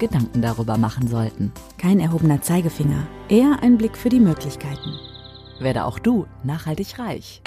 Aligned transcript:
Gedanken 0.00 0.42
darüber 0.42 0.78
machen 0.78 1.06
sollten. 1.06 1.52
Kein 1.78 2.00
erhobener 2.00 2.40
Zeigefinger, 2.42 3.06
eher 3.28 3.62
ein 3.62 3.76
Blick 3.76 3.96
für 3.96 4.08
die 4.08 4.18
Möglichkeiten. 4.18 4.98
Werde 5.60 5.84
auch 5.84 5.98
du 5.98 6.26
nachhaltig 6.42 6.98
reich. 6.98 7.42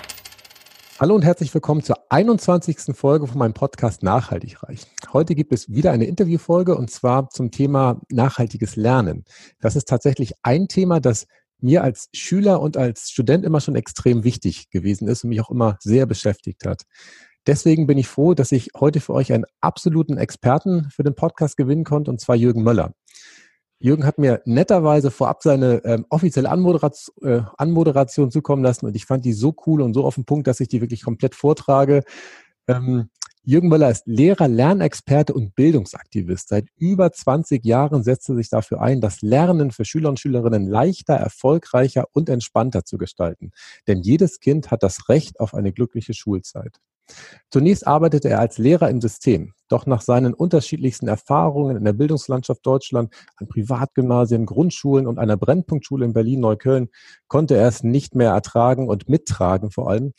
Hallo 1.00 1.16
und 1.16 1.24
herzlich 1.24 1.52
willkommen 1.52 1.82
zur 1.82 1.98
21. 2.10 2.96
Folge 2.96 3.26
von 3.26 3.40
meinem 3.40 3.56
Podcast 3.56 4.04
Nachhaltig 4.04 4.62
reich. 4.62 4.86
Heute 5.12 5.34
gibt 5.34 5.52
es 5.52 5.68
wieder 5.74 5.92
eine 5.92 6.06
Interviewfolge 6.06 6.78
und 6.78 6.92
zwar 6.92 7.30
zum 7.32 7.50
Thema 7.50 8.00
nachhaltiges 8.10 8.76
Lernen. 8.76 9.26
Das 9.60 9.76
ist 9.76 9.88
tatsächlich 9.90 10.34
ein 10.44 10.68
Thema, 10.68 11.00
das 11.00 11.26
mir 11.60 11.84
als 11.84 12.10
Schüler 12.14 12.62
und 12.62 12.78
als 12.78 13.10
Student 13.10 13.46
immer 13.46 13.62
schon 13.62 13.76
extrem 13.76 14.24
wichtig 14.24 14.70
gewesen 14.70 15.08
ist 15.08 15.24
und 15.24 15.32
mich 15.32 15.42
auch 15.42 15.50
immer 15.50 15.78
sehr 15.80 16.06
beschäftigt 16.06 16.66
hat. 16.66 16.84
Deswegen 17.48 17.88
bin 17.88 17.98
ich 17.98 18.08
froh, 18.08 18.34
dass 18.34 18.52
ich 18.52 18.72
heute 18.80 19.00
für 19.00 19.14
euch 19.14 19.34
einen 19.34 19.46
absoluten 19.62 20.18
Experten 20.18 20.90
für 20.90 21.04
den 21.04 21.16
Podcast 21.16 21.58
gewinnen 21.58 21.84
konnte, 21.84 22.10
und 22.12 22.20
zwar 22.20 22.36
Jürgen 22.36 22.64
Möller. 22.64 22.94
Jürgen 23.80 24.06
hat 24.06 24.18
mir 24.18 24.42
netterweise 24.46 25.12
vorab 25.12 25.44
seine 25.44 25.84
ähm, 25.84 26.06
offizielle 26.10 26.50
Anmoderation, 26.50 27.16
äh, 27.22 27.42
Anmoderation 27.58 28.32
zukommen 28.32 28.64
lassen 28.64 28.86
und 28.86 28.96
ich 28.96 29.06
fand 29.06 29.26
die 29.26 29.34
so 29.34 29.54
cool 29.68 29.82
und 29.82 29.94
so 29.94 30.06
auf 30.06 30.16
den 30.16 30.24
Punkt, 30.24 30.48
dass 30.48 30.62
ich 30.62 30.70
die 30.70 30.80
wirklich 30.80 31.04
komplett 31.04 31.36
vortrage. 31.36 32.04
Ähm, 32.68 33.10
Jürgen 33.46 33.68
Möller 33.68 33.92
ist 33.92 34.08
Lehrer, 34.08 34.48
Lernexperte 34.48 35.34
und 35.34 35.54
Bildungsaktivist. 35.54 36.48
Seit 36.48 36.70
über 36.78 37.12
20 37.12 37.66
Jahren 37.66 38.02
setzt 38.02 38.30
er 38.30 38.36
sich 38.36 38.48
dafür 38.48 38.80
ein, 38.80 39.02
das 39.02 39.22
Lernen 39.22 39.72
für 39.72 39.84
Schüler 39.84 40.08
und 40.08 40.18
Schülerinnen 40.22 40.66
leichter, 40.66 41.16
erfolgreicher 41.16 42.06
und 42.14 42.30
entspannter 42.30 42.86
zu 42.86 42.98
gestalten. 42.98 43.52
Denn 43.86 44.02
jedes 44.02 44.40
Kind 44.40 44.72
hat 44.72 44.82
das 44.82 45.10
Recht 45.10 45.42
auf 45.42 45.54
eine 45.54 45.74
glückliche 45.74 46.14
Schulzeit. 46.14 46.80
Zunächst 47.50 47.86
arbeitete 47.86 48.30
er 48.30 48.40
als 48.40 48.58
Lehrer 48.58 48.90
im 48.90 49.02
System, 49.02 49.54
doch 49.68 49.86
nach 49.86 50.02
seinen 50.02 50.34
unterschiedlichsten 50.34 51.08
Erfahrungen 51.08 51.78
in 51.78 51.84
der 51.84 51.94
Bildungslandschaft 51.94 52.66
Deutschland, 52.66 53.14
an 53.38 53.48
Privatgymnasien, 53.48 54.46
Grundschulen 54.46 55.08
und 55.08 55.20
einer 55.20 55.38
Brennpunktschule 55.38 56.06
in 56.06 56.14
Berlin-Neukölln 56.14 56.90
konnte 57.28 57.56
er 57.56 57.68
es 57.68 57.84
nicht 57.84 58.16
mehr 58.16 58.32
ertragen 58.32 58.88
und 58.88 59.10
mittragen 59.10 59.72
vor 59.72 59.90
allem, 59.90 60.14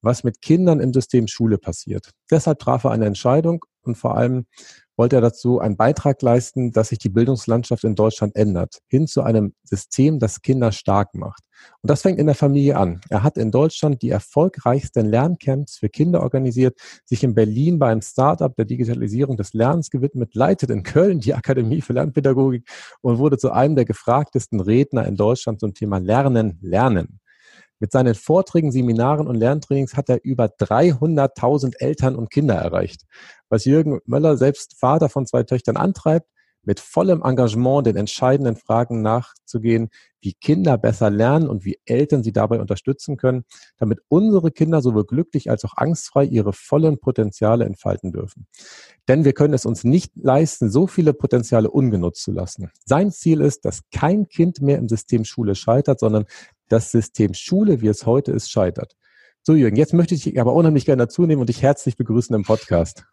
was 0.00 0.24
mit 0.24 0.42
Kindern 0.42 0.80
im 0.80 0.92
System 0.92 1.28
Schule 1.28 1.58
passiert. 1.58 2.10
Deshalb 2.30 2.58
traf 2.58 2.84
er 2.84 2.90
eine 2.90 3.06
Entscheidung 3.06 3.64
und 3.82 3.96
vor 3.96 4.16
allem 4.16 4.46
wollte 4.96 5.16
er 5.16 5.22
dazu 5.22 5.58
einen 5.58 5.76
Beitrag 5.76 6.20
leisten, 6.22 6.72
dass 6.72 6.88
sich 6.88 6.98
die 6.98 7.08
Bildungslandschaft 7.08 7.84
in 7.84 7.94
Deutschland 7.94 8.36
ändert, 8.36 8.78
hin 8.88 9.06
zu 9.06 9.22
einem 9.22 9.54
System, 9.64 10.18
das 10.18 10.42
Kinder 10.42 10.72
stark 10.72 11.14
macht. 11.14 11.42
Und 11.80 11.90
das 11.90 12.02
fängt 12.02 12.18
in 12.18 12.26
der 12.26 12.34
Familie 12.34 12.76
an. 12.76 13.00
Er 13.08 13.22
hat 13.22 13.36
in 13.36 13.50
Deutschland 13.50 14.02
die 14.02 14.10
erfolgreichsten 14.10 15.06
Lerncamps 15.06 15.78
für 15.78 15.88
Kinder 15.88 16.22
organisiert, 16.22 16.78
sich 17.04 17.22
in 17.22 17.34
Berlin 17.34 17.78
bei 17.78 17.90
einem 17.90 18.02
Startup 18.02 18.54
der 18.54 18.64
Digitalisierung 18.64 19.36
des 19.36 19.52
Lernens 19.52 19.90
gewidmet, 19.90 20.34
leitet 20.34 20.70
in 20.70 20.82
Köln 20.82 21.20
die 21.20 21.34
Akademie 21.34 21.80
für 21.80 21.92
Lernpädagogik 21.92 22.68
und 23.00 23.18
wurde 23.18 23.38
zu 23.38 23.52
einem 23.52 23.76
der 23.76 23.84
gefragtesten 23.84 24.60
Redner 24.60 25.06
in 25.06 25.16
Deutschland 25.16 25.60
zum 25.60 25.74
Thema 25.74 25.98
Lernen, 25.98 26.58
Lernen. 26.62 27.20
Mit 27.82 27.90
seinen 27.90 28.14
Vorträgen, 28.14 28.70
Seminaren 28.70 29.26
und 29.26 29.34
Lerntrainings 29.34 29.96
hat 29.96 30.08
er 30.08 30.22
über 30.22 30.44
300.000 30.44 31.80
Eltern 31.80 32.14
und 32.14 32.30
Kinder 32.30 32.54
erreicht. 32.54 33.02
Was 33.48 33.64
Jürgen 33.64 33.98
Möller, 34.04 34.36
selbst 34.36 34.78
Vater 34.78 35.08
von 35.08 35.26
zwei 35.26 35.42
Töchtern, 35.42 35.76
antreibt, 35.76 36.28
mit 36.62 36.78
vollem 36.78 37.22
Engagement 37.24 37.88
den 37.88 37.96
entscheidenden 37.96 38.54
Fragen 38.54 39.02
nachzugehen, 39.02 39.88
wie 40.22 40.34
Kinder 40.34 40.78
besser 40.78 41.10
lernen 41.10 41.48
und 41.48 41.64
wie 41.64 41.78
Eltern 41.84 42.22
sie 42.22 42.32
dabei 42.32 42.60
unterstützen 42.60 43.16
können, 43.16 43.44
damit 43.76 44.00
unsere 44.08 44.50
Kinder 44.50 44.80
sowohl 44.80 45.04
glücklich 45.04 45.50
als 45.50 45.64
auch 45.64 45.76
angstfrei 45.76 46.24
ihre 46.24 46.52
vollen 46.52 46.98
Potenziale 46.98 47.64
entfalten 47.64 48.12
dürfen. 48.12 48.46
Denn 49.08 49.24
wir 49.24 49.32
können 49.32 49.52
es 49.52 49.66
uns 49.66 49.84
nicht 49.84 50.12
leisten, 50.16 50.70
so 50.70 50.86
viele 50.86 51.12
Potenziale 51.12 51.70
ungenutzt 51.70 52.22
zu 52.22 52.32
lassen. 52.32 52.70
Sein 52.86 53.10
Ziel 53.10 53.40
ist, 53.40 53.64
dass 53.64 53.82
kein 53.90 54.28
Kind 54.28 54.62
mehr 54.62 54.78
im 54.78 54.88
System 54.88 55.24
Schule 55.24 55.54
scheitert, 55.54 56.00
sondern 56.00 56.24
das 56.68 56.90
System 56.90 57.34
Schule, 57.34 57.80
wie 57.82 57.88
es 57.88 58.06
heute 58.06 58.32
ist, 58.32 58.50
scheitert. 58.50 58.96
So, 59.42 59.54
Jürgen, 59.54 59.76
jetzt 59.76 59.92
möchte 59.92 60.14
ich 60.14 60.22
dich 60.22 60.40
aber 60.40 60.54
unheimlich 60.54 60.86
gerne 60.86 61.02
dazu 61.02 61.26
nehmen 61.26 61.40
und 61.40 61.48
dich 61.48 61.62
herzlich 61.62 61.96
begrüßen 61.96 62.34
im 62.34 62.44
Podcast. 62.44 63.04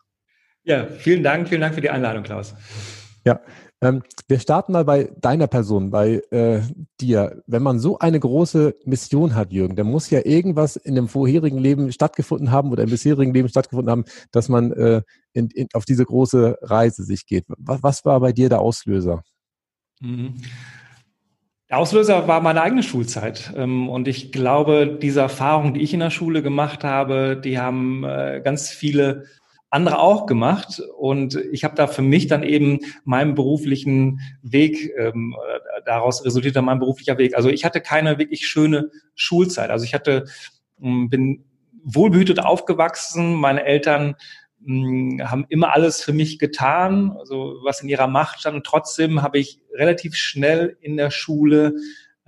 Ja, 0.64 0.86
vielen 0.86 1.24
Dank, 1.24 1.50
vielen 1.50 1.62
Dank 1.62 1.74
für 1.74 1.82
die 1.82 1.90
Einladung, 1.90 2.24
Klaus. 2.24 2.54
Ja, 3.26 3.42
ähm, 3.82 4.04
wir 4.28 4.40
starten 4.40 4.74
mal 4.74 4.84
bei 4.84 5.10
deiner 5.22 5.48
Person, 5.48 5.90
bei 5.90 6.22
äh, 6.32 6.62
dir. 7.00 7.42
Wenn 7.48 7.64
man 7.64 7.80
so 7.80 7.98
eine 8.00 8.20
große 8.20 8.76
Mission 8.86 9.36
hat, 9.36 9.54
Jürgen, 9.54 9.76
dann 9.76 9.88
muss 9.88 10.10
ja 10.10 10.26
irgendwas 10.26 10.76
in 10.76 10.96
dem 10.96 11.08
vorherigen 11.08 11.58
Leben 11.58 11.92
stattgefunden 11.92 12.52
haben 12.52 12.72
oder 12.72 12.84
im 12.84 12.90
bisherigen 12.90 13.34
Leben 13.34 13.48
stattgefunden 13.48 13.90
haben, 13.90 14.06
dass 14.32 14.50
man 14.50 14.72
äh, 14.74 15.02
in, 15.34 15.50
in, 15.52 15.68
auf 15.74 15.86
diese 15.86 16.06
große 16.06 16.58
Reise 16.62 17.04
sich 17.04 17.26
geht. 17.26 17.46
Was, 17.58 17.82
was 17.82 18.06
war 18.06 18.20
bei 18.20 18.34
dir 18.34 18.50
der 18.50 18.60
Auslöser? 18.60 19.24
Mhm. 20.02 20.36
Der 21.70 21.78
Auslöser 21.78 22.28
war 22.28 22.42
meine 22.42 22.64
eigene 22.64 22.82
Schulzeit. 22.82 23.54
Ähm, 23.56 23.90
und 23.90 24.08
ich 24.08 24.32
glaube, 24.32 24.98
diese 25.02 25.22
Erfahrung, 25.22 25.74
die 25.74 25.82
ich 25.82 25.94
in 25.94 26.00
der 26.00 26.10
Schule 26.10 26.42
gemacht 26.42 26.84
habe, 26.84 27.40
die 27.42 27.60
haben 27.60 28.04
äh, 28.04 28.42
ganz 28.44 28.70
viele 28.70 29.26
andere 29.70 30.00
auch 30.00 30.26
gemacht. 30.26 30.82
Und 30.98 31.36
ich 31.52 31.64
habe 31.64 31.76
da 31.76 31.88
für 31.88 32.02
mich 32.02 32.28
dann 32.28 32.44
eben 32.44 32.80
meinen 33.04 33.36
beruflichen 33.36 34.20
Weg, 34.42 34.92
ähm, 34.98 35.36
daraus 35.86 36.26
resultiert 36.26 36.56
dann 36.56 36.66
mein 36.66 36.80
beruflicher 36.80 37.18
Weg. 37.18 37.36
Also 37.36 37.50
ich 37.50 37.66
hatte 37.66 37.82
keine 37.82 38.18
wirklich 38.18 38.48
schöne 38.48 38.90
Schulzeit. 39.16 39.70
Also 39.70 39.86
ich 39.86 39.94
hatte, 39.94 40.26
ähm, 40.82 41.10
bin 41.10 41.46
wohlbehütet 41.84 42.40
aufgewachsen. 42.40 43.36
Meine 43.36 43.64
Eltern 43.64 44.16
haben 44.62 45.46
immer 45.48 45.74
alles 45.74 46.04
für 46.04 46.12
mich 46.12 46.38
getan, 46.38 47.16
also 47.18 47.60
was 47.64 47.82
in 47.82 47.88
ihrer 47.88 48.08
Macht 48.08 48.42
stand. 48.42 48.58
Und 48.58 48.66
trotzdem 48.66 49.22
habe 49.22 49.40
ich 49.40 49.62
relativ 49.74 50.16
schnell 50.16 50.78
in 50.82 50.98
der 50.98 51.12
Schule 51.12 51.76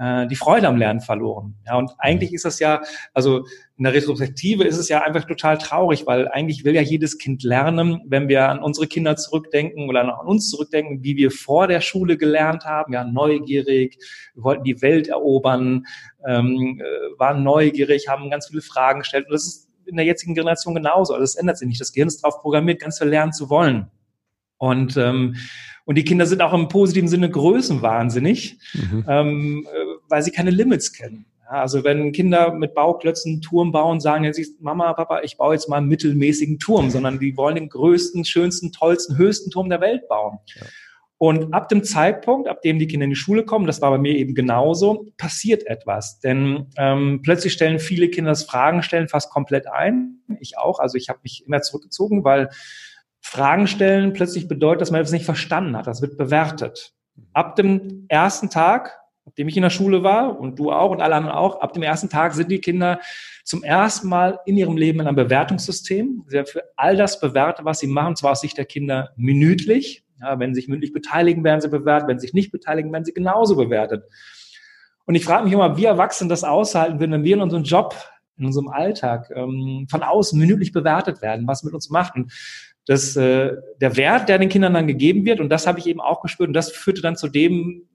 äh, 0.01 0.28
die 0.28 0.35
Freude 0.35 0.67
am 0.67 0.78
Lernen 0.78 1.00
verloren. 1.00 1.56
Ja, 1.66 1.78
und 1.78 1.91
eigentlich 2.00 2.34
ist 2.34 2.45
das 2.45 2.59
ja, 2.59 2.81
also 3.13 3.45
in 3.78 3.84
der 3.84 3.94
Retrospektive 3.94 4.63
ist 4.63 4.78
es 4.78 4.89
ja 4.89 5.01
einfach 5.01 5.25
total 5.25 5.57
traurig, 5.57 6.06
weil 6.07 6.28
eigentlich 6.28 6.66
will 6.66 6.75
ja 6.75 6.81
jedes 6.81 7.17
Kind 7.17 7.44
lernen, 7.44 8.01
wenn 8.07 8.28
wir 8.28 8.50
an 8.50 8.59
unsere 8.59 8.88
Kinder 8.88 9.16
zurückdenken 9.16 9.90
oder 9.90 10.01
an 10.01 10.28
uns 10.28 10.50
zurückdenken, 10.50 11.03
wie 11.03 11.17
wir 11.17 11.29
vor 11.29 11.67
der 11.67 11.81
Schule 11.81 12.17
gelernt 12.17 12.66
haben, 12.66 12.94
ja, 12.94 13.03
neugierig, 13.03 13.97
wir 14.34 14.44
wollten 14.44 14.63
die 14.63 14.81
Welt 14.81 15.07
erobern, 15.07 15.85
ähm, 16.28 16.81
äh, 16.81 17.19
waren 17.19 17.44
neugierig, 17.44 18.07
haben 18.07 18.29
ganz 18.29 18.47
viele 18.47 18.61
Fragen 18.61 19.00
gestellt. 19.00 19.25
Und 19.28 19.34
das 19.34 19.45
ist 19.45 19.69
in 19.85 19.97
der 19.97 20.06
jetzigen 20.06 20.34
Generation 20.34 20.73
genauso. 20.73 21.13
Also 21.13 21.23
es 21.23 21.35
ändert 21.35 21.57
sich 21.57 21.67
nicht. 21.67 21.81
Das 21.81 21.91
Gehirn 21.91 22.07
ist 22.07 22.23
darauf 22.23 22.41
programmiert, 22.41 22.81
ganz 22.81 22.97
viel 22.97 23.07
lernen 23.07 23.34
zu 23.34 23.50
wollen. 23.50 23.91
Und, 24.57 24.95
ähm, 24.95 25.35
und 25.85 25.97
die 25.97 26.03
Kinder 26.03 26.28
sind 26.28 26.41
auch 26.41 26.53
im 26.53 26.67
positiven 26.67 27.09
Sinne 27.09 27.31
größenwahnsinnig, 27.31 28.59
mhm. 28.73 29.06
ähm, 29.07 29.67
äh, 29.67 29.81
weil 30.11 30.22
sie 30.22 30.31
keine 30.31 30.51
Limits 30.51 30.94
kennen. 30.94 31.25
Ja, 31.44 31.61
also 31.61 31.83
wenn 31.83 32.11
Kinder 32.11 32.53
mit 32.53 32.73
Bauklötzen 32.73 33.41
Turm 33.41 33.72
bauen, 33.72 33.99
sagen 33.99 34.23
ja 34.23 34.33
sie, 34.33 34.47
Mama, 34.59 34.94
Papa, 34.94 35.22
ich 35.22 35.38
baue 35.38 35.53
jetzt 35.53 35.67
mal 35.67 35.77
einen 35.77 35.88
mittelmäßigen 35.88 36.59
Turm, 36.59 36.89
sondern 36.89 37.19
die 37.19 37.35
wollen 37.35 37.55
den 37.55 37.69
größten, 37.69 38.25
schönsten, 38.25 38.72
tollsten, 38.72 39.17
höchsten 39.17 39.49
Turm 39.49 39.69
der 39.69 39.81
Welt 39.81 40.07
bauen. 40.07 40.39
Ja. 40.55 40.67
Und 41.22 41.53
ab 41.53 41.69
dem 41.69 41.83
Zeitpunkt, 41.83 42.47
ab 42.47 42.63
dem 42.63 42.79
die 42.79 42.88
Kinder 42.88 43.03
in 43.03 43.11
die 43.11 43.16
Schule 43.16 43.45
kommen, 43.45 43.67
das 43.67 43.79
war 43.79 43.91
bei 43.91 43.99
mir 43.99 44.16
eben 44.16 44.34
genauso, 44.34 45.11
passiert 45.17 45.67
etwas. 45.67 46.19
Denn 46.19 46.66
ähm, 46.78 47.22
plötzlich 47.22 47.53
stellen 47.53 47.78
viele 47.78 48.09
Kinder 48.09 48.31
das 48.31 48.46
Fragen 48.46 48.81
stellen 48.81 49.07
fast 49.07 49.29
komplett 49.29 49.67
ein. 49.67 50.23
Ich 50.40 50.57
auch. 50.57 50.79
Also 50.79 50.97
ich 50.97 51.09
habe 51.09 51.19
mich 51.22 51.43
immer 51.46 51.61
zurückgezogen, 51.61 52.23
weil 52.23 52.49
Fragen 53.19 53.67
stellen 53.67 54.14
plötzlich 54.14 54.47
bedeutet, 54.47 54.81
dass 54.81 54.90
man 54.90 55.02
etwas 55.02 55.11
nicht 55.11 55.25
verstanden 55.25 55.78
hat. 55.78 55.85
Das 55.85 56.02
wird 56.02 56.17
bewertet. 56.17 56.96
Ab 57.34 57.55
dem 57.55 58.05
ersten 58.07 58.49
Tag, 58.49 59.01
ab 59.26 59.35
dem 59.35 59.47
ich 59.47 59.56
in 59.56 59.64
der 59.64 59.70
Schule 59.70 60.03
war 60.03 60.40
und 60.40 60.58
du 60.58 60.72
auch 60.72 60.91
und 60.91 61.02
alle 61.02 61.16
anderen 61.16 61.35
auch, 61.35 61.62
ab 61.62 61.73
dem 61.73 61.84
ersten 61.84 62.09
Tag 62.09 62.34
sind 62.34 62.50
die 62.52 62.59
Kinder 62.59 63.00
zum 63.44 63.64
ersten 63.64 64.09
Mal 64.09 64.40
in 64.46 64.58
ihrem 64.58 64.78
Leben 64.78 65.00
in 65.00 65.08
einem 65.08 65.16
Bewertungssystem. 65.16 66.23
Sie 66.28 66.34
werden 66.34 66.47
für 66.47 66.64
all 66.76 66.96
das 66.97 67.20
bewertet, 67.20 67.66
was 67.66 67.79
sie 67.79 67.88
machen, 67.88 68.16
zwar 68.16 68.32
aus 68.32 68.41
Sicht 68.41 68.58
der 68.58 68.66
Kinder 68.66 69.12
minütlich, 69.16 70.03
ja, 70.22 70.40
wenn 70.40 70.53
sie 70.53 70.62
sich 70.62 70.70
mündlich 70.70 70.94
beteiligen, 70.94 71.44
werden 71.44 71.62
sie 71.62 71.70
bewertet. 71.70 72.08
Wenn 72.08 72.20
sie 72.20 72.28
sich 72.28 72.34
nicht 72.34 72.52
beteiligen, 72.52 72.91
werden 72.91 73.06
sie 73.06 73.14
genauso 73.14 73.56
bewertet. 73.56 74.03
Und 75.06 75.16
ich 75.16 75.26
frage 75.26 75.44
mich 75.44 75.53
immer, 75.53 75.78
wie 75.78 75.85
Erwachsene 75.85 76.29
das 76.29 76.44
aushalten, 76.44 77.00
wenn 77.00 77.24
wir 77.24 77.35
in 77.35 77.41
unserem 77.41 77.64
Job, 77.64 77.96
in 78.38 78.46
unserem 78.46 78.70
Alltag 78.70 79.32
ähm, 79.35 79.88
von 79.90 80.03
außen 80.03 80.40
minütlich 80.40 80.72
bewertet 80.72 81.22
werden, 81.22 81.47
was 81.47 81.64
mit 81.64 81.74
uns 81.74 81.90
macht. 81.90 82.16
Und 82.16 82.32
das, 82.85 83.16
äh, 83.16 83.53
der 83.79 83.97
Wert, 83.97 84.29
der 84.29 84.40
den 84.40 84.50
Kindern 84.50 84.74
dann 84.74 84.88
gegeben 84.88 85.26
wird, 85.26 85.40
und 85.40 85.50
das 85.50 85.67
habe 85.67 85.79
ich 85.79 85.88
eben 85.88 86.02
auch 86.02 86.22
gespürt, 86.22 86.47
und 86.47 86.53
das 86.53 86.72
führte 86.72 87.02
dann 87.02 87.16
zu 87.16 87.28
dem, 87.28 87.88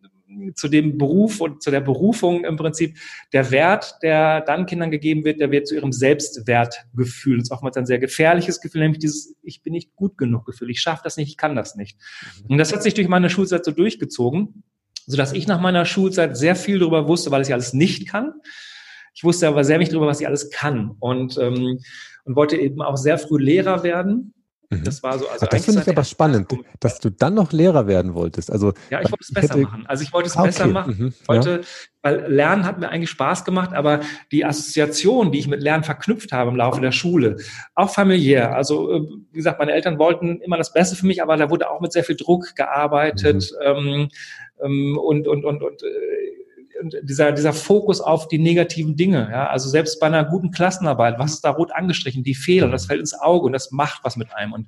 zu 0.54 0.68
dem 0.68 0.98
Beruf 0.98 1.40
und 1.40 1.62
zu 1.62 1.70
der 1.70 1.80
Berufung 1.80 2.44
im 2.44 2.56
Prinzip 2.56 2.96
der 3.32 3.50
Wert, 3.50 3.96
der 4.02 4.40
dann 4.40 4.66
Kindern 4.66 4.90
gegeben 4.90 5.24
wird, 5.24 5.40
der 5.40 5.50
wird 5.50 5.66
zu 5.66 5.74
ihrem 5.74 5.92
Selbstwertgefühl. 5.92 7.38
Das 7.38 7.48
ist 7.48 7.52
oftmals 7.52 7.76
ein 7.76 7.86
sehr 7.86 7.98
gefährliches 7.98 8.60
Gefühl, 8.60 8.82
nämlich 8.82 8.98
dieses 8.98 9.36
Ich 9.42 9.62
bin 9.62 9.72
nicht 9.72 9.94
gut 9.94 10.18
genug 10.18 10.44
Gefühl. 10.44 10.70
Ich 10.70 10.80
schaffe 10.80 11.02
das 11.04 11.16
nicht, 11.16 11.28
ich 11.28 11.36
kann 11.36 11.54
das 11.54 11.76
nicht. 11.76 11.98
Mhm. 12.42 12.52
Und 12.52 12.58
das 12.58 12.72
hat 12.72 12.82
sich 12.82 12.94
durch 12.94 13.08
meine 13.08 13.30
Schulzeit 13.30 13.64
so 13.64 13.70
durchgezogen, 13.70 14.64
sodass 15.06 15.32
ich 15.32 15.46
nach 15.46 15.60
meiner 15.60 15.84
Schulzeit 15.84 16.36
sehr 16.36 16.56
viel 16.56 16.78
darüber 16.78 17.08
wusste, 17.08 17.30
weil 17.30 17.42
ich 17.42 17.52
alles 17.52 17.72
nicht 17.72 18.08
kann. 18.08 18.32
Ich 19.14 19.24
wusste 19.24 19.48
aber 19.48 19.64
sehr 19.64 19.78
wenig 19.78 19.90
darüber, 19.90 20.08
was 20.08 20.20
ich 20.20 20.26
alles 20.26 20.50
kann 20.50 20.90
und, 20.98 21.38
ähm, 21.38 21.78
und 22.24 22.36
wollte 22.36 22.56
eben 22.56 22.82
auch 22.82 22.96
sehr 22.96 23.18
früh 23.18 23.38
Lehrer 23.38 23.82
werden 23.82 24.34
Mhm. 24.70 24.84
Das 24.84 25.02
war 25.02 25.18
so, 25.18 25.28
also 25.28 25.46
Ach, 25.46 25.50
das 25.50 25.64
finde 25.64 25.82
ich 25.82 25.88
aber 25.88 26.04
spannend, 26.04 26.52
dass 26.80 26.98
du 26.98 27.10
dann 27.10 27.34
noch 27.34 27.52
Lehrer 27.52 27.86
werden 27.86 28.14
wolltest. 28.14 28.50
Also 28.50 28.72
ja, 28.90 29.00
ich 29.00 29.10
wollte 29.10 29.22
es 29.22 29.32
besser 29.32 29.54
hätte... 29.54 29.62
machen. 29.62 29.84
Also 29.86 30.02
ich 30.02 30.12
wollte 30.12 30.28
es 30.28 30.36
ah, 30.36 30.40
okay. 30.40 30.48
besser 30.48 30.66
machen. 30.66 30.96
Mhm. 30.98 31.14
Wollte, 31.26 31.50
ja. 31.50 31.66
weil 32.02 32.32
Lernen 32.32 32.64
hat 32.64 32.80
mir 32.80 32.88
eigentlich 32.88 33.10
Spaß 33.10 33.44
gemacht, 33.44 33.72
aber 33.72 34.00
die 34.32 34.44
Assoziation, 34.44 35.30
die 35.30 35.38
ich 35.38 35.46
mit 35.46 35.62
Lernen 35.62 35.84
verknüpft 35.84 36.32
habe 36.32 36.50
im 36.50 36.56
Laufe 36.56 36.80
der 36.80 36.92
Schule, 36.92 37.36
auch 37.74 37.90
familiär. 37.90 38.56
Also 38.56 38.92
äh, 38.92 39.00
wie 39.32 39.36
gesagt, 39.36 39.58
meine 39.58 39.72
Eltern 39.72 39.98
wollten 39.98 40.40
immer 40.40 40.56
das 40.56 40.72
Beste 40.72 40.96
für 40.96 41.06
mich, 41.06 41.22
aber 41.22 41.36
da 41.36 41.48
wurde 41.50 41.70
auch 41.70 41.80
mit 41.80 41.92
sehr 41.92 42.04
viel 42.04 42.16
Druck 42.16 42.56
gearbeitet 42.56 43.52
mhm. 43.60 43.66
ähm, 43.66 44.08
ähm 44.62 44.98
und 44.98 45.28
und 45.28 45.44
und 45.44 45.62
und 45.62 45.82
äh, 45.82 46.35
dieser, 47.02 47.32
dieser 47.32 47.52
Fokus 47.52 48.00
auf 48.00 48.28
die 48.28 48.38
negativen 48.38 48.96
Dinge. 48.96 49.28
Ja? 49.30 49.48
Also 49.48 49.68
selbst 49.68 50.00
bei 50.00 50.06
einer 50.06 50.24
guten 50.24 50.50
Klassenarbeit, 50.50 51.18
was 51.18 51.34
ist 51.34 51.44
da 51.44 51.50
rot 51.50 51.72
angestrichen? 51.72 52.24
Die 52.24 52.34
Fehler, 52.34 52.68
das 52.68 52.86
fällt 52.86 53.00
ins 53.00 53.18
Auge 53.18 53.46
und 53.46 53.52
das 53.52 53.70
macht 53.70 54.04
was 54.04 54.16
mit 54.16 54.34
einem. 54.34 54.52
Und, 54.52 54.66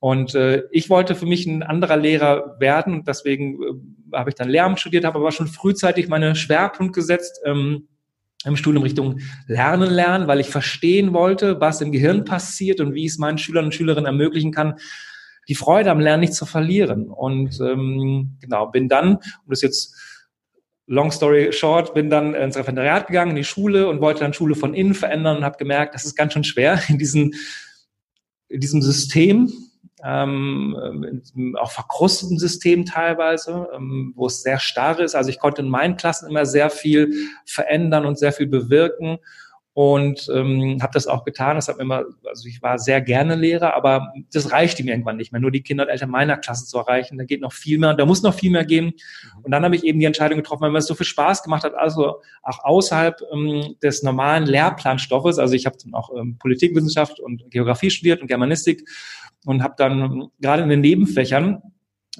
und 0.00 0.34
äh, 0.34 0.64
ich 0.70 0.90
wollte 0.90 1.14
für 1.14 1.26
mich 1.26 1.46
ein 1.46 1.62
anderer 1.62 1.96
Lehrer 1.96 2.56
werden 2.60 2.94
und 2.94 3.08
deswegen 3.08 3.62
äh, 3.62 4.16
habe 4.16 4.30
ich 4.30 4.36
dann 4.36 4.48
Lehramt 4.48 4.80
studiert, 4.80 5.04
habe 5.04 5.18
aber 5.18 5.32
schon 5.32 5.48
frühzeitig 5.48 6.08
meine 6.08 6.34
Schwerpunkt 6.34 6.94
gesetzt. 6.94 7.40
Ähm, 7.44 7.88
im 8.44 8.56
Studium 8.56 8.84
Richtung 8.84 9.20
Lernen 9.48 9.90
lernen, 9.90 10.28
weil 10.28 10.38
ich 10.38 10.48
verstehen 10.48 11.12
wollte, 11.12 11.60
was 11.60 11.80
im 11.80 11.90
Gehirn 11.90 12.24
passiert 12.24 12.80
und 12.80 12.94
wie 12.94 13.04
ich 13.04 13.12
es 13.12 13.18
meinen 13.18 13.38
Schülern 13.38 13.66
und 13.66 13.74
Schülerinnen 13.74 14.06
ermöglichen 14.06 14.52
kann, 14.52 14.74
die 15.48 15.54
Freude 15.54 15.90
am 15.90 16.00
Lernen 16.00 16.20
nicht 16.20 16.34
zu 16.34 16.46
verlieren. 16.46 17.08
Und 17.08 17.58
ähm, 17.60 18.36
genau, 18.40 18.66
bin 18.66 18.88
dann, 18.88 19.16
um 19.16 19.48
das 19.48 19.62
jetzt 19.62 19.96
long 20.88 21.12
story 21.12 21.52
short, 21.52 21.94
bin 21.94 22.10
dann 22.10 22.34
ins 22.34 22.56
Referendariat 22.56 23.06
gegangen, 23.06 23.30
in 23.30 23.36
die 23.36 23.44
Schule 23.44 23.88
und 23.88 24.00
wollte 24.00 24.20
dann 24.20 24.32
Schule 24.32 24.54
von 24.54 24.74
innen 24.74 24.94
verändern 24.94 25.36
und 25.36 25.44
habe 25.44 25.58
gemerkt, 25.58 25.94
das 25.94 26.04
ist 26.04 26.16
ganz 26.16 26.32
schön 26.32 26.44
schwer 26.44 26.80
in, 26.88 26.98
diesen, 26.98 27.34
in 28.48 28.60
diesem 28.60 28.82
System, 28.82 29.52
ähm, 30.02 31.22
auch 31.60 31.70
verkrusteten 31.70 32.38
System 32.38 32.84
teilweise, 32.84 33.68
ähm, 33.74 34.12
wo 34.16 34.26
es 34.26 34.42
sehr 34.42 34.58
starr 34.58 34.98
ist. 35.00 35.14
Also 35.14 35.28
ich 35.30 35.38
konnte 35.38 35.62
in 35.62 35.68
meinen 35.68 35.96
Klassen 35.96 36.28
immer 36.28 36.46
sehr 36.46 36.70
viel 36.70 37.12
verändern 37.44 38.06
und 38.06 38.18
sehr 38.18 38.32
viel 38.32 38.46
bewirken 38.46 39.18
und 39.78 40.28
ähm, 40.34 40.78
habe 40.82 40.90
das 40.92 41.06
auch 41.06 41.24
getan. 41.24 41.54
Das 41.54 41.68
hat 41.68 41.76
mir 41.76 41.84
immer, 41.84 42.02
also 42.26 42.48
ich 42.48 42.60
war 42.62 42.80
sehr 42.80 43.00
gerne 43.00 43.36
Lehrer, 43.36 43.76
aber 43.76 44.12
das 44.32 44.50
reichte 44.50 44.82
mir 44.82 44.90
irgendwann 44.90 45.18
nicht 45.18 45.30
mehr, 45.30 45.40
nur 45.40 45.52
die 45.52 45.62
Kinder 45.62 45.84
und 45.84 45.88
Eltern 45.88 46.10
meiner 46.10 46.36
Klasse 46.36 46.66
zu 46.66 46.78
erreichen. 46.78 47.16
Da 47.16 47.22
geht 47.22 47.40
noch 47.40 47.52
viel 47.52 47.78
mehr 47.78 47.90
und 47.90 48.00
da 48.00 48.04
muss 48.04 48.24
noch 48.24 48.34
viel 48.34 48.50
mehr 48.50 48.64
gehen. 48.64 48.86
Mhm. 48.86 49.44
Und 49.44 49.52
dann 49.52 49.64
habe 49.64 49.76
ich 49.76 49.84
eben 49.84 50.00
die 50.00 50.06
Entscheidung 50.06 50.38
getroffen, 50.38 50.62
weil 50.62 50.72
mir 50.72 50.78
es 50.78 50.88
so 50.88 50.96
viel 50.96 51.06
Spaß 51.06 51.44
gemacht 51.44 51.62
hat, 51.62 51.74
also 51.76 52.16
auch 52.42 52.64
außerhalb 52.64 53.20
ähm, 53.32 53.76
des 53.80 54.02
normalen 54.02 54.46
Lehrplanstoffes. 54.46 55.38
Also 55.38 55.54
ich 55.54 55.64
habe 55.64 55.76
dann 55.80 55.94
auch 55.94 56.10
ähm, 56.12 56.38
Politikwissenschaft 56.40 57.20
und 57.20 57.48
Geografie 57.48 57.90
studiert 57.90 58.20
und 58.20 58.26
Germanistik 58.26 58.82
und 59.46 59.62
habe 59.62 59.74
dann 59.78 60.00
ähm, 60.00 60.28
gerade 60.40 60.64
in 60.64 60.70
den 60.70 60.80
Nebenfächern 60.80 61.62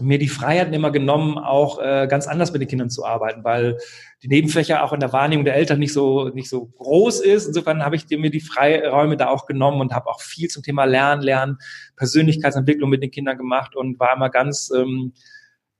mir 0.00 0.18
die 0.18 0.28
Freiheiten 0.28 0.74
immer 0.74 0.90
genommen, 0.90 1.38
auch 1.38 1.78
äh, 1.80 2.06
ganz 2.08 2.26
anders 2.26 2.52
mit 2.52 2.60
den 2.60 2.68
Kindern 2.68 2.90
zu 2.90 3.04
arbeiten, 3.04 3.44
weil 3.44 3.78
die 4.22 4.28
Nebenfläche 4.28 4.82
auch 4.82 4.92
in 4.92 5.00
der 5.00 5.12
Wahrnehmung 5.12 5.44
der 5.44 5.54
Eltern 5.54 5.78
nicht 5.78 5.92
so 5.92 6.28
nicht 6.30 6.48
so 6.48 6.66
groß 6.66 7.20
ist. 7.20 7.46
Insofern 7.46 7.84
habe 7.84 7.96
ich 7.96 8.06
mir 8.08 8.30
die 8.30 8.40
Freiräume 8.40 9.16
da 9.16 9.28
auch 9.28 9.46
genommen 9.46 9.80
und 9.80 9.92
habe 9.92 10.08
auch 10.08 10.20
viel 10.20 10.48
zum 10.48 10.62
Thema 10.62 10.84
Lernen, 10.84 11.22
Lernen, 11.22 11.58
Persönlichkeitsentwicklung 11.96 12.90
mit 12.90 13.02
den 13.02 13.10
Kindern 13.10 13.38
gemacht 13.38 13.76
und 13.76 13.98
war 13.98 14.16
immer 14.16 14.30
ganz 14.30 14.70
ähm, 14.74 15.12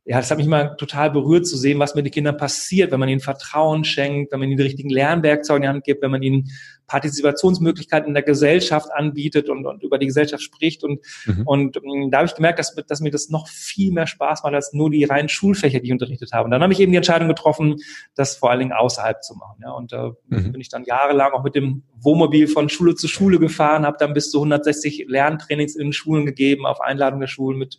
ja, 0.08 0.16
das 0.16 0.30
hat 0.30 0.38
mich 0.38 0.46
immer 0.46 0.74
total 0.78 1.10
berührt 1.10 1.46
zu 1.46 1.58
sehen, 1.58 1.78
was 1.78 1.94
mit 1.94 2.06
den 2.06 2.10
Kindern 2.10 2.38
passiert, 2.38 2.90
wenn 2.92 2.98
man 2.98 3.10
ihnen 3.10 3.20
Vertrauen 3.20 3.84
schenkt, 3.84 4.32
wenn 4.32 4.40
man 4.40 4.48
ihnen 4.48 4.56
die 4.56 4.62
richtigen 4.62 4.88
Lernwerkzeuge 4.88 5.58
in 5.58 5.62
die 5.62 5.68
Hand 5.68 5.84
gibt, 5.84 6.02
wenn 6.02 6.10
man 6.10 6.22
ihnen 6.22 6.48
Partizipationsmöglichkeiten 6.88 8.08
in 8.08 8.14
der 8.14 8.22
Gesellschaft 8.22 8.88
anbietet 8.92 9.48
und, 9.48 9.66
und 9.66 9.82
über 9.82 9.98
die 9.98 10.06
Gesellschaft 10.06 10.42
spricht. 10.42 10.82
Und, 10.82 11.00
mhm. 11.26 11.42
und 11.46 11.76
um, 11.76 12.10
da 12.10 12.18
habe 12.18 12.26
ich 12.26 12.34
gemerkt, 12.34 12.58
dass, 12.58 12.74
dass 12.74 13.00
mir 13.00 13.10
das 13.10 13.28
noch 13.28 13.46
viel 13.46 13.92
mehr 13.92 14.06
Spaß 14.06 14.42
macht 14.42 14.54
als 14.54 14.72
nur 14.72 14.90
die 14.90 15.04
reinen 15.04 15.28
Schulfächer, 15.28 15.80
die 15.80 15.86
ich 15.86 15.92
unterrichtet 15.92 16.32
habe. 16.32 16.46
Und 16.46 16.50
dann 16.50 16.62
habe 16.62 16.72
ich 16.72 16.80
eben 16.80 16.90
die 16.90 16.96
Entscheidung 16.96 17.28
getroffen, 17.28 17.76
das 18.14 18.36
vor 18.36 18.50
allen 18.50 18.60
Dingen 18.60 18.72
außerhalb 18.72 19.22
zu 19.22 19.34
machen. 19.36 19.60
Ja, 19.62 19.72
und 19.72 19.92
da 19.92 20.08
äh, 20.30 20.36
mhm. 20.36 20.52
bin 20.52 20.60
ich 20.60 20.70
dann 20.70 20.84
jahrelang 20.84 21.32
auch 21.32 21.44
mit 21.44 21.54
dem 21.54 21.84
Wohnmobil 22.00 22.48
von 22.48 22.68
Schule 22.68 22.94
zu 22.94 23.06
Schule 23.06 23.38
gefahren, 23.38 23.84
habe 23.84 23.96
dann 24.00 24.14
bis 24.14 24.30
zu 24.30 24.38
160 24.38 25.06
Lerntrainings 25.08 25.76
in 25.76 25.92
Schulen 25.92 26.26
gegeben, 26.26 26.66
auf 26.66 26.80
Einladung 26.80 27.20
der 27.20 27.26
Schulen 27.26 27.58
mit 27.58 27.78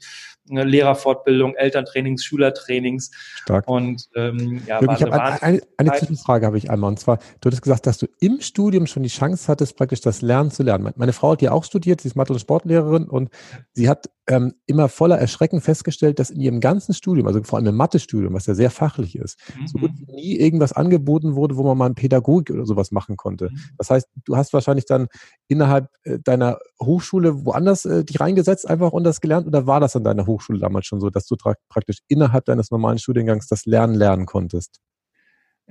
eine 0.49 0.63
Lehrerfortbildung, 0.63 1.55
Elterntrainings, 1.55 2.23
Schülertrainings. 2.23 3.11
Stark. 3.43 3.67
Und 3.67 4.09
ähm, 4.15 4.61
ja, 4.65 4.79
Jürgen, 4.79 4.95
ich 4.95 5.01
habe 5.03 5.21
eine, 5.21 5.41
eine, 5.41 5.61
eine 5.77 5.91
Zwischenfrage 5.93 6.45
habe 6.45 6.57
ich 6.57 6.69
einmal. 6.69 6.89
Und 6.89 6.99
zwar, 6.99 7.17
du 7.17 7.47
hattest 7.47 7.61
gesagt, 7.61 7.87
dass 7.87 7.97
du 7.97 8.07
im 8.19 8.41
Studium 8.41 8.87
schon 8.87 8.98
die 9.03 9.09
Chance 9.09 9.47
hattest, 9.47 9.75
praktisch 9.75 10.01
das 10.01 10.21
Lernen 10.21 10.51
zu 10.51 10.63
lernen. 10.63 10.91
Meine 10.95 11.13
Frau 11.13 11.31
hat 11.31 11.41
ja 11.41 11.51
auch 11.51 11.63
studiert, 11.63 12.01
sie 12.01 12.07
ist 12.07 12.15
Mathe- 12.15 12.33
und 12.33 12.39
Sportlehrerin 12.39 13.05
und 13.05 13.29
sie 13.73 13.89
hat 13.89 14.09
ähm, 14.27 14.53
immer 14.67 14.89
voller 14.89 15.17
Erschrecken 15.17 15.59
festgestellt, 15.59 16.19
dass 16.19 16.29
in 16.29 16.39
ihrem 16.39 16.59
ganzen 16.59 16.93
Studium, 16.93 17.27
also 17.27 17.41
vor 17.43 17.57
allem 17.57 17.67
im 17.67 17.75
Mathe-Studium, 17.75 18.33
was 18.33 18.45
ja 18.45 18.53
sehr 18.53 18.69
fachlich 18.69 19.15
ist, 19.15 19.39
mhm. 19.57 19.67
so 19.67 19.79
gut 19.79 19.91
wie 19.95 20.11
nie 20.11 20.35
irgendwas 20.37 20.71
angeboten 20.71 21.35
wurde, 21.35 21.57
wo 21.57 21.63
man 21.63 21.77
mal 21.77 21.93
Pädagogik 21.93 22.55
oder 22.55 22.65
sowas 22.65 22.91
machen 22.91 23.17
konnte. 23.17 23.49
Mhm. 23.51 23.59
Das 23.77 23.89
heißt, 23.89 24.07
du 24.25 24.37
hast 24.37 24.53
wahrscheinlich 24.53 24.85
dann 24.85 25.07
innerhalb 25.47 25.89
äh, 26.03 26.19
deiner 26.19 26.59
Hochschule 26.81 27.45
woanders 27.45 27.85
äh, 27.85 28.05
dich 28.05 28.19
reingesetzt 28.19 28.69
einfach 28.69 28.91
und 28.91 29.03
das 29.03 29.19
gelernt 29.19 29.47
oder 29.47 29.65
war 29.65 29.79
das 29.79 29.95
an 29.95 30.03
deiner 30.03 30.27
Hochschule 30.27 30.59
damals 30.59 30.85
schon 30.85 30.99
so, 30.99 31.09
dass 31.09 31.25
du 31.25 31.35
praktisch 31.69 31.99
innerhalb 32.07 32.45
deines 32.45 32.69
normalen 32.69 32.99
Studiengangs 32.99 33.47
das 33.47 33.65
Lernen 33.65 33.95
lernen 33.95 34.25
konntest? 34.25 34.79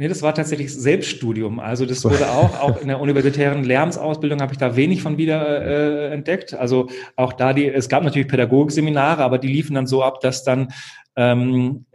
Nee, 0.01 0.07
das 0.07 0.23
war 0.23 0.33
tatsächlich 0.33 0.73
Selbststudium. 0.73 1.59
Also 1.59 1.85
das 1.85 2.05
wurde 2.05 2.31
auch, 2.31 2.61
auch 2.61 2.81
in 2.81 2.87
der 2.87 3.01
universitären 3.01 3.65
Lehramtsausbildung 3.65 4.41
habe 4.41 4.53
ich 4.53 4.59
da 4.59 4.77
wenig 4.77 5.03
von 5.03 5.19
wieder 5.19 5.61
äh, 5.61 6.13
entdeckt. 6.13 6.55
Also 6.55 6.89
auch 7.17 7.33
da 7.33 7.53
die, 7.53 7.67
es 7.67 7.89
gab 7.89 8.05
natürlich 8.05 8.29
Pädagogikseminare, 8.29 9.25
aber 9.25 9.39
die 9.39 9.49
liefen 9.49 9.75
dann 9.75 9.89
so 9.89 10.05
ab, 10.05 10.21
dass 10.21 10.45
dann 10.45 10.73
ähm, 11.17 11.87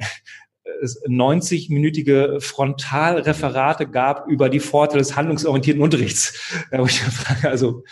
es 0.81 1.01
90-minütige 1.05 2.41
Frontalreferate 2.41 3.87
gab 3.87 4.27
über 4.27 4.49
die 4.49 4.59
Vorteile 4.59 4.99
des 4.99 5.15
handlungsorientierten 5.15 5.81
Unterrichts. 5.81 6.67
Wo 6.71 6.85
ich 6.85 6.99
frage, 6.99 7.49
also 7.49 7.85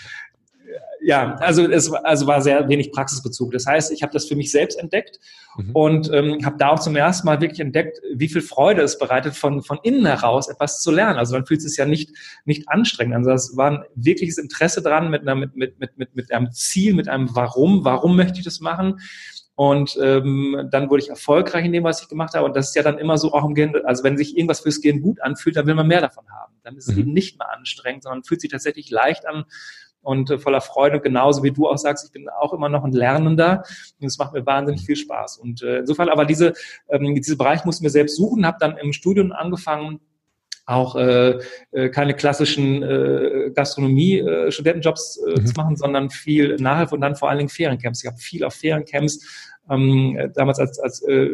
ja, 1.04 1.36
also 1.36 1.68
es 1.68 1.92
also 1.92 2.28
war 2.28 2.42
sehr 2.42 2.70
wenig 2.70 2.92
Praxisbezug. 2.92 3.52
Das 3.52 3.66
heißt, 3.66 3.92
ich 3.92 4.04
habe 4.04 4.14
das 4.14 4.28
für 4.28 4.36
mich 4.36 4.52
selbst 4.52 4.80
entdeckt 4.80 5.20
mhm. 5.58 5.72
und 5.74 6.14
ähm, 6.14 6.46
habe 6.46 6.58
da 6.58 6.70
auch 6.70 6.80
zum 6.80 6.96
ersten 6.96 7.26
Mal 7.26 7.42
wirklich 7.42 7.60
entdeckt, 7.60 8.00
wie 8.14 8.28
viel 8.28 8.42
Freude 8.42 8.82
es 8.82 8.98
bereitet, 8.98 9.36
von, 9.36 9.64
von 9.64 9.80
innen 9.84 10.06
heraus 10.06 10.48
etwas 10.48 10.82
zu 10.82 10.92
lernen. 10.92 11.18
Also 11.18 11.34
man 11.34 11.46
fühlt 11.46 11.64
es 11.64 11.76
ja 11.76 11.86
nicht, 11.86 12.12
nicht 12.46 12.70
anstrengend. 12.70 13.16
Also 13.16 13.32
es 13.32 13.58
war 13.58 13.72
ein 13.72 13.84
wirkliches 13.96 14.38
Interesse 14.38 14.82
dran 14.82 15.10
mit, 15.10 15.22
einer, 15.22 15.36
mit, 15.36 15.56
mit, 15.56 15.80
mit, 15.80 15.98
mit, 15.98 16.16
mit 16.16 16.32
einem 16.32 16.52
Ziel, 16.52 16.94
mit 16.94 17.08
einem 17.08 17.36
Warum, 17.36 17.84
warum 17.84 18.16
möchte 18.16 18.40
ich 18.40 18.46
das 18.46 18.60
machen? 18.60 19.00
Und 19.56 19.98
ähm, 20.02 20.70
dann 20.72 20.90
wurde 20.90 21.04
ich 21.04 21.10
erfolgreich 21.10 21.66
in 21.66 21.74
dem, 21.74 21.84
was 21.84 22.02
ich 22.02 22.08
gemacht 22.08 22.34
habe. 22.34 22.46
Und 22.46 22.56
das 22.56 22.70
ist 22.70 22.76
ja 22.76 22.84
dann 22.84 22.98
immer 22.98 23.18
so 23.18 23.34
auch 23.34 23.46
im 23.46 23.54
Gehirn, 23.54 23.76
also 23.86 24.04
wenn 24.04 24.18
sich 24.18 24.36
irgendwas 24.36 24.62
fürs 24.62 24.82
Gehirn 24.82 25.02
gut 25.02 25.22
anfühlt, 25.22 25.56
dann 25.56 25.68
will 25.68 25.76
man 25.76 25.88
mehr 25.88 26.02
davon 26.02 26.26
haben. 26.32 26.54
Dann 26.64 26.78
ist 26.78 26.88
es 26.88 26.96
mhm. 26.96 27.02
eben 27.02 27.14
nicht 27.14 27.38
mehr 27.38 27.52
anstrengend, 27.52 28.04
sondern 28.04 28.24
fühlt 28.24 28.42
sich 28.42 28.50
tatsächlich 28.50 28.90
leicht 28.90 29.28
an 29.28 29.46
und 30.02 30.30
äh, 30.30 30.38
voller 30.38 30.62
Freude. 30.62 30.98
Und 30.98 31.04
genauso 31.04 31.44
wie 31.44 31.52
du 31.52 31.68
auch 31.68 31.78
sagst, 31.78 32.06
ich 32.06 32.12
bin 32.12 32.28
auch 32.30 32.54
immer 32.54 32.70
noch 32.70 32.84
ein 32.84 32.92
Lernender 32.92 33.64
und 34.00 34.08
es 34.08 34.18
macht 34.18 34.34
mir 34.34 34.46
wahnsinnig 34.46 34.86
viel 34.86 34.96
Spaß. 34.96 35.38
Und 35.38 35.62
äh, 35.62 35.80
insofern 35.80 36.10
aber 36.10 36.26
diese, 36.26 36.54
ähm, 36.90 37.16
diese 37.16 37.38
Bereich 37.38 37.66
mussten 37.66 37.84
wir 37.84 37.92
selbst 37.92 38.16
suchen, 38.16 38.46
habe 38.46 38.58
dann 38.60 38.78
im 38.78 38.94
Studium 38.94 39.32
angefangen, 39.32 40.00
auch 40.66 40.96
äh, 40.96 41.40
äh, 41.72 41.90
keine 41.90 42.14
klassischen 42.14 42.84
äh, 42.84 43.52
Gastronomie-Studentenjobs 43.54 45.18
äh, 45.18 45.40
mhm. 45.42 45.46
zu 45.46 45.54
machen, 45.56 45.76
sondern 45.76 46.10
viel 46.10 46.56
Nachhilfe 46.58 46.96
und 46.96 47.02
dann 47.02 47.16
vor 47.16 47.30
allen 47.30 47.40
Dingen 47.40 47.50
Feriencamps. 47.50 48.04
Ich 48.04 48.08
habe 48.08 48.18
viel 48.18 48.44
auf 48.44 48.54
Feriencamps 48.54 49.51
ähm, 49.70 50.32
damals 50.34 50.60
als, 50.60 50.80
als 50.80 51.02
äh, 51.04 51.30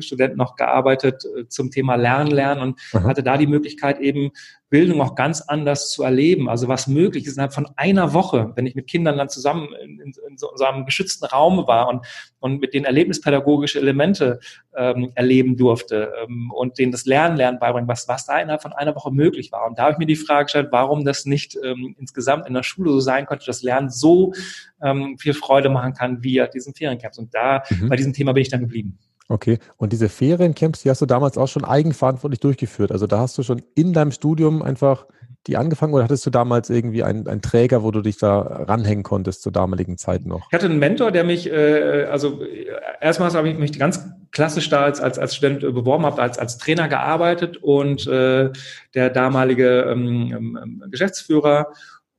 Student 0.00 0.36
noch 0.36 0.56
gearbeitet 0.56 1.24
äh, 1.24 1.46
zum 1.48 1.70
Thema 1.70 1.94
Lernen, 1.96 2.30
Lernen 2.30 2.60
und 2.60 2.80
Aha. 2.92 3.04
hatte 3.04 3.22
da 3.22 3.36
die 3.36 3.46
Möglichkeit 3.46 4.00
eben 4.00 4.30
Bildung 4.68 5.00
auch 5.00 5.14
ganz 5.14 5.42
anders 5.42 5.90
zu 5.90 6.02
erleben. 6.02 6.48
Also 6.48 6.66
was 6.66 6.88
möglich 6.88 7.24
ist 7.26 7.34
innerhalb 7.34 7.54
von 7.54 7.68
einer 7.76 8.14
Woche, 8.14 8.52
wenn 8.56 8.66
ich 8.66 8.74
mit 8.74 8.88
Kindern 8.88 9.16
dann 9.16 9.28
zusammen 9.28 9.68
in, 9.80 10.00
in, 10.00 10.12
in 10.28 10.36
so, 10.36 10.50
einem 10.64 10.84
geschützten 10.84 11.24
Raum 11.26 11.66
war 11.68 11.88
und, 11.88 12.04
und 12.40 12.60
mit 12.60 12.74
den 12.74 12.84
erlebnispädagogische 12.84 13.78
Elemente 13.78 14.40
ähm, 14.76 15.12
erleben 15.14 15.56
durfte 15.56 16.12
ähm, 16.22 16.50
und 16.52 16.78
denen 16.78 16.90
das 16.90 17.06
Lernen, 17.06 17.36
Lernen 17.36 17.60
beibringen, 17.60 17.88
was, 17.88 18.08
was 18.08 18.26
da 18.26 18.40
innerhalb 18.40 18.62
von 18.62 18.72
einer 18.72 18.94
Woche 18.96 19.12
möglich 19.12 19.52
war. 19.52 19.66
Und 19.68 19.78
da 19.78 19.84
habe 19.84 19.92
ich 19.92 19.98
mir 19.98 20.06
die 20.06 20.16
Frage 20.16 20.46
gestellt, 20.46 20.68
warum 20.72 21.04
das 21.04 21.26
nicht 21.26 21.56
ähm, 21.62 21.94
insgesamt 21.98 22.48
in 22.48 22.54
der 22.54 22.64
Schule 22.64 22.90
so 22.90 23.00
sein 23.00 23.26
konnte, 23.26 23.46
dass 23.46 23.62
Lernen 23.62 23.88
so 23.88 24.32
ähm, 24.82 25.16
viel 25.18 25.34
Freude 25.34 25.68
machen 25.68 25.94
kann 25.94 26.22
wie 26.22 26.40
at 26.40 26.54
diesen 26.54 26.74
Feriencamps. 26.74 27.18
Und 27.18 27.34
da, 27.34 27.62
mhm. 27.70 27.88
bei 27.88 27.96
diesem 27.96 28.12
Thema 28.12 28.32
bin 28.32 28.42
ich 28.42 28.48
dann 28.48 28.60
geblieben. 28.60 28.98
Okay, 29.28 29.58
und 29.76 29.92
diese 29.92 30.08
Feriencamps, 30.08 30.82
die 30.82 30.90
hast 30.90 31.02
du 31.02 31.06
damals 31.06 31.36
auch 31.36 31.48
schon 31.48 31.64
eigenverantwortlich 31.64 32.40
durchgeführt. 32.40 32.92
Also 32.92 33.06
da 33.06 33.18
hast 33.18 33.36
du 33.36 33.42
schon 33.42 33.62
in 33.74 33.92
deinem 33.92 34.12
Studium 34.12 34.62
einfach 34.62 35.06
die 35.46 35.56
angefangen 35.56 35.94
oder 35.94 36.04
hattest 36.04 36.26
du 36.26 36.30
damals 36.30 36.70
irgendwie 36.70 37.02
einen, 37.02 37.28
einen 37.28 37.40
Träger, 37.40 37.82
wo 37.82 37.90
du 37.90 38.02
dich 38.02 38.18
da 38.18 38.40
ranhängen 38.40 39.04
konntest 39.04 39.42
zur 39.42 39.52
damaligen 39.52 39.96
Zeit 39.96 40.26
noch? 40.26 40.48
Ich 40.48 40.52
hatte 40.52 40.66
einen 40.66 40.78
Mentor, 40.78 41.12
der 41.12 41.24
mich, 41.24 41.50
äh, 41.50 42.06
also 42.10 42.40
erstmals 43.00 43.34
habe 43.34 43.48
ich 43.48 43.56
mich 43.56 43.78
ganz 43.78 44.08
klassisch 44.32 44.68
da 44.68 44.82
als, 44.82 45.00
als, 45.00 45.18
als 45.18 45.36
Student 45.36 45.60
beworben, 45.60 46.04
habe 46.04 46.20
als, 46.20 46.38
als 46.38 46.58
Trainer 46.58 46.88
gearbeitet 46.88 47.58
und 47.58 48.06
äh, 48.06 48.50
der 48.94 49.10
damalige 49.10 49.86
ähm, 49.88 50.34
ähm, 50.62 50.84
Geschäftsführer 50.90 51.68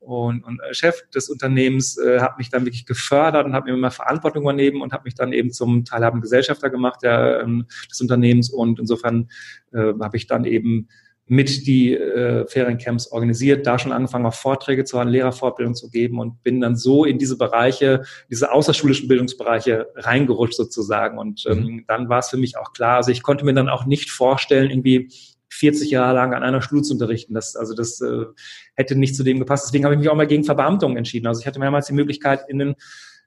und, 0.08 0.44
und 0.44 0.62
Chef 0.72 1.08
des 1.14 1.30
Unternehmens 1.30 1.98
äh, 1.98 2.22
hat 2.22 2.38
mich 2.38 2.50
dann 2.50 2.66
wirklich 2.66 2.86
gefördert 2.86 3.46
und 3.46 3.54
hat 3.54 3.66
mir 3.66 3.74
immer 3.74 3.92
Verantwortung 3.92 4.44
übernehmen 4.44 4.82
und 4.82 4.94
hat 4.94 5.04
mich 5.04 5.16
dann 5.16 5.34
eben 5.34 5.52
zum 5.52 5.84
teilhabenden 5.84 6.22
Gesellschafter 6.22 6.70
gemacht 6.70 7.04
der, 7.04 7.42
ähm, 7.44 7.66
des 7.92 8.00
Unternehmens 8.00 8.50
und 8.50 8.80
insofern 8.80 9.28
äh, 9.74 9.94
habe 10.00 10.16
ich 10.16 10.26
dann 10.26 10.46
eben 10.46 10.88
mit 11.30 11.68
die 11.68 11.94
äh, 11.94 12.48
Feriencamps 12.48 13.12
organisiert, 13.12 13.68
da 13.68 13.78
schon 13.78 13.92
angefangen, 13.92 14.26
auch 14.26 14.34
Vorträge 14.34 14.86
zu 14.86 14.98
haben, 14.98 15.10
Lehrerfortbildung 15.10 15.76
zu 15.76 15.90
geben 15.90 16.20
und 16.20 16.42
bin 16.42 16.62
dann 16.62 16.78
so 16.78 17.04
in 17.04 17.18
diese 17.18 17.38
Bereiche, 17.38 18.04
diese 18.30 18.54
außerschulischen 18.54 19.10
Bildungsbereiche 19.10 19.88
reingerutscht 19.96 20.56
sozusagen. 20.56 21.18
Und 21.18 21.44
ähm, 21.50 21.60
mhm. 21.60 21.86
dann 21.86 22.08
war 22.08 22.20
es 22.20 22.30
für 22.30 22.38
mich 22.38 22.58
auch 22.58 22.72
klar, 22.72 22.96
also 22.96 23.12
ich 23.12 23.24
konnte 23.24 23.44
mir 23.44 23.54
dann 23.54 23.68
auch 23.68 23.86
nicht 23.86 24.10
vorstellen, 24.10 24.70
irgendwie 24.70 25.10
40 25.58 25.92
Jahre 25.92 26.16
lang 26.16 26.34
an 26.34 26.44
einer 26.44 26.62
Schule 26.62 26.82
zu 26.82 26.94
unterrichten. 26.94 27.34
Das, 27.34 27.56
also 27.56 27.74
das 27.74 28.00
äh, 28.02 28.26
hätte 28.76 28.96
nicht 28.96 29.16
zu 29.16 29.24
dem 29.24 29.40
gepasst. 29.40 29.68
Deswegen 29.68 29.86
habe 29.86 29.96
ich 29.96 30.00
mich 30.00 30.10
auch 30.10 30.16
mal 30.16 30.28
gegen 30.28 30.44
Verbeamtung 30.44 30.98
entschieden. 30.98 31.28
Also 31.28 31.42
ich 31.42 31.48
hatte 31.48 31.60
mehrmals 31.60 31.88
die 31.88 31.94
Möglichkeit, 31.94 32.42
in 32.48 32.60
den, 32.60 32.76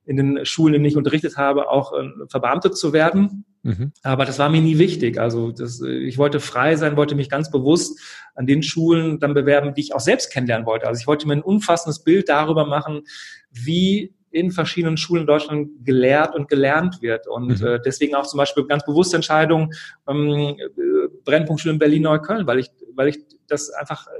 in 0.04 0.16
den 0.16 0.44
Schulen, 0.44 0.74
in 0.74 0.82
denen 0.82 0.90
ich 0.90 0.96
unterrichtet 0.96 1.36
habe, 1.36 1.68
auch 1.68 1.92
äh, 1.92 2.08
verbeamtet 2.28 2.76
zu 2.76 2.92
werden. 2.92 3.44
Mhm. 3.62 3.92
Aber 4.02 4.24
das 4.24 4.38
war 4.38 4.48
mir 4.48 4.62
nie 4.62 4.78
wichtig. 4.78 5.18
Also 5.18 5.52
das, 5.52 5.82
äh, 5.82 5.90
ich 5.90 6.18
wollte 6.18 6.40
frei 6.40 6.76
sein, 6.76 6.96
wollte 6.96 7.14
mich 7.14 7.28
ganz 7.28 7.50
bewusst 7.50 8.00
an 8.34 8.46
den 8.46 8.62
Schulen 8.62 9.18
dann 9.18 9.34
bewerben, 9.34 9.74
die 9.74 9.82
ich 9.82 9.94
auch 9.94 10.00
selbst 10.00 10.32
kennenlernen 10.32 10.66
wollte. 10.66 10.86
Also 10.86 11.00
ich 11.00 11.06
wollte 11.06 11.26
mir 11.26 11.34
ein 11.34 11.42
umfassendes 11.42 12.02
Bild 12.02 12.28
darüber 12.28 12.64
machen, 12.66 13.02
wie 13.50 14.14
in 14.30 14.52
verschiedenen 14.52 14.96
Schulen 14.96 15.22
in 15.22 15.26
Deutschland 15.26 15.84
gelehrt 15.84 16.34
und 16.34 16.48
gelernt 16.48 17.02
wird. 17.02 17.26
Und 17.26 17.60
mhm. 17.60 17.66
äh, 17.66 17.80
deswegen 17.84 18.14
auch 18.14 18.26
zum 18.26 18.38
Beispiel 18.38 18.64
ganz 18.64 18.84
bewusste 18.84 19.16
Entscheidung, 19.16 19.72
ähm, 20.08 20.56
äh, 20.58 20.89
Brennpunktschule 21.24 21.74
in 21.74 21.78
Berlin-Neukölln, 21.78 22.46
weil 22.46 22.58
ich, 22.58 22.70
weil 22.94 23.08
ich 23.08 23.18
das 23.48 23.70
einfach 23.70 24.06
äh, 24.06 24.10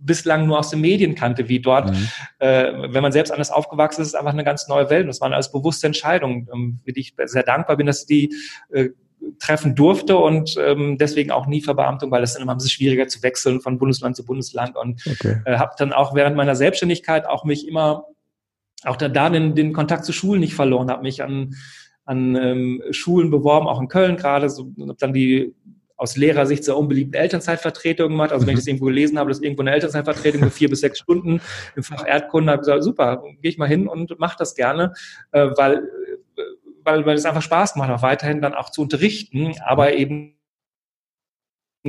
bislang 0.00 0.46
nur 0.46 0.58
aus 0.58 0.70
den 0.70 0.80
Medien 0.80 1.14
kannte, 1.14 1.48
wie 1.48 1.60
dort, 1.60 1.90
mhm. 1.90 2.08
äh, 2.38 2.92
wenn 2.92 3.02
man 3.02 3.12
selbst 3.12 3.32
anders 3.32 3.50
aufgewachsen 3.50 4.02
ist, 4.02 4.08
ist 4.08 4.14
einfach 4.14 4.32
eine 4.32 4.44
ganz 4.44 4.68
neue 4.68 4.88
Welt. 4.88 5.02
Und 5.02 5.08
das 5.08 5.20
waren 5.20 5.32
alles 5.32 5.50
bewusste 5.50 5.86
Entscheidungen, 5.86 6.48
ähm, 6.52 6.78
für 6.84 6.92
die 6.92 7.00
ich 7.00 7.14
sehr 7.24 7.42
dankbar 7.42 7.76
bin, 7.76 7.86
dass 7.86 8.06
die 8.06 8.32
äh, 8.70 8.90
treffen 9.38 9.74
durfte 9.74 10.16
und 10.16 10.56
ähm, 10.58 10.98
deswegen 10.98 11.30
auch 11.30 11.46
nie 11.46 11.60
Verbeamtung, 11.60 12.10
weil 12.10 12.22
es 12.22 12.34
dann 12.34 12.42
immer 12.42 12.52
ein 12.52 12.58
bisschen 12.58 12.70
schwieriger 12.70 13.08
zu 13.08 13.22
wechseln 13.22 13.60
von 13.60 13.78
Bundesland 13.78 14.14
zu 14.14 14.24
Bundesland 14.24 14.76
und 14.76 15.02
okay. 15.06 15.40
äh, 15.44 15.56
habe 15.56 15.72
dann 15.78 15.92
auch 15.92 16.14
während 16.14 16.36
meiner 16.36 16.54
Selbstständigkeit 16.54 17.26
auch 17.26 17.44
mich 17.44 17.66
immer 17.66 18.04
auch 18.84 18.96
da, 18.96 19.08
da 19.08 19.30
den, 19.30 19.54
den 19.54 19.72
Kontakt 19.72 20.04
zu 20.04 20.12
Schulen 20.12 20.40
nicht 20.40 20.54
verloren, 20.54 20.90
habe 20.90 21.02
mich 21.02 21.22
an, 21.22 21.56
an 22.04 22.36
ähm, 22.36 22.82
Schulen 22.90 23.30
beworben, 23.30 23.66
auch 23.66 23.80
in 23.80 23.88
Köln 23.88 24.16
gerade, 24.16 24.48
so, 24.48 24.70
habe 24.78 24.96
dann 24.98 25.12
die 25.12 25.54
aus 25.96 26.16
Lehrersicht 26.16 26.64
sehr 26.64 26.76
unbeliebte 26.76 27.18
Elternzeitvertretungen 27.18 28.12
gemacht. 28.12 28.32
Also 28.32 28.46
wenn 28.46 28.52
ich 28.52 28.56
mhm. 28.56 28.60
das 28.60 28.66
irgendwo 28.66 28.86
gelesen 28.86 29.18
habe, 29.18 29.30
dass 29.30 29.40
irgendwo 29.40 29.62
eine 29.62 29.72
Elternzeitvertretung 29.72 30.42
für 30.42 30.50
vier 30.50 30.68
bis 30.68 30.80
sechs 30.80 30.98
Stunden 30.98 31.40
im 31.74 31.82
Fach 31.82 32.06
Erdkunde, 32.06 32.52
habe 32.52 32.60
ich 32.60 32.66
gesagt, 32.66 32.84
super, 32.84 33.22
gehe 33.40 33.50
ich 33.50 33.58
mal 33.58 33.68
hin 33.68 33.88
und 33.88 34.18
mache 34.18 34.36
das 34.38 34.54
gerne, 34.54 34.92
äh, 35.32 35.48
weil, 35.56 35.82
weil, 36.84 37.06
weil 37.06 37.16
es 37.16 37.24
einfach 37.24 37.42
Spaß 37.42 37.76
macht, 37.76 37.90
auch 37.90 38.02
weiterhin 38.02 38.40
dann 38.40 38.54
auch 38.54 38.70
zu 38.70 38.82
unterrichten, 38.82 39.54
aber 39.64 39.94
eben 39.94 40.35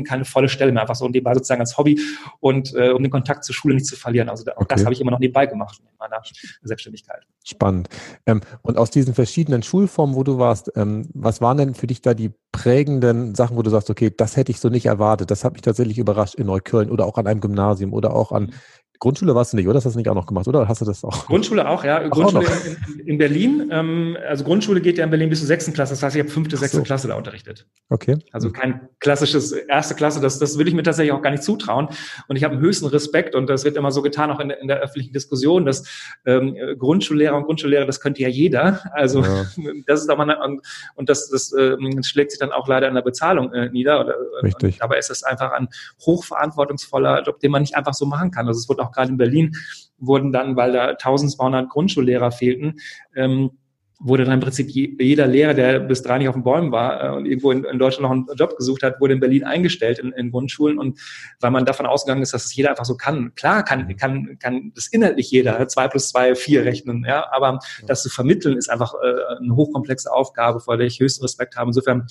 keine 0.03 0.25
volle 0.25 0.49
Stelle 0.49 0.71
mehr, 0.71 0.81
einfach 0.81 0.95
so 0.95 1.07
nebenbei 1.07 1.33
sozusagen 1.33 1.61
als 1.61 1.77
Hobby 1.77 1.99
und 2.39 2.73
äh, 2.75 2.89
um 2.89 3.01
den 3.03 3.11
Kontakt 3.11 3.43
zur 3.43 3.55
Schule 3.55 3.75
nicht 3.75 3.85
zu 3.85 3.95
verlieren. 3.95 4.29
Also 4.29 4.49
auch 4.51 4.57
okay. 4.57 4.67
das 4.69 4.83
habe 4.83 4.93
ich 4.93 5.01
immer 5.01 5.11
noch 5.11 5.19
nebenbei 5.19 5.45
gemacht 5.45 5.79
in 5.79 5.97
meiner 5.99 6.21
Selbstständigkeit. 6.63 7.25
Spannend. 7.43 7.89
Ähm, 8.25 8.41
und 8.61 8.77
aus 8.77 8.91
diesen 8.91 9.13
verschiedenen 9.13 9.63
Schulformen, 9.63 10.15
wo 10.15 10.23
du 10.23 10.37
warst, 10.37 10.71
ähm, 10.75 11.07
was 11.13 11.41
waren 11.41 11.57
denn 11.57 11.73
für 11.75 11.87
dich 11.87 12.01
da 12.01 12.13
die 12.13 12.31
prägenden 12.51 13.35
Sachen, 13.35 13.55
wo 13.55 13.61
du 13.61 13.69
sagst, 13.69 13.89
okay, 13.89 14.11
das 14.15 14.35
hätte 14.35 14.51
ich 14.51 14.59
so 14.59 14.69
nicht 14.69 14.85
erwartet, 14.85 15.31
das 15.31 15.43
hat 15.43 15.53
mich 15.53 15.61
tatsächlich 15.61 15.97
überrascht 15.97 16.35
in 16.35 16.47
Neukölln 16.47 16.89
oder 16.89 17.05
auch 17.05 17.17
an 17.17 17.27
einem 17.27 17.39
Gymnasium 17.39 17.93
oder 17.93 18.13
auch 18.13 18.31
an 18.31 18.53
Grundschule 18.99 19.35
warst 19.35 19.53
du 19.53 19.57
nicht, 19.57 19.67
oder? 19.67 19.77
Hast 19.77 19.85
du 19.85 19.89
das 19.89 19.95
nicht 19.95 20.09
auch 20.09 20.15
noch 20.15 20.25
gemacht, 20.25 20.47
oder? 20.47 20.67
Hast 20.67 20.81
du 20.81 20.85
das 20.85 21.03
auch? 21.03 21.27
Grundschule 21.27 21.67
auch, 21.67 21.83
ja. 21.83 22.01
Ach, 22.03 22.09
Grundschule 22.09 22.47
auch 22.47 22.65
in, 22.65 23.07
in, 23.07 23.17
Berlin. 23.17 23.69
Ähm, 23.71 24.17
also 24.27 24.43
Grundschule 24.43 24.81
geht 24.81 24.97
ja 24.97 25.03
in 25.03 25.09
Berlin 25.09 25.29
bis 25.29 25.39
zur 25.39 25.47
sechsten 25.47 25.73
Klasse. 25.73 25.93
Das 25.93 26.03
heißt, 26.03 26.15
ich 26.15 26.21
habe 26.21 26.29
fünfte, 26.29 26.57
sechste 26.57 26.77
so. 26.77 26.83
Klasse 26.83 27.07
da 27.07 27.15
unterrichtet. 27.15 27.67
Okay. 27.89 28.17
Also 28.31 28.51
kein 28.51 28.89
klassisches 28.99 29.51
erste 29.51 29.95
Klasse. 29.95 30.19
Das, 30.19 30.39
das 30.39 30.57
will 30.57 30.67
ich 30.67 30.73
mir 30.73 30.83
tatsächlich 30.83 31.11
auch 31.11 31.21
gar 31.21 31.31
nicht 31.31 31.43
zutrauen. 31.43 31.89
Und 32.27 32.35
ich 32.35 32.43
habe 32.43 32.55
einen 32.55 32.63
höchsten 32.63 32.87
Respekt 32.87 33.35
und 33.35 33.47
das 33.47 33.63
wird 33.63 33.77
immer 33.77 33.91
so 33.91 34.01
getan, 34.01 34.31
auch 34.31 34.39
in, 34.39 34.49
in 34.49 34.67
der 34.67 34.79
öffentlichen 34.79 35.13
Diskussion, 35.13 35.65
dass 35.65 35.87
ähm, 36.25 36.55
Grundschullehrer 36.77 37.35
und 37.35 37.43
Grundschullehrer, 37.43 37.85
das 37.85 37.99
könnte 37.99 38.21
ja 38.21 38.29
jeder. 38.29 38.81
Also 38.93 39.21
ja. 39.21 39.45
das 39.85 40.01
ist 40.01 40.09
doch 40.09 40.17
mal 40.17 40.29
eine, 40.29 40.59
und 40.95 41.09
das, 41.09 41.29
das 41.29 41.53
äh, 41.53 41.77
schlägt 42.03 42.31
sich 42.31 42.39
dann 42.39 42.51
auch 42.51 42.67
leider 42.67 42.87
in 42.87 42.95
der 42.95 43.01
Bezahlung 43.01 43.53
äh, 43.53 43.69
nieder. 43.69 44.01
Oder, 44.01 44.15
Richtig. 44.43 44.79
dabei 44.79 44.97
ist 44.97 45.09
es 45.09 45.23
einfach 45.23 45.51
ein 45.51 45.67
hochverantwortungsvoller 46.05 47.23
Job, 47.23 47.39
den 47.39 47.51
man 47.51 47.61
nicht 47.61 47.75
einfach 47.75 47.93
so 47.93 48.05
machen 48.05 48.31
kann. 48.31 48.47
Also 48.47 48.59
es 48.59 48.69
wird 48.69 48.79
auch 48.79 48.86
gerade 48.91 49.11
in 49.11 49.17
Berlin 49.17 49.53
wurden 49.97 50.31
dann, 50.31 50.55
weil 50.55 50.73
da 50.73 50.89
1200 50.89 51.69
Grundschullehrer 51.69 52.31
fehlten, 52.31 52.75
ähm, 53.15 53.51
wurde 53.99 54.25
dann 54.25 54.35
im 54.35 54.39
Prinzip 54.39 54.69
jeder 54.69 55.25
Lehrer, 55.25 55.53
der 55.55 55.79
bis 55.79 56.03
drei 56.03 56.19
nicht 56.19 56.27
auf 56.27 56.35
den 56.35 56.43
Bäumen 56.43 56.71
war 56.71 57.03
äh, 57.03 57.15
und 57.15 57.25
irgendwo 57.25 57.51
in, 57.51 57.63
in, 57.63 57.79
Deutschland 57.79 58.03
noch 58.03 58.11
einen 58.11 58.37
Job 58.37 58.55
gesucht 58.55 58.83
hat, 58.83 59.01
wurde 59.01 59.13
in 59.13 59.19
Berlin 59.19 59.43
eingestellt 59.43 59.97
in, 59.97 60.11
in, 60.11 60.29
Grundschulen. 60.29 60.77
Und 60.77 60.99
weil 61.39 61.49
man 61.49 61.65
davon 61.65 61.87
ausgegangen 61.87 62.21
ist, 62.21 62.33
dass 62.33 62.45
es 62.45 62.55
jeder 62.55 62.69
einfach 62.69 62.85
so 62.85 62.95
kann. 62.95 63.33
Klar 63.33 63.63
kann, 63.63 63.95
kann, 63.97 64.37
kann 64.39 64.71
das 64.75 64.87
inhaltlich 64.87 65.31
jeder, 65.31 65.67
zwei 65.67 65.87
plus 65.87 66.09
zwei, 66.09 66.35
vier 66.35 66.63
rechnen, 66.63 67.05
ja, 67.07 67.25
aber 67.31 67.59
das 67.87 68.03
zu 68.03 68.09
vermitteln 68.09 68.57
ist 68.57 68.69
einfach 68.69 68.93
äh, 68.93 69.37
eine 69.41 69.55
hochkomplexe 69.55 70.11
Aufgabe, 70.11 70.59
vor 70.59 70.77
der 70.77 70.85
ich 70.85 70.99
höchsten 70.99 71.23
Respekt 71.23 71.55
habe. 71.55 71.69
Insofern 71.69 72.05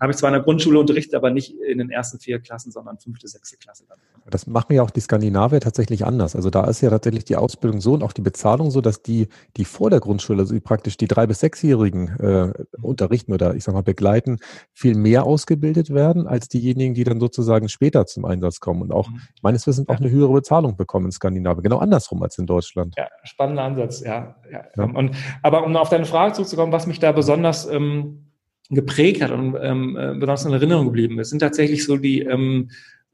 habe 0.00 0.12
ich 0.12 0.18
zwar 0.18 0.30
in 0.30 0.34
der 0.34 0.42
Grundschule 0.42 0.78
unterrichtet, 0.78 1.14
aber 1.14 1.30
nicht 1.30 1.54
in 1.54 1.78
den 1.78 1.90
ersten 1.90 2.18
vier 2.18 2.40
Klassen, 2.40 2.72
sondern 2.72 2.98
fünfte, 2.98 3.28
sechste 3.28 3.56
Klasse. 3.56 3.84
Dann. 3.88 3.98
Das 4.30 4.46
machen 4.46 4.72
ja 4.72 4.82
auch 4.82 4.90
die 4.90 5.00
Skandinavier 5.00 5.60
tatsächlich 5.60 6.04
anders. 6.04 6.34
Also 6.34 6.50
da 6.50 6.64
ist 6.64 6.80
ja 6.80 6.90
tatsächlich 6.90 7.24
die 7.24 7.36
Ausbildung 7.36 7.80
so 7.80 7.94
und 7.94 8.02
auch 8.02 8.12
die 8.12 8.22
Bezahlung 8.22 8.70
so, 8.70 8.80
dass 8.80 9.02
die, 9.02 9.28
die 9.56 9.64
vor 9.64 9.90
der 9.90 10.00
Grundschule, 10.00 10.40
also 10.40 10.54
die 10.54 10.60
praktisch 10.60 10.96
die 10.96 11.06
drei 11.06 11.26
bis 11.26 11.40
sechsjährigen 11.40 12.08
äh, 12.18 12.52
unterrichten 12.82 13.32
oder 13.32 13.54
ich 13.54 13.64
sag 13.64 13.74
mal 13.74 13.82
begleiten, 13.82 14.38
viel 14.72 14.94
mehr 14.96 15.24
ausgebildet 15.24 15.90
werden 15.90 16.26
als 16.26 16.48
diejenigen, 16.48 16.94
die 16.94 17.04
dann 17.04 17.20
sozusagen 17.20 17.68
später 17.68 18.06
zum 18.06 18.24
Einsatz 18.24 18.60
kommen 18.60 18.82
und 18.82 18.92
auch 18.92 19.08
mhm. 19.08 19.20
meines 19.42 19.66
Wissens 19.66 19.88
auch 19.88 19.98
eine 19.98 20.10
höhere 20.10 20.32
Bezahlung 20.32 20.76
bekommen 20.76 21.06
in 21.06 21.12
Skandinavien. 21.12 21.62
Genau 21.62 21.78
andersrum 21.78 22.22
als 22.22 22.36
in 22.38 22.46
Deutschland. 22.46 22.94
Ja, 22.96 23.08
spannender 23.22 23.62
Ansatz, 23.62 24.00
ja. 24.00 24.36
ja. 24.50 24.64
ja. 24.76 24.84
Und, 24.84 25.16
aber 25.42 25.64
um 25.64 25.76
auf 25.76 25.88
deine 25.88 26.04
Frage 26.04 26.32
zurückzukommen, 26.34 26.72
was 26.72 26.86
mich 26.86 26.98
da 26.98 27.12
besonders 27.12 27.66
ähm, 27.66 28.24
geprägt 28.70 29.22
hat 29.22 29.30
und 29.30 29.56
ähm, 29.60 29.96
äh, 29.96 30.14
besonders 30.14 30.44
in 30.44 30.52
Erinnerung 30.52 30.86
geblieben 30.86 31.18
ist, 31.18 31.30
sind 31.30 31.40
tatsächlich 31.40 31.84
so 31.84 31.96
die 31.96 32.20
ähm, 32.20 32.70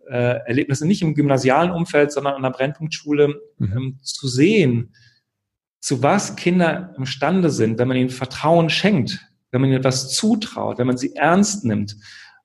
äh, 0.09 0.39
Erlebnisse 0.47 0.87
nicht 0.87 1.03
im 1.03 1.15
gymnasialen 1.15 1.71
Umfeld, 1.71 2.13
sondern 2.13 2.35
an 2.35 2.43
der 2.43 2.51
Brennpunktschule 2.51 3.41
mhm. 3.59 3.73
ähm, 3.73 3.99
zu 4.03 4.29
sehen, 4.29 4.95
zu 5.81 6.03
was 6.03 6.37
Kinder 6.37 6.95
imstande 6.97 7.51
sind, 7.51 7.79
wenn 7.79 7.89
man 7.89 7.97
ihnen 7.97 8.11
Vertrauen 8.11 8.71
schenkt, 8.71 9.19
wenn 9.51 9.61
man 9.61 9.71
ihnen 9.71 9.79
etwas 9.79 10.11
zutraut, 10.11 10.79
wenn 10.79 10.87
man 10.87 10.99
sie 10.99 11.17
ernst 11.17 11.65
nimmt. 11.65 11.97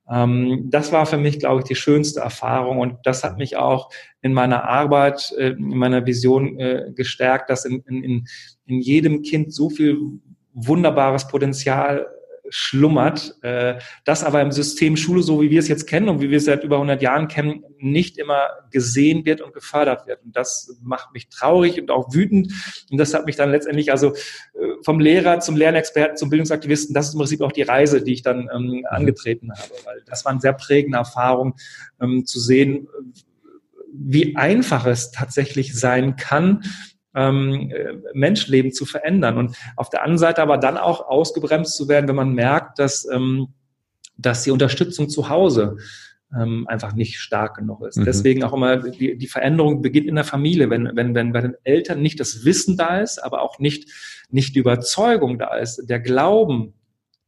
Ähm, 0.09 0.69
das 0.69 0.91
war 0.91 1.05
für 1.05 1.17
mich, 1.17 1.39
glaube 1.39 1.61
ich, 1.61 1.67
die 1.67 1.75
schönste 1.75 2.21
Erfahrung 2.21 2.79
und 2.79 2.97
das 3.03 3.23
hat 3.23 3.37
mich 3.37 3.57
auch 3.57 3.89
in 4.21 4.33
meiner 4.33 4.63
Arbeit, 4.63 5.33
äh, 5.37 5.49
in 5.49 5.77
meiner 5.77 6.05
Vision 6.05 6.59
äh, 6.59 6.91
gestärkt, 6.95 7.49
dass 7.49 7.65
in, 7.65 7.81
in, 7.81 8.27
in 8.65 8.81
jedem 8.81 9.21
Kind 9.21 9.53
so 9.53 9.69
viel 9.69 9.97
wunderbares 10.53 11.27
Potenzial 11.27 12.07
schlummert, 12.57 13.35
äh, 13.41 13.79
das 14.05 14.23
aber 14.23 14.41
im 14.41 14.53
System 14.53 14.95
Schule, 14.95 15.21
so 15.21 15.41
wie 15.41 15.49
wir 15.49 15.59
es 15.59 15.67
jetzt 15.67 15.87
kennen 15.87 16.07
und 16.07 16.21
wie 16.21 16.29
wir 16.29 16.37
es 16.37 16.45
seit 16.45 16.63
über 16.63 16.77
100 16.77 17.01
Jahren 17.01 17.27
kennen, 17.27 17.65
nicht 17.79 18.17
immer 18.17 18.47
gesehen 18.71 19.25
wird 19.25 19.41
und 19.41 19.53
gefördert 19.53 20.07
wird. 20.07 20.23
Und 20.23 20.37
das 20.37 20.73
macht 20.81 21.13
mich 21.13 21.27
traurig 21.27 21.81
und 21.81 21.91
auch 21.91 22.13
wütend. 22.13 22.53
Und 22.89 22.97
das 22.97 23.13
hat 23.13 23.25
mich 23.25 23.35
dann 23.35 23.51
letztendlich 23.51 23.91
also 23.91 24.13
äh, 24.13 24.67
vom 24.85 25.01
Lehrer 25.01 25.41
zum 25.41 25.57
Lernexperten, 25.57 26.15
zum 26.15 26.29
Bildungsaktivisten, 26.29 26.93
das 26.93 27.09
ist 27.09 27.15
im 27.15 27.19
Prinzip 27.19 27.41
auch 27.41 27.51
die 27.51 27.63
Reise, 27.63 28.01
die 28.01 28.13
ich 28.13 28.21
dann 28.21 28.49
ähm, 28.55 28.67
mhm. 28.67 28.85
angetreten 28.85 29.51
habe, 29.51 29.73
weil 29.83 30.01
das 30.05 30.23
war 30.23 30.31
eine 30.31 30.39
sehr 30.39 30.53
prägende 30.53 30.97
Erfahrung, 30.97 31.55
ähm, 31.99 32.25
zu 32.25 32.39
sehen, 32.39 32.87
wie 33.91 34.37
einfach 34.37 34.85
es 34.85 35.11
tatsächlich 35.11 35.77
sein 35.77 36.15
kann, 36.15 36.63
ähm, 37.15 37.71
Menschenleben 38.13 38.71
zu 38.71 38.85
verändern. 38.85 39.37
Und 39.37 39.55
auf 39.75 39.89
der 39.89 40.01
anderen 40.01 40.17
Seite 40.17 40.41
aber 40.41 40.57
dann 40.57 40.77
auch 40.77 41.07
ausgebremst 41.07 41.75
zu 41.75 41.87
werden, 41.87 42.07
wenn 42.07 42.15
man 42.15 42.33
merkt, 42.33 42.79
dass, 42.79 43.07
ähm, 43.11 43.47
dass 44.17 44.43
die 44.43 44.51
Unterstützung 44.51 45.09
zu 45.09 45.29
Hause 45.29 45.77
ähm, 46.35 46.67
einfach 46.67 46.93
nicht 46.93 47.19
stark 47.19 47.57
genug 47.57 47.85
ist. 47.85 47.97
Mhm. 47.97 48.05
Deswegen 48.05 48.43
auch 48.43 48.53
immer 48.53 48.77
die, 48.77 49.17
die 49.17 49.27
Veränderung 49.27 49.81
beginnt 49.81 50.07
in 50.07 50.15
der 50.15 50.23
Familie, 50.23 50.69
wenn, 50.69 50.91
wenn, 50.95 51.15
wenn 51.15 51.31
bei 51.31 51.41
den 51.41 51.55
Eltern 51.63 52.01
nicht 52.01 52.19
das 52.19 52.45
Wissen 52.45 52.77
da 52.77 52.99
ist, 52.99 53.19
aber 53.19 53.41
auch 53.41 53.59
nicht, 53.59 53.89
nicht 54.29 54.55
die 54.55 54.59
Überzeugung 54.59 55.37
da 55.39 55.55
ist, 55.55 55.89
der 55.89 55.99
Glauben, 55.99 56.73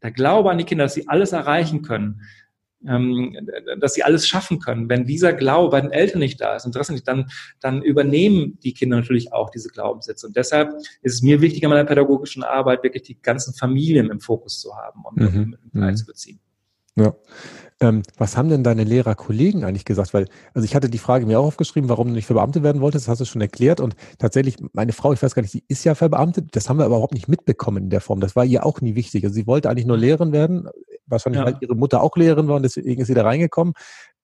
der 0.02 0.12
Glaube 0.12 0.52
an 0.52 0.58
die 0.58 0.64
Kinder, 0.64 0.86
dass 0.86 0.94
sie 0.94 1.08
alles 1.08 1.32
erreichen 1.32 1.82
können, 1.82 2.22
dass 2.80 3.96
sie 3.96 4.04
alles 4.04 4.28
schaffen 4.28 4.60
können. 4.60 4.88
Wenn 4.88 5.06
dieser 5.06 5.34
Glaube 5.34 5.72
bei 5.72 5.82
den 5.82 5.92
Eltern 5.92 6.20
nicht 6.20 6.40
da 6.40 6.56
ist, 6.56 6.66
Interesse 6.66 6.94
nicht, 6.94 7.08
dann, 7.08 7.26
dann 7.60 7.82
übernehmen 7.82 8.60
die 8.64 8.74
Kinder 8.74 8.98
natürlich 8.98 9.34
auch 9.34 9.50
diese 9.50 9.70
Glaubenssätze. 9.70 10.28
Und 10.28 10.36
deshalb 10.36 10.74
ist 11.02 11.14
es 11.14 11.22
mir 11.22 11.42
wichtig, 11.42 11.64
in 11.64 11.70
meiner 11.70 11.86
pädagogischen 11.86 12.44
Arbeit 12.44 12.84
wirklich 12.84 13.04
die 13.04 13.20
ganzen 13.20 13.54
Familien 13.56 14.10
im 14.12 14.20
Fokus 14.20 14.60
zu 14.60 14.76
haben 14.76 15.04
und 15.04 15.18
mhm. 15.18 15.58
mit 15.72 15.84
einzubeziehen. 15.84 16.40
Ja. 16.96 17.16
Ähm, 17.80 18.02
was 18.18 18.36
haben 18.36 18.50
denn 18.50 18.64
deine 18.64 18.84
Lehrerkollegen 18.84 19.64
eigentlich 19.64 19.86
gesagt? 19.86 20.14
Weil, 20.16 20.26
also 20.56 20.66
ich 20.66 20.76
hatte 20.76 20.90
die 20.90 20.98
Frage 20.98 21.28
mir 21.28 21.40
auch 21.40 21.46
aufgeschrieben, 21.46 21.90
warum 21.90 22.08
du 22.08 22.14
nicht 22.14 22.26
Verbeamtet 22.26 22.64
werden 22.64 22.82
wolltest, 22.82 23.06
das 23.06 23.12
hast 23.12 23.22
du 23.22 23.26
schon 23.26 23.42
erklärt. 23.42 23.80
Und 23.80 23.96
tatsächlich, 24.18 24.58
meine 24.74 24.94
Frau, 24.94 25.14
ich 25.14 25.22
weiß 25.22 25.36
gar 25.36 25.44
nicht, 25.44 25.52
sie 25.52 25.64
ist 25.68 25.84
ja 25.84 25.94
verbeamtet, 25.94 26.56
das 26.56 26.70
haben 26.70 26.80
wir 26.80 26.86
aber 26.86 26.96
überhaupt 26.96 27.14
nicht 27.14 27.28
mitbekommen 27.28 27.84
in 27.84 27.90
der 27.92 28.02
Form. 28.02 28.20
Das 28.20 28.36
war 28.36 28.46
ihr 28.46 28.66
auch 28.66 28.82
nie 28.82 28.96
wichtig. 28.96 29.24
Also 29.24 29.36
sie 29.36 29.46
wollte 29.46 29.70
eigentlich 29.70 29.86
nur 29.86 29.98
Lehrerin 29.98 30.32
werden, 30.32 30.68
wahrscheinlich, 31.08 31.40
ja. 31.40 31.46
weil 31.46 31.58
ihre 31.62 31.76
Mutter 31.76 32.02
auch 32.02 32.16
Lehrerin 32.16 32.48
war 32.48 32.56
und 32.58 32.64
deswegen 32.64 33.02
ist 33.02 33.08
sie 33.08 33.14
da 33.14 33.24
reingekommen. 33.24 33.74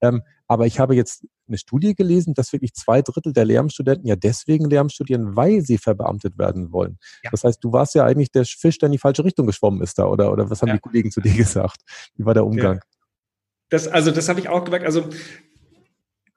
Ähm, 0.02 0.22
aber 0.48 0.66
ich 0.66 0.80
habe 0.80 0.96
jetzt 0.96 1.26
eine 1.48 1.58
Studie 1.58 1.96
gelesen, 1.96 2.34
dass 2.34 2.54
wirklich 2.54 2.74
zwei 2.74 3.02
Drittel 3.02 3.34
der 3.34 3.46
Lehramtsstudenten 3.46 4.08
ja 4.08 4.16
deswegen 4.16 4.70
Lehramt 4.70 4.92
studieren, 4.92 5.36
weil 5.36 5.62
sie 5.62 5.78
verbeamtet 5.78 6.38
werden 6.38 6.72
wollen. 6.72 6.98
Ja. 7.24 7.32
Das 7.32 7.44
heißt, 7.44 7.64
du 7.64 7.72
warst 7.72 7.96
ja 7.96 8.06
eigentlich 8.06 8.32
der 8.32 8.46
Fisch, 8.46 8.78
der 8.78 8.88
in 8.88 8.94
die 8.94 8.98
falsche 8.98 9.24
Richtung 9.24 9.48
geschwommen 9.48 9.82
ist 9.82 9.98
da, 9.98 10.06
oder, 10.06 10.32
oder 10.32 10.50
was 10.50 10.62
haben 10.62 10.70
ja. 10.70 10.76
die 10.76 10.82
Kollegen 10.82 11.12
zu 11.12 11.22
dir 11.22 11.34
gesagt? 11.38 11.82
Wie 12.16 12.26
war 12.26 12.34
der 12.34 12.46
Umgang? 12.46 12.82
Das, 13.70 13.88
also 13.88 14.12
das 14.12 14.30
habe 14.30 14.40
ich 14.40 14.50
auch 14.50 14.64
gemerkt. 14.64 14.86
Also 14.86 15.10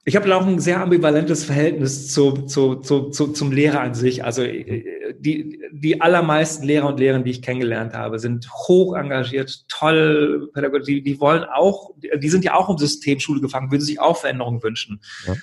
ich 0.09 0.15
habe 0.15 0.35
auch 0.37 0.47
ein 0.47 0.61
sehr 0.61 0.81
ambivalentes 0.81 1.45
Verhältnis 1.45 2.13
zu, 2.13 2.47
zu, 2.47 2.77
zu, 2.77 3.11
zu, 3.11 3.33
zum 3.33 3.51
Lehrer 3.51 3.81
an 3.81 3.93
sich. 3.93 4.25
Also 4.25 4.45
die, 4.45 5.61
die 5.73 6.01
allermeisten 6.01 6.65
Lehrer 6.65 6.87
und 6.87 7.01
Lehrerinnen, 7.01 7.25
die 7.25 7.33
ich 7.33 7.43
kennengelernt 7.43 7.93
habe, 7.93 8.21
sind 8.21 8.49
hoch 8.53 8.95
engagiert, 8.95 9.65
toll, 9.67 10.49
die, 10.87 11.03
die 11.03 11.21
wollen 11.21 11.43
auch, 11.43 11.91
die 11.97 12.29
sind 12.29 12.45
ja 12.45 12.55
auch 12.55 12.71
im 12.71 12.79
System 12.79 13.19
Schule 13.19 13.41
gefangen, 13.41 13.73
würden 13.73 13.83
sich 13.83 13.99
auch 13.99 14.17
Veränderungen 14.17 14.63
wünschen. 14.63 15.01
Ja. 15.27 15.35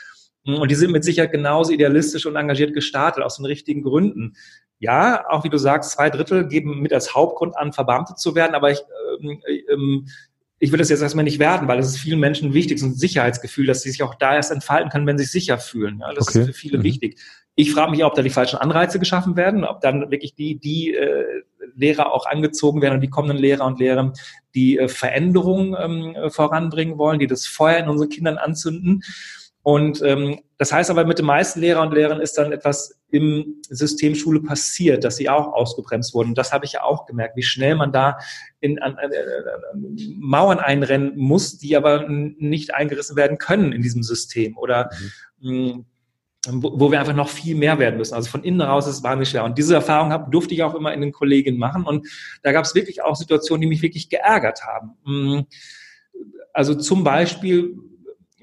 Und 0.45 0.71
die 0.71 0.75
sind 0.75 0.93
mit 0.93 1.03
Sicherheit 1.03 1.33
genauso 1.33 1.73
idealistisch 1.73 2.25
und 2.25 2.37
engagiert 2.37 2.73
gestartet, 2.73 3.21
aus 3.21 3.35
den 3.35 3.45
richtigen 3.45 3.83
Gründen. 3.83 4.37
Ja, 4.79 5.25
auch 5.27 5.43
wie 5.43 5.49
du 5.49 5.57
sagst, 5.57 5.91
zwei 5.91 6.09
Drittel 6.09 6.47
geben 6.47 6.79
mit 6.81 6.93
als 6.93 7.13
Hauptgrund 7.13 7.57
an, 7.57 7.73
verbeamtet 7.73 8.17
zu 8.17 8.33
werden, 8.33 8.55
aber 8.55 8.71
ich, 8.71 8.79
ähm, 9.21 9.41
ähm, 9.69 10.07
ich 10.63 10.71
will 10.71 10.79
das 10.79 10.87
jetzt 10.87 11.01
erstmal 11.01 11.25
nicht 11.25 11.39
werden, 11.39 11.67
weil 11.67 11.77
es 11.77 11.87
ist 11.87 11.97
vielen 11.97 12.21
Menschen 12.21 12.53
wichtig, 12.53 12.79
so 12.79 12.85
ein 12.85 12.93
Sicherheitsgefühl, 12.93 13.65
dass 13.65 13.81
sie 13.81 13.91
sich 13.91 14.01
auch 14.01 14.15
da 14.15 14.33
erst 14.33 14.49
entfalten 14.49 14.89
können, 14.89 15.05
wenn 15.05 15.17
sie 15.17 15.25
sich 15.25 15.33
sicher 15.33 15.57
fühlen. 15.57 15.99
Ja, 15.99 16.13
das 16.13 16.29
okay. 16.29 16.39
ist 16.39 16.45
für 16.45 16.53
viele 16.53 16.77
mhm. 16.77 16.83
wichtig. 16.83 17.19
Ich 17.55 17.73
frage 17.73 17.91
mich, 17.91 18.05
ob 18.05 18.15
da 18.15 18.21
die 18.21 18.29
falschen 18.29 18.55
Anreize 18.55 18.97
geschaffen 18.97 19.35
werden, 19.35 19.65
ob 19.65 19.81
dann 19.81 20.09
wirklich 20.09 20.35
die, 20.35 20.57
die 20.57 20.93
äh, 20.93 21.25
Lehrer 21.75 22.13
auch 22.13 22.27
angezogen 22.27 22.81
werden 22.81 22.93
und 22.93 23.01
die 23.01 23.09
kommenden 23.09 23.39
Lehrer 23.39 23.65
und 23.65 23.77
Lehrerinnen, 23.77 24.13
die 24.55 24.77
äh, 24.77 24.87
Veränderungen 24.87 25.75
ähm, 25.77 26.31
voranbringen 26.31 26.97
wollen, 26.97 27.19
die 27.19 27.27
das 27.27 27.45
Feuer 27.45 27.79
in 27.79 27.89
unseren 27.89 28.07
Kindern 28.07 28.37
anzünden. 28.37 29.03
Und 29.63 30.01
ähm, 30.01 30.39
das 30.63 30.71
heißt 30.71 30.89
aber, 30.89 31.03
mit 31.03 31.19
den 31.19 31.25
meisten 31.25 31.59
Lehrer 31.59 31.81
und 31.81 31.93
Lehrern 31.93 32.21
ist 32.21 32.37
dann 32.37 32.53
etwas 32.53 32.97
im 33.11 33.61
System 33.67 34.15
Schule 34.15 34.39
passiert, 34.39 35.03
dass 35.03 35.17
sie 35.17 35.27
auch 35.27 35.51
ausgebremst 35.51 36.13
wurden. 36.13 36.35
Das 36.35 36.53
habe 36.53 36.63
ich 36.63 36.71
ja 36.71 36.83
auch 36.83 37.05
gemerkt, 37.05 37.35
wie 37.35 37.43
schnell 37.43 37.75
man 37.75 37.91
da 37.91 38.17
in 38.61 38.81
an, 38.81 38.95
an, 38.95 39.11
an 39.73 39.97
Mauern 40.21 40.59
einrennen 40.59 41.17
muss, 41.17 41.57
die 41.57 41.75
aber 41.75 42.07
nicht 42.07 42.73
eingerissen 42.73 43.17
werden 43.17 43.39
können 43.39 43.73
in 43.73 43.81
diesem 43.81 44.03
System 44.03 44.57
oder 44.57 44.89
mhm. 45.41 45.85
mh, 46.47 46.61
wo, 46.61 46.79
wo 46.79 46.91
wir 46.93 47.01
einfach 47.01 47.13
noch 47.13 47.27
viel 47.27 47.57
mehr 47.57 47.77
werden 47.77 47.97
müssen. 47.97 48.13
Also 48.13 48.29
von 48.29 48.45
innen 48.45 48.61
raus 48.61 48.87
ist 48.87 48.95
es 48.95 49.03
wahnsinnig 49.03 49.31
schwer. 49.31 49.43
Und 49.43 49.57
diese 49.57 49.75
Erfahrung 49.75 50.13
hab, 50.13 50.31
durfte 50.31 50.53
ich 50.53 50.63
auch 50.63 50.75
immer 50.75 50.93
in 50.93 51.01
den 51.01 51.11
Kolleginnen 51.11 51.59
machen. 51.59 51.83
Und 51.83 52.07
da 52.41 52.53
gab 52.53 52.63
es 52.63 52.73
wirklich 52.73 53.01
auch 53.03 53.17
Situationen, 53.17 53.59
die 53.59 53.67
mich 53.67 53.81
wirklich 53.81 54.07
geärgert 54.07 54.61
haben. 54.63 55.45
Also 56.53 56.73
zum 56.73 57.03
Beispiel 57.03 57.75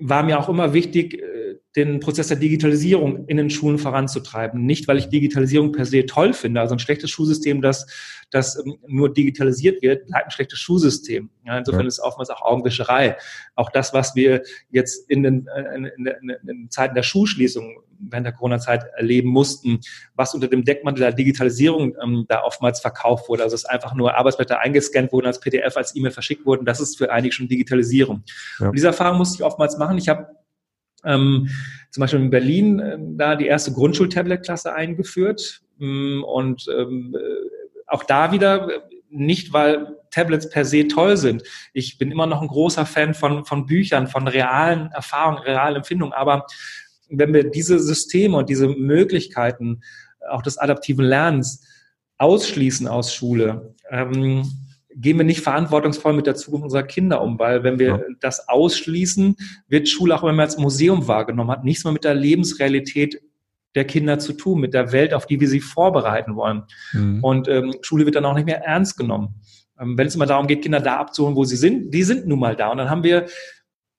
war 0.00 0.22
mir 0.22 0.38
auch 0.38 0.48
immer 0.48 0.72
wichtig, 0.72 1.14
äh, 1.14 1.39
den 1.76 2.00
Prozess 2.00 2.28
der 2.28 2.36
Digitalisierung 2.36 3.26
in 3.26 3.36
den 3.36 3.48
Schulen 3.48 3.78
voranzutreiben. 3.78 4.64
Nicht, 4.64 4.88
weil 4.88 4.98
ich 4.98 5.08
Digitalisierung 5.08 5.70
per 5.70 5.84
se 5.84 6.04
toll 6.04 6.32
finde. 6.32 6.60
Also 6.60 6.74
ein 6.74 6.80
schlechtes 6.80 7.10
Schulsystem, 7.10 7.62
das, 7.62 7.86
das 8.30 8.58
ähm, 8.64 8.78
nur 8.88 9.12
digitalisiert 9.12 9.80
wird, 9.80 10.06
bleibt 10.06 10.26
ein 10.26 10.30
schlechtes 10.32 10.58
Schulsystem. 10.58 11.30
Ja, 11.44 11.58
insofern 11.58 11.82
ja. 11.82 11.86
ist 11.88 11.98
es 11.98 12.04
oftmals 12.04 12.30
auch 12.30 12.42
Augenwischerei. 12.42 13.16
Auch 13.54 13.70
das, 13.70 13.94
was 13.94 14.16
wir 14.16 14.42
jetzt 14.70 15.08
in 15.08 15.22
den, 15.22 15.46
äh, 15.46 15.76
in, 15.76 15.84
in, 15.84 16.06
in, 16.06 16.48
in 16.48 16.70
Zeiten 16.70 16.94
der 16.96 17.04
Schulschließung 17.04 17.82
während 18.00 18.26
der 18.26 18.32
Corona-Zeit 18.32 18.84
erleben 18.96 19.28
mussten, 19.28 19.80
was 20.14 20.34
unter 20.34 20.48
dem 20.48 20.64
Deckmantel 20.64 21.02
der 21.02 21.12
Digitalisierung 21.12 21.94
ähm, 22.02 22.24
da 22.28 22.42
oftmals 22.42 22.80
verkauft 22.80 23.28
wurde. 23.28 23.44
Also 23.44 23.54
es 23.54 23.64
einfach 23.64 23.94
nur 23.94 24.16
Arbeitsblätter 24.16 24.58
eingescannt 24.58 25.12
wurden, 25.12 25.26
als 25.26 25.38
PDF, 25.38 25.76
als 25.76 25.94
E-Mail 25.94 26.10
verschickt 26.10 26.46
wurden. 26.46 26.64
Das 26.64 26.80
ist 26.80 26.98
für 26.98 27.12
einige 27.12 27.32
schon 27.32 27.46
Digitalisierung. 27.46 28.24
Ja. 28.58 28.68
Und 28.68 28.76
diese 28.76 28.88
Erfahrung 28.88 29.18
musste 29.18 29.36
ich 29.36 29.44
oftmals 29.44 29.76
machen. 29.78 29.98
Ich 29.98 30.08
habe 30.08 30.26
ähm, 31.04 31.48
zum 31.90 32.00
Beispiel 32.00 32.20
in 32.20 32.30
Berlin 32.30 32.78
äh, 32.78 32.98
da 33.00 33.36
die 33.36 33.46
erste 33.46 33.72
Grundschultablet-Klasse 33.72 34.72
eingeführt. 34.74 35.62
Ähm, 35.80 36.24
und 36.24 36.66
ähm, 36.68 37.16
äh, 37.18 37.84
auch 37.86 38.04
da 38.04 38.32
wieder 38.32 38.68
nicht, 39.10 39.52
weil 39.52 39.96
Tablets 40.10 40.48
per 40.48 40.64
se 40.64 40.86
toll 40.88 41.16
sind. 41.16 41.42
Ich 41.72 41.98
bin 41.98 42.10
immer 42.10 42.26
noch 42.26 42.42
ein 42.42 42.48
großer 42.48 42.86
Fan 42.86 43.14
von, 43.14 43.44
von 43.44 43.66
Büchern, 43.66 44.06
von 44.06 44.28
realen 44.28 44.90
Erfahrungen, 44.92 45.42
realen 45.42 45.76
Empfindungen. 45.76 46.12
Aber 46.12 46.46
wenn 47.08 47.34
wir 47.34 47.50
diese 47.50 47.78
Systeme 47.78 48.36
und 48.36 48.48
diese 48.48 48.68
Möglichkeiten 48.68 49.82
auch 50.30 50.42
des 50.42 50.58
adaptiven 50.58 51.04
Lernens 51.04 51.66
ausschließen 52.18 52.86
aus 52.86 53.14
Schule, 53.14 53.74
ähm, 53.90 54.42
gehen 54.94 55.18
wir 55.18 55.24
nicht 55.24 55.40
verantwortungsvoll 55.40 56.12
mit 56.12 56.26
der 56.26 56.34
Zukunft 56.34 56.64
unserer 56.64 56.82
Kinder 56.82 57.22
um, 57.22 57.38
weil 57.38 57.62
wenn 57.62 57.78
wir 57.78 57.88
ja. 57.88 58.00
das 58.20 58.48
ausschließen, 58.48 59.36
wird 59.68 59.88
Schule 59.88 60.14
auch, 60.14 60.22
wenn 60.22 60.34
man 60.34 60.46
als 60.46 60.58
Museum 60.58 61.06
wahrgenommen 61.06 61.50
hat, 61.50 61.64
nichts 61.64 61.84
mehr 61.84 61.92
mit 61.92 62.04
der 62.04 62.14
Lebensrealität 62.14 63.20
der 63.74 63.84
Kinder 63.84 64.18
zu 64.18 64.32
tun, 64.32 64.60
mit 64.60 64.74
der 64.74 64.92
Welt, 64.92 65.14
auf 65.14 65.26
die 65.26 65.40
wir 65.40 65.48
sie 65.48 65.60
vorbereiten 65.60 66.34
wollen. 66.34 66.64
Mhm. 66.92 67.22
Und 67.22 67.48
ähm, 67.48 67.74
Schule 67.82 68.04
wird 68.04 68.16
dann 68.16 68.24
auch 68.24 68.34
nicht 68.34 68.46
mehr 68.46 68.64
ernst 68.64 68.96
genommen. 68.96 69.40
Ähm, 69.80 69.96
wenn 69.96 70.08
es 70.08 70.14
immer 70.14 70.26
darum 70.26 70.46
geht, 70.46 70.62
Kinder 70.62 70.80
da 70.80 70.96
abzuholen, 70.96 71.36
wo 71.36 71.44
sie 71.44 71.56
sind, 71.56 71.94
die 71.94 72.02
sind 72.02 72.26
nun 72.26 72.40
mal 72.40 72.56
da. 72.56 72.70
Und 72.70 72.78
dann 72.78 72.90
haben 72.90 73.04
wir 73.04 73.26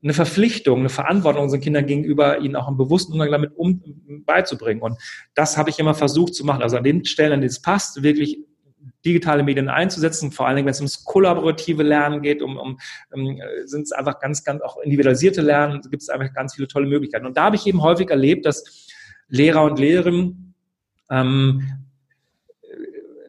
eine 0.04 0.14
Verpflichtung, 0.14 0.80
eine 0.80 0.90
Verantwortung 0.90 1.44
unseren 1.44 1.62
Kindern 1.62 1.86
gegenüber, 1.86 2.40
ihnen 2.40 2.56
auch 2.56 2.68
einen 2.68 2.78
bewussten 2.78 3.14
Umgang 3.14 3.32
damit 3.32 3.52
um, 3.56 3.82
beizubringen. 4.26 4.82
Und 4.82 4.98
das 5.36 5.58
habe 5.58 5.70
ich 5.70 5.80
immer 5.80 5.94
versucht 5.94 6.34
zu 6.34 6.44
machen. 6.44 6.64
Also 6.64 6.78
an 6.78 6.84
den 6.84 7.06
Stellen, 7.06 7.34
an 7.34 7.42
denen 7.42 7.50
es 7.50 7.62
passt, 7.62 8.02
wirklich 8.04 8.40
digitale 9.06 9.44
Medien 9.44 9.70
einzusetzen, 9.70 10.32
vor 10.32 10.48
allen 10.48 10.58
Dingen, 10.58 10.66
wenn 10.66 10.74
es 10.74 10.80
ums 10.80 11.04
kollaborative 11.04 11.84
Lernen 11.84 12.22
geht, 12.22 12.42
um, 12.42 12.58
um, 12.58 12.80
um 13.12 13.38
sind 13.66 13.84
es 13.84 13.92
einfach 13.92 14.20
ganz, 14.20 14.44
ganz 14.44 14.62
auch 14.62 14.78
individualisierte 14.78 15.42
Lernen, 15.42 15.82
gibt 15.90 16.04
es 16.04 16.10
einfach 16.10 16.34
ganz 16.34 16.56
viele 16.56 16.68
tolle 16.68 16.88
Möglichkeiten. 16.88 17.26
Und 17.26 17.38
da 17.38 17.46
habe 17.46 17.56
ich 17.56 17.66
eben 17.66 17.82
häufig 17.82 18.10
erlebt, 18.10 18.46
dass 18.46 18.88
Lehrer 19.28 19.64
und 19.64 19.80
Lehrerinnen 19.80 20.54
ähm, 21.10 21.64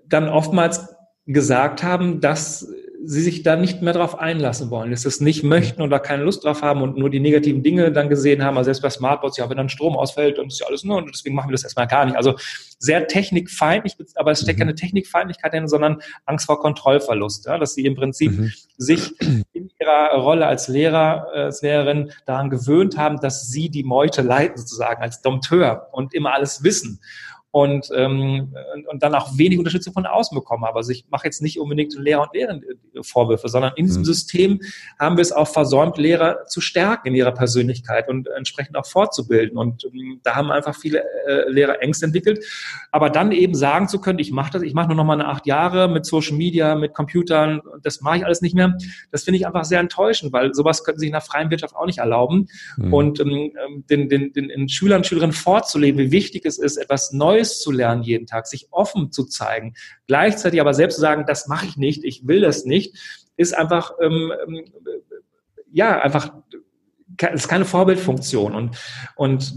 dann 0.06 0.28
oftmals 0.28 0.94
gesagt 1.26 1.82
haben, 1.82 2.20
dass 2.20 2.68
sie 3.04 3.20
sich 3.20 3.42
da 3.42 3.56
nicht 3.56 3.82
mehr 3.82 3.92
drauf 3.92 4.18
einlassen 4.18 4.70
wollen, 4.70 4.90
dass 4.90 5.02
sie 5.02 5.08
es 5.08 5.20
nicht 5.20 5.42
möchten 5.42 5.82
oder 5.82 5.98
keine 5.98 6.22
Lust 6.22 6.44
drauf 6.44 6.62
haben 6.62 6.82
und 6.82 6.96
nur 6.96 7.10
die 7.10 7.20
negativen 7.20 7.62
Dinge 7.62 7.90
dann 7.90 8.08
gesehen 8.08 8.44
haben, 8.44 8.56
also 8.56 8.66
selbst 8.68 8.82
bei 8.82 8.90
Smartboards, 8.90 9.38
ja, 9.38 9.48
wenn 9.50 9.56
dann 9.56 9.68
Strom 9.68 9.96
ausfällt, 9.96 10.38
dann 10.38 10.46
ist 10.46 10.60
ja 10.60 10.66
alles 10.66 10.84
nur 10.84 10.98
und 10.98 11.10
deswegen 11.12 11.34
machen 11.34 11.48
wir 11.48 11.52
das 11.52 11.64
erstmal 11.64 11.88
gar 11.88 12.04
nicht. 12.04 12.16
Also 12.16 12.34
sehr 12.78 13.06
technikfeindlich, 13.08 13.96
aber 14.14 14.32
es 14.32 14.42
steckt 14.42 14.58
mhm. 14.58 14.62
keine 14.62 14.74
Technikfeindlichkeit 14.74 15.52
hin, 15.52 15.68
sondern 15.68 16.00
Angst 16.26 16.46
vor 16.46 16.60
Kontrollverlust, 16.60 17.46
ja, 17.46 17.58
dass 17.58 17.74
sie 17.74 17.84
im 17.84 17.94
Prinzip 17.94 18.32
mhm. 18.32 18.52
sich 18.76 19.12
in 19.52 19.70
ihrer 19.80 20.14
Rolle 20.14 20.46
als 20.46 20.68
Lehrer, 20.68 21.26
äh, 21.34 21.40
als 21.42 21.62
Lehrerin 21.62 22.12
daran 22.26 22.50
gewöhnt 22.50 22.96
haben, 22.96 23.18
dass 23.20 23.48
sie 23.48 23.68
die 23.68 23.84
Meute 23.84 24.22
leiten 24.22 24.58
sozusagen 24.58 25.02
als 25.02 25.22
Dompteur 25.22 25.88
und 25.92 26.14
immer 26.14 26.34
alles 26.34 26.62
wissen 26.62 27.00
und, 27.52 27.90
ähm, 27.94 28.54
und 28.90 29.02
dann 29.02 29.14
auch 29.14 29.36
wenig 29.36 29.58
Unterstützung 29.58 29.92
von 29.92 30.06
außen 30.06 30.34
bekommen 30.34 30.64
habe. 30.64 30.76
Also 30.76 30.90
ich 30.90 31.04
mache 31.10 31.26
jetzt 31.26 31.42
nicht 31.42 31.60
unbedingt 31.60 31.94
Lehrer 31.98 32.22
und 32.22 32.32
Lehrern 32.32 32.62
äh, 32.62 33.02
Vorwürfe, 33.02 33.48
sondern 33.48 33.74
in 33.76 33.84
diesem 33.84 34.02
mhm. 34.02 34.06
System 34.06 34.60
haben 34.98 35.18
wir 35.18 35.22
es 35.22 35.32
auch 35.32 35.46
versäumt, 35.48 35.98
Lehrer 35.98 36.46
zu 36.46 36.62
stärken 36.62 37.08
in 37.08 37.14
ihrer 37.14 37.32
Persönlichkeit 37.32 38.08
und 38.08 38.26
entsprechend 38.28 38.74
auch 38.76 38.86
fortzubilden. 38.86 39.58
Und 39.58 39.84
ähm, 39.84 40.20
da 40.22 40.34
haben 40.34 40.50
einfach 40.50 40.74
viele 40.74 41.04
äh, 41.26 41.50
Lehrer 41.50 41.82
Ängste 41.82 42.06
entwickelt. 42.06 42.42
Aber 42.90 43.10
dann 43.10 43.32
eben 43.32 43.54
sagen 43.54 43.86
zu 43.86 44.00
können, 44.00 44.18
ich 44.18 44.32
mache 44.32 44.52
das, 44.52 44.62
ich 44.62 44.72
mache 44.72 44.88
nur 44.88 44.96
noch 44.96 45.04
mal 45.04 45.20
eine 45.20 45.28
acht 45.28 45.46
Jahre 45.46 45.88
mit 45.88 46.06
Social 46.06 46.36
Media, 46.38 46.74
mit 46.74 46.94
Computern, 46.94 47.60
das 47.82 48.00
mache 48.00 48.16
ich 48.16 48.24
alles 48.24 48.40
nicht 48.40 48.54
mehr. 48.54 48.78
Das 49.10 49.24
finde 49.24 49.36
ich 49.36 49.46
einfach 49.46 49.66
sehr 49.66 49.80
enttäuschend, 49.80 50.32
weil 50.32 50.54
sowas 50.54 50.84
könnten 50.84 51.00
sich 51.00 51.08
in 51.08 51.12
der 51.12 51.20
freien 51.20 51.50
Wirtschaft 51.50 51.76
auch 51.76 51.84
nicht 51.84 51.98
erlauben. 51.98 52.48
Mhm. 52.78 52.94
Und 52.94 53.20
ähm, 53.20 53.28
ähm 53.28 53.84
den, 53.90 54.08
den, 54.08 54.32
den, 54.32 54.48
den 54.48 54.68
Schülern 54.70 54.98
und 54.98 55.06
Schülerinnen 55.06 55.34
vorzuleben, 55.34 55.98
wie 56.00 56.12
wichtig 56.12 56.46
es 56.46 56.56
ist, 56.56 56.78
etwas 56.78 57.12
Neues 57.12 57.41
Neues 57.42 57.60
zu 57.60 57.70
lernen 57.72 58.02
jeden 58.02 58.26
Tag, 58.26 58.46
sich 58.46 58.68
offen 58.70 59.10
zu 59.10 59.24
zeigen. 59.24 59.74
Gleichzeitig 60.06 60.60
aber 60.60 60.74
selbst 60.74 60.96
zu 60.96 61.00
sagen, 61.00 61.24
das 61.26 61.48
mache 61.48 61.66
ich 61.66 61.76
nicht, 61.76 62.04
ich 62.04 62.26
will 62.26 62.40
das 62.40 62.64
nicht, 62.64 62.96
ist 63.36 63.56
einfach, 63.56 63.92
ähm, 64.00 64.32
ähm 64.46 64.64
ja, 65.72 66.00
einfach 66.00 66.32
ist 67.32 67.48
keine 67.48 67.64
Vorbildfunktion 67.64 68.54
und 68.54 68.76
und 69.16 69.52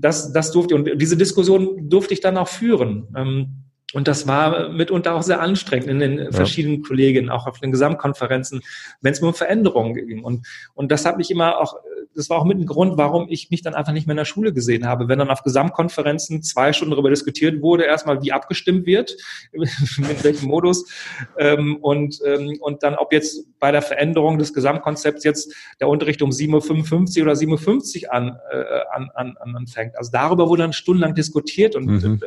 das 0.00 0.32
das 0.32 0.50
durfte 0.52 0.74
und 0.74 0.88
diese 1.00 1.16
Diskussion 1.16 1.88
durfte 1.88 2.14
ich 2.14 2.20
dann 2.20 2.36
auch 2.36 2.48
führen. 2.48 3.08
Ähm, 3.16 3.62
Und 3.94 4.08
das 4.08 4.26
war 4.26 4.70
mitunter 4.70 5.14
auch 5.14 5.22
sehr 5.22 5.40
anstrengend 5.40 5.88
in 5.88 5.98
den 5.98 6.18
ja. 6.18 6.32
verschiedenen 6.32 6.82
Kollegien, 6.82 7.28
auch 7.28 7.46
auf 7.46 7.60
den 7.60 7.72
Gesamtkonferenzen, 7.72 8.62
wenn 9.02 9.12
es 9.12 9.20
um 9.20 9.34
Veränderungen 9.34 9.94
ging. 9.94 10.24
Und, 10.24 10.46
und 10.74 10.90
das 10.90 11.04
hat 11.04 11.18
mich 11.18 11.30
immer 11.30 11.58
auch, 11.58 11.76
das 12.14 12.30
war 12.30 12.38
auch 12.38 12.44
mit 12.44 12.58
ein 12.58 12.66
Grund, 12.66 12.96
warum 12.96 13.26
ich 13.28 13.50
mich 13.50 13.62
dann 13.62 13.74
einfach 13.74 13.92
nicht 13.92 14.06
mehr 14.06 14.14
in 14.14 14.18
der 14.18 14.24
Schule 14.24 14.52
gesehen 14.52 14.86
habe. 14.86 15.08
Wenn 15.08 15.18
dann 15.18 15.30
auf 15.30 15.42
Gesamtkonferenzen 15.42 16.42
zwei 16.42 16.72
Stunden 16.72 16.92
darüber 16.92 17.10
diskutiert 17.10 17.62
wurde, 17.62 17.84
erstmal 17.84 18.22
wie 18.22 18.32
abgestimmt 18.32 18.86
wird, 18.86 19.16
mit 19.52 20.24
welchem 20.24 20.48
Modus, 20.48 20.90
ähm, 21.38 21.76
und, 21.76 22.20
ähm, 22.24 22.58
und 22.60 22.82
dann 22.82 22.94
ob 22.94 23.12
jetzt 23.12 23.46
bei 23.58 23.70
der 23.72 23.82
Veränderung 23.82 24.38
des 24.38 24.52
Gesamtkonzepts 24.52 25.24
jetzt 25.24 25.54
der 25.80 25.88
Unterricht 25.88 26.22
um 26.22 26.30
7.55 26.30 27.18
Uhr 27.18 27.22
oder 27.24 27.32
7.50 27.32 28.04
Uhr 28.04 28.12
an, 28.12 28.38
äh, 28.50 28.64
an, 28.92 29.10
an, 29.14 29.36
anfängt. 29.56 29.96
Also 29.96 30.10
darüber 30.12 30.48
wurde 30.48 30.62
dann 30.62 30.72
stundenlang 30.72 31.14
diskutiert 31.14 31.76
und 31.76 31.86
mhm. 31.86 32.20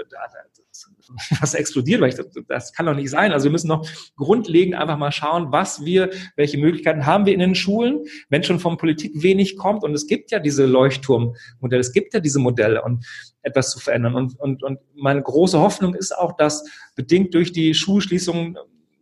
Was 1.39 1.53
explodiert, 1.53 2.01
weil 2.01 2.09
ich, 2.09 2.15
das, 2.15 2.27
das 2.47 2.73
kann 2.73 2.85
doch 2.85 2.95
nicht 2.95 3.09
sein. 3.09 3.31
Also 3.31 3.45
wir 3.45 3.51
müssen 3.51 3.67
noch 3.67 3.87
grundlegend 4.15 4.75
einfach 4.75 4.97
mal 4.97 5.11
schauen, 5.11 5.51
was 5.51 5.85
wir, 5.85 6.09
welche 6.35 6.57
Möglichkeiten 6.57 7.05
haben 7.05 7.25
wir 7.25 7.33
in 7.33 7.39
den 7.39 7.55
Schulen, 7.55 8.03
wenn 8.29 8.43
schon 8.43 8.59
von 8.59 8.77
Politik 8.77 9.11
wenig 9.21 9.57
kommt. 9.57 9.83
Und 9.83 9.93
es 9.93 10.07
gibt 10.07 10.31
ja 10.31 10.39
diese 10.39 10.65
Leuchtturmmodelle, 10.65 11.81
es 11.81 11.93
gibt 11.93 12.13
ja 12.13 12.19
diese 12.19 12.39
Modelle 12.39 12.83
und 12.83 13.05
etwas 13.41 13.71
zu 13.71 13.79
verändern. 13.79 14.15
Und, 14.15 14.39
und, 14.39 14.63
und 14.63 14.79
meine 14.95 15.21
große 15.21 15.59
Hoffnung 15.59 15.95
ist 15.95 16.17
auch, 16.17 16.35
dass 16.35 16.65
bedingt 16.95 17.33
durch 17.33 17.51
die 17.51 17.73
Schulschließungen 17.73 18.57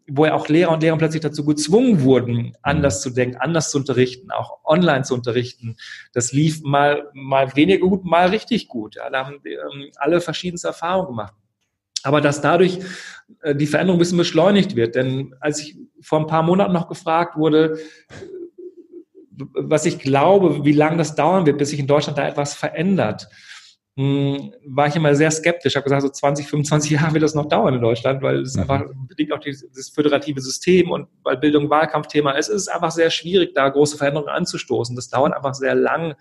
wo 0.07 0.25
ja 0.25 0.33
auch 0.33 0.47
Lehrer 0.49 0.71
und 0.71 0.83
Lehrer 0.83 0.97
plötzlich 0.97 1.21
dazu 1.21 1.45
gezwungen 1.45 2.01
wurden, 2.01 2.57
anders 2.61 3.01
zu 3.01 3.09
denken, 3.09 3.37
anders 3.37 3.71
zu 3.71 3.77
unterrichten, 3.77 4.31
auch 4.31 4.59
online 4.65 5.03
zu 5.03 5.13
unterrichten. 5.13 5.77
Das 6.11 6.33
lief 6.33 6.61
mal, 6.61 7.09
mal 7.13 7.55
weniger 7.55 7.87
gut, 7.87 8.03
mal 8.03 8.27
richtig 8.27 8.67
gut. 8.67 8.95
Ja, 8.95 9.09
da 9.09 9.25
haben 9.25 9.39
ähm, 9.45 9.91
alle 9.95 10.19
verschiedenste 10.19 10.67
Erfahrungen 10.67 11.07
gemacht 11.07 11.33
aber 12.03 12.21
dass 12.21 12.41
dadurch 12.41 12.79
äh, 13.41 13.55
die 13.55 13.67
Veränderung 13.67 13.97
ein 13.97 13.99
bisschen 13.99 14.17
beschleunigt 14.17 14.75
wird. 14.75 14.95
Denn 14.95 15.35
als 15.39 15.59
ich 15.61 15.77
vor 16.01 16.19
ein 16.19 16.27
paar 16.27 16.43
Monaten 16.43 16.73
noch 16.73 16.87
gefragt 16.87 17.37
wurde, 17.37 17.77
was 19.53 19.85
ich 19.85 19.99
glaube, 19.99 20.63
wie 20.63 20.73
lange 20.73 20.97
das 20.97 21.15
dauern 21.15 21.45
wird, 21.45 21.57
bis 21.57 21.69
sich 21.69 21.79
in 21.79 21.87
Deutschland 21.87 22.17
da 22.17 22.27
etwas 22.27 22.53
verändert, 22.53 23.27
hm, 23.95 24.53
war 24.65 24.87
ich 24.87 24.95
immer 24.95 25.15
sehr 25.15 25.29
skeptisch. 25.29 25.73
Ich 25.73 25.75
habe 25.75 25.83
gesagt, 25.83 26.01
so 26.01 26.09
20, 26.09 26.47
25 26.47 26.91
Jahre 26.99 27.13
wird 27.13 27.23
das 27.23 27.35
noch 27.35 27.47
dauern 27.47 27.75
in 27.75 27.81
Deutschland, 27.81 28.21
weil 28.21 28.41
es 28.41 28.55
mhm. 28.55 28.61
einfach 28.61 28.83
bedingt 29.07 29.31
auch 29.31 29.39
dieses 29.39 29.89
föderative 29.89 30.41
System 30.41 30.91
und 30.91 31.07
weil 31.23 31.37
Bildung 31.37 31.69
Wahlkampfthema 31.69 32.31
ist, 32.31 32.49
ist 32.49 32.61
es 32.61 32.67
einfach 32.67 32.91
sehr 32.91 33.09
schwierig, 33.09 33.53
da 33.53 33.69
große 33.69 33.97
Veränderungen 33.97 34.29
anzustoßen. 34.29 34.95
Das 34.95 35.09
dauert 35.09 35.33
einfach 35.33 35.53
sehr 35.53 35.75
lang. 35.75 36.15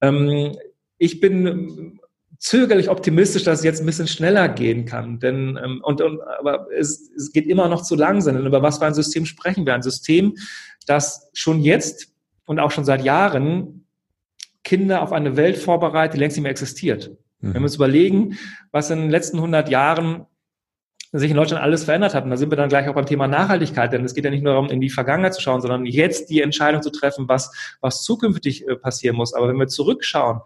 Ähm, 0.00 0.56
ich 0.98 1.20
bin 1.20 2.00
zögerlich 2.44 2.90
optimistisch, 2.90 3.42
dass 3.42 3.60
es 3.60 3.64
jetzt 3.64 3.80
ein 3.80 3.86
bisschen 3.86 4.06
schneller 4.06 4.50
gehen 4.50 4.84
kann. 4.84 5.18
Denn, 5.18 5.58
ähm, 5.64 5.80
und, 5.82 6.02
und, 6.02 6.20
aber 6.38 6.66
es, 6.76 7.10
es 7.16 7.32
geht 7.32 7.46
immer 7.46 7.68
noch 7.68 7.82
zu 7.82 7.96
langsam. 7.96 8.36
Denn 8.36 8.44
über 8.44 8.60
was 8.60 8.78
für 8.78 8.84
ein 8.84 8.92
System 8.92 9.24
sprechen 9.24 9.64
wir? 9.64 9.74
Ein 9.74 9.82
System, 9.82 10.34
das 10.86 11.30
schon 11.32 11.60
jetzt 11.60 12.12
und 12.44 12.60
auch 12.60 12.70
schon 12.70 12.84
seit 12.84 13.02
Jahren 13.02 13.86
Kinder 14.62 15.00
auf 15.00 15.12
eine 15.12 15.38
Welt 15.38 15.56
vorbereitet, 15.56 16.14
die 16.14 16.18
längst 16.18 16.36
nicht 16.36 16.42
mehr 16.42 16.50
existiert. 16.50 17.12
Mhm. 17.40 17.54
Wenn 17.54 17.62
wir 17.62 17.62
uns 17.62 17.76
überlegen, 17.76 18.36
was 18.72 18.90
in 18.90 18.98
den 19.00 19.10
letzten 19.10 19.38
100 19.38 19.70
Jahren 19.70 20.26
sich 21.12 21.30
in 21.30 21.36
Deutschland 21.36 21.62
alles 21.62 21.84
verändert 21.84 22.12
hat. 22.12 22.24
Und 22.24 22.30
da 22.30 22.36
sind 22.36 22.50
wir 22.50 22.56
dann 22.56 22.68
gleich 22.68 22.88
auch 22.88 22.94
beim 22.94 23.06
Thema 23.06 23.26
Nachhaltigkeit, 23.26 23.92
denn 23.92 24.04
es 24.04 24.14
geht 24.14 24.24
ja 24.24 24.30
nicht 24.30 24.42
nur 24.42 24.52
darum, 24.52 24.68
in 24.68 24.80
die 24.82 24.90
Vergangenheit 24.90 25.32
zu 25.32 25.40
schauen, 25.40 25.62
sondern 25.62 25.86
jetzt 25.86 26.28
die 26.28 26.42
Entscheidung 26.42 26.82
zu 26.82 26.90
treffen, 26.90 27.26
was, 27.26 27.52
was 27.80 28.02
zukünftig 28.02 28.68
äh, 28.68 28.76
passieren 28.76 29.16
muss. 29.16 29.32
Aber 29.32 29.48
wenn 29.48 29.56
wir 29.56 29.68
zurückschauen, 29.68 30.40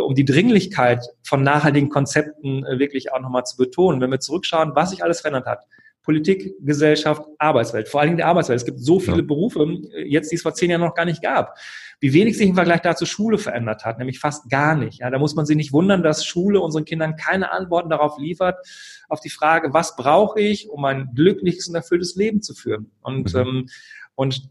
um 0.00 0.14
die 0.14 0.24
Dringlichkeit 0.24 1.06
von 1.22 1.42
nachhaltigen 1.42 1.88
Konzepten 1.88 2.64
äh, 2.64 2.78
wirklich 2.78 3.12
auch 3.12 3.20
nochmal 3.20 3.44
zu 3.44 3.56
betonen. 3.56 4.00
Wenn 4.00 4.10
wir 4.10 4.20
zurückschauen, 4.20 4.72
was 4.74 4.90
sich 4.90 5.02
alles 5.02 5.20
verändert 5.20 5.46
hat. 5.46 5.66
Politik, 6.04 6.54
Gesellschaft, 6.60 7.22
Arbeitswelt, 7.38 7.88
vor 7.88 8.00
allen 8.00 8.10
Dingen 8.10 8.18
die 8.18 8.24
Arbeitswelt. 8.24 8.60
Es 8.60 8.66
gibt 8.66 8.78
so 8.78 9.00
viele 9.00 9.18
ja. 9.18 9.22
Berufe, 9.22 9.62
äh, 9.62 10.06
jetzt 10.06 10.30
die 10.30 10.36
es 10.36 10.42
vor 10.42 10.54
zehn 10.54 10.70
Jahren 10.70 10.82
noch 10.82 10.94
gar 10.94 11.06
nicht 11.06 11.22
gab. 11.22 11.56
Wie 11.98 12.12
wenig 12.12 12.36
sich 12.36 12.48
im 12.48 12.54
Vergleich 12.54 12.82
dazu 12.82 13.06
Schule 13.06 13.38
verändert 13.38 13.86
hat, 13.86 13.98
nämlich 13.98 14.18
fast 14.20 14.50
gar 14.50 14.76
nicht. 14.76 15.00
Ja, 15.00 15.10
da 15.10 15.18
muss 15.18 15.34
man 15.34 15.46
sich 15.46 15.56
nicht 15.56 15.72
wundern, 15.72 16.02
dass 16.02 16.26
Schule 16.26 16.60
unseren 16.60 16.84
Kindern 16.84 17.16
keine 17.16 17.50
Antworten 17.52 17.88
darauf 17.88 18.18
liefert, 18.18 18.56
auf 19.08 19.20
die 19.20 19.30
Frage, 19.30 19.72
was 19.72 19.96
brauche 19.96 20.40
ich, 20.40 20.68
um 20.68 20.84
ein 20.84 21.10
glückliches 21.14 21.68
und 21.68 21.74
erfülltes 21.74 22.14
Leben 22.16 22.42
zu 22.42 22.54
führen. 22.54 22.90
Und, 23.00 23.32
mhm. 23.32 23.40
ähm, 23.40 23.66
und 24.14 24.50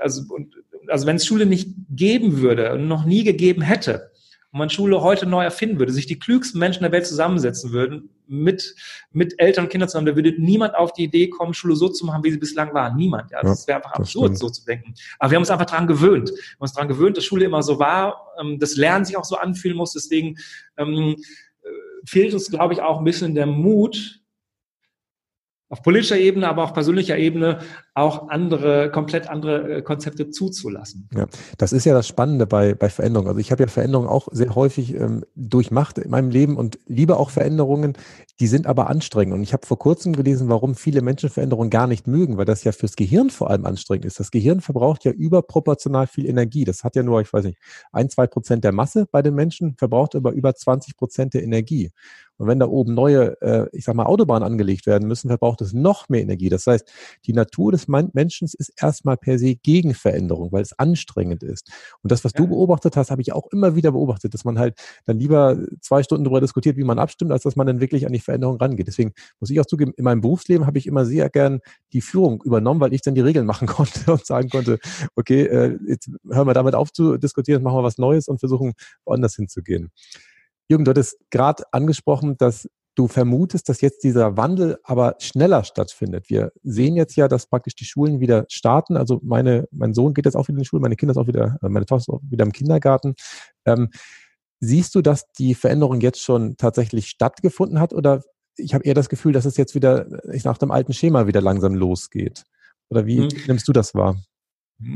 also, 0.00 0.22
und, 0.34 0.54
also 0.86 1.06
wenn 1.06 1.16
es 1.16 1.26
Schule 1.26 1.44
nicht 1.44 1.68
geben 1.90 2.38
würde 2.38 2.72
und 2.72 2.88
noch 2.88 3.04
nie 3.04 3.24
gegeben 3.24 3.60
hätte, 3.60 4.10
und 4.58 4.66
man 4.66 4.70
Schule 4.70 5.02
heute 5.02 5.24
neu 5.24 5.44
erfinden 5.44 5.78
würde, 5.78 5.92
sich 5.92 6.06
die 6.06 6.18
klügsten 6.18 6.58
Menschen 6.58 6.82
der 6.82 6.90
Welt 6.90 7.06
zusammensetzen 7.06 7.70
würden, 7.70 8.10
mit, 8.26 8.74
mit 9.12 9.38
Eltern 9.38 9.64
und 9.64 9.70
Kindern 9.70 9.88
zusammen, 9.88 10.06
da 10.06 10.16
würde 10.16 10.34
niemand 10.36 10.74
auf 10.74 10.92
die 10.92 11.04
Idee 11.04 11.28
kommen, 11.28 11.54
Schule 11.54 11.76
so 11.76 11.88
zu 11.88 12.04
machen, 12.04 12.24
wie 12.24 12.32
sie 12.32 12.38
bislang 12.38 12.74
war. 12.74 12.92
Niemand. 12.92 13.30
Ja, 13.30 13.40
das 13.40 13.62
ja, 13.62 13.68
wäre 13.68 13.76
einfach 13.78 13.92
absurd, 13.92 14.30
stimmt. 14.30 14.38
so 14.38 14.50
zu 14.50 14.64
denken. 14.64 14.94
Aber 15.20 15.30
wir 15.30 15.36
haben 15.36 15.42
uns 15.42 15.50
einfach 15.50 15.66
daran 15.66 15.86
gewöhnt. 15.86 16.30
Wir 16.30 16.36
haben 16.36 16.60
uns 16.60 16.72
daran 16.72 16.88
gewöhnt, 16.88 17.16
dass 17.16 17.24
Schule 17.24 17.44
immer 17.44 17.62
so 17.62 17.78
war, 17.78 18.32
ähm, 18.40 18.58
das 18.58 18.76
Lernen 18.76 19.04
sich 19.04 19.16
auch 19.16 19.24
so 19.24 19.36
anfühlen 19.36 19.76
muss. 19.76 19.92
Deswegen 19.92 20.36
ähm, 20.76 21.14
äh, 21.62 21.68
fehlt 22.04 22.34
uns, 22.34 22.50
glaube 22.50 22.74
ich, 22.74 22.82
auch 22.82 22.98
ein 22.98 23.04
bisschen 23.04 23.36
der 23.36 23.46
Mut, 23.46 24.20
auf 25.70 25.82
politischer 25.82 26.16
Ebene, 26.16 26.48
aber 26.48 26.64
auf 26.64 26.72
persönlicher 26.72 27.18
Ebene 27.18 27.58
auch 27.94 28.28
andere, 28.28 28.90
komplett 28.90 29.28
andere 29.28 29.76
äh, 29.76 29.82
Konzepte 29.82 30.30
zuzulassen. 30.30 31.08
Ja, 31.14 31.26
das 31.58 31.72
ist 31.72 31.84
ja 31.84 31.92
das 31.92 32.08
Spannende 32.08 32.46
bei, 32.46 32.74
bei 32.74 32.88
Veränderungen. 32.88 33.28
Also 33.28 33.40
ich 33.40 33.50
habe 33.52 33.64
ja 33.64 33.68
Veränderungen 33.68 34.08
auch 34.08 34.28
sehr 34.30 34.54
häufig 34.54 34.94
ähm, 34.94 35.24
durchmacht 35.34 35.98
in 35.98 36.10
meinem 36.10 36.30
Leben 36.30 36.56
und 36.56 36.78
liebe 36.86 37.18
auch 37.18 37.30
Veränderungen, 37.30 37.94
die 38.40 38.46
sind 38.46 38.66
aber 38.66 38.88
anstrengend. 38.88 39.34
Und 39.34 39.42
ich 39.42 39.52
habe 39.52 39.66
vor 39.66 39.78
kurzem 39.78 40.14
gelesen, 40.14 40.48
warum 40.48 40.74
viele 40.74 41.02
Menschen 41.02 41.28
Veränderungen 41.28 41.70
gar 41.70 41.86
nicht 41.86 42.06
mögen, 42.06 42.38
weil 42.38 42.44
das 42.44 42.64
ja 42.64 42.72
fürs 42.72 42.96
Gehirn 42.96 43.30
vor 43.30 43.50
allem 43.50 43.66
anstrengend 43.66 44.06
ist. 44.06 44.20
Das 44.20 44.30
Gehirn 44.30 44.60
verbraucht 44.60 45.04
ja 45.04 45.10
überproportional 45.10 46.06
viel 46.06 46.26
Energie. 46.26 46.64
Das 46.64 46.84
hat 46.84 46.96
ja 46.96 47.02
nur, 47.02 47.20
ich 47.20 47.32
weiß 47.32 47.44
nicht, 47.44 47.58
ein, 47.92 48.08
zwei 48.08 48.26
Prozent 48.26 48.64
der 48.64 48.72
Masse 48.72 49.06
bei 49.10 49.20
den 49.20 49.34
Menschen, 49.34 49.74
verbraucht 49.76 50.14
aber 50.14 50.32
über 50.32 50.54
20 50.54 50.96
Prozent 50.96 51.34
der 51.34 51.42
Energie. 51.42 51.90
Und 52.38 52.46
wenn 52.46 52.58
da 52.58 52.66
oben 52.66 52.94
neue, 52.94 53.40
äh, 53.42 53.66
ich 53.72 53.84
sag 53.84 53.94
mal, 53.94 54.06
Autobahnen 54.06 54.46
angelegt 54.46 54.86
werden 54.86 55.06
müssen, 55.08 55.28
verbraucht 55.28 55.60
es 55.60 55.72
noch 55.72 56.08
mehr 56.08 56.22
Energie. 56.22 56.48
Das 56.48 56.66
heißt, 56.66 56.90
die 57.26 57.32
Natur 57.32 57.72
des 57.72 57.88
Menschen 57.88 58.44
ist 58.44 58.72
erstmal 58.80 59.16
per 59.16 59.38
se 59.38 59.56
gegen 59.56 59.94
Veränderung, 59.94 60.52
weil 60.52 60.62
es 60.62 60.78
anstrengend 60.78 61.42
ist. 61.42 61.70
Und 62.02 62.12
das, 62.12 62.24
was 62.24 62.32
ja. 62.32 62.38
du 62.38 62.48
beobachtet 62.48 62.96
hast, 62.96 63.10
habe 63.10 63.22
ich 63.22 63.32
auch 63.32 63.48
immer 63.52 63.74
wieder 63.74 63.92
beobachtet, 63.92 64.34
dass 64.34 64.44
man 64.44 64.58
halt 64.58 64.78
dann 65.04 65.18
lieber 65.18 65.58
zwei 65.80 66.02
Stunden 66.02 66.24
darüber 66.24 66.40
diskutiert, 66.40 66.76
wie 66.76 66.84
man 66.84 66.98
abstimmt, 66.98 67.32
als 67.32 67.42
dass 67.42 67.56
man 67.56 67.66
dann 67.66 67.80
wirklich 67.80 68.06
an 68.06 68.12
die 68.12 68.20
Veränderung 68.20 68.56
rangeht. 68.56 68.86
Deswegen 68.86 69.12
muss 69.40 69.50
ich 69.50 69.60
auch 69.60 69.66
zugeben, 69.66 69.92
in 69.96 70.04
meinem 70.04 70.20
Berufsleben 70.20 70.66
habe 70.66 70.78
ich 70.78 70.86
immer 70.86 71.04
sehr 71.04 71.28
gern 71.30 71.60
die 71.92 72.00
Führung 72.00 72.42
übernommen, 72.44 72.80
weil 72.80 72.94
ich 72.94 73.02
dann 73.02 73.14
die 73.14 73.20
Regeln 73.20 73.46
machen 73.46 73.66
konnte 73.68 74.12
und 74.12 74.24
sagen 74.24 74.48
konnte, 74.48 74.78
okay, 75.16 75.42
äh, 75.42 75.78
jetzt 75.88 76.10
hören 76.30 76.46
wir 76.46 76.54
damit 76.54 76.74
auf 76.74 76.92
zu 76.92 77.16
diskutieren, 77.16 77.62
machen 77.62 77.78
wir 77.78 77.82
was 77.82 77.98
Neues 77.98 78.28
und 78.28 78.38
versuchen 78.38 78.74
woanders 79.04 79.34
hinzugehen. 79.34 79.90
Jürgen, 80.68 80.84
du 80.84 80.90
hattest 80.90 81.18
gerade 81.30 81.64
angesprochen, 81.72 82.36
dass 82.36 82.68
du 82.94 83.06
vermutest, 83.06 83.68
dass 83.68 83.80
jetzt 83.80 84.02
dieser 84.02 84.36
Wandel 84.36 84.78
aber 84.82 85.14
schneller 85.20 85.62
stattfindet. 85.62 86.28
Wir 86.28 86.50
sehen 86.64 86.96
jetzt 86.96 87.16
ja, 87.16 87.28
dass 87.28 87.46
praktisch 87.46 87.76
die 87.76 87.84
Schulen 87.84 88.18
wieder 88.18 88.44
starten. 88.48 88.96
Also 88.96 89.20
meine, 89.22 89.68
mein 89.70 89.94
Sohn 89.94 90.14
geht 90.14 90.24
jetzt 90.24 90.34
auch 90.34 90.48
wieder 90.48 90.56
in 90.56 90.62
die 90.62 90.64
Schule, 90.64 90.82
meine 90.82 90.96
Kinder 90.96 91.12
ist 91.12 91.16
auch 91.16 91.28
wieder, 91.28 91.58
äh, 91.62 91.68
meine 91.68 91.86
Tochter 91.86 92.00
ist 92.00 92.08
auch 92.08 92.20
wieder 92.28 92.44
im 92.44 92.52
Kindergarten. 92.52 93.14
Ähm, 93.66 93.90
siehst 94.58 94.96
du, 94.96 95.00
dass 95.00 95.30
die 95.38 95.54
Veränderung 95.54 96.00
jetzt 96.00 96.20
schon 96.20 96.56
tatsächlich 96.56 97.08
stattgefunden 97.08 97.78
hat 97.78 97.92
oder 97.92 98.22
ich 98.56 98.74
habe 98.74 98.84
eher 98.84 98.94
das 98.94 99.08
Gefühl, 99.08 99.32
dass 99.32 99.44
es 99.44 99.56
jetzt 99.56 99.76
wieder 99.76 100.08
ich 100.32 100.42
nach 100.42 100.58
dem 100.58 100.72
alten 100.72 100.92
Schema 100.92 101.28
wieder 101.28 101.40
langsam 101.40 101.74
losgeht? 101.74 102.42
Oder 102.90 103.06
wie 103.06 103.18
hm. 103.18 103.28
nimmst 103.46 103.68
du 103.68 103.72
das 103.72 103.94
wahr? 103.94 104.16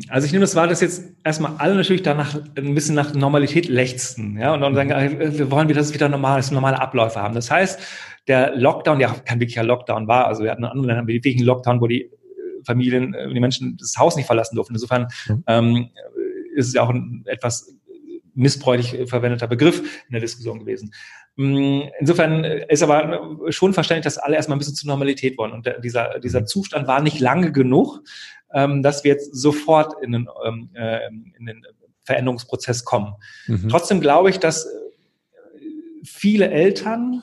Also 0.09 0.27
ich 0.27 0.33
nehme 0.33 0.43
das 0.43 0.55
wahr, 0.55 0.69
dass 0.69 0.81
jetzt 0.81 1.13
erstmal 1.25 1.57
alle 1.59 1.75
natürlich 1.75 2.03
danach 2.03 2.37
ein 2.57 2.75
bisschen 2.75 2.95
nach 2.95 3.15
Normalität 3.15 3.69
lechzen, 3.69 4.39
ja, 4.39 4.55
und 4.55 4.61
dann 4.61 4.77
sagen, 4.77 4.91
äh, 4.91 5.37
wir 5.37 5.51
wollen 5.51 5.69
wieder, 5.69 5.81
dass 5.81 5.89
es 5.89 5.95
wieder 5.95 6.09
normal 6.09 6.39
ist, 6.39 6.53
normale 6.53 6.81
Abläufe 6.81 7.21
haben. 7.21 7.35
Das 7.35 7.51
heißt, 7.51 7.81
der 8.29 8.55
Lockdown, 8.55 9.01
ja 9.01 9.09
kein 9.09 9.41
wirklicher 9.41 9.65
Lockdown 9.65 10.07
war, 10.07 10.29
also 10.29 10.45
wir 10.45 10.53
hatten 10.53 10.63
in 10.63 10.69
anderen 10.69 10.89
Ländern 10.89 11.07
wirklich 11.09 11.37
einen 11.37 11.47
Lockdown, 11.47 11.81
wo 11.81 11.89
die 11.89 12.03
äh, 12.03 12.11
Familien, 12.65 13.13
äh, 13.15 13.33
die 13.35 13.41
Menschen 13.41 13.77
das 13.77 13.97
Haus 13.99 14.15
nicht 14.15 14.27
verlassen 14.27 14.55
durften. 14.55 14.75
Insofern 14.75 15.09
mhm. 15.27 15.45
ähm, 15.49 15.91
ist 16.55 16.69
es 16.69 16.75
ja 16.75 16.83
auch 16.83 16.91
ein 16.91 17.25
etwas 17.27 17.77
missbräuchlich 18.35 19.11
verwendeter 19.11 19.49
Begriff 19.49 19.81
in 19.81 20.13
der 20.13 20.21
Diskussion 20.21 20.61
gewesen. 20.61 20.93
Mm, 21.37 21.83
insofern 21.99 22.45
ist 22.45 22.83
aber 22.83 23.37
schon 23.51 23.75
verständlich, 23.75 24.05
dass 24.05 24.19
alle 24.19 24.37
erstmal 24.37 24.57
ein 24.57 24.59
bisschen 24.59 24.75
zur 24.75 24.89
Normalität 24.89 25.37
wollen. 25.39 25.53
Und 25.53 25.71
dieser, 25.83 26.19
dieser 26.21 26.41
mhm. 26.41 26.47
Zustand 26.47 26.87
war 26.87 27.03
nicht 27.03 27.21
lange 27.21 27.53
genug, 27.53 28.03
ähm, 28.55 28.83
dass 28.83 29.05
wir 29.05 29.13
jetzt 29.13 29.35
sofort 29.35 30.03
in 30.03 30.13
den, 30.13 30.29
ähm, 30.45 30.71
äh, 30.75 31.07
in 31.07 31.47
den 31.47 31.63
Veränderungsprozess 32.05 32.85
kommen. 32.85 33.15
Mhm. 33.47 33.69
Trotzdem 33.69 34.01
glaube 34.01 34.31
ich, 34.31 34.39
dass 34.39 34.67
äh, 34.67 34.69
viele 36.05 36.51
Eltern, 36.51 37.23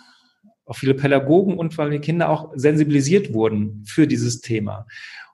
auch 0.65 0.75
viele 0.75 0.93
Pädagogen 0.93 1.57
und 1.57 1.73
vor 1.73 1.83
allem 1.83 1.93
die 1.93 1.99
Kinder 1.99 2.29
auch 2.29 2.51
sensibilisiert 2.55 3.33
wurden 3.33 3.83
für 3.85 4.07
dieses 4.07 4.41
Thema. 4.41 4.85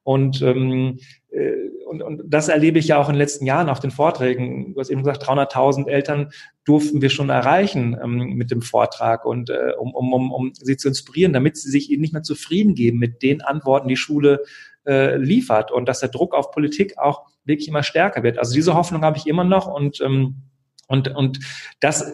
Und 0.03 0.41
ähm, 0.41 0.99
äh, 1.31 1.69
und, 1.85 2.01
und 2.01 2.21
das 2.25 2.47
erlebe 2.47 2.79
ich 2.79 2.87
ja 2.87 2.97
auch 2.97 3.07
in 3.07 3.13
den 3.13 3.19
letzten 3.19 3.45
Jahren 3.45 3.69
auf 3.69 3.79
den 3.79 3.91
Vorträgen. 3.91 4.73
Du 4.73 4.79
hast 4.79 4.89
eben 4.89 5.03
gesagt, 5.03 5.23
300.000 5.23 5.87
Eltern 5.87 6.31
durften 6.63 7.01
wir 7.01 7.09
schon 7.09 7.29
erreichen 7.29 7.95
ähm, 8.01 8.33
mit 8.35 8.51
dem 8.51 8.61
Vortrag 8.61 9.25
und 9.25 9.49
äh, 9.49 9.73
um, 9.77 9.93
um, 9.93 10.13
um, 10.13 10.31
um 10.31 10.51
sie 10.53 10.77
zu 10.77 10.87
inspirieren, 10.87 11.33
damit 11.33 11.57
sie 11.57 11.69
sich 11.69 11.91
eben 11.91 12.01
nicht 12.01 12.13
mehr 12.13 12.23
zufrieden 12.23 12.73
geben 12.73 12.97
mit 12.97 13.21
den 13.21 13.41
Antworten, 13.41 13.87
die 13.87 13.97
Schule 13.97 14.43
äh, 14.85 15.17
liefert 15.17 15.71
und 15.71 15.87
dass 15.87 15.99
der 15.99 16.09
Druck 16.09 16.33
auf 16.33 16.51
Politik 16.51 16.97
auch 16.97 17.23
wirklich 17.43 17.67
immer 17.67 17.83
stärker 17.83 18.23
wird. 18.23 18.37
Also 18.37 18.53
diese 18.53 18.73
Hoffnung 18.73 19.03
habe 19.03 19.17
ich 19.17 19.27
immer 19.27 19.43
noch 19.43 19.67
und 19.67 20.01
ähm, 20.01 20.35
und 20.87 21.15
und 21.15 21.39
das 21.79 22.01
äh, 22.01 22.13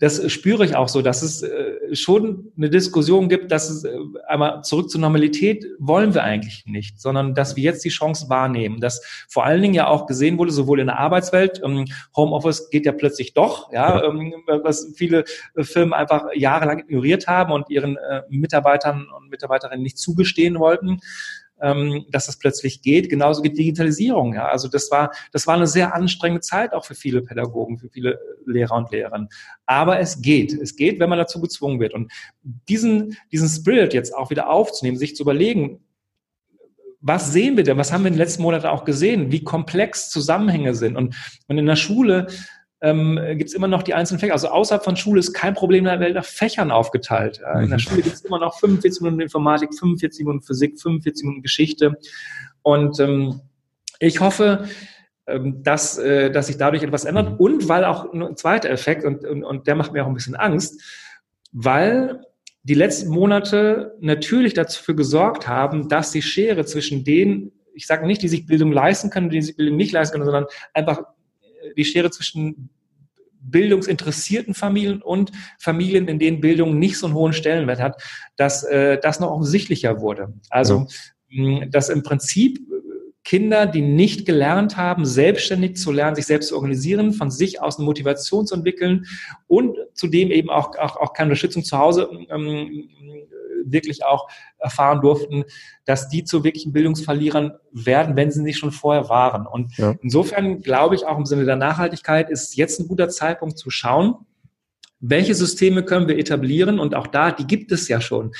das 0.00 0.30
spüre 0.30 0.64
ich 0.64 0.76
auch 0.76 0.88
so, 0.88 1.02
dass 1.02 1.22
es 1.22 1.42
äh, 1.42 1.94
schon 1.94 2.52
eine 2.56 2.70
Diskussion 2.70 3.28
gibt, 3.28 3.50
dass 3.50 3.68
es 3.68 3.84
äh, 3.84 3.96
einmal 4.28 4.62
zurück 4.62 4.90
zur 4.90 5.00
Normalität 5.00 5.66
wollen 5.78 6.14
wir 6.14 6.22
eigentlich 6.22 6.64
nicht, 6.66 7.00
sondern 7.00 7.34
dass 7.34 7.56
wir 7.56 7.64
jetzt 7.64 7.84
die 7.84 7.88
Chance 7.88 8.28
wahrnehmen, 8.28 8.80
dass 8.80 9.02
vor 9.28 9.44
allen 9.44 9.60
Dingen 9.60 9.74
ja 9.74 9.88
auch 9.88 10.06
gesehen 10.06 10.38
wurde, 10.38 10.52
sowohl 10.52 10.80
in 10.80 10.86
der 10.86 10.98
Arbeitswelt, 10.98 11.60
ähm, 11.64 11.86
Homeoffice 12.16 12.70
geht 12.70 12.86
ja 12.86 12.92
plötzlich 12.92 13.34
doch, 13.34 13.72
ja, 13.72 14.04
ähm, 14.04 14.34
was 14.46 14.92
viele 14.96 15.24
Firmen 15.56 15.92
einfach 15.92 16.26
jahrelang 16.34 16.80
ignoriert 16.80 17.26
haben 17.26 17.52
und 17.52 17.68
ihren 17.70 17.98
Mitarbeitern 18.28 19.08
und 19.16 19.30
Mitarbeiterinnen 19.30 19.82
nicht 19.82 19.98
zugestehen 19.98 20.58
wollten 20.58 21.00
ähm, 21.60 22.06
dass 22.10 22.26
das 22.26 22.38
plötzlich 22.38 22.82
geht. 22.82 23.10
Genauso 23.10 23.42
geht 23.42 23.58
Digitalisierung. 23.58 24.34
Ja. 24.34 24.48
Also 24.48 24.68
das 24.68 24.90
war, 24.90 25.12
das 25.32 25.46
war 25.46 25.54
eine 25.54 25.66
sehr 25.66 25.94
anstrengende 25.94 26.40
Zeit 26.40 26.72
auch 26.72 26.84
für 26.84 26.94
viele 26.94 27.22
Pädagogen, 27.22 27.78
für 27.78 27.88
viele 27.88 28.18
Lehrer 28.46 28.76
und 28.76 28.90
Lehrerinnen. 28.90 29.28
Aber 29.66 29.98
es 29.98 30.20
geht. 30.20 30.52
Es 30.52 30.76
geht, 30.76 31.00
wenn 31.00 31.10
man 31.10 31.18
dazu 31.18 31.40
gezwungen 31.40 31.80
wird. 31.80 31.94
Und 31.94 32.12
diesen, 32.42 33.16
diesen 33.32 33.48
Spirit 33.48 33.94
jetzt 33.94 34.14
auch 34.14 34.30
wieder 34.30 34.48
aufzunehmen, 34.48 34.98
sich 34.98 35.16
zu 35.16 35.22
überlegen, 35.22 35.80
was 37.00 37.32
sehen 37.32 37.56
wir 37.56 37.64
denn? 37.64 37.78
Was 37.78 37.92
haben 37.92 38.02
wir 38.02 38.08
in 38.08 38.14
den 38.14 38.18
letzten 38.18 38.42
Monaten 38.42 38.66
auch 38.66 38.84
gesehen? 38.84 39.30
Wie 39.30 39.44
komplex 39.44 40.10
Zusammenhänge 40.10 40.74
sind. 40.74 40.96
Und, 40.96 41.14
und 41.46 41.58
in 41.58 41.66
der 41.66 41.76
Schule 41.76 42.26
ähm, 42.80 43.18
gibt 43.36 43.50
es 43.50 43.54
immer 43.54 43.68
noch 43.68 43.82
die 43.82 43.94
einzelnen 43.94 44.20
Fächer. 44.20 44.32
Also 44.32 44.48
außerhalb 44.48 44.84
von 44.84 44.96
Schule 44.96 45.18
ist 45.18 45.32
kein 45.32 45.54
Problem 45.54 45.84
der 45.84 46.00
Welt 46.00 46.14
nach 46.14 46.24
Fächern 46.24 46.70
aufgeteilt. 46.70 47.40
Äh, 47.44 47.64
in 47.64 47.70
der 47.70 47.78
mhm. 47.78 47.80
Schule 47.80 48.02
gibt 48.02 48.14
es 48.14 48.20
immer 48.22 48.38
noch 48.38 48.58
45 48.58 49.02
Minuten 49.02 49.20
Informatik, 49.20 49.74
45 49.74 50.24
Minuten 50.24 50.44
Physik, 50.44 50.80
45 50.80 51.24
Minuten 51.24 51.42
Geschichte. 51.42 51.98
Und 52.62 53.00
ähm, 53.00 53.40
ich 53.98 54.20
hoffe, 54.20 54.68
ähm, 55.26 55.62
dass, 55.62 55.98
äh, 55.98 56.30
dass 56.30 56.46
sich 56.46 56.56
dadurch 56.56 56.82
etwas 56.82 57.04
ändert. 57.04 57.32
Mhm. 57.32 57.36
Und 57.36 57.68
weil 57.68 57.84
auch 57.84 58.12
ein 58.12 58.36
zweiter 58.36 58.70
Effekt, 58.70 59.04
und, 59.04 59.24
und, 59.24 59.44
und 59.44 59.66
der 59.66 59.74
macht 59.74 59.92
mir 59.92 60.04
auch 60.04 60.08
ein 60.08 60.14
bisschen 60.14 60.36
Angst, 60.36 60.80
weil 61.50 62.20
die 62.62 62.74
letzten 62.74 63.08
Monate 63.08 63.96
natürlich 64.00 64.54
dafür 64.54 64.94
gesorgt 64.94 65.48
haben, 65.48 65.88
dass 65.88 66.12
die 66.12 66.22
Schere 66.22 66.64
zwischen 66.64 67.02
denen, 67.02 67.52
ich 67.74 67.86
sage 67.86 68.06
nicht, 68.06 68.22
die 68.22 68.28
sich 68.28 68.46
Bildung 68.46 68.72
leisten 68.72 69.10
können, 69.10 69.30
die 69.30 69.42
sich 69.42 69.56
Bildung 69.56 69.76
nicht 69.76 69.92
leisten 69.92 70.12
können, 70.12 70.26
sondern 70.26 70.46
einfach 70.74 71.02
die 71.76 71.84
Schere 71.84 72.10
zwischen 72.10 72.70
bildungsinteressierten 73.40 74.54
Familien 74.54 75.02
und 75.02 75.32
Familien, 75.58 76.08
in 76.08 76.18
denen 76.18 76.40
Bildung 76.40 76.78
nicht 76.78 76.98
so 76.98 77.06
einen 77.06 77.14
hohen 77.14 77.32
Stellenwert 77.32 77.80
hat, 77.80 78.02
dass 78.36 78.64
äh, 78.64 78.98
das 79.00 79.20
noch 79.20 79.30
offensichtlicher 79.30 80.00
wurde. 80.00 80.34
Also, 80.50 80.86
ja. 81.28 81.66
dass 81.66 81.88
im 81.88 82.02
Prinzip 82.02 82.58
Kinder, 83.28 83.66
die 83.66 83.82
nicht 83.82 84.24
gelernt 84.24 84.78
haben, 84.78 85.04
selbstständig 85.04 85.76
zu 85.76 85.92
lernen, 85.92 86.16
sich 86.16 86.24
selbst 86.24 86.48
zu 86.48 86.54
organisieren, 86.54 87.12
von 87.12 87.30
sich 87.30 87.60
aus 87.60 87.76
eine 87.76 87.84
Motivation 87.84 88.46
zu 88.46 88.54
entwickeln 88.54 89.04
und 89.46 89.76
zudem 89.92 90.30
eben 90.30 90.48
auch, 90.48 90.78
auch, 90.78 90.96
auch 90.96 91.12
keine 91.12 91.28
Unterstützung 91.28 91.62
zu 91.62 91.76
Hause 91.76 92.08
ähm, 92.30 92.88
wirklich 93.72 94.04
auch 94.04 94.28
erfahren 94.58 95.00
durften, 95.00 95.44
dass 95.84 96.08
die 96.08 96.24
zu 96.24 96.44
wirklichen 96.44 96.72
Bildungsverlierern 96.72 97.52
werden, 97.72 98.16
wenn 98.16 98.30
sie 98.30 98.42
nicht 98.42 98.58
schon 98.58 98.72
vorher 98.72 99.08
waren. 99.08 99.46
Und 99.46 99.76
ja. 99.76 99.94
insofern 100.02 100.60
glaube 100.60 100.94
ich 100.94 101.06
auch 101.06 101.18
im 101.18 101.26
Sinne 101.26 101.44
der 101.44 101.56
Nachhaltigkeit 101.56 102.30
ist 102.30 102.56
jetzt 102.56 102.80
ein 102.80 102.88
guter 102.88 103.08
Zeitpunkt 103.08 103.58
zu 103.58 103.70
schauen, 103.70 104.14
welche 105.00 105.34
Systeme 105.34 105.84
können 105.84 106.08
wir 106.08 106.18
etablieren? 106.18 106.80
Und 106.80 106.94
auch 106.94 107.06
da, 107.06 107.30
die 107.30 107.46
gibt 107.46 107.70
es 107.72 107.88
ja 107.88 108.00
schon. 108.00 108.32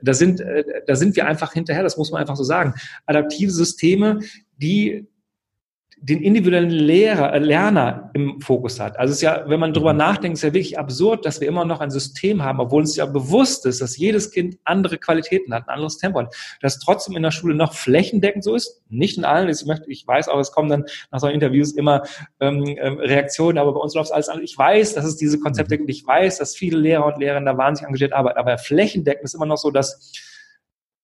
Da 0.00 0.14
sind, 0.14 0.40
äh, 0.40 0.64
da 0.86 0.96
sind 0.96 1.16
wir 1.16 1.26
einfach 1.26 1.52
hinterher, 1.52 1.82
das 1.82 1.96
muss 1.96 2.10
man 2.10 2.20
einfach 2.20 2.36
so 2.36 2.44
sagen. 2.44 2.74
Adaptive 3.04 3.50
Systeme, 3.50 4.20
die 4.56 5.06
den 6.08 6.22
individuellen 6.22 6.70
Lehrer, 6.70 7.32
äh, 7.32 7.40
Lerner 7.40 8.10
im 8.14 8.40
Fokus 8.40 8.78
hat. 8.78 8.96
Also 8.96 9.10
es 9.10 9.18
ist 9.18 9.22
ja, 9.22 9.42
wenn 9.48 9.58
man 9.58 9.72
drüber 9.72 9.92
mhm. 9.92 9.98
nachdenkt, 9.98 10.36
ist 10.36 10.42
ja 10.42 10.54
wirklich 10.54 10.78
absurd, 10.78 11.26
dass 11.26 11.40
wir 11.40 11.48
immer 11.48 11.64
noch 11.64 11.80
ein 11.80 11.90
System 11.90 12.44
haben, 12.44 12.60
obwohl 12.60 12.82
uns 12.82 12.94
ja 12.94 13.06
bewusst 13.06 13.66
ist, 13.66 13.80
dass 13.80 13.96
jedes 13.96 14.30
Kind 14.30 14.56
andere 14.62 14.98
Qualitäten 14.98 15.52
hat, 15.52 15.64
ein 15.66 15.74
anderes 15.74 15.98
Tempo 15.98 16.20
hat. 16.20 16.32
Dass 16.60 16.78
trotzdem 16.78 17.16
in 17.16 17.24
der 17.24 17.32
Schule 17.32 17.56
noch 17.56 17.74
flächendeckend 17.74 18.44
so 18.44 18.54
ist, 18.54 18.82
nicht 18.88 19.18
in 19.18 19.24
allen. 19.24 19.48
Ich 19.48 19.66
möchte, 19.66 19.90
ich 19.90 20.06
weiß 20.06 20.28
auch, 20.28 20.38
es 20.38 20.52
kommen 20.52 20.68
dann 20.68 20.84
nach 21.10 21.18
solchen 21.18 21.34
Interviews 21.34 21.72
immer 21.72 22.04
ähm, 22.38 22.76
ähm 22.78 22.98
Reaktionen, 22.98 23.58
aber 23.58 23.74
bei 23.74 23.80
uns 23.80 23.94
läuft 23.94 24.12
alles 24.12 24.28
an. 24.28 24.40
Ich 24.42 24.56
weiß, 24.56 24.94
dass 24.94 25.04
es 25.04 25.16
diese 25.16 25.40
Konzepte 25.40 25.76
gibt. 25.76 25.90
Ich 25.90 26.06
weiß, 26.06 26.38
dass 26.38 26.54
viele 26.54 26.78
Lehrer 26.78 27.06
und 27.06 27.18
Lehrerinnen 27.18 27.46
da 27.46 27.58
wahnsinnig 27.58 27.88
engagiert 27.88 28.12
arbeiten. 28.12 28.38
Aber 28.38 28.58
flächendeckend 28.58 29.24
ist 29.24 29.34
immer 29.34 29.46
noch 29.46 29.58
so, 29.58 29.72
dass 29.72 30.12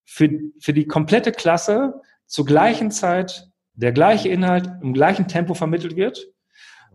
für, 0.05 0.31
für 0.61 0.73
die 0.73 0.87
komplette 0.87 1.33
Klasse 1.33 1.95
zur 2.27 2.45
gleichen 2.45 2.93
Zeit 2.93 3.52
der 3.75 3.93
gleiche 3.93 4.29
Inhalt 4.29 4.69
im 4.83 4.95
gleichen 4.95 5.29
Tempo 5.29 5.55
vermittelt 5.55 5.97
wird, 5.97 6.29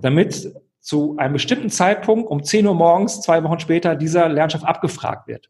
damit 0.01 0.53
zu 0.79 1.17
einem 1.17 1.33
bestimmten 1.33 1.69
Zeitpunkt 1.69 2.29
um 2.29 2.43
10 2.43 2.65
Uhr 2.65 2.75
morgens, 2.75 3.21
zwei 3.21 3.43
Wochen 3.43 3.59
später, 3.59 3.95
dieser 3.95 4.29
Lernstoff 4.29 4.63
abgefragt 4.63 5.27
wird. 5.27 5.49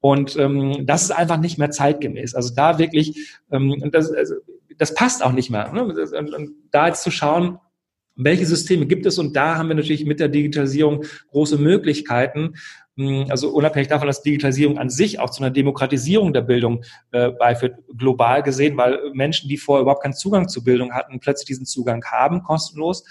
Und 0.00 0.36
ähm, 0.36 0.86
das 0.86 1.04
ist 1.04 1.10
einfach 1.10 1.38
nicht 1.38 1.58
mehr 1.58 1.70
zeitgemäß. 1.70 2.34
Also 2.34 2.54
da 2.54 2.78
wirklich, 2.78 3.38
ähm, 3.52 3.90
das, 3.92 4.10
also, 4.12 4.34
das 4.76 4.94
passt 4.94 5.24
auch 5.24 5.32
nicht 5.32 5.50
mehr. 5.50 5.72
Ne? 5.72 5.84
Und, 5.84 6.34
und 6.34 6.50
da 6.70 6.88
jetzt 6.88 7.02
zu 7.02 7.10
schauen, 7.10 7.58
welche 8.16 8.46
Systeme 8.46 8.86
gibt 8.86 9.06
es? 9.06 9.18
Und 9.18 9.34
da 9.36 9.56
haben 9.56 9.68
wir 9.68 9.74
natürlich 9.74 10.04
mit 10.04 10.20
der 10.20 10.28
Digitalisierung 10.28 11.04
große 11.30 11.58
Möglichkeiten, 11.58 12.54
also 13.28 13.50
unabhängig 13.50 13.88
davon, 13.88 14.06
dass 14.06 14.22
Digitalisierung 14.22 14.78
an 14.78 14.90
sich 14.90 15.20
auch 15.20 15.30
zu 15.30 15.42
einer 15.42 15.50
Demokratisierung 15.50 16.32
der 16.32 16.42
Bildung 16.42 16.84
äh, 17.12 17.30
beiführt, 17.30 17.78
global 17.96 18.42
gesehen, 18.42 18.76
weil 18.76 18.98
Menschen, 19.12 19.48
die 19.48 19.56
vorher 19.56 19.82
überhaupt 19.82 20.02
keinen 20.02 20.14
Zugang 20.14 20.48
zu 20.48 20.64
Bildung 20.64 20.92
hatten, 20.92 21.20
plötzlich 21.20 21.46
diesen 21.46 21.66
Zugang 21.66 22.04
haben, 22.04 22.42
kostenlos. 22.42 23.04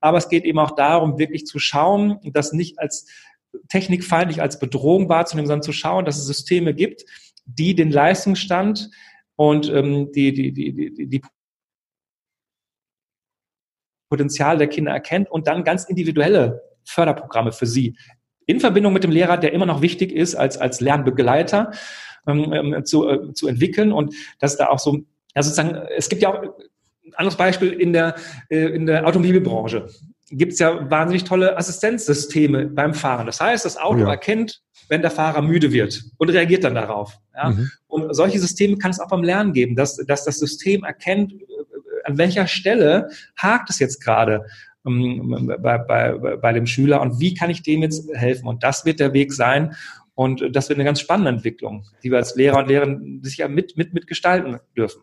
Aber 0.00 0.18
es 0.18 0.28
geht 0.28 0.44
eben 0.44 0.58
auch 0.58 0.72
darum, 0.72 1.18
wirklich 1.18 1.46
zu 1.46 1.58
schauen, 1.58 2.18
das 2.24 2.52
nicht 2.52 2.78
als 2.78 3.06
technikfeindlich 3.68 4.40
als 4.40 4.58
Bedrohung 4.58 5.08
wahrzunehmen, 5.08 5.46
sondern 5.46 5.62
zu 5.62 5.72
schauen, 5.72 6.04
dass 6.04 6.18
es 6.18 6.26
Systeme 6.26 6.74
gibt, 6.74 7.04
die 7.44 7.74
den 7.74 7.90
Leistungsstand 7.90 8.90
und 9.36 9.68
ähm, 9.70 10.10
die, 10.12 10.32
die, 10.32 10.52
die, 10.52 10.72
die, 10.72 11.08
die 11.08 11.22
Potenzial 14.08 14.58
der 14.58 14.68
Kinder 14.68 14.92
erkennt 14.92 15.30
und 15.30 15.46
dann 15.46 15.64
ganz 15.64 15.84
individuelle 15.84 16.62
Förderprogramme 16.84 17.52
für 17.52 17.66
sie 17.66 17.96
in 18.46 18.60
Verbindung 18.60 18.92
mit 18.92 19.04
dem 19.04 19.10
Lehrer, 19.10 19.36
der 19.36 19.52
immer 19.52 19.66
noch 19.66 19.82
wichtig 19.82 20.12
ist 20.12 20.34
als, 20.34 20.58
als 20.58 20.80
Lernbegleiter 20.80 21.72
ähm, 22.26 22.52
ähm, 22.52 22.84
zu, 22.84 23.08
äh, 23.08 23.32
zu 23.34 23.48
entwickeln 23.48 23.92
und 23.92 24.14
dass 24.38 24.56
da 24.56 24.68
auch 24.68 24.78
so, 24.78 25.00
ja 25.34 25.42
sozusagen, 25.42 25.76
es 25.96 26.08
gibt 26.08 26.22
ja 26.22 26.32
auch 26.32 26.42
ein 26.42 27.14
anderes 27.14 27.36
Beispiel 27.36 27.72
in 27.72 27.92
der, 27.92 28.14
äh, 28.48 28.66
in 28.74 28.86
der 28.86 29.06
Automobilbranche. 29.06 29.88
Gibt 30.30 30.54
es 30.54 30.58
ja 30.58 30.90
wahnsinnig 30.90 31.24
tolle 31.24 31.56
Assistenzsysteme 31.58 32.66
beim 32.66 32.94
Fahren. 32.94 33.26
Das 33.26 33.40
heißt, 33.40 33.64
das 33.64 33.76
Auto 33.76 34.00
ja. 34.00 34.10
erkennt, 34.10 34.62
wenn 34.88 35.02
der 35.02 35.10
Fahrer 35.10 35.42
müde 35.42 35.72
wird 35.72 36.02
und 36.18 36.30
reagiert 36.30 36.64
dann 36.64 36.74
darauf. 36.74 37.18
Ja? 37.34 37.50
Mhm. 37.50 37.70
Und 37.86 38.14
solche 38.14 38.38
Systeme 38.38 38.78
kann 38.78 38.92
es 38.92 39.00
auch 39.00 39.08
beim 39.08 39.22
Lernen 39.22 39.52
geben, 39.52 39.76
dass, 39.76 39.96
dass 39.96 40.24
das 40.24 40.38
System 40.38 40.84
erkennt, 40.84 41.32
äh, 41.32 41.36
an 42.04 42.18
welcher 42.18 42.46
Stelle 42.46 43.08
hakt 43.36 43.70
es 43.70 43.78
jetzt 43.78 44.02
gerade 44.02 44.46
bei, 44.84 45.78
bei, 45.78 46.36
bei 46.36 46.52
dem 46.52 46.66
Schüler 46.66 47.00
und 47.00 47.20
wie 47.20 47.34
kann 47.34 47.50
ich 47.50 47.62
dem 47.62 47.82
jetzt 47.82 48.08
helfen? 48.14 48.48
Und 48.48 48.62
das 48.62 48.84
wird 48.84 49.00
der 49.00 49.12
Weg 49.12 49.32
sein. 49.32 49.74
Und 50.14 50.44
das 50.54 50.68
wird 50.68 50.78
eine 50.78 50.84
ganz 50.84 51.00
spannende 51.00 51.30
Entwicklung, 51.30 51.86
die 52.02 52.10
wir 52.10 52.18
als 52.18 52.34
Lehrer 52.34 52.58
und 52.58 52.68
Lehrerinnen 52.68 53.20
sicher 53.22 53.48
mit, 53.48 53.78
mit, 53.78 53.94
mitgestalten 53.94 54.58
dürfen. 54.76 55.00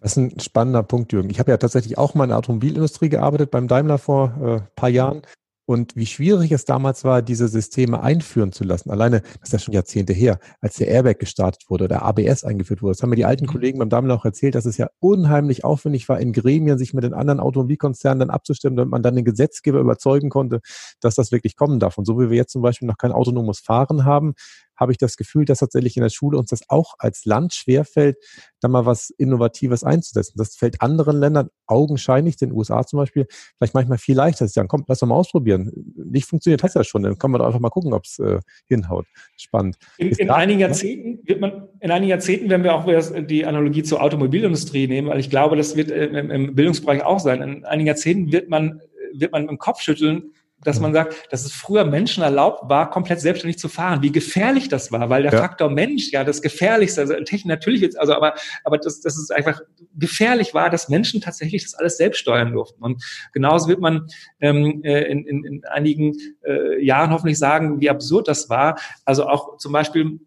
Das 0.00 0.12
ist 0.12 0.16
ein 0.16 0.38
spannender 0.38 0.82
Punkt, 0.82 1.12
Jürgen. 1.12 1.30
Ich 1.30 1.40
habe 1.40 1.50
ja 1.50 1.56
tatsächlich 1.56 1.98
auch 1.98 2.14
mal 2.14 2.24
in 2.24 2.30
der 2.30 2.38
Automobilindustrie 2.38 3.08
gearbeitet 3.08 3.50
beim 3.50 3.68
Daimler 3.68 3.98
vor 3.98 4.62
äh, 4.66 4.76
paar 4.76 4.90
Jahren 4.90 5.22
und 5.66 5.96
wie 5.96 6.06
schwierig 6.06 6.52
es 6.52 6.64
damals 6.64 7.04
war, 7.04 7.22
diese 7.22 7.48
Systeme 7.48 8.02
einführen 8.02 8.52
zu 8.52 8.64
lassen. 8.64 8.90
Alleine, 8.90 9.20
das 9.20 9.48
ist 9.48 9.52
ja 9.52 9.58
schon 9.58 9.74
Jahrzehnte 9.74 10.12
her, 10.12 10.38
als 10.60 10.76
der 10.76 10.88
Airbag 10.88 11.18
gestartet 11.18 11.64
wurde 11.68 11.84
oder 11.84 12.02
ABS 12.02 12.44
eingeführt 12.44 12.82
wurde. 12.82 12.92
Das 12.92 13.02
haben 13.02 13.10
mir 13.10 13.16
die 13.16 13.24
alten 13.24 13.46
mhm. 13.46 13.50
Kollegen 13.50 13.78
beim 13.78 13.88
Daimler 13.88 14.14
auch 14.14 14.24
erzählt, 14.24 14.54
dass 14.54 14.66
es 14.66 14.76
ja 14.76 14.88
unheimlich 15.00 15.64
aufwendig 15.64 16.08
war, 16.08 16.20
in 16.20 16.32
Gremien 16.32 16.78
sich 16.78 16.92
mit 16.92 17.04
den 17.04 17.14
anderen 17.14 17.40
Automobilkonzernen 17.40 18.20
dann 18.20 18.30
abzustimmen, 18.30 18.76
damit 18.76 18.90
man 18.90 19.02
dann 19.02 19.16
den 19.16 19.24
Gesetzgeber 19.24 19.80
überzeugen 19.80 20.28
konnte, 20.28 20.60
dass 21.00 21.14
das 21.14 21.32
wirklich 21.32 21.56
kommen 21.56 21.80
darf. 21.80 21.96
Und 21.96 22.04
so 22.04 22.20
wie 22.20 22.30
wir 22.30 22.36
jetzt 22.36 22.52
zum 22.52 22.62
Beispiel 22.62 22.86
noch 22.86 22.98
kein 22.98 23.12
autonomes 23.12 23.60
Fahren 23.60 24.04
haben, 24.04 24.34
habe 24.76 24.92
ich 24.92 24.98
das 24.98 25.16
Gefühl, 25.16 25.44
dass 25.44 25.58
tatsächlich 25.58 25.96
in 25.96 26.02
der 26.02 26.10
Schule 26.10 26.38
uns 26.38 26.50
das 26.50 26.68
auch 26.68 26.94
als 26.98 27.24
Land 27.24 27.54
schwerfällt, 27.54 28.16
da 28.60 28.68
mal 28.68 28.86
was 28.86 29.10
Innovatives 29.10 29.84
einzusetzen. 29.84 30.34
Das 30.36 30.56
fällt 30.56 30.80
anderen 30.80 31.18
Ländern 31.18 31.48
augenscheinlich, 31.66 32.36
den 32.36 32.52
USA 32.52 32.84
zum 32.84 32.98
Beispiel, 32.98 33.26
vielleicht 33.56 33.74
manchmal 33.74 33.98
viel 33.98 34.16
leichter. 34.16 34.46
Sie 34.46 34.52
sagen, 34.52 34.68
komm, 34.68 34.84
lass 34.86 35.00
doch 35.00 35.06
mal 35.06 35.14
ausprobieren. 35.14 35.72
Nicht 35.96 36.26
funktioniert 36.26 36.62
hat 36.62 36.74
ja 36.74 36.84
schon, 36.84 37.02
dann 37.02 37.18
kann 37.18 37.30
man 37.30 37.40
doch 37.40 37.46
einfach 37.46 37.60
mal 37.60 37.70
gucken, 37.70 37.92
ob 37.92 38.04
es 38.04 38.18
äh, 38.18 38.40
hinhaut. 38.66 39.06
Spannend. 39.36 39.76
In, 39.98 40.10
in 40.10 40.30
einigen 40.30 40.60
Jahrzehnten 40.60 41.26
wird 41.26 41.40
man, 41.40 41.68
in 41.80 41.90
einigen 41.90 42.10
Jahrzehnten 42.10 42.50
werden 42.50 42.64
wir 42.64 42.74
auch 42.74 42.86
die 43.26 43.46
Analogie 43.46 43.82
zur 43.82 44.02
Automobilindustrie 44.02 44.86
nehmen, 44.86 45.08
weil 45.08 45.20
ich 45.20 45.30
glaube, 45.30 45.56
das 45.56 45.76
wird 45.76 45.90
äh, 45.90 46.06
im, 46.06 46.30
im 46.30 46.54
Bildungsbereich 46.54 47.02
auch 47.02 47.20
sein. 47.20 47.42
In 47.42 47.64
einigen 47.64 47.86
Jahrzehnten 47.86 48.32
wird 48.32 48.48
man, 48.48 48.80
wird 49.12 49.32
man 49.32 49.48
im 49.48 49.58
Kopf 49.58 49.80
schütteln, 49.80 50.32
dass 50.64 50.80
man 50.80 50.92
sagt, 50.92 51.32
dass 51.32 51.44
es 51.44 51.52
früher 51.52 51.84
Menschen 51.84 52.22
erlaubt 52.22 52.68
war, 52.68 52.90
komplett 52.90 53.20
selbstständig 53.20 53.58
zu 53.58 53.68
fahren. 53.68 54.02
Wie 54.02 54.10
gefährlich 54.10 54.68
das 54.68 54.90
war, 54.90 55.08
weil 55.10 55.22
der 55.22 55.32
ja. 55.32 55.38
Faktor 55.38 55.70
Mensch 55.70 56.10
ja 56.10 56.24
das 56.24 56.42
Gefährlichste, 56.42 57.02
also 57.02 57.14
Technik 57.14 57.46
natürlich 57.46 57.80
jetzt, 57.80 57.98
also 57.98 58.14
aber, 58.14 58.34
aber 58.64 58.78
das, 58.78 59.00
das 59.00 59.16
ist 59.16 59.32
einfach 59.32 59.60
gefährlich 59.94 60.54
war, 60.54 60.70
dass 60.70 60.88
Menschen 60.88 61.20
tatsächlich 61.20 61.62
das 61.62 61.74
alles 61.74 61.96
selbst 61.96 62.18
steuern 62.18 62.52
durften. 62.52 62.82
Und 62.82 63.04
genauso 63.32 63.68
wird 63.68 63.80
man 63.80 64.08
ähm, 64.40 64.82
äh, 64.84 65.02
in, 65.02 65.24
in, 65.24 65.44
in 65.44 65.64
einigen 65.66 66.16
äh, 66.44 66.84
Jahren 66.84 67.10
hoffentlich 67.10 67.38
sagen, 67.38 67.80
wie 67.80 67.90
absurd 67.90 68.28
das 68.28 68.48
war. 68.50 68.78
Also 69.04 69.26
auch 69.26 69.58
zum 69.58 69.72
Beispiel 69.72 70.18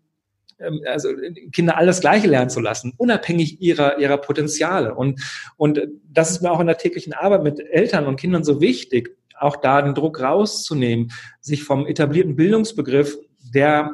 ähm, 0.59 0.81
also 0.85 1.09
Kinder 1.51 1.77
alles 1.77 2.01
Gleiche 2.01 2.27
lernen 2.27 2.49
zu 2.49 2.59
lassen, 2.59 2.93
unabhängig 2.97 3.61
ihrer, 3.61 3.99
ihrer 3.99 4.17
Potenziale. 4.17 4.95
Und, 4.95 5.21
und 5.57 5.81
das 6.09 6.31
ist 6.31 6.41
mir 6.41 6.51
auch 6.51 6.59
in 6.59 6.67
der 6.67 6.77
täglichen 6.77 7.13
Arbeit 7.13 7.43
mit 7.43 7.59
Eltern 7.59 8.05
und 8.05 8.19
Kindern 8.19 8.43
so 8.43 8.61
wichtig, 8.61 9.16
auch 9.39 9.57
da 9.57 9.81
den 9.81 9.93
Druck 9.93 10.21
rauszunehmen, 10.21 11.11
sich 11.39 11.63
vom 11.63 11.85
etablierten 11.87 12.35
Bildungsbegriff, 12.35 13.17
der 13.53 13.91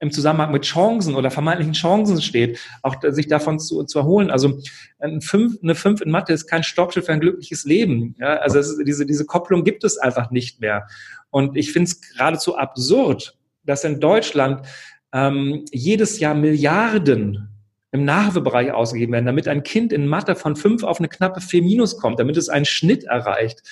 im 0.00 0.10
Zusammenhang 0.10 0.50
mit 0.50 0.64
Chancen 0.64 1.14
oder 1.14 1.30
vermeintlichen 1.30 1.74
Chancen 1.74 2.22
steht, 2.22 2.58
auch 2.82 2.96
sich 3.08 3.28
davon 3.28 3.58
zu, 3.58 3.84
zu 3.84 3.98
erholen. 3.98 4.30
Also 4.30 4.58
ein 4.98 5.20
Fünf, 5.20 5.58
eine 5.62 5.74
Fünf 5.74 6.00
in 6.00 6.10
Mathe 6.10 6.32
ist 6.32 6.46
kein 6.46 6.62
Stoppschild 6.62 7.04
für 7.04 7.12
ein 7.12 7.20
glückliches 7.20 7.64
Leben. 7.64 8.16
Ja, 8.18 8.36
also 8.36 8.58
ist, 8.58 8.78
diese, 8.86 9.04
diese 9.04 9.26
Kopplung 9.26 9.62
gibt 9.62 9.84
es 9.84 9.98
einfach 9.98 10.30
nicht 10.30 10.60
mehr. 10.60 10.86
Und 11.28 11.56
ich 11.56 11.72
finde 11.72 11.90
es 11.90 12.00
geradezu 12.00 12.56
absurd, 12.56 13.36
dass 13.64 13.84
in 13.84 14.00
Deutschland 14.00 14.66
ähm, 15.12 15.66
jedes 15.70 16.18
Jahr 16.18 16.34
Milliarden 16.34 17.48
im 17.92 18.04
Nachhilfebereich 18.04 18.72
ausgegeben 18.72 19.12
werden, 19.12 19.26
damit 19.26 19.48
ein 19.48 19.62
Kind 19.62 19.92
in 19.92 20.06
Mathe 20.06 20.34
von 20.34 20.56
fünf 20.56 20.82
auf 20.82 20.98
eine 20.98 21.08
knappe 21.08 21.40
vier 21.40 21.62
minus 21.62 21.98
kommt, 21.98 22.20
damit 22.20 22.36
es 22.36 22.48
einen 22.48 22.64
Schnitt 22.64 23.04
erreicht. 23.04 23.62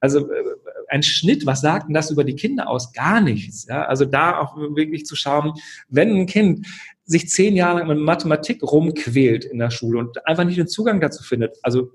Also 0.00 0.30
äh, 0.30 0.44
ein 0.88 1.02
Schnitt, 1.02 1.46
was 1.46 1.60
sagt 1.60 1.88
denn 1.88 1.94
das 1.94 2.10
über 2.10 2.24
die 2.24 2.36
Kinder 2.36 2.68
aus? 2.68 2.92
Gar 2.92 3.20
nichts. 3.20 3.66
Ja? 3.68 3.84
Also 3.84 4.04
da 4.04 4.38
auch 4.38 4.56
wirklich 4.56 5.04
zu 5.04 5.16
schauen, 5.16 5.52
wenn 5.88 6.14
ein 6.14 6.26
Kind 6.26 6.66
sich 7.04 7.28
zehn 7.28 7.56
Jahre 7.56 7.80
lang 7.80 7.88
mit 7.88 7.98
Mathematik 7.98 8.62
rumquält 8.62 9.44
in 9.44 9.58
der 9.58 9.70
Schule 9.70 9.98
und 9.98 10.26
einfach 10.26 10.44
nicht 10.44 10.58
den 10.58 10.68
Zugang 10.68 11.00
dazu 11.00 11.22
findet, 11.22 11.56
also 11.62 11.90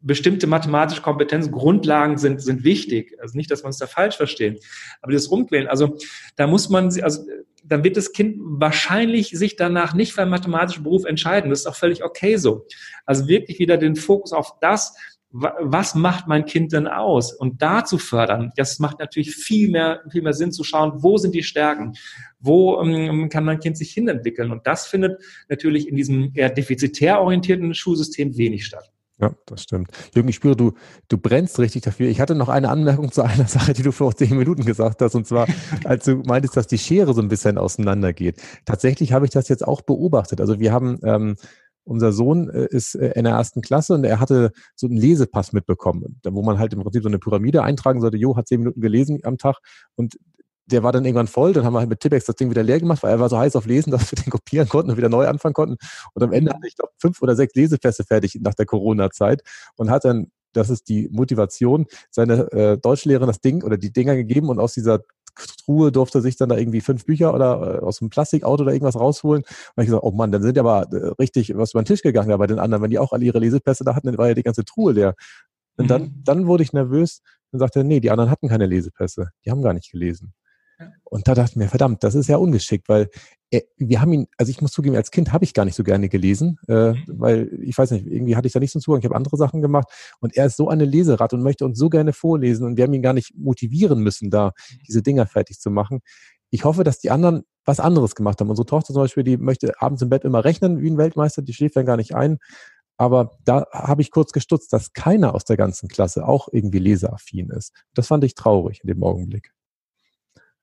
bestimmte 0.00 0.46
mathematische 0.46 1.02
Kompetenzen, 1.02 1.50
Grundlagen 1.50 2.18
sind, 2.18 2.40
sind 2.40 2.64
wichtig. 2.64 3.16
Also 3.20 3.36
nicht, 3.36 3.50
dass 3.50 3.62
wir 3.62 3.66
uns 3.66 3.78
da 3.78 3.86
falsch 3.86 4.16
verstehen. 4.16 4.58
Aber 5.02 5.12
das 5.12 5.30
Rumquälen, 5.30 5.66
also 5.66 5.96
da 6.36 6.46
muss 6.46 6.68
man, 6.68 6.86
also 7.02 7.24
dann 7.64 7.84
wird 7.84 7.96
das 7.96 8.12
Kind 8.12 8.36
wahrscheinlich 8.38 9.30
sich 9.30 9.56
danach 9.56 9.94
nicht 9.94 10.12
für 10.12 10.22
einen 10.22 10.30
mathematischen 10.30 10.84
Beruf 10.84 11.04
entscheiden. 11.04 11.50
Das 11.50 11.60
ist 11.60 11.66
auch 11.66 11.74
völlig 11.74 12.04
okay 12.04 12.36
so. 12.36 12.66
Also 13.06 13.26
wirklich 13.26 13.58
wieder 13.58 13.76
den 13.76 13.96
Fokus 13.96 14.32
auf 14.32 14.54
das, 14.60 14.94
was 15.30 15.94
macht 15.94 16.26
mein 16.26 16.46
Kind 16.46 16.72
denn 16.72 16.86
aus? 16.86 17.32
Und 17.32 17.60
da 17.60 17.84
zu 17.84 17.98
fördern, 17.98 18.52
das 18.56 18.78
macht 18.78 18.98
natürlich 18.98 19.34
viel 19.34 19.70
mehr, 19.70 20.00
viel 20.10 20.22
mehr 20.22 20.32
Sinn 20.32 20.52
zu 20.52 20.64
schauen, 20.64 21.02
wo 21.02 21.18
sind 21.18 21.34
die 21.34 21.42
Stärken? 21.42 21.94
Wo 22.40 22.80
ähm, 22.80 23.28
kann 23.28 23.44
mein 23.44 23.60
Kind 23.60 23.76
sich 23.76 23.92
hinentwickeln? 23.92 24.50
Und 24.50 24.66
das 24.66 24.86
findet 24.86 25.22
natürlich 25.48 25.88
in 25.88 25.96
diesem 25.96 26.32
eher 26.34 26.48
defizitär 26.48 27.20
orientierten 27.20 27.74
Schulsystem 27.74 28.36
wenig 28.36 28.64
statt. 28.64 28.90
Ja, 29.20 29.32
das 29.46 29.64
stimmt. 29.64 29.90
Jürgen, 30.14 30.28
ich 30.28 30.36
spüre, 30.36 30.54
du, 30.54 30.74
du 31.08 31.18
brennst 31.18 31.58
richtig 31.58 31.82
dafür. 31.82 32.08
Ich 32.08 32.20
hatte 32.20 32.36
noch 32.36 32.48
eine 32.48 32.68
Anmerkung 32.68 33.10
zu 33.10 33.22
einer 33.22 33.48
Sache, 33.48 33.72
die 33.72 33.82
du 33.82 33.90
vor 33.90 34.14
zehn 34.14 34.36
Minuten 34.36 34.64
gesagt 34.64 35.02
hast, 35.02 35.16
und 35.16 35.26
zwar, 35.26 35.48
als 35.84 36.04
du 36.04 36.16
meintest, 36.18 36.56
dass 36.56 36.68
die 36.68 36.78
Schere 36.78 37.12
so 37.14 37.20
ein 37.20 37.28
bisschen 37.28 37.58
auseinandergeht. 37.58 38.40
Tatsächlich 38.64 39.12
habe 39.12 39.24
ich 39.24 39.32
das 39.32 39.48
jetzt 39.48 39.66
auch 39.66 39.82
beobachtet. 39.82 40.40
Also 40.40 40.60
wir 40.60 40.72
haben 40.72 41.00
ähm, 41.02 41.36
unser 41.88 42.12
Sohn 42.12 42.50
äh, 42.50 42.66
ist 42.70 42.94
äh, 42.94 43.12
in 43.14 43.24
der 43.24 43.34
ersten 43.34 43.62
Klasse 43.62 43.94
und 43.94 44.04
er 44.04 44.20
hatte 44.20 44.52
so 44.76 44.86
einen 44.86 44.96
Lesepass 44.96 45.52
mitbekommen, 45.52 46.20
wo 46.24 46.42
man 46.42 46.58
halt 46.58 46.72
im 46.72 46.82
Prinzip 46.82 47.02
so 47.02 47.08
eine 47.08 47.18
Pyramide 47.18 47.62
eintragen 47.62 48.00
sollte. 48.00 48.16
Jo, 48.16 48.36
hat 48.36 48.48
zehn 48.48 48.60
Minuten 48.60 48.80
gelesen 48.80 49.20
am 49.24 49.38
Tag 49.38 49.56
und 49.96 50.18
der 50.66 50.82
war 50.82 50.92
dann 50.92 51.04
irgendwann 51.04 51.28
voll. 51.28 51.54
Dann 51.54 51.64
haben 51.64 51.72
wir 51.72 51.80
halt 51.80 51.88
mit 51.88 52.00
Tippex 52.00 52.26
das 52.26 52.36
Ding 52.36 52.50
wieder 52.50 52.62
leer 52.62 52.78
gemacht, 52.78 53.02
weil 53.02 53.10
er 53.10 53.20
war 53.20 53.30
so 53.30 53.38
heiß 53.38 53.56
auf 53.56 53.66
Lesen, 53.66 53.90
dass 53.92 54.12
wir 54.12 54.22
den 54.22 54.30
kopieren 54.30 54.68
konnten 54.68 54.90
und 54.90 54.96
wieder 54.96 55.08
neu 55.08 55.26
anfangen 55.26 55.54
konnten. 55.54 55.76
Und 56.14 56.22
am 56.22 56.32
Ende 56.32 56.52
hatte 56.52 56.68
ich 56.68 56.76
glaube 56.76 56.92
fünf 56.98 57.22
oder 57.22 57.34
sechs 57.34 57.54
Lesepässe 57.54 58.04
fertig 58.04 58.38
nach 58.40 58.54
der 58.54 58.66
Corona-Zeit 58.66 59.42
und 59.76 59.90
hat 59.90 60.04
dann 60.04 60.30
das 60.54 60.70
ist 60.70 60.88
die 60.88 61.08
Motivation, 61.12 61.86
seine 62.10 62.50
äh, 62.52 62.78
Deutschlehrerin 62.78 63.28
das 63.28 63.40
Ding 63.40 63.62
oder 63.62 63.76
die 63.76 63.92
Dinger 63.92 64.16
gegeben 64.16 64.48
und 64.48 64.58
aus 64.58 64.72
dieser 64.72 65.00
Truhe 65.64 65.92
durfte 65.92 66.20
sich 66.20 66.36
dann 66.36 66.48
da 66.48 66.56
irgendwie 66.56 66.80
fünf 66.80 67.04
Bücher 67.04 67.34
oder 67.34 67.80
äh, 67.80 67.84
aus 67.84 68.00
einem 68.00 68.10
Plastikauto 68.10 68.62
oder 68.62 68.72
irgendwas 68.72 68.96
rausholen. 68.96 69.42
Und 69.42 69.82
ich 69.82 69.86
gesagt, 69.86 70.04
oh 70.04 70.10
Mann, 70.10 70.32
dann 70.32 70.42
sind 70.42 70.56
ja 70.56 70.62
aber 70.62 70.92
äh, 70.92 71.12
richtig 71.18 71.56
was 71.56 71.72
über 71.72 71.82
den 71.82 71.86
Tisch 71.86 72.02
gegangen 72.02 72.30
ja, 72.30 72.36
bei 72.36 72.46
den 72.46 72.58
anderen. 72.58 72.82
Wenn 72.82 72.90
die 72.90 72.98
auch 72.98 73.12
alle 73.12 73.24
ihre 73.24 73.38
Lesepässe 73.38 73.84
da 73.84 73.94
hatten, 73.94 74.06
dann 74.06 74.18
war 74.18 74.28
ja 74.28 74.34
die 74.34 74.42
ganze 74.42 74.64
Truhe 74.64 74.92
leer. 74.92 75.14
Und 75.76 75.84
mhm. 75.84 75.88
dann, 75.88 76.22
dann 76.24 76.46
wurde 76.46 76.62
ich 76.62 76.72
nervös 76.72 77.22
und 77.52 77.58
sagte, 77.60 77.84
nee, 77.84 78.00
die 78.00 78.10
anderen 78.10 78.30
hatten 78.30 78.48
keine 78.48 78.66
Lesepässe. 78.66 79.30
Die 79.44 79.50
haben 79.50 79.62
gar 79.62 79.72
nicht 79.72 79.90
gelesen. 79.90 80.34
Und 81.04 81.26
da 81.26 81.34
dachte 81.34 81.52
ich 81.52 81.56
mir, 81.56 81.68
verdammt, 81.68 82.04
das 82.04 82.14
ist 82.14 82.28
ja 82.28 82.36
ungeschickt, 82.36 82.88
weil 82.88 83.08
er, 83.50 83.62
wir 83.76 84.00
haben 84.00 84.12
ihn, 84.12 84.26
also 84.36 84.50
ich 84.50 84.60
muss 84.60 84.72
zugeben, 84.72 84.96
als 84.96 85.10
Kind 85.10 85.32
habe 85.32 85.44
ich 85.44 85.54
gar 85.54 85.64
nicht 85.64 85.74
so 85.74 85.82
gerne 85.82 86.08
gelesen, 86.08 86.58
äh, 86.68 86.92
mhm. 86.92 87.04
weil 87.06 87.50
ich 87.62 87.76
weiß 87.76 87.90
nicht, 87.92 88.06
irgendwie 88.06 88.36
hatte 88.36 88.46
ich 88.46 88.52
da 88.52 88.60
nicht 88.60 88.72
so 88.72 88.78
einen 88.78 88.82
Zugang, 88.82 89.00
ich 89.00 89.04
habe 89.06 89.16
andere 89.16 89.36
Sachen 89.36 89.62
gemacht 89.62 89.88
und 90.20 90.36
er 90.36 90.46
ist 90.46 90.56
so 90.56 90.68
eine 90.68 90.84
Leserat 90.84 91.32
und 91.32 91.42
möchte 91.42 91.64
uns 91.64 91.78
so 91.78 91.88
gerne 91.88 92.12
vorlesen 92.12 92.66
und 92.66 92.76
wir 92.76 92.84
haben 92.84 92.94
ihn 92.94 93.02
gar 93.02 93.14
nicht 93.14 93.34
motivieren 93.36 94.00
müssen, 94.00 94.30
da 94.30 94.48
mhm. 94.48 94.78
diese 94.86 95.02
Dinger 95.02 95.26
fertig 95.26 95.58
zu 95.58 95.70
machen. 95.70 96.00
Ich 96.50 96.64
hoffe, 96.64 96.84
dass 96.84 96.98
die 96.98 97.10
anderen 97.10 97.44
was 97.64 97.80
anderes 97.80 98.14
gemacht 98.14 98.40
haben. 98.40 98.48
Unsere 98.48 98.66
Tochter 98.66 98.94
zum 98.94 99.02
Beispiel, 99.02 99.24
die 99.24 99.36
möchte 99.36 99.80
abends 99.80 100.00
im 100.00 100.08
Bett 100.08 100.24
immer 100.24 100.44
rechnen 100.44 100.80
wie 100.80 100.90
ein 100.90 100.96
Weltmeister, 100.96 101.42
die 101.42 101.52
schläft 101.52 101.76
dann 101.76 101.86
gar 101.86 101.96
nicht 101.96 102.14
ein. 102.14 102.38
Aber 102.96 103.38
da 103.44 103.66
habe 103.72 104.02
ich 104.02 104.10
kurz 104.10 104.32
gestutzt, 104.32 104.72
dass 104.72 104.92
keiner 104.92 105.34
aus 105.34 105.44
der 105.44 105.56
ganzen 105.56 105.88
Klasse 105.88 106.26
auch 106.26 106.48
irgendwie 106.50 106.80
leseaffin 106.80 107.50
ist. 107.50 107.72
Das 107.94 108.08
fand 108.08 108.24
ich 108.24 108.34
traurig 108.34 108.80
in 108.82 108.88
dem 108.88 109.04
Augenblick. 109.04 109.52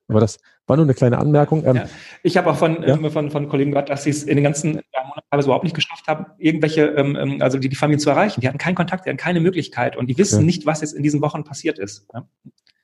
Aber 0.08 0.20
das 0.20 0.38
war 0.68 0.76
nur 0.76 0.86
eine 0.86 0.94
kleine 0.94 1.18
Anmerkung. 1.18 1.66
Ähm, 1.66 1.76
ja. 1.78 1.86
Ich 2.24 2.38
habe 2.38 2.50
auch 2.50 2.56
von, 2.56 2.84
ja? 2.84 2.96
äh, 2.96 3.10
von, 3.10 3.32
von 3.32 3.50
Kollegen 3.50 3.72
gehört, 3.72 3.90
dass 3.90 4.04
sie 4.04 4.12
es 4.12 4.24
in 4.24 4.36
den 4.36 4.44
ganzen 4.44 4.70
Monaten 4.72 5.46
überhaupt 5.46 5.64
nicht 5.64 5.76
geschafft 5.76 6.08
haben, 6.08 6.26
irgendwelche, 6.38 6.86
ähm, 6.86 7.16
ähm, 7.16 7.42
also 7.42 7.58
die, 7.58 7.70
die 7.70 7.76
Familien 7.76 8.00
zu 8.00 8.10
erreichen. 8.10 8.42
Die 8.42 8.48
hatten 8.48 8.58
keinen 8.58 8.76
Kontakt, 8.76 9.06
die 9.06 9.10
hatten 9.10 9.18
keine 9.18 9.40
Möglichkeit 9.40 9.96
und 9.96 10.08
die 10.08 10.18
wissen 10.18 10.38
okay. 10.38 10.46
nicht, 10.46 10.66
was 10.66 10.82
jetzt 10.82 10.94
in 10.94 11.04
diesen 11.04 11.22
Wochen 11.22 11.44
passiert 11.44 11.80
ist. 11.80 12.08
Ja? 12.14 12.28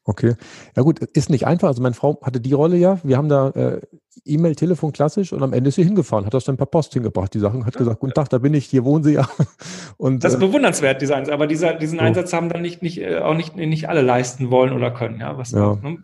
Okay. 0.03 0.35
Ja 0.75 0.81
gut, 0.81 0.99
ist 0.99 1.29
nicht 1.29 1.45
einfach. 1.45 1.67
Also 1.67 1.81
meine 1.81 1.93
Frau 1.93 2.19
hatte 2.23 2.41
die 2.41 2.53
Rolle 2.53 2.75
ja. 2.77 2.99
Wir 3.03 3.17
haben 3.17 3.29
da 3.29 3.49
äh, 3.49 3.81
E-Mail, 4.25 4.55
Telefon 4.55 4.91
klassisch 4.91 5.31
und 5.31 5.41
am 5.41 5.53
Ende 5.53 5.69
ist 5.69 5.75
sie 5.75 5.83
hingefahren, 5.83 6.25
hat 6.25 6.33
das 6.33 6.43
dann 6.43 6.57
per 6.57 6.65
Post 6.65 6.93
hingebracht, 6.93 7.33
die 7.33 7.39
Sachen, 7.39 7.65
hat 7.65 7.75
gesagt, 7.75 7.99
guten 7.99 8.13
Tag, 8.13 8.29
da 8.29 8.39
bin 8.39 8.53
ich, 8.53 8.65
hier 8.65 8.83
wohnen 8.83 9.03
Sie 9.03 9.13
ja. 9.13 9.27
Und, 9.97 10.23
das 10.23 10.33
ist 10.33 10.41
äh, 10.41 10.45
bewundernswert, 10.45 11.01
dieser 11.01 11.15
Einsatz. 11.15 11.33
Aber 11.33 11.47
dieser, 11.47 11.75
diesen 11.75 11.99
so. 11.99 12.05
Einsatz 12.05 12.33
haben 12.33 12.49
dann 12.49 12.61
nicht, 12.61 12.81
nicht, 12.81 12.99
äh, 12.99 13.19
auch 13.19 13.35
nicht, 13.35 13.55
nicht 13.55 13.89
alle 13.89 14.01
leisten 14.01 14.51
wollen 14.51 14.73
oder 14.73 14.91
können. 14.91 15.19
Ja, 15.19 15.37
was 15.37 15.51
ja. 15.51 15.75
Ne? 15.75 16.03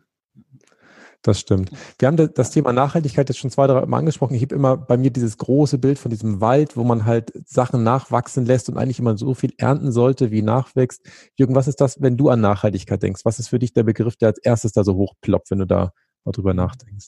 Das 1.27 1.41
stimmt. 1.41 1.71
Wir 1.99 2.07
haben 2.07 2.15
das 2.15 2.51
Thema 2.51 2.71
Nachhaltigkeit 2.71 3.27
jetzt 3.27 3.37
schon 3.37 3.51
zwei, 3.51 3.67
drei 3.67 3.85
Mal 3.85 3.97
angesprochen. 3.97 4.33
Ich 4.35 4.43
habe 4.43 4.55
immer 4.55 4.77
bei 4.77 4.95
mir 4.95 5.11
dieses 5.11 5.37
große 5.37 5.77
Bild 5.77 5.99
von 5.99 6.09
diesem 6.09 6.39
Wald, 6.39 6.77
wo 6.77 6.85
man 6.85 7.03
halt 7.03 7.33
Sachen 7.45 7.83
nachwachsen 7.83 8.45
lässt 8.45 8.69
und 8.69 8.77
eigentlich 8.77 8.99
immer 8.99 9.17
so 9.17 9.33
viel 9.33 9.51
ernten 9.57 9.91
sollte, 9.91 10.31
wie 10.31 10.41
nachwächst. 10.41 11.05
Jürgen, 11.35 11.53
was 11.53 11.67
ist 11.67 11.81
das, 11.81 12.01
wenn 12.01 12.15
du 12.15 12.29
an 12.29 12.39
Nachhaltigkeit 12.39 13.03
denkst? 13.03 13.25
Was 13.25 13.39
ist 13.39 13.49
für 13.49 13.59
dich 13.59 13.73
der 13.73 13.83
Begriff, 13.83 14.15
der 14.15 14.29
als 14.29 14.37
erstes 14.37 14.71
da 14.71 14.85
so 14.85 14.95
hochploppt, 14.95 15.51
wenn 15.51 15.59
du 15.59 15.67
da 15.67 15.91
mal 16.23 16.53
nachdenkst? 16.53 17.07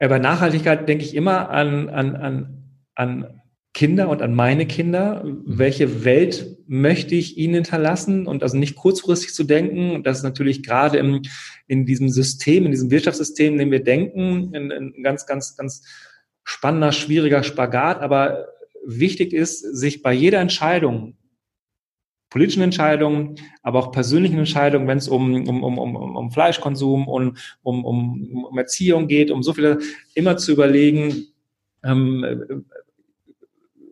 Ja, 0.00 0.08
bei 0.08 0.18
Nachhaltigkeit 0.18 0.88
denke 0.88 1.04
ich 1.04 1.14
immer 1.14 1.50
an, 1.50 1.90
an, 1.90 2.16
an, 2.16 2.80
an 2.94 3.42
Kinder 3.74 4.08
und 4.08 4.22
an 4.22 4.34
meine 4.34 4.66
Kinder. 4.66 5.24
Mhm. 5.24 5.42
Welche 5.44 6.04
Welt 6.04 6.56
möchte 6.66 7.16
ich 7.16 7.36
ihnen 7.36 7.54
hinterlassen? 7.54 8.26
Und 8.26 8.42
also 8.42 8.56
nicht 8.56 8.76
kurzfristig 8.76 9.34
zu 9.34 9.44
denken. 9.44 10.02
Das 10.04 10.18
ist 10.18 10.22
natürlich 10.22 10.62
gerade 10.62 10.96
im, 10.98 11.22
in 11.66 11.84
diesem 11.84 12.08
System, 12.08 12.64
in 12.64 12.70
diesem 12.70 12.90
Wirtschaftssystem, 12.90 13.54
in 13.54 13.58
dem 13.58 13.70
wir 13.72 13.82
denken, 13.82 14.52
ein, 14.54 14.72
ein 14.72 15.02
ganz, 15.02 15.26
ganz, 15.26 15.56
ganz 15.56 15.82
spannender, 16.44 16.92
schwieriger 16.92 17.42
Spagat. 17.42 18.00
Aber 18.00 18.46
wichtig 18.86 19.32
ist, 19.32 19.60
sich 19.60 20.02
bei 20.02 20.12
jeder 20.12 20.40
Entscheidung, 20.40 21.16
politischen 22.30 22.62
Entscheidungen, 22.62 23.36
aber 23.62 23.80
auch 23.80 23.92
persönlichen 23.92 24.38
Entscheidungen, 24.38 24.86
wenn 24.86 24.98
es 24.98 25.08
um, 25.08 25.48
um, 25.48 25.64
um, 25.64 25.78
um, 25.78 26.16
um 26.16 26.30
Fleischkonsum 26.30 27.08
und 27.08 27.38
um, 27.62 27.84
um, 27.84 28.44
um 28.44 28.58
Erziehung 28.58 29.08
geht, 29.08 29.30
um 29.30 29.42
so 29.42 29.52
viele, 29.52 29.78
immer 30.14 30.36
zu 30.36 30.52
überlegen, 30.52 31.26
ähm, 31.84 32.64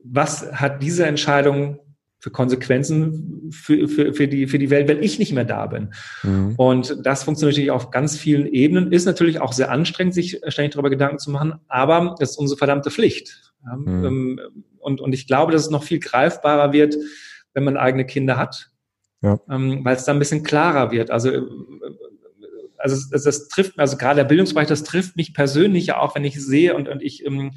was 0.05 0.53
hat 0.53 0.83
diese 0.83 1.07
Entscheidung 1.07 1.79
für 2.19 2.31
Konsequenzen 2.31 3.51
für, 3.51 3.89
für, 3.89 4.15
für, 4.15 4.29
die, 4.29 4.47
für 4.47 4.59
die 4.61 4.71
Welt, 4.71 4.87
wenn 4.87 5.03
ich 5.03 5.19
nicht 5.19 5.33
mehr 5.33 5.45
da 5.45 5.67
bin. 5.67 5.93
Mhm. 6.23 6.55
Und 6.57 7.05
das 7.05 7.25
funktioniert 7.25 7.55
natürlich 7.57 7.73
auf 7.73 7.91
ganz 7.91 8.17
vielen 8.17 8.47
Ebenen, 8.47 8.93
ist 8.93 9.07
natürlich 9.07 9.41
auch 9.41 9.53
sehr 9.53 9.73
anstrengend, 9.73 10.15
sich 10.15 10.41
ständig 10.47 10.75
darüber 10.75 10.91
Gedanken 10.91 11.19
zu 11.19 11.33
machen, 11.33 11.55
aber 11.67 12.15
das 12.21 12.31
ist 12.31 12.37
unsere 12.37 12.59
verdammte 12.59 12.93
Pflicht. 12.93 13.53
Mhm. 13.65 14.05
Ähm, 14.05 14.41
und, 14.79 15.01
und 15.01 15.13
ich 15.13 15.27
glaube, 15.27 15.51
dass 15.51 15.63
es 15.63 15.71
noch 15.71 15.83
viel 15.83 15.99
greifbarer 15.99 16.73
wird, 16.73 16.97
wenn 17.55 17.65
man 17.65 17.77
eigene 17.77 18.07
Kinder 18.07 18.37
hat, 18.37 18.71
ja. 19.23 19.39
Ähm, 19.49 19.85
weil 19.85 19.97
es 19.97 20.05
dann 20.05 20.17
ein 20.17 20.19
bisschen 20.19 20.43
klarer 20.43 20.91
wird. 20.91 21.11
Also 21.11 21.31
also 22.83 22.97
das, 23.11 23.23
das 23.23 23.49
trifft, 23.49 23.79
also 23.79 23.97
gerade 23.97 24.17
der 24.17 24.25
Bildungsbereich, 24.25 24.67
das 24.67 24.83
trifft 24.83 25.17
mich 25.17 25.35
persönlich 25.35 25.87
ja 25.87 26.01
auch, 26.01 26.17
wenn 26.17 26.25
ich 26.25 26.45
sehe 26.45 26.75
und, 26.75 26.89
und 26.89 27.01
ich, 27.01 27.25
ähm, 27.25 27.53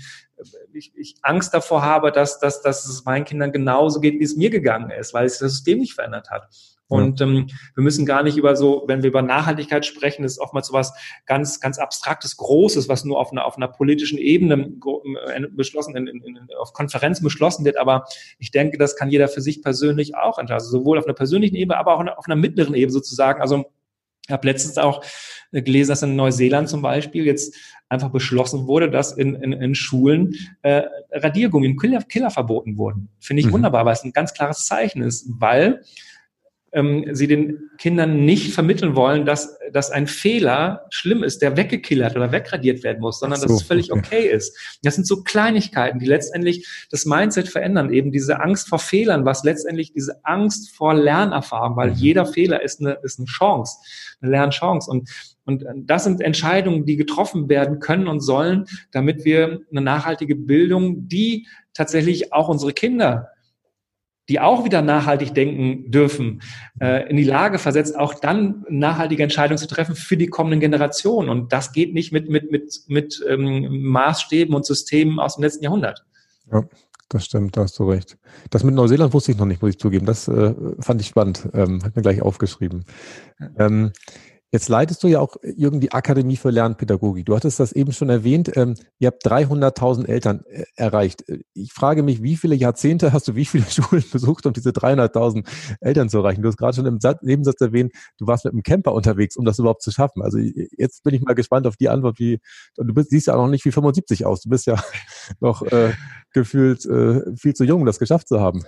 ich, 0.71 0.93
ich 0.95 1.15
Angst 1.23 1.53
davor 1.53 1.81
habe, 1.81 2.11
dass, 2.11 2.39
dass, 2.39 2.61
dass 2.61 2.85
es 2.85 3.05
meinen 3.05 3.25
Kindern 3.25 3.51
genauso 3.51 3.99
geht, 4.01 4.19
wie 4.19 4.23
es 4.23 4.35
mir 4.35 4.51
gegangen 4.51 4.91
ist, 4.91 5.15
weil 5.15 5.25
es 5.25 5.39
das 5.39 5.53
System 5.53 5.79
nicht 5.79 5.93
verändert 5.93 6.29
hat. 6.29 6.47
Und 6.87 7.19
ähm, 7.21 7.47
wir 7.73 7.83
müssen 7.83 8.05
gar 8.05 8.21
nicht 8.21 8.37
über 8.37 8.55
so, 8.55 8.83
wenn 8.85 9.01
wir 9.01 9.09
über 9.09 9.23
Nachhaltigkeit 9.23 9.87
sprechen, 9.87 10.23
ist 10.23 10.39
oftmals 10.39 10.67
so 10.67 10.73
was 10.73 10.93
ganz, 11.25 11.59
ganz 11.59 11.79
abstraktes, 11.79 12.37
Großes, 12.37 12.87
was 12.87 13.03
nur 13.03 13.19
auf 13.19 13.31
einer, 13.31 13.45
auf 13.45 13.57
einer 13.57 13.67
politischen 13.67 14.19
Ebene 14.19 14.71
äh, 15.33 15.47
beschlossen, 15.49 15.95
in, 15.95 16.05
in, 16.05 16.21
in, 16.21 16.47
auf 16.59 16.73
Konferenzen 16.73 17.23
beschlossen 17.23 17.65
wird. 17.65 17.77
Aber 17.77 18.05
ich 18.37 18.51
denke, 18.51 18.77
das 18.77 18.95
kann 18.95 19.09
jeder 19.09 19.27
für 19.27 19.41
sich 19.41 19.63
persönlich 19.63 20.15
auch 20.15 20.37
entscheiden. 20.37 20.61
Also 20.61 20.77
sowohl 20.77 20.99
auf 20.99 21.05
einer 21.05 21.15
persönlichen 21.15 21.55
Ebene, 21.55 21.79
aber 21.79 21.95
auch 21.95 22.17
auf 22.17 22.25
einer 22.27 22.35
mittleren 22.35 22.75
Ebene 22.75 22.91
sozusagen. 22.91 23.41
Also 23.41 23.65
ich 24.27 24.31
habe 24.31 24.47
letztens 24.47 24.77
auch 24.77 25.03
äh, 25.51 25.61
gelesen, 25.61 25.89
dass 25.89 26.03
in 26.03 26.15
Neuseeland 26.15 26.69
zum 26.69 26.81
Beispiel 26.81 27.25
jetzt 27.25 27.55
einfach 27.89 28.09
beschlossen 28.09 28.67
wurde, 28.67 28.89
dass 28.89 29.11
in, 29.11 29.35
in, 29.35 29.53
in 29.53 29.75
Schulen 29.75 30.35
äh, 30.63 30.83
Radiergummi 31.11 31.67
und 31.67 31.79
Killer, 31.79 32.01
Killer 32.01 32.31
verboten 32.31 32.77
wurden. 32.77 33.09
Finde 33.19 33.41
ich 33.41 33.47
mhm. 33.47 33.53
wunderbar, 33.53 33.85
weil 33.85 33.93
es 33.93 34.03
ein 34.03 34.13
ganz 34.13 34.33
klares 34.33 34.65
Zeichen 34.65 35.03
ist, 35.03 35.27
weil 35.29 35.83
ähm, 36.75 37.05
sie 37.13 37.27
den 37.27 37.71
Kindern 37.77 38.25
nicht 38.25 38.53
vermitteln 38.53 38.95
wollen, 38.95 39.25
dass, 39.25 39.57
dass 39.71 39.91
ein 39.91 40.07
Fehler 40.07 40.85
schlimm 40.89 41.23
ist, 41.23 41.41
der 41.41 41.55
weggekillert 41.55 42.15
oder 42.17 42.33
wegradiert 42.33 42.83
werden 42.83 42.99
muss, 42.99 43.19
sondern 43.19 43.39
so, 43.39 43.47
dass 43.47 43.61
es 43.61 43.63
völlig 43.63 43.91
okay. 43.93 44.01
okay 44.05 44.27
ist. 44.27 44.77
Das 44.83 44.95
sind 44.95 45.07
so 45.07 45.23
Kleinigkeiten, 45.23 45.99
die 45.99 46.05
letztendlich 46.05 46.67
das 46.91 47.05
Mindset 47.05 47.47
verändern, 47.47 47.93
eben 47.93 48.11
diese 48.11 48.41
Angst 48.41 48.67
vor 48.67 48.79
Fehlern, 48.79 49.23
was 49.23 49.45
letztendlich 49.45 49.93
diese 49.93 50.23
Angst 50.25 50.75
vor 50.75 50.93
Lernerfahrung, 50.93 51.77
weil 51.77 51.91
mhm. 51.91 51.95
jeder 51.95 52.25
Fehler 52.25 52.61
ist 52.61 52.81
eine, 52.81 52.97
ist 53.03 53.19
eine 53.19 53.27
Chance, 53.27 53.77
eine 54.21 54.31
Lernchance 54.31 54.91
und 54.91 55.09
und 55.47 55.63
das 55.77 56.05
sind 56.05 56.21
Entscheidungen, 56.21 56.87
die 56.87 56.95
getroffen 56.95 57.49
werden 57.49 57.79
können 57.79 58.07
und 58.07 58.21
sollen, 58.21 58.65
damit 58.91 59.25
wir 59.25 59.61
eine 59.69 59.81
nachhaltige 59.81 60.35
Bildung, 60.35 61.07
die 61.07 61.45
tatsächlich 61.75 62.33
auch 62.33 62.49
unsere 62.49 62.73
Kinder 62.73 63.29
die 64.29 64.39
auch 64.39 64.65
wieder 64.65 64.81
nachhaltig 64.81 65.33
denken 65.33 65.91
dürfen, 65.91 66.41
äh, 66.79 67.09
in 67.09 67.17
die 67.17 67.23
Lage 67.23 67.59
versetzt, 67.59 67.97
auch 67.97 68.15
dann 68.15 68.65
nachhaltige 68.69 69.23
Entscheidungen 69.23 69.57
zu 69.57 69.67
treffen 69.67 69.95
für 69.95 70.17
die 70.17 70.27
kommenden 70.27 70.59
Generationen. 70.59 71.29
Und 71.29 71.53
das 71.53 71.73
geht 71.73 71.93
nicht 71.93 72.11
mit, 72.11 72.29
mit, 72.29 72.51
mit, 72.51 72.81
mit 72.87 73.23
ähm, 73.27 73.83
Maßstäben 73.83 74.55
und 74.55 74.65
Systemen 74.65 75.19
aus 75.19 75.35
dem 75.35 75.43
letzten 75.43 75.63
Jahrhundert. 75.63 76.05
Ja, 76.51 76.63
das 77.09 77.25
stimmt, 77.25 77.55
da 77.55 77.61
hast 77.61 77.77
du 77.77 77.89
recht. 77.89 78.17
Das 78.49 78.63
mit 78.63 78.73
Neuseeland 78.73 79.13
wusste 79.13 79.31
ich 79.31 79.37
noch 79.37 79.45
nicht, 79.45 79.61
muss 79.61 79.71
ich 79.71 79.79
zugeben. 79.79 80.05
Das 80.07 80.27
äh, 80.27 80.53
fand 80.79 81.01
ich 81.01 81.07
spannend, 81.07 81.47
ähm, 81.53 81.83
hat 81.83 81.95
mir 81.95 82.01
gleich 82.01 82.21
aufgeschrieben. 82.21 82.83
Ähm, 83.59 83.91
Jetzt 84.55 84.69
leitest 84.69 85.03
du 85.03 85.09
ja 85.09 85.19
auch 85.19 85.35
irgendwie 85.41 85.91
Akademie 85.91 86.37
für 86.37 86.49
Lernpädagogik. 86.49 87.25
Du 87.25 87.35
hattest 87.35 87.59
das 87.59 87.73
eben 87.73 87.91
schon 87.91 88.07
erwähnt. 88.07 88.55
Ähm, 88.55 88.75
ihr 88.99 89.07
habt 89.07 89.27
300.000 89.27 90.07
Eltern 90.07 90.45
äh, 90.45 90.63
erreicht. 90.77 91.25
Ich 91.53 91.73
frage 91.73 92.03
mich, 92.03 92.23
wie 92.23 92.37
viele 92.37 92.55
Jahrzehnte 92.55 93.11
hast 93.11 93.27
du 93.27 93.35
wie 93.35 93.43
viele 93.43 93.65
Schulen 93.69 94.05
besucht, 94.13 94.45
um 94.45 94.53
diese 94.53 94.69
300.000 94.69 95.45
Eltern 95.81 96.07
zu 96.07 96.19
erreichen? 96.19 96.41
Du 96.41 96.47
hast 96.47 96.55
gerade 96.55 96.73
schon 96.73 96.85
im 96.85 96.99
Nebensatz 97.23 97.59
erwähnt, 97.59 97.91
du 98.17 98.27
warst 98.27 98.45
mit 98.45 98.53
einem 98.53 98.63
Camper 98.63 98.93
unterwegs, 98.93 99.35
um 99.35 99.43
das 99.43 99.59
überhaupt 99.59 99.81
zu 99.81 99.91
schaffen. 99.91 100.21
Also 100.21 100.37
jetzt 100.37 101.03
bin 101.03 101.13
ich 101.13 101.21
mal 101.21 101.35
gespannt 101.35 101.67
auf 101.67 101.75
die 101.75 101.89
Antwort. 101.89 102.17
Wie 102.17 102.39
du 102.77 102.93
bist, 102.93 103.09
siehst 103.09 103.27
ja 103.27 103.33
auch 103.33 103.41
noch 103.41 103.49
nicht 103.49 103.65
wie 103.65 103.73
75 103.73 104.25
aus. 104.25 104.39
Du 104.39 104.49
bist 104.49 104.67
ja 104.67 104.81
noch 105.41 105.63
äh, 105.63 105.91
gefühlt 106.31 106.85
äh, 106.85 107.35
viel 107.35 107.55
zu 107.55 107.65
jung, 107.65 107.81
um 107.81 107.85
das 107.85 107.99
geschafft 107.99 108.29
zu 108.29 108.39
haben. 108.39 108.63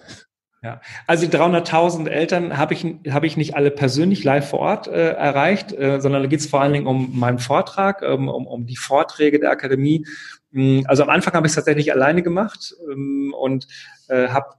Ja, 0.63 0.81
also 1.05 1.25
die 1.25 1.37
300.000 1.37 2.07
Eltern 2.09 2.57
habe 2.57 2.73
ich, 2.73 2.83
habe 3.09 3.27
ich 3.27 3.37
nicht 3.37 3.55
alle 3.55 3.69
persönlich 3.69 4.23
live 4.23 4.49
vor 4.49 4.59
Ort 4.59 4.87
äh, 4.87 5.11
erreicht, 5.11 5.71
äh, 5.71 6.01
sondern 6.01 6.23
da 6.23 6.27
geht 6.27 6.39
es 6.39 6.47
vor 6.47 6.61
allen 6.61 6.73
Dingen 6.73 6.87
um 6.87 7.17
meinen 7.19 7.37
Vortrag, 7.37 8.01
ähm, 8.01 8.27
um, 8.27 8.47
um 8.47 8.65
die 8.65 8.75
Vorträge 8.75 9.39
der 9.39 9.51
Akademie. 9.51 10.05
Mm, 10.51 10.81
also 10.85 11.03
am 11.03 11.09
Anfang 11.09 11.35
habe 11.35 11.45
ich 11.45 11.51
es 11.51 11.55
tatsächlich 11.55 11.93
alleine 11.93 12.23
gemacht 12.23 12.75
ähm, 12.91 13.35
und 13.37 13.67
äh, 14.07 14.29
habe 14.29 14.55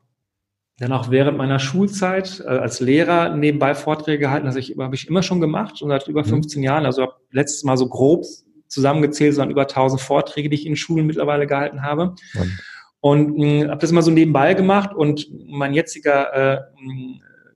dann 0.78 0.92
auch 0.92 1.10
während 1.10 1.36
meiner 1.36 1.58
Schulzeit 1.58 2.40
äh, 2.46 2.48
als 2.48 2.78
Lehrer 2.78 3.34
nebenbei 3.34 3.74
Vorträge 3.74 4.20
gehalten. 4.20 4.46
Das 4.46 4.54
ich, 4.54 4.76
habe 4.78 4.94
ich 4.94 5.08
immer 5.08 5.24
schon 5.24 5.40
gemacht 5.40 5.82
und 5.82 5.88
seit 5.88 6.06
über 6.06 6.22
15 6.22 6.60
mhm. 6.60 6.64
Jahren. 6.64 6.86
Also 6.86 7.02
habe 7.02 7.14
letztes 7.32 7.64
Mal 7.64 7.76
so 7.76 7.88
grob 7.88 8.24
zusammengezählt, 8.68 9.34
sondern 9.34 9.50
über 9.50 9.62
1000 9.62 10.00
Vorträge, 10.00 10.48
die 10.48 10.54
ich 10.54 10.66
in 10.66 10.76
Schulen 10.76 11.06
mittlerweile 11.06 11.48
gehalten 11.48 11.82
habe. 11.82 12.14
Mhm. 12.34 12.58
Und 13.00 13.38
äh, 13.38 13.68
habe 13.68 13.80
das 13.80 13.90
immer 13.90 14.02
so 14.02 14.10
nebenbei 14.10 14.54
gemacht 14.54 14.92
und 14.92 15.28
mein 15.46 15.72
jetziger 15.72 16.34
äh, 16.34 16.60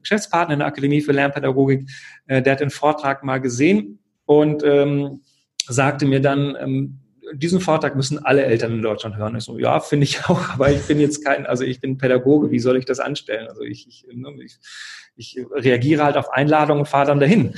Geschäftspartner 0.01 0.55
in 0.55 0.61
der 0.61 0.69
Akademie 0.69 1.01
für 1.01 1.13
Lernpädagogik, 1.13 1.89
äh, 2.27 2.43
der 2.43 2.53
hat 2.53 2.61
den 2.61 2.71
Vortrag 2.71 3.25
mal 3.25 3.39
gesehen 3.39 3.99
und 4.25 4.63
ähm, 4.65 5.23
sagte 5.67 6.07
mir 6.07 6.21
dann, 6.21 6.57
ähm, 6.61 6.99
diesen 7.35 7.61
Vortrag 7.61 7.97
müssen 7.97 8.25
alle 8.25 8.45
Eltern 8.45 8.73
in 8.73 8.83
Deutschland 8.83 9.17
hören. 9.17 9.37
Ich 9.37 9.45
so, 9.45 9.59
ja, 9.59 9.81
finde 9.81 10.05
ich 10.05 10.25
auch, 10.29 10.51
aber 10.51 10.71
ich 10.71 10.83
bin 10.83 11.01
jetzt 11.01 11.25
kein, 11.25 11.47
also 11.47 11.65
ich 11.65 11.81
bin 11.81 11.99
Pädagoge, 11.99 12.51
wie 12.51 12.61
soll 12.61 12.77
ich 12.77 12.85
das 12.85 13.01
anstellen? 13.01 13.49
Also 13.49 13.63
ich, 13.63 13.87
ich, 13.89 14.07
ne, 14.13 14.33
ich, 14.45 14.59
ich 15.17 15.47
reagiere 15.53 16.05
halt 16.05 16.17
auf 16.17 16.31
Einladungen 16.33 16.81
und 16.81 16.89
fahre 16.89 17.07
dann 17.07 17.21
dahin. 17.21 17.55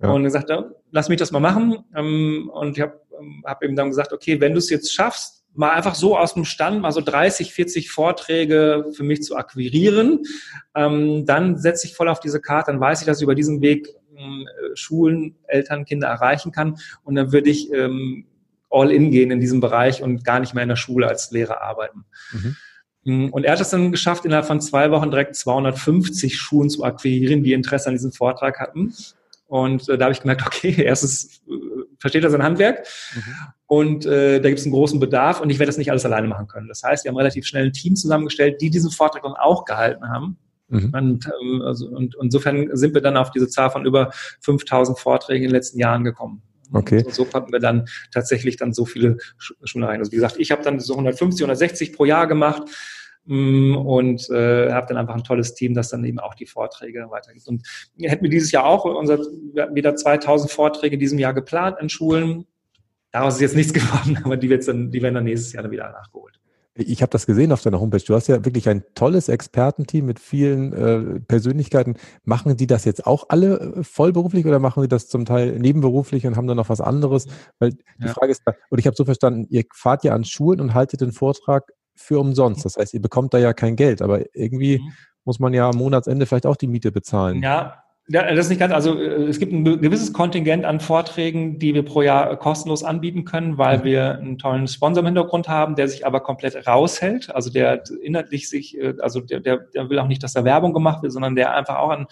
Ja. 0.00 0.10
Und 0.10 0.24
er 0.24 0.30
sagte, 0.30 0.76
lass 0.92 1.08
mich 1.08 1.18
das 1.18 1.32
mal 1.32 1.40
machen. 1.40 1.84
Ähm, 1.96 2.50
und 2.52 2.76
ich 2.76 2.82
habe 2.82 3.00
ähm, 3.18 3.42
hab 3.44 3.62
ihm 3.62 3.76
dann 3.76 3.88
gesagt, 3.88 4.12
okay, 4.12 4.40
wenn 4.40 4.52
du 4.52 4.58
es 4.58 4.70
jetzt 4.70 4.92
schaffst, 4.92 5.37
mal 5.58 5.72
einfach 5.72 5.94
so 5.94 6.16
aus 6.16 6.34
dem 6.34 6.44
Stand 6.44 6.80
mal 6.80 6.92
so 6.92 7.00
30, 7.00 7.52
40 7.52 7.90
Vorträge 7.90 8.86
für 8.92 9.02
mich 9.02 9.22
zu 9.22 9.36
akquirieren. 9.36 10.20
Ähm, 10.74 11.26
dann 11.26 11.58
setze 11.58 11.86
ich 11.86 11.94
voll 11.94 12.08
auf 12.08 12.20
diese 12.20 12.40
Karte, 12.40 12.70
dann 12.70 12.80
weiß 12.80 13.00
ich, 13.00 13.06
dass 13.06 13.18
ich 13.18 13.24
über 13.24 13.34
diesen 13.34 13.60
Weg 13.60 13.88
äh, 14.14 14.74
Schulen, 14.74 15.36
Eltern, 15.48 15.84
Kinder 15.84 16.08
erreichen 16.08 16.52
kann. 16.52 16.76
Und 17.02 17.16
dann 17.16 17.32
würde 17.32 17.50
ich 17.50 17.72
ähm, 17.72 18.26
all 18.70 18.92
in 18.92 19.10
gehen 19.10 19.30
in 19.30 19.40
diesem 19.40 19.60
Bereich 19.60 20.02
und 20.02 20.24
gar 20.24 20.38
nicht 20.40 20.54
mehr 20.54 20.62
in 20.62 20.68
der 20.68 20.76
Schule 20.76 21.08
als 21.08 21.30
Lehrer 21.32 21.60
arbeiten. 21.60 22.04
Mhm. 22.32 22.56
Mm, 23.04 23.28
und 23.30 23.44
er 23.44 23.52
hat 23.52 23.60
es 23.60 23.70
dann 23.70 23.90
geschafft, 23.90 24.24
innerhalb 24.24 24.46
von 24.46 24.60
zwei 24.60 24.90
Wochen 24.92 25.10
direkt 25.10 25.34
250 25.34 26.36
Schulen 26.36 26.70
zu 26.70 26.84
akquirieren, 26.84 27.42
die 27.42 27.52
Interesse 27.52 27.88
an 27.88 27.94
diesem 27.94 28.12
Vortrag 28.12 28.60
hatten. 28.60 28.94
Und 29.48 29.88
äh, 29.88 29.96
da 29.96 30.04
habe 30.04 30.12
ich 30.12 30.20
gemerkt, 30.20 30.42
okay, 30.46 30.74
erstens 30.78 31.42
äh, 31.48 31.52
versteht 31.98 32.22
er 32.22 32.30
sein 32.30 32.42
Handwerk 32.42 32.86
mhm. 33.14 33.34
und 33.66 34.06
äh, 34.06 34.40
da 34.40 34.48
gibt 34.48 34.60
es 34.60 34.66
einen 34.66 34.74
großen 34.74 35.00
Bedarf 35.00 35.40
und 35.40 35.50
ich 35.50 35.58
werde 35.58 35.68
das 35.68 35.78
nicht 35.78 35.90
alles 35.90 36.04
alleine 36.04 36.28
machen 36.28 36.46
können. 36.46 36.68
Das 36.68 36.82
heißt, 36.82 37.04
wir 37.04 37.10
haben 37.10 37.16
relativ 37.16 37.46
schnell 37.46 37.64
ein 37.64 37.72
Team 37.72 37.96
zusammengestellt, 37.96 38.60
die 38.60 38.70
diesen 38.70 38.90
Vortrag 38.90 39.22
dann 39.22 39.32
auch 39.32 39.64
gehalten 39.64 40.08
haben. 40.08 40.36
Mhm. 40.68 40.90
Und, 40.92 41.26
ähm, 41.26 41.62
also, 41.62 41.88
und, 41.88 42.14
insofern 42.20 42.68
sind 42.76 42.92
wir 42.92 43.00
dann 43.00 43.16
auf 43.16 43.30
diese 43.30 43.48
Zahl 43.48 43.70
von 43.70 43.86
über 43.86 44.10
5000 44.40 44.98
Vorträgen 44.98 45.44
in 45.44 45.48
den 45.48 45.56
letzten 45.56 45.78
Jahren 45.78 46.04
gekommen. 46.04 46.42
Okay. 46.70 47.02
Und 47.02 47.14
so 47.14 47.24
konnten 47.24 47.50
wir 47.50 47.60
dann 47.60 47.88
tatsächlich 48.12 48.56
dann 48.56 48.74
so 48.74 48.84
viele 48.84 49.16
Schulen 49.38 49.84
rein. 49.84 50.00
Also 50.00 50.12
wie 50.12 50.16
gesagt, 50.16 50.36
ich 50.38 50.50
habe 50.50 50.62
dann 50.62 50.78
so 50.78 50.92
150, 50.92 51.42
160 51.42 51.94
pro 51.94 52.04
Jahr 52.04 52.26
gemacht 52.26 52.64
und 53.26 54.30
äh, 54.30 54.72
habe 54.72 54.86
dann 54.88 54.96
einfach 54.96 55.14
ein 55.14 55.24
tolles 55.24 55.54
Team, 55.54 55.74
das 55.74 55.90
dann 55.90 56.04
eben 56.04 56.18
auch 56.18 56.34
die 56.34 56.46
Vorträge 56.46 57.06
weitergibt. 57.10 57.46
Und 57.48 57.66
hätten 58.00 58.22
wir 58.22 58.30
dieses 58.30 58.52
Jahr 58.52 58.64
auch 58.64 58.84
unser, 58.84 59.18
wieder 59.18 59.96
2000 59.96 60.50
Vorträge 60.50 60.94
in 60.94 61.00
diesem 61.00 61.18
Jahr 61.18 61.34
geplant 61.34 61.76
in 61.80 61.88
Schulen. 61.88 62.46
Daraus 63.10 63.34
ist 63.34 63.40
jetzt 63.40 63.56
nichts 63.56 63.72
geworden, 63.74 64.18
aber 64.24 64.36
die, 64.36 64.48
dann, 64.48 64.90
die 64.90 65.02
werden 65.02 65.14
dann 65.14 65.24
nächstes 65.24 65.52
Jahr 65.52 65.62
dann 65.62 65.72
wieder 65.72 65.90
nachgeholt. 65.90 66.38
Ich 66.80 67.02
habe 67.02 67.10
das 67.10 67.26
gesehen 67.26 67.50
auf 67.50 67.60
deiner 67.60 67.80
Homepage. 67.80 68.02
Du 68.06 68.14
hast 68.14 68.28
ja 68.28 68.44
wirklich 68.44 68.68
ein 68.68 68.84
tolles 68.94 69.28
Expertenteam 69.28 70.06
mit 70.06 70.20
vielen 70.20 70.72
äh, 70.72 71.20
Persönlichkeiten. 71.20 71.96
Machen 72.24 72.56
die 72.56 72.68
das 72.68 72.84
jetzt 72.84 73.04
auch 73.04 73.26
alle 73.30 73.58
äh, 73.58 73.82
vollberuflich 73.82 74.46
oder 74.46 74.60
machen 74.60 74.82
sie 74.82 74.88
das 74.88 75.08
zum 75.08 75.24
Teil 75.24 75.58
nebenberuflich 75.58 76.24
und 76.26 76.36
haben 76.36 76.46
dann 76.46 76.56
noch 76.56 76.68
was 76.68 76.80
anderes? 76.80 77.26
Weil 77.58 77.72
die 77.72 78.06
ja. 78.06 78.12
Frage 78.12 78.30
ist, 78.30 78.42
und 78.70 78.78
ich 78.78 78.86
habe 78.86 78.94
so 78.94 79.04
verstanden, 79.04 79.46
ihr 79.50 79.64
fahrt 79.74 80.04
ja 80.04 80.14
an 80.14 80.24
Schulen 80.24 80.60
und 80.60 80.74
haltet 80.74 81.00
den 81.00 81.10
Vortrag 81.10 81.72
für 81.98 82.18
umsonst. 82.20 82.64
Das 82.64 82.76
heißt, 82.76 82.94
ihr 82.94 83.02
bekommt 83.02 83.34
da 83.34 83.38
ja 83.38 83.52
kein 83.52 83.76
Geld, 83.76 84.00
aber 84.02 84.34
irgendwie 84.34 84.78
mhm. 84.78 84.92
muss 85.24 85.38
man 85.38 85.52
ja 85.52 85.68
am 85.68 85.76
Monatsende 85.76 86.26
vielleicht 86.26 86.46
auch 86.46 86.56
die 86.56 86.68
Miete 86.68 86.92
bezahlen. 86.92 87.42
Ja, 87.42 87.82
ja, 88.10 88.22
das 88.34 88.46
ist 88.46 88.48
nicht 88.48 88.58
ganz, 88.58 88.72
also 88.72 88.98
äh, 88.98 89.24
es 89.24 89.38
gibt 89.38 89.52
ein 89.52 89.64
gewisses 89.64 90.14
Kontingent 90.14 90.64
an 90.64 90.80
Vorträgen, 90.80 91.58
die 91.58 91.74
wir 91.74 91.84
pro 91.84 92.00
Jahr 92.00 92.34
kostenlos 92.36 92.82
anbieten 92.82 93.26
können, 93.26 93.58
weil 93.58 93.78
mhm. 93.78 93.84
wir 93.84 94.18
einen 94.18 94.38
tollen 94.38 94.66
Sponsor 94.66 95.00
im 95.00 95.06
Hintergrund 95.06 95.46
haben, 95.48 95.76
der 95.76 95.88
sich 95.88 96.06
aber 96.06 96.20
komplett 96.20 96.66
raushält. 96.66 97.34
Also 97.34 97.50
der 97.50 97.82
inhaltlich 98.02 98.48
sich, 98.48 98.78
äh, 98.78 98.94
also 99.00 99.20
der, 99.20 99.40
der, 99.40 99.58
der 99.74 99.90
will 99.90 99.98
auch 99.98 100.06
nicht, 100.06 100.22
dass 100.22 100.32
da 100.32 100.44
Werbung 100.44 100.72
gemacht 100.72 101.02
wird, 101.02 101.12
sondern 101.12 101.36
der 101.36 101.54
einfach 101.54 101.76
auch 101.76 101.90
an 101.90 102.06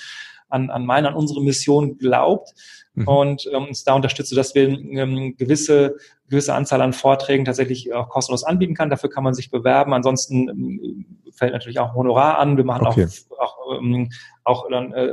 an, 0.49 0.71
an 0.71 0.87
meine, 0.87 1.09
an 1.09 1.15
unsere 1.15 1.43
Mission 1.43 1.99
glaubt 1.99 2.55
mhm. 2.95 3.09
und 3.09 3.51
ähm, 3.53 3.67
uns 3.67 3.85
da 3.85 3.95
unterstützt, 3.95 4.37
dass 4.37 4.55
wir 4.55 4.69
ähm, 4.69 5.37
gewisse 5.37 5.97
gewisse 6.29 6.55
Anzahl 6.55 6.83
an 6.83 6.93
Vorträgen 6.93 7.45
tatsächlich 7.45 7.93
auch 7.93 8.09
kostenlos 8.09 8.45
anbieten 8.45 8.75
kann. 8.75 8.91
Dafür 8.91 9.11
kann 9.11 9.25
man 9.25 9.35
sich 9.35 9.51
bewerben. 9.51 9.95
Ansonsten 9.95 10.49
ähm, 10.49 11.07
fällt 11.33 11.53
natürlich 11.53 11.79
auch 11.79 11.95
Honorar 11.95 12.39
an. 12.39 12.57
Wir 12.57 12.65
machen 12.65 12.87
okay. 12.87 13.07
auch, 13.31 13.39
auch, 13.39 13.79
ähm, 13.79 14.11
auch 14.45 14.69
dann 14.71 14.93
äh, 14.93 15.13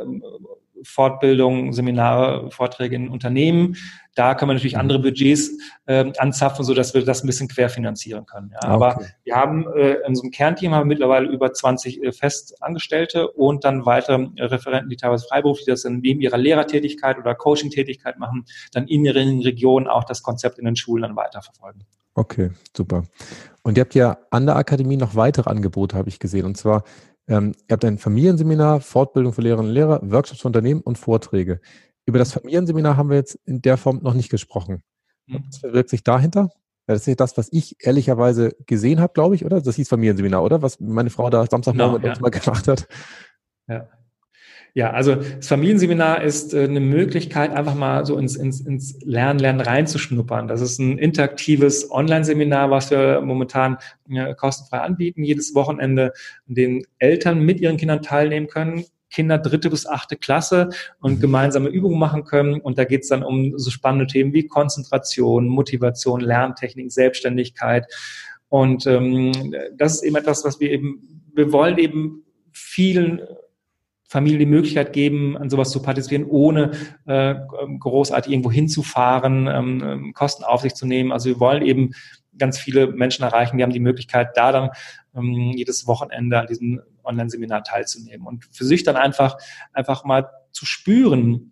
Fortbildungen, 0.84 1.74
Seminare, 1.74 2.49
Vorträge 2.51 2.95
in 2.95 3.09
Unternehmen. 3.09 3.76
Da 4.15 4.36
können 4.36 4.49
wir 4.49 4.53
natürlich 4.53 4.74
mhm. 4.74 4.82
andere 4.82 4.99
Budgets 4.99 5.51
äh, 5.86 6.11
anzapfen, 6.17 6.63
so 6.63 6.74
dass 6.74 6.93
wir 6.93 7.03
das 7.03 7.24
ein 7.24 7.28
bisschen 7.28 7.47
querfinanzieren 7.47 8.26
können. 8.26 8.51
Ja. 8.53 8.67
Aber 8.67 8.97
okay. 8.97 9.07
wir 9.24 9.36
haben 9.36 9.65
äh, 9.74 9.97
in 10.05 10.15
so 10.15 10.24
einem 10.24 10.32
Kernteam 10.32 10.74
haben 10.74 10.82
wir 10.82 10.93
mittlerweile 10.93 11.28
über 11.28 11.51
20 11.51 12.03
äh, 12.03 12.11
Festangestellte 12.11 13.30
und 13.32 13.63
dann 13.63 13.86
weitere 13.86 14.28
äh, 14.36 14.43
Referenten, 14.43 14.89
die 14.89 14.97
teilweise 14.97 15.26
freiberuflich 15.28 15.65
das 15.65 15.84
dann 15.84 15.99
neben 15.99 16.21
ihrer 16.21 16.38
Lehrertätigkeit 16.38 17.17
oder 17.17 17.34
Coaching-Tätigkeit 17.34 18.19
machen, 18.19 18.45
dann 18.71 18.88
in 18.88 19.05
ihren 19.05 19.41
Regionen 19.41 19.88
auch 19.88 20.03
das 20.03 20.21
Konzept 20.21 20.59
in 20.59 20.65
den 20.65 20.76
Schulen 20.76 21.03
dann 21.03 21.15
weiterverfolgen. 21.15 21.84
Okay, 22.15 22.51
super. 22.76 23.03
Und 23.63 23.78
ihr 23.78 23.82
habt 23.82 23.95
ja 23.95 24.17
an 24.30 24.45
der 24.45 24.55
Akademie 24.55 24.97
noch 24.97 25.15
weitere 25.15 25.49
Angebote, 25.49 25.97
habe 25.97 26.09
ich 26.09 26.19
gesehen. 26.19 26.45
Und 26.45 26.57
zwar 26.57 26.84
ähm, 27.28 27.53
ihr 27.67 27.74
habt 27.74 27.86
ein 27.86 27.97
Familienseminar, 27.97 28.82
Fortbildung 28.82 29.34
für 29.34 29.41
Lehrerinnen 29.41 29.69
und 29.69 29.74
Lehrer, 29.74 29.99
Workshops 30.03 30.41
für 30.41 30.47
Unternehmen 30.47 30.82
und 30.82 30.97
Vorträge. 30.97 31.61
Über 32.05 32.19
das 32.19 32.34
Familienseminar 32.34 32.97
haben 32.97 33.09
wir 33.09 33.17
jetzt 33.17 33.36
in 33.45 33.61
der 33.61 33.78
Form 33.78 33.99
noch 34.01 34.13
nicht 34.13 34.30
gesprochen. 34.30 34.84
Mhm. 35.28 35.43
Was 35.47 35.57
verwirkt 35.57 35.89
sich 35.89 36.03
dahinter? 36.03 36.49
Das 36.86 36.99
ist 36.99 37.07
ja 37.07 37.15
das, 37.15 37.38
was 37.38 37.47
ich 37.51 37.78
ehrlicherweise 37.80 38.55
gesehen 38.65 38.99
habe, 38.99 39.13
glaube 39.13 39.36
ich, 39.36 39.45
oder? 39.45 39.61
Das 39.61 39.76
hieß 39.76 39.88
Familienseminar, 39.88 40.43
oder? 40.43 40.61
Was 40.61 40.82
meine 40.82 41.09
Frau 41.09 41.30
da 41.30 41.45
Samstagmorgen 41.45 42.01
genau, 42.01 42.07
mit 42.07 42.09
uns 42.09 42.19
mal 42.19 42.30
gemacht 42.41 42.67
hat. 42.67 42.88
Ja. 43.67 43.88
Ja, 44.76 44.89
also 44.89 45.15
das 45.15 45.47
Familienseminar 45.47 46.24
ist 46.24 46.55
äh, 46.55 46.63
eine 46.63 46.80
Möglichkeit, 46.80 47.51
einfach 47.51 47.76
mal 47.76 48.07
so 48.07 48.17
ins, 48.17 48.36
ins, 48.36 48.59
ins 48.61 48.99
Lernen, 49.03 49.39
Lernen 49.39 49.61
reinzuschnuppern. 49.61 50.47
Das 50.47 50.61
ist 50.61 50.80
ein 50.80 50.97
interaktives 50.97 51.91
Online-Seminar, 51.91 52.71
was 52.71 52.89
wir 52.89 53.21
momentan 53.21 53.78
kostenfrei 54.36 54.80
anbieten, 54.80 55.24
jedes 55.24 55.53
Wochenende, 55.53 56.11
in 56.47 56.55
dem 56.55 56.86
Eltern 56.97 57.41
mit 57.41 57.61
ihren 57.61 57.78
Kindern 57.78 58.01
teilnehmen 58.01 58.47
können. 58.47 58.86
Kinder 59.11 59.38
dritte 59.38 59.69
bis 59.69 59.86
achte 59.86 60.17
Klasse 60.17 60.69
und 60.99 61.17
mhm. 61.17 61.21
gemeinsame 61.21 61.69
Übungen 61.69 61.99
machen 61.99 62.24
können. 62.24 62.59
Und 62.59 62.80
da 62.80 62.84
geht 62.84 63.03
es 63.03 63.09
dann 63.09 63.24
um 63.24 63.59
so 63.59 63.69
spannende 63.69 64.07
Themen 64.07 64.34
wie 64.34 64.47
Konzentration, 64.47 65.47
Motivation, 65.47 66.19
Lerntechnik, 66.19 66.91
Selbstständigkeit. 66.91 67.86
Und 68.49 68.88
ähm, 68.88 69.53
das 69.78 69.95
ist 69.95 70.03
eben 70.03 70.15
etwas, 70.15 70.43
was 70.43 70.59
wir 70.59 70.71
eben, 70.71 71.24
wir 71.36 71.51
wollen 71.51 71.78
eben 71.78 72.24
vielen 72.51 73.21
Familien 74.14 74.41
die 74.41 74.45
Möglichkeit 74.45 74.93
geben, 74.93 75.36
an 75.39 75.49
sowas 75.49 75.72
zu 75.72 75.82
partizipieren, 75.82 76.28
ohne 76.30 76.70
äh, 77.07 77.34
großartig 77.80 78.32
irgendwo 78.32 78.51
hinzufahren, 78.51 79.47
ähm, 79.47 79.84
ähm, 79.84 80.14
Kosten 80.14 80.43
auf 80.43 80.61
sich 80.61 80.76
zu 80.76 80.86
nehmen. 80.86 81.11
Also 81.11 81.30
wir 81.30 81.39
wollen 81.39 81.64
eben 81.64 81.95
ganz 82.38 82.59
viele 82.59 82.86
Menschen 82.86 83.24
erreichen. 83.24 83.57
Wir 83.57 83.64
haben 83.64 83.74
die 83.74 83.80
Möglichkeit, 83.80 84.38
da 84.38 84.51
dann 84.51 84.70
ähm, 85.16 85.53
jedes 85.55 85.88
Wochenende 85.88 86.39
an 86.39 86.45
diesem 86.45 86.80
Online-Seminar 87.03 87.64
teilzunehmen 87.64 88.28
und 88.28 88.45
für 88.51 88.66
sich 88.66 88.84
dann 88.84 88.97
einfach, 88.97 89.36
einfach 89.74 90.03
mal 90.03 90.30
zu 90.51 90.68
spüren, 90.68 91.49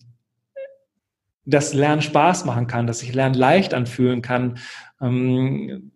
dass 1.44 1.74
Lernen 1.74 2.04
Spaß 2.04 2.46
machen 2.46 2.68
kann, 2.68 2.86
dass 2.86 3.00
sich 3.00 3.16
Lernen 3.16 3.34
leicht 3.34 3.74
anfühlen 3.74 4.22
kann. 4.22 4.60
Ähm, 5.02 5.94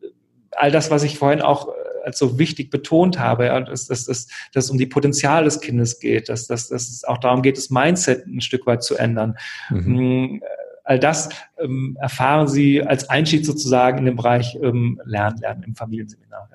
all 0.50 0.72
das, 0.72 0.90
was 0.90 1.04
ich 1.04 1.20
vorhin 1.20 1.44
auch 1.44 1.68
als 2.06 2.20
so 2.20 2.38
wichtig 2.38 2.70
betont 2.70 3.20
habe, 3.20 3.48
ja, 3.48 3.60
dass, 3.60 3.88
dass, 3.88 4.06
dass, 4.06 4.28
dass 4.54 4.66
es 4.66 4.70
um 4.70 4.78
die 4.78 4.86
Potenzial 4.86 5.44
des 5.44 5.60
Kindes 5.60 6.00
geht, 6.00 6.30
dass, 6.30 6.48
dass, 6.48 6.70
dass 6.70 6.90
es 6.90 7.04
auch 7.04 7.18
darum 7.18 7.42
geht, 7.42 7.58
das 7.58 7.70
Mindset 7.70 8.26
ein 8.28 8.42
Stück 8.42 8.66
weit 8.68 8.84
zu 8.84 8.96
ändern. 8.96 9.36
Mhm. 9.70 10.36
Mm, 10.36 10.42
all 10.84 11.00
das 11.00 11.30
ähm, 11.58 11.98
erfahren 12.00 12.48
Sie 12.48 12.84
als 12.84 13.10
Einstieg 13.10 13.46
sozusagen 13.46 14.00
in 14.00 14.06
den 14.06 14.16
Bereich 14.16 14.58
ähm, 14.62 15.02
Lernen, 15.04 15.40
Lernen 15.40 15.64
im 15.64 15.76
Familienseminar. 15.76 16.50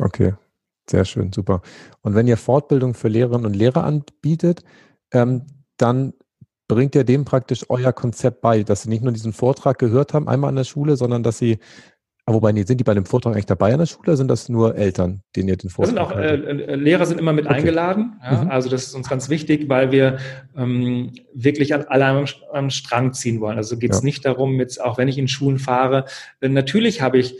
Okay, 0.00 0.34
sehr 0.88 1.04
schön, 1.04 1.32
super. 1.32 1.62
Und 2.00 2.14
wenn 2.14 2.26
ihr 2.26 2.36
Fortbildung 2.36 2.94
für 2.94 3.08
Lehrerinnen 3.08 3.46
und 3.46 3.54
Lehrer 3.54 3.84
anbietet, 3.84 4.64
ähm, 5.12 5.42
dann 5.76 6.14
bringt 6.68 6.94
ihr 6.94 7.04
dem 7.04 7.24
praktisch 7.24 7.66
euer 7.68 7.92
Konzept 7.92 8.40
bei, 8.40 8.62
dass 8.62 8.82
sie 8.82 8.88
nicht 8.88 9.02
nur 9.02 9.12
diesen 9.12 9.32
Vortrag 9.32 9.78
gehört 9.78 10.14
haben, 10.14 10.28
einmal 10.28 10.48
an 10.48 10.56
der 10.56 10.64
Schule, 10.64 10.96
sondern 10.96 11.22
dass 11.22 11.38
sie 11.38 11.58
aber 12.28 12.36
wobei, 12.38 12.52
sind 12.64 12.78
die 12.78 12.84
bei 12.84 12.94
dem 12.94 13.04
Vortrag 13.06 13.34
eigentlich 13.34 13.46
dabei 13.46 13.72
an 13.72 13.78
der 13.78 13.86
Schule 13.86 14.08
oder 14.08 14.16
sind 14.16 14.26
das 14.26 14.48
nur 14.48 14.74
Eltern, 14.74 15.22
denen 15.36 15.48
ihr 15.48 15.56
den 15.56 15.70
Vortrag 15.70 15.94
das 15.94 16.08
sind 16.08 16.18
auch, 16.18 16.20
äh, 16.20 16.34
äh, 16.34 16.74
Lehrer 16.74 17.06
sind 17.06 17.20
immer 17.20 17.32
mit 17.32 17.46
okay. 17.46 17.54
eingeladen. 17.54 18.20
Ja? 18.20 18.42
Mhm. 18.42 18.50
Also 18.50 18.68
das 18.68 18.88
ist 18.88 18.94
uns 18.96 19.08
ganz 19.08 19.28
wichtig, 19.28 19.68
weil 19.68 19.92
wir 19.92 20.18
ähm, 20.56 21.12
wirklich 21.34 21.72
an 21.72 21.84
alle 21.84 22.04
am, 22.04 22.24
am 22.52 22.70
Strang 22.70 23.12
ziehen 23.12 23.40
wollen. 23.40 23.56
Also 23.56 23.78
geht 23.78 23.92
es 23.92 24.00
ja. 24.00 24.04
nicht 24.04 24.24
darum, 24.24 24.58
jetzt 24.58 24.82
auch 24.82 24.98
wenn 24.98 25.06
ich 25.06 25.18
in 25.18 25.28
Schulen 25.28 25.60
fahre, 25.60 26.06
äh, 26.40 26.48
natürlich 26.48 27.00
habe 27.00 27.18
ich 27.18 27.38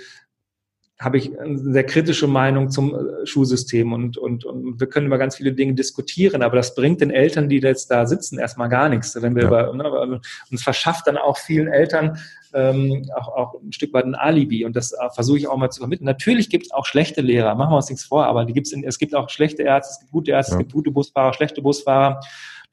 habe 0.98 1.18
ich 1.18 1.38
eine 1.38 1.58
sehr 1.58 1.84
kritische 1.84 2.26
Meinung 2.26 2.70
zum 2.70 2.94
äh, 2.94 3.26
Schulsystem 3.26 3.92
und, 3.92 4.16
und, 4.16 4.46
und 4.46 4.80
wir 4.80 4.86
können 4.86 5.08
über 5.08 5.18
ganz 5.18 5.36
viele 5.36 5.52
Dinge 5.52 5.74
diskutieren, 5.74 6.42
aber 6.42 6.56
das 6.56 6.74
bringt 6.74 7.02
den 7.02 7.10
Eltern, 7.10 7.50
die 7.50 7.58
jetzt 7.58 7.90
da 7.90 8.06
sitzen, 8.06 8.38
erstmal 8.38 8.70
gar 8.70 8.88
nichts. 8.88 9.20
Wenn 9.20 9.34
wir 9.34 9.42
ja. 9.42 9.48
über, 9.48 9.74
ne, 9.74 10.20
uns 10.50 10.62
verschafft 10.62 11.06
dann 11.06 11.18
auch 11.18 11.36
vielen 11.36 11.68
Eltern 11.68 12.18
ähm, 12.54 13.04
auch, 13.14 13.28
auch 13.28 13.54
ein 13.62 13.72
Stück 13.72 13.92
weit 13.92 14.04
ein 14.04 14.14
Alibi 14.14 14.64
und 14.64 14.76
das 14.76 14.92
äh, 14.92 15.10
versuche 15.14 15.38
ich 15.38 15.48
auch 15.48 15.56
mal 15.56 15.70
zu 15.70 15.80
vermitteln. 15.80 16.06
Natürlich 16.06 16.50
gibt 16.50 16.66
es 16.66 16.72
auch 16.72 16.86
schlechte 16.86 17.20
Lehrer, 17.20 17.54
machen 17.54 17.72
wir 17.72 17.76
uns 17.76 17.88
nichts 17.88 18.04
vor, 18.04 18.26
aber 18.26 18.44
die 18.44 18.52
gibt's 18.52 18.72
in, 18.72 18.84
es 18.84 18.98
gibt 18.98 19.14
auch 19.14 19.28
schlechte 19.30 19.62
Ärzte, 19.62 19.92
es 19.92 20.00
gibt 20.00 20.12
gute 20.12 20.30
Ärzte, 20.32 20.52
ja. 20.52 20.56
es 20.56 20.58
gibt 20.60 20.72
gute 20.72 20.90
Busfahrer, 20.90 21.32
schlechte 21.32 21.62
Busfahrer. 21.62 22.20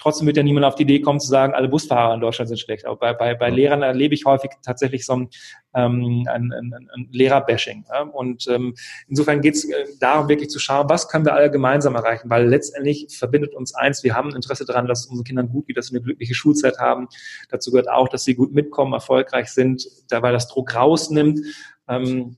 Trotzdem 0.03 0.27
wird 0.27 0.35
ja 0.35 0.43
niemand 0.43 0.65
auf 0.65 0.75
die 0.75 0.83
Idee 0.83 0.99
kommen 0.99 1.21
zu 1.21 1.29
sagen, 1.29 1.53
alle 1.53 1.69
Busfahrer 1.69 2.13
in 2.13 2.19
Deutschland 2.19 2.49
sind 2.49 2.59
schlecht. 2.59 2.85
Aber 2.85 2.97
bei, 2.97 3.13
bei, 3.13 3.35
bei. 3.35 3.49
Lehrern 3.49 3.83
erlebe 3.83 4.13
ich 4.13 4.25
häufig 4.25 4.51
tatsächlich 4.61 5.05
so 5.05 5.13
ein, 5.13 5.29
ähm, 5.73 6.27
ein, 6.29 6.51
ein, 6.51 6.89
ein 6.93 7.07
Lehrerbashing. 7.09 7.85
Ja? 7.87 8.01
Und 8.01 8.45
ähm, 8.49 8.75
insofern 9.07 9.39
geht 9.39 9.55
es 9.55 9.63
äh, 9.63 9.85
darum, 10.01 10.27
wirklich 10.27 10.49
zu 10.49 10.59
schauen, 10.59 10.89
was 10.89 11.07
können 11.07 11.23
wir 11.23 11.33
alle 11.33 11.49
gemeinsam 11.49 11.95
erreichen, 11.95 12.29
weil 12.29 12.49
letztendlich 12.49 13.07
verbindet 13.17 13.55
uns 13.55 13.73
eins, 13.75 14.03
wir 14.03 14.13
haben 14.13 14.31
ein 14.31 14.35
Interesse 14.35 14.65
daran, 14.65 14.87
dass 14.87 15.05
es 15.05 15.05
unseren 15.05 15.23
Kindern 15.23 15.47
gut 15.47 15.67
geht, 15.67 15.77
dass 15.77 15.87
sie 15.87 15.95
eine 15.95 16.03
glückliche 16.03 16.35
Schulzeit 16.35 16.79
haben. 16.79 17.07
Dazu 17.47 17.71
gehört 17.71 17.89
auch, 17.89 18.09
dass 18.09 18.25
sie 18.25 18.35
gut 18.35 18.53
mitkommen, 18.53 18.91
erfolgreich 18.91 19.53
sind, 19.53 19.87
dabei 20.09 20.33
das 20.33 20.49
Druck 20.49 20.75
rausnimmt. 20.75 21.39
Ähm, 21.87 22.35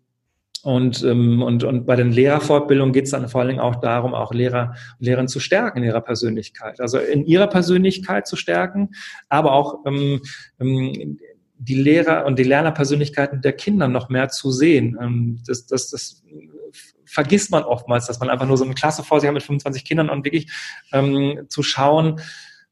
und, 0.65 1.03
ähm, 1.03 1.43
und, 1.43 1.63
und 1.63 1.85
bei 1.85 1.95
den 1.95 2.11
Lehrerfortbildungen 2.11 2.91
geht 2.91 3.05
es 3.05 3.11
dann 3.11 3.29
vor 3.29 3.41
allen 3.41 3.49
Dingen 3.49 3.59
auch 3.59 3.75
darum, 3.75 4.15
auch 4.15 4.33
Lehrer 4.33 4.73
und 4.99 5.05
Lehrerinnen 5.05 5.27
zu 5.27 5.39
stärken 5.39 5.77
in 5.77 5.83
ihrer 5.83 6.01
Persönlichkeit. 6.01 6.81
Also 6.81 6.97
in 6.97 7.23
ihrer 7.23 7.45
Persönlichkeit 7.45 8.25
zu 8.25 8.35
stärken, 8.35 8.89
aber 9.29 9.53
auch 9.53 9.85
ähm, 9.85 10.21
ähm, 10.59 11.19
die 11.59 11.75
Lehrer 11.75 12.25
und 12.25 12.39
die 12.39 12.43
Lernerpersönlichkeiten 12.43 13.43
der 13.43 13.53
Kinder 13.53 13.87
noch 13.87 14.09
mehr 14.09 14.29
zu 14.29 14.51
sehen. 14.51 14.97
Ähm, 14.99 15.39
das, 15.45 15.67
das, 15.67 15.91
das 15.91 16.23
vergisst 17.05 17.51
man 17.51 17.61
oftmals, 17.61 18.07
dass 18.07 18.19
man 18.19 18.31
einfach 18.31 18.47
nur 18.47 18.57
so 18.57 18.65
eine 18.65 18.73
Klasse 18.73 19.03
vor 19.03 19.19
sich 19.19 19.27
hat 19.27 19.35
mit 19.35 19.43
25 19.43 19.85
Kindern 19.85 20.09
und 20.09 20.25
wirklich 20.25 20.51
ähm, 20.91 21.45
zu 21.47 21.61
schauen, 21.61 22.19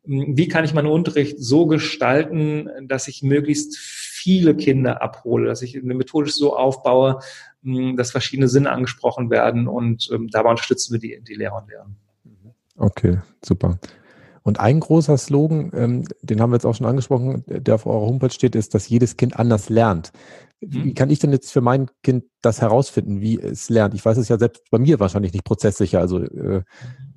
wie 0.06 0.48
kann 0.48 0.66
ich 0.66 0.74
meinen 0.74 0.88
Unterricht 0.88 1.38
so 1.40 1.68
gestalten, 1.68 2.70
dass 2.88 3.08
ich 3.08 3.22
möglichst 3.22 3.78
viele 3.78 4.56
Kinder 4.56 5.02
abhole, 5.02 5.48
dass 5.48 5.62
ich 5.62 5.78
eine 5.78 5.94
methodisch 5.94 6.34
so 6.34 6.58
aufbaue, 6.58 7.20
dass 7.64 8.12
verschiedene 8.12 8.48
Sinne 8.48 8.72
angesprochen 8.72 9.30
werden 9.30 9.68
und 9.68 10.10
ähm, 10.12 10.28
dabei 10.30 10.52
unterstützen 10.52 10.94
wir 10.94 11.00
die, 11.00 11.22
die 11.28 11.36
Lehrer 11.36 11.58
und 11.62 11.70
Lehrer. 11.70 11.88
Okay, 12.78 13.20
super. 13.44 13.80
Und 14.44 14.60
ein 14.60 14.82
großer 14.82 15.18
Slogan, 15.18 15.72
ähm, 15.74 16.04
den 16.22 16.42
haben 16.42 16.52
wir 16.52 16.58
jetzt 16.58 16.66
auch 16.66 16.76
schon 16.76 16.86
angesprochen, 16.86 17.44
der 17.48 17.76
auf 17.76 17.86
eurer 17.86 18.06
Homepage 18.06 18.32
steht, 18.32 18.56
ist, 18.56 18.74
dass 18.74 18.90
jedes 18.90 19.16
Kind 19.16 19.40
anders 19.40 19.70
lernt. 19.70 20.12
Wie 20.60 20.90
mhm. 20.90 20.94
kann 20.94 21.10
ich 21.10 21.20
denn 21.20 21.32
jetzt 21.32 21.52
für 21.52 21.62
mein 21.62 21.90
Kind 22.04 22.26
das 22.42 22.62
herausfinden, 22.62 23.22
wie 23.22 23.40
es 23.40 23.70
lernt? 23.70 23.94
Ich 23.94 24.04
weiß 24.04 24.18
es 24.18 24.30
ja 24.30 24.38
selbst 24.38 24.70
bei 24.70 24.80
mir 24.80 25.00
wahrscheinlich 25.00 25.34
nicht 25.34 25.46
prozesssicher. 25.46 26.00
Also 26.00 26.20
äh, 26.20 26.64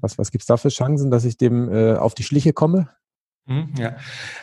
was, 0.00 0.18
was 0.18 0.30
gibt 0.30 0.42
es 0.42 0.46
da 0.46 0.56
für 0.56 0.68
Chancen, 0.68 1.10
dass 1.10 1.24
ich 1.24 1.36
dem 1.36 1.68
äh, 1.68 1.94
auf 1.94 2.14
die 2.14 2.22
Schliche 2.22 2.52
komme? 2.52 2.90
Mhm, 3.46 3.68
ja, 3.78 3.96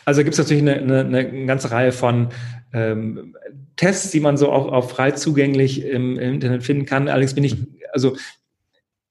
also 0.06 0.24
gibt 0.24 0.34
es 0.34 0.40
natürlich 0.40 0.64
eine, 0.64 0.76
eine, 0.76 1.00
eine 1.02 1.46
ganze 1.46 1.72
Reihe 1.72 1.92
von 1.92 2.30
ähm, 2.74 3.36
Tests, 3.76 4.12
die 4.12 4.20
man 4.20 4.38
so 4.38 4.52
auch, 4.52 4.72
auch 4.72 4.90
frei 4.90 5.12
zugänglich 5.12 5.86
im, 5.86 6.18
im 6.18 6.34
Internet 6.34 6.64
finden 6.64 6.86
kann. 6.86 7.08
Allerdings 7.08 7.34
bin 7.34 7.44
ich, 7.44 7.58
also 7.92 8.16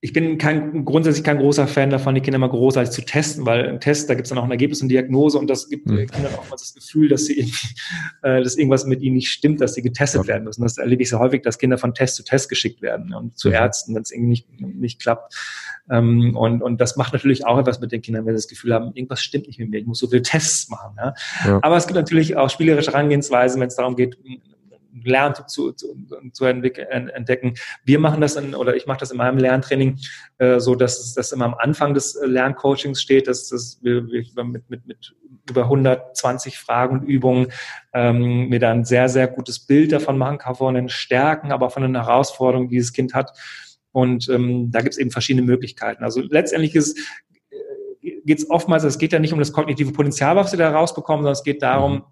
ich 0.04 0.12
bin 0.12 0.36
kein, 0.36 0.84
grundsätzlich 0.84 1.22
kein 1.22 1.38
großer 1.38 1.68
Fan 1.68 1.90
davon, 1.90 2.16
die 2.16 2.20
Kinder 2.20 2.40
mal 2.40 2.48
großartig 2.48 2.90
zu 2.90 3.02
testen, 3.02 3.46
weil 3.46 3.66
im 3.66 3.78
Test, 3.78 4.10
da 4.10 4.14
gibt 4.14 4.26
es 4.26 4.30
dann 4.30 4.38
auch 4.38 4.44
ein 4.44 4.50
Ergebnis 4.50 4.82
und 4.82 4.88
Diagnose 4.88 5.38
und 5.38 5.48
das 5.48 5.68
gibt 5.68 5.86
mhm. 5.86 6.08
Kindern 6.08 6.34
auch 6.34 6.50
mal 6.50 6.56
das 6.56 6.74
Gefühl, 6.74 7.08
dass 7.08 7.26
sie 7.26 7.52
äh, 8.22 8.42
dass 8.42 8.56
irgendwas 8.56 8.84
mit 8.84 9.00
ihnen 9.00 9.14
nicht 9.14 9.30
stimmt, 9.30 9.60
dass 9.60 9.74
sie 9.74 9.82
getestet 9.82 10.22
ja. 10.22 10.28
werden 10.28 10.44
müssen. 10.44 10.62
Das 10.62 10.76
erlebe 10.76 11.02
ich 11.02 11.10
sehr 11.10 11.20
häufig, 11.20 11.42
dass 11.42 11.56
Kinder 11.56 11.78
von 11.78 11.94
Test 11.94 12.16
zu 12.16 12.24
Test 12.24 12.48
geschickt 12.48 12.82
werden 12.82 13.14
und 13.14 13.38
zu 13.38 13.48
mhm. 13.48 13.54
Ärzten, 13.54 13.94
wenn 13.94 14.02
es 14.02 14.10
irgendwie 14.10 14.28
nicht, 14.30 14.60
nicht 14.60 15.00
klappt. 15.00 15.36
Ähm, 15.90 16.36
und, 16.36 16.62
und 16.62 16.80
das 16.80 16.96
macht 16.96 17.12
natürlich 17.12 17.46
auch 17.46 17.58
etwas 17.58 17.80
mit 17.80 17.92
den 17.92 18.02
Kindern, 18.02 18.24
wenn 18.26 18.34
sie 18.34 18.42
das 18.42 18.48
Gefühl 18.48 18.74
haben, 18.74 18.92
irgendwas 18.94 19.20
stimmt 19.20 19.46
nicht 19.46 19.58
mit 19.58 19.70
mir, 19.70 19.78
ich 19.78 19.86
muss 19.86 19.98
so 19.98 20.08
viele 20.08 20.22
Tests 20.22 20.68
machen. 20.68 20.96
Ja? 20.96 21.14
ja. 21.44 21.58
Aber 21.62 21.76
es 21.76 21.86
gibt 21.86 21.96
natürlich 21.96 22.36
auch 22.36 22.50
spielerische 22.50 22.92
Herangehensweisen, 22.92 23.60
wenn 23.60 23.68
es 23.68 23.76
darum 23.76 23.96
geht, 23.96 24.16
Lerntyp 25.04 25.48
zu, 25.48 25.72
zu, 25.72 25.96
zu 26.32 26.44
entdecken. 26.44 27.54
Wir 27.84 27.98
machen 27.98 28.20
das 28.20 28.36
in, 28.36 28.54
oder 28.54 28.76
ich 28.76 28.86
mache 28.86 28.98
das 28.98 29.10
in 29.10 29.16
meinem 29.16 29.38
Lerntraining 29.38 29.98
äh, 30.38 30.60
so, 30.60 30.74
dass 30.74 31.14
das 31.14 31.32
immer 31.32 31.46
am 31.46 31.54
Anfang 31.54 31.94
des 31.94 32.18
Lerncoachings 32.22 33.00
steht, 33.00 33.26
dass, 33.26 33.48
dass 33.48 33.78
wir, 33.82 34.06
wir 34.06 34.44
mit, 34.44 34.68
mit, 34.68 34.86
mit 34.86 35.14
über 35.48 35.64
120 35.64 36.58
Fragen 36.58 37.00
und 37.00 37.06
Übungen 37.06 37.48
ähm, 37.92 38.48
mir 38.48 38.60
dann 38.60 38.80
ein 38.80 38.84
sehr, 38.84 39.08
sehr 39.08 39.28
gutes 39.28 39.60
Bild 39.60 39.92
davon 39.92 40.18
machen 40.18 40.38
kann, 40.38 40.54
von 40.54 40.74
den 40.74 40.88
Stärken, 40.88 41.52
aber 41.52 41.66
auch 41.66 41.72
von 41.72 41.82
den 41.82 41.96
Herausforderungen, 41.96 42.68
die 42.68 42.76
dieses 42.76 42.92
Kind 42.92 43.14
hat. 43.14 43.32
Und 43.92 44.28
ähm, 44.28 44.70
da 44.70 44.80
gibt 44.80 44.94
es 44.94 44.98
eben 44.98 45.10
verschiedene 45.10 45.46
Möglichkeiten. 45.46 46.02
Also 46.02 46.20
letztendlich 46.20 46.74
ist 46.74 46.98
geht 48.24 48.38
es 48.38 48.50
oftmals, 48.50 48.84
es 48.84 48.98
geht 48.98 49.12
ja 49.12 49.18
nicht 49.18 49.32
um 49.32 49.38
das 49.38 49.52
kognitive 49.52 49.92
Potenzial, 49.92 50.36
was 50.36 50.50
sie 50.50 50.56
da 50.56 50.70
rausbekommen, 50.70 51.22
sondern 51.22 51.32
es 51.32 51.44
geht 51.44 51.62
darum, 51.62 52.04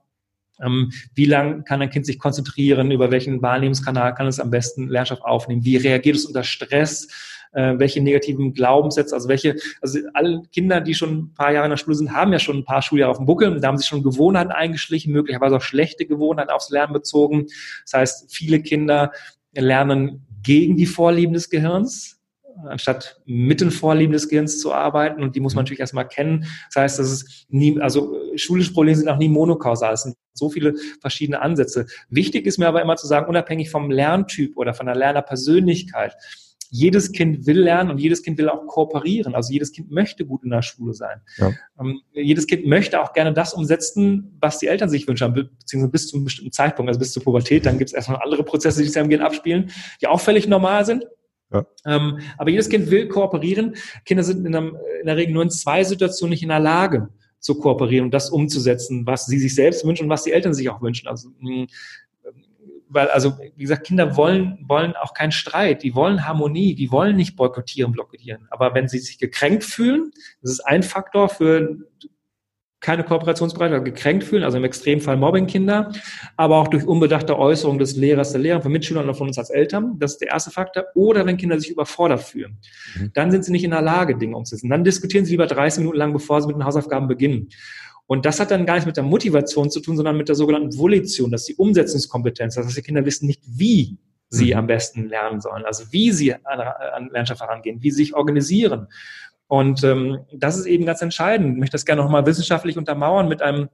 ähm, 0.62 0.92
wie 1.14 1.24
lang 1.24 1.64
kann 1.64 1.82
ein 1.82 1.90
Kind 1.90 2.06
sich 2.06 2.18
konzentrieren, 2.18 2.90
über 2.90 3.10
welchen 3.10 3.42
Wahrnehmungskanal 3.42 4.14
kann 4.14 4.26
es 4.26 4.40
am 4.40 4.50
besten 4.50 4.88
Lernstoff 4.88 5.22
aufnehmen, 5.22 5.64
wie 5.64 5.76
reagiert 5.76 6.16
es 6.16 6.26
unter 6.26 6.44
Stress, 6.44 7.08
äh, 7.52 7.78
welche 7.78 8.00
negativen 8.00 8.52
Glaubenssätze, 8.52 9.14
also 9.14 9.28
welche, 9.28 9.56
also 9.80 9.98
alle 10.14 10.42
Kinder, 10.52 10.80
die 10.80 10.94
schon 10.94 11.18
ein 11.18 11.34
paar 11.34 11.52
Jahre 11.52 11.66
in 11.66 11.70
der 11.70 11.76
Schule 11.78 11.96
sind, 11.96 12.12
haben 12.12 12.32
ja 12.32 12.38
schon 12.38 12.58
ein 12.58 12.64
paar 12.64 12.82
Schuljahre 12.82 13.10
auf 13.10 13.16
dem 13.16 13.26
Buckel, 13.26 13.58
da 13.60 13.68
haben 13.68 13.78
sich 13.78 13.88
schon 13.88 14.02
Gewohnheiten 14.02 14.52
eingeschlichen, 14.52 15.12
möglicherweise 15.12 15.56
auch 15.56 15.62
schlechte 15.62 16.06
Gewohnheiten 16.06 16.50
aufs 16.50 16.70
Lernen 16.70 16.92
bezogen. 16.92 17.46
Das 17.84 17.94
heißt, 17.94 18.34
viele 18.34 18.60
Kinder 18.60 19.12
lernen 19.52 20.26
gegen 20.42 20.76
die 20.76 20.86
Vorlieben 20.86 21.32
des 21.32 21.50
Gehirns, 21.50 22.20
anstatt 22.66 23.20
mit 23.26 23.60
den 23.60 23.70
Vorlieben 23.70 24.12
des 24.12 24.28
Gehirns 24.28 24.60
zu 24.60 24.72
arbeiten. 24.72 25.22
Und 25.22 25.36
die 25.36 25.40
muss 25.40 25.54
man 25.54 25.62
mhm. 25.62 25.66
natürlich 25.66 25.80
erstmal 25.80 26.08
kennen. 26.08 26.46
Das 26.72 26.82
heißt, 26.82 26.98
das 26.98 27.10
ist 27.10 27.46
nie, 27.48 27.80
also 27.80 28.14
schulische 28.36 28.72
Probleme 28.72 28.96
sind 28.96 29.08
auch 29.08 29.18
nie 29.18 29.28
monokausal. 29.28 29.94
Es 29.94 30.02
sind 30.02 30.16
so 30.34 30.50
viele 30.50 30.74
verschiedene 31.00 31.40
Ansätze. 31.40 31.86
Wichtig 32.08 32.46
ist 32.46 32.58
mir 32.58 32.68
aber 32.68 32.82
immer 32.82 32.96
zu 32.96 33.06
sagen, 33.06 33.28
unabhängig 33.28 33.70
vom 33.70 33.90
Lerntyp 33.90 34.56
oder 34.56 34.74
von 34.74 34.86
der 34.86 34.96
Lernerpersönlichkeit, 34.96 36.14
jedes 36.70 37.12
Kind 37.12 37.46
will 37.46 37.60
lernen 37.60 37.90
und 37.90 37.98
jedes 37.98 38.22
Kind 38.22 38.38
will 38.38 38.48
auch 38.48 38.66
kooperieren. 38.66 39.34
Also 39.34 39.52
jedes 39.52 39.72
Kind 39.72 39.90
möchte 39.90 40.24
gut 40.24 40.44
in 40.44 40.50
der 40.50 40.62
Schule 40.62 40.94
sein. 40.94 41.20
Ja. 41.36 41.52
Ähm, 41.80 42.00
jedes 42.12 42.46
Kind 42.46 42.66
möchte 42.66 43.02
auch 43.02 43.12
gerne 43.12 43.32
das 43.32 43.54
umsetzen, 43.54 44.36
was 44.40 44.58
die 44.58 44.68
Eltern 44.68 44.88
sich 44.88 45.06
wünschen, 45.08 45.32
beziehungsweise 45.34 45.90
bis 45.90 46.08
zu 46.08 46.16
einem 46.16 46.24
bestimmten 46.24 46.52
Zeitpunkt, 46.52 46.88
also 46.88 47.00
bis 47.00 47.12
zur 47.12 47.24
Pubertät. 47.24 47.66
Dann 47.66 47.78
gibt 47.78 47.90
es 47.90 47.94
erstmal 47.94 48.22
andere 48.22 48.44
Prozesse, 48.44 48.82
die 48.82 48.88
sich 48.88 48.98
am 48.98 49.08
Gehirn 49.08 49.26
abspielen, 49.26 49.70
die 50.00 50.06
auch 50.06 50.20
völlig 50.20 50.46
normal 50.46 50.86
sind. 50.86 51.06
Ja. 51.52 51.66
Ähm, 51.84 52.20
aber 52.38 52.50
jedes 52.50 52.68
Kind 52.68 52.90
will 52.90 53.08
kooperieren. 53.08 53.74
Kinder 54.04 54.22
sind 54.22 54.46
in, 54.46 54.54
einem, 54.54 54.76
in, 55.00 55.06
der 55.06 55.16
Regel 55.16 55.34
nur 55.34 55.42
in 55.42 55.50
zwei 55.50 55.82
Situationen 55.82 56.30
nicht 56.30 56.44
in 56.44 56.48
der 56.48 56.60
Lage 56.60 57.08
zu 57.40 57.58
kooperieren 57.58 58.06
und 58.06 58.14
das 58.14 58.30
umzusetzen, 58.30 59.06
was 59.06 59.26
sie 59.26 59.38
sich 59.38 59.54
selbst 59.54 59.84
wünschen 59.84 60.04
und 60.04 60.10
was 60.10 60.22
die 60.22 60.32
Eltern 60.32 60.54
sich 60.54 60.68
auch 60.68 60.80
wünschen. 60.80 61.08
Also, 61.08 61.30
mh, 61.40 61.66
weil, 62.90 63.08
also, 63.08 63.38
wie 63.56 63.62
gesagt, 63.62 63.86
Kinder 63.86 64.16
wollen, 64.16 64.58
wollen 64.66 64.94
auch 64.96 65.14
keinen 65.14 65.32
Streit, 65.32 65.82
die 65.82 65.94
wollen 65.94 66.26
Harmonie, 66.26 66.74
die 66.74 66.90
wollen 66.90 67.16
nicht 67.16 67.36
boykottieren, 67.36 67.92
blockieren. 67.92 68.48
Aber 68.50 68.74
wenn 68.74 68.88
sie 68.88 68.98
sich 68.98 69.18
gekränkt 69.18 69.64
fühlen, 69.64 70.10
das 70.42 70.50
ist 70.52 70.60
ein 70.60 70.82
Faktor 70.82 71.28
für 71.28 71.78
keine 72.80 73.04
Kooperationsbereitschaft, 73.04 73.84
gekränkt 73.84 74.24
fühlen, 74.24 74.42
also 74.42 74.56
im 74.56 74.64
Extremfall 74.64 75.18
Mobbingkinder, 75.18 75.92
aber 76.36 76.56
auch 76.56 76.68
durch 76.68 76.86
unbedachte 76.86 77.38
Äußerungen 77.38 77.78
des 77.78 77.96
Lehrers, 77.96 78.32
der 78.32 78.40
Lehrer, 78.40 78.62
von 78.62 78.72
Mitschülern 78.72 79.04
oder 79.04 79.14
von 79.14 79.28
uns 79.28 79.38
als 79.38 79.50
Eltern. 79.50 79.98
Das 79.98 80.12
ist 80.12 80.22
der 80.22 80.28
erste 80.28 80.50
Faktor. 80.50 80.84
Oder 80.94 81.26
wenn 81.26 81.36
Kinder 81.36 81.60
sich 81.60 81.70
überfordert 81.70 82.22
fühlen. 82.22 82.58
Mhm. 82.96 83.10
Dann 83.12 83.30
sind 83.30 83.44
sie 83.44 83.52
nicht 83.52 83.64
in 83.64 83.70
der 83.70 83.82
Lage, 83.82 84.16
Dinge 84.16 84.34
umzusetzen. 84.34 84.70
Dann 84.70 84.82
diskutieren 84.82 85.26
sie 85.26 85.32
lieber 85.32 85.46
30 85.46 85.80
Minuten 85.80 85.98
lang, 85.98 86.12
bevor 86.14 86.40
sie 86.40 86.46
mit 86.48 86.56
den 86.56 86.64
Hausaufgaben 86.64 87.06
beginnen. 87.06 87.50
Und 88.10 88.26
das 88.26 88.40
hat 88.40 88.50
dann 88.50 88.66
gar 88.66 88.74
nichts 88.74 88.86
mit 88.86 88.96
der 88.96 89.04
Motivation 89.04 89.70
zu 89.70 89.78
tun, 89.78 89.94
sondern 89.94 90.16
mit 90.16 90.26
der 90.26 90.34
sogenannten 90.34 90.76
Volition, 90.76 91.30
das 91.30 91.42
ist 91.42 91.50
die 91.50 91.54
Umsetzungskompetenz. 91.54 92.56
Das 92.56 92.66
heißt, 92.66 92.76
die 92.76 92.82
Kinder 92.82 93.04
wissen 93.04 93.28
nicht, 93.28 93.40
wie 93.46 93.98
sie 94.28 94.50
mhm. 94.50 94.58
am 94.58 94.66
besten 94.66 95.08
lernen 95.08 95.40
sollen, 95.40 95.64
also 95.64 95.84
wie 95.92 96.10
sie 96.10 96.34
an, 96.34 96.42
an 96.44 97.10
Lernstoff 97.12 97.38
herangehen, 97.38 97.84
wie 97.84 97.92
sie 97.92 97.98
sich 97.98 98.14
organisieren. 98.16 98.88
Und 99.46 99.84
ähm, 99.84 100.18
das 100.32 100.58
ist 100.58 100.66
eben 100.66 100.86
ganz 100.86 101.00
entscheidend. 101.02 101.54
Ich 101.54 101.60
möchte 101.60 101.74
das 101.74 101.86
gerne 101.86 102.02
nochmal 102.02 102.26
wissenschaftlich 102.26 102.76
untermauern 102.76 103.28
mit 103.28 103.42
einem 103.42 103.68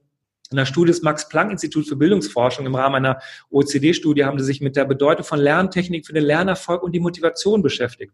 in 0.51 0.59
der 0.59 0.67
Studie 0.67 0.93
des 0.93 1.01
Max-Planck-Instituts 1.01 1.89
für 1.89 1.97
Bildungsforschung 1.97 2.67
im 2.67 2.75
Rahmen 2.75 2.97
einer 2.97 3.19
OECD-Studie 3.51 4.27
haben 4.27 4.39
sie 4.39 4.45
sich 4.45 4.61
mit 4.61 4.77
der 4.77 4.85
Bedeutung 4.85 5.25
von 5.25 5.39
Lerntechnik 5.39 6.07
für 6.07 6.13
den 6.13 6.25
Lernerfolg 6.25 6.83
und 6.83 6.93
die 6.93 7.01
Motivation 7.01 7.63
beschäftigt. 7.63 8.13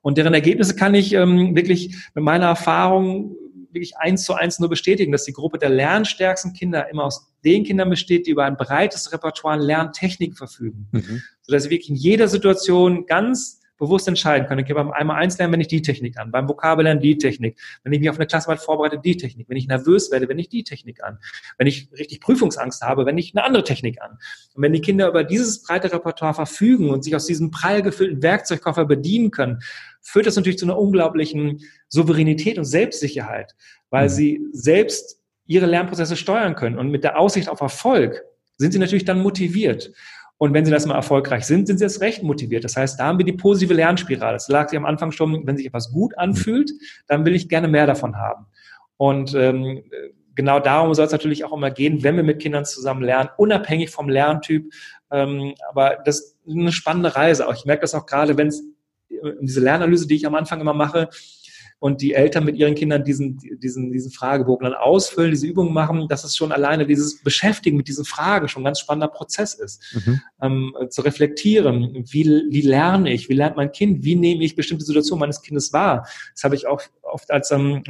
Und 0.00 0.16
deren 0.16 0.32
Ergebnisse 0.32 0.74
kann 0.76 0.94
ich 0.94 1.12
ähm, 1.12 1.54
wirklich 1.54 1.94
mit 2.14 2.24
meiner 2.24 2.46
Erfahrung 2.46 3.36
wirklich 3.74 3.96
eins 3.96 4.24
zu 4.24 4.34
eins 4.34 4.58
nur 4.58 4.68
bestätigen, 4.68 5.12
dass 5.12 5.24
die 5.24 5.32
Gruppe 5.32 5.58
der 5.58 5.70
lernstärksten 5.70 6.52
Kinder 6.52 6.88
immer 6.90 7.04
aus 7.04 7.32
den 7.44 7.64
Kindern 7.64 7.90
besteht, 7.90 8.26
die 8.26 8.30
über 8.30 8.44
ein 8.44 8.56
breites 8.56 9.12
Repertoire 9.12 9.54
an 9.54 9.60
Lerntechniken 9.60 10.36
verfügen. 10.36 10.88
Mhm. 10.92 11.22
Sodass 11.42 11.64
sie 11.64 11.70
wirklich 11.70 11.90
in 11.90 11.96
jeder 11.96 12.28
Situation 12.28 13.06
ganz 13.06 13.62
bewusst 13.82 14.06
entscheiden 14.06 14.46
können. 14.46 14.60
Okay, 14.60 14.74
beim 14.74 14.92
einmal 14.92 15.16
eins 15.20 15.38
lernen, 15.38 15.54
wenn 15.54 15.60
ich 15.60 15.66
die 15.66 15.82
Technik 15.82 16.16
an, 16.16 16.30
beim 16.30 16.48
Vokabellernen 16.48 17.02
die 17.02 17.18
Technik, 17.18 17.58
wenn 17.82 17.92
ich 17.92 17.98
mich 17.98 18.08
auf 18.10 18.16
eine 18.16 18.28
Klassenarbeit 18.28 18.64
vorbereite, 18.64 19.00
die 19.00 19.16
Technik, 19.16 19.48
wenn 19.48 19.56
ich 19.56 19.66
nervös 19.66 20.12
werde, 20.12 20.28
wenn 20.28 20.38
ich 20.38 20.48
die 20.48 20.62
Technik 20.62 21.02
an, 21.02 21.18
wenn 21.58 21.66
ich 21.66 21.90
richtig 21.90 22.20
Prüfungsangst 22.20 22.82
habe, 22.82 23.06
wenn 23.06 23.18
ich 23.18 23.34
eine 23.34 23.44
andere 23.44 23.64
Technik 23.64 24.00
an. 24.00 24.18
Und 24.54 24.62
wenn 24.62 24.72
die 24.72 24.80
Kinder 24.80 25.08
über 25.08 25.24
dieses 25.24 25.64
breite 25.64 25.92
Repertoire 25.92 26.32
verfügen 26.32 26.90
und 26.90 27.02
sich 27.02 27.16
aus 27.16 27.26
diesem 27.26 27.50
prall 27.50 27.82
gefüllten 27.82 28.22
Werkzeugkoffer 28.22 28.84
bedienen 28.84 29.32
können, 29.32 29.64
führt 30.02 30.26
das 30.26 30.36
natürlich 30.36 30.58
zu 30.58 30.66
einer 30.66 30.78
unglaublichen 30.78 31.60
Souveränität 31.88 32.58
und 32.58 32.64
Selbstsicherheit, 32.64 33.54
weil 33.90 34.04
mhm. 34.04 34.10
sie 34.10 34.40
selbst 34.52 35.20
ihre 35.46 35.66
Lernprozesse 35.66 36.16
steuern 36.16 36.54
können. 36.54 36.78
Und 36.78 36.90
mit 36.90 37.04
der 37.04 37.18
Aussicht 37.18 37.48
auf 37.48 37.60
Erfolg 37.60 38.22
sind 38.58 38.72
sie 38.72 38.78
natürlich 38.78 39.04
dann 39.04 39.22
motiviert. 39.22 39.92
Und 40.38 40.54
wenn 40.54 40.64
sie 40.64 40.72
das 40.72 40.86
mal 40.86 40.96
erfolgreich 40.96 41.44
sind, 41.44 41.66
sind 41.66 41.78
sie 41.78 41.84
jetzt 41.84 42.00
recht 42.00 42.22
motiviert. 42.22 42.64
Das 42.64 42.76
heißt, 42.76 42.98
da 42.98 43.04
haben 43.04 43.18
wir 43.18 43.24
die 43.24 43.32
positive 43.32 43.74
Lernspirale. 43.74 44.34
Das 44.34 44.48
lag 44.48 44.68
sie 44.68 44.76
am 44.76 44.84
Anfang 44.84 45.12
schon, 45.12 45.46
wenn 45.46 45.56
sich 45.56 45.66
etwas 45.66 45.92
gut 45.92 46.18
anfühlt, 46.18 46.72
dann 47.06 47.24
will 47.24 47.34
ich 47.36 47.48
gerne 47.48 47.68
mehr 47.68 47.86
davon 47.86 48.16
haben. 48.16 48.46
Und 48.96 49.34
ähm, 49.34 49.84
genau 50.34 50.58
darum 50.58 50.94
soll 50.94 51.06
es 51.06 51.12
natürlich 51.12 51.44
auch 51.44 51.52
immer 51.52 51.70
gehen, 51.70 52.02
wenn 52.02 52.16
wir 52.16 52.24
mit 52.24 52.40
Kindern 52.40 52.64
zusammen 52.64 53.02
lernen, 53.02 53.30
unabhängig 53.36 53.90
vom 53.90 54.08
Lerntyp. 54.08 54.72
Ähm, 55.10 55.54
aber 55.68 55.98
das 56.04 56.20
ist 56.20 56.36
eine 56.48 56.72
spannende 56.72 57.14
Reise. 57.14 57.46
Auch 57.46 57.54
ich 57.54 57.64
merke 57.64 57.82
das 57.82 57.94
auch 57.94 58.06
gerade, 58.06 58.36
wenn 58.36 58.48
es 58.48 58.64
diese 59.40 59.60
Lernanalyse, 59.60 60.06
die 60.06 60.16
ich 60.16 60.26
am 60.26 60.34
Anfang 60.34 60.60
immer 60.60 60.74
mache, 60.74 61.08
und 61.82 62.00
die 62.00 62.14
Eltern 62.14 62.44
mit 62.44 62.54
ihren 62.54 62.76
Kindern 62.76 63.02
diesen, 63.02 63.38
diesen, 63.58 63.90
diesen 63.90 64.12
Fragebogen 64.12 64.66
dann 64.66 64.74
ausfüllen, 64.74 65.32
diese 65.32 65.48
Übungen 65.48 65.72
machen, 65.74 66.06
dass 66.06 66.22
es 66.22 66.36
schon 66.36 66.52
alleine 66.52 66.86
dieses 66.86 67.20
Beschäftigen 67.24 67.76
mit 67.76 67.88
diesen 67.88 68.04
Fragen 68.04 68.46
schon 68.46 68.62
ein 68.62 68.66
ganz 68.66 68.78
spannender 68.78 69.08
Prozess 69.08 69.54
ist. 69.54 69.82
Mhm. 69.92 70.20
Ähm, 70.40 70.74
zu 70.90 71.02
reflektieren, 71.02 72.04
wie, 72.08 72.44
wie 72.50 72.60
lerne 72.60 73.12
ich, 73.12 73.28
wie 73.28 73.34
lernt 73.34 73.56
mein 73.56 73.72
Kind, 73.72 74.04
wie 74.04 74.14
nehme 74.14 74.44
ich 74.44 74.54
bestimmte 74.54 74.84
Situationen 74.84 75.18
meines 75.18 75.42
Kindes 75.42 75.72
wahr. 75.72 76.06
Das 76.32 76.44
habe 76.44 76.54
ich 76.54 76.68
auch 76.68 76.82
oft 77.02 77.32
als 77.32 77.50
ähm, 77.50 77.82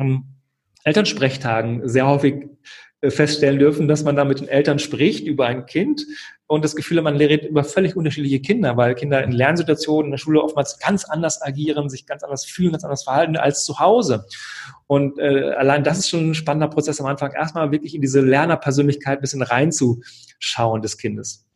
Elternsprechtagen 0.85 1.87
sehr 1.87 2.07
häufig 2.07 2.47
äh, 3.03 3.11
feststellen 3.11 3.59
dürfen, 3.59 3.89
dass 3.89 4.05
man 4.05 4.17
da 4.17 4.25
mit 4.25 4.41
den 4.41 4.49
Eltern 4.49 4.79
spricht 4.79 5.27
über 5.27 5.45
ein 5.49 5.67
Kind 5.67 6.07
und 6.53 6.63
das 6.63 6.77
Gefühl 6.77 7.01
man 7.01 7.17
redet 7.17 7.47
über 7.47 7.65
völlig 7.65 7.97
unterschiedliche 7.97 8.39
Kinder, 8.41 8.77
weil 8.77 8.95
Kinder 8.95 9.25
in 9.25 9.33
Lernsituationen 9.33 10.09
in 10.09 10.11
der 10.11 10.19
Schule 10.19 10.43
oftmals 10.43 10.79
ganz 10.79 11.07
anders 11.07 11.41
agieren, 11.41 11.89
sich 11.89 12.05
ganz 12.05 12.23
anders 12.23 12.45
fühlen, 12.45 12.73
ganz 12.73 12.85
anders 12.85 13.05
verhalten 13.05 13.39
als 13.39 13.65
zu 13.65 13.79
Hause. 13.79 14.27
Und 14.87 15.19
äh, 15.19 15.53
allein 15.53 15.83
das 15.83 16.01
ist 16.01 16.11
schon 16.11 16.29
ein 16.33 16.35
spannender 16.35 16.69
Prozess 16.69 17.01
am 17.01 17.07
Anfang, 17.07 17.33
erstmal 17.33 17.73
wirklich 17.73 17.95
in 17.95 18.03
diese 18.03 18.21
Lernerpersönlichkeit 18.21 19.19
ein 19.19 19.23
bisschen 19.23 19.41
reinzuschauen 19.41 20.83
des 20.83 20.99
Kindes. 20.99 21.47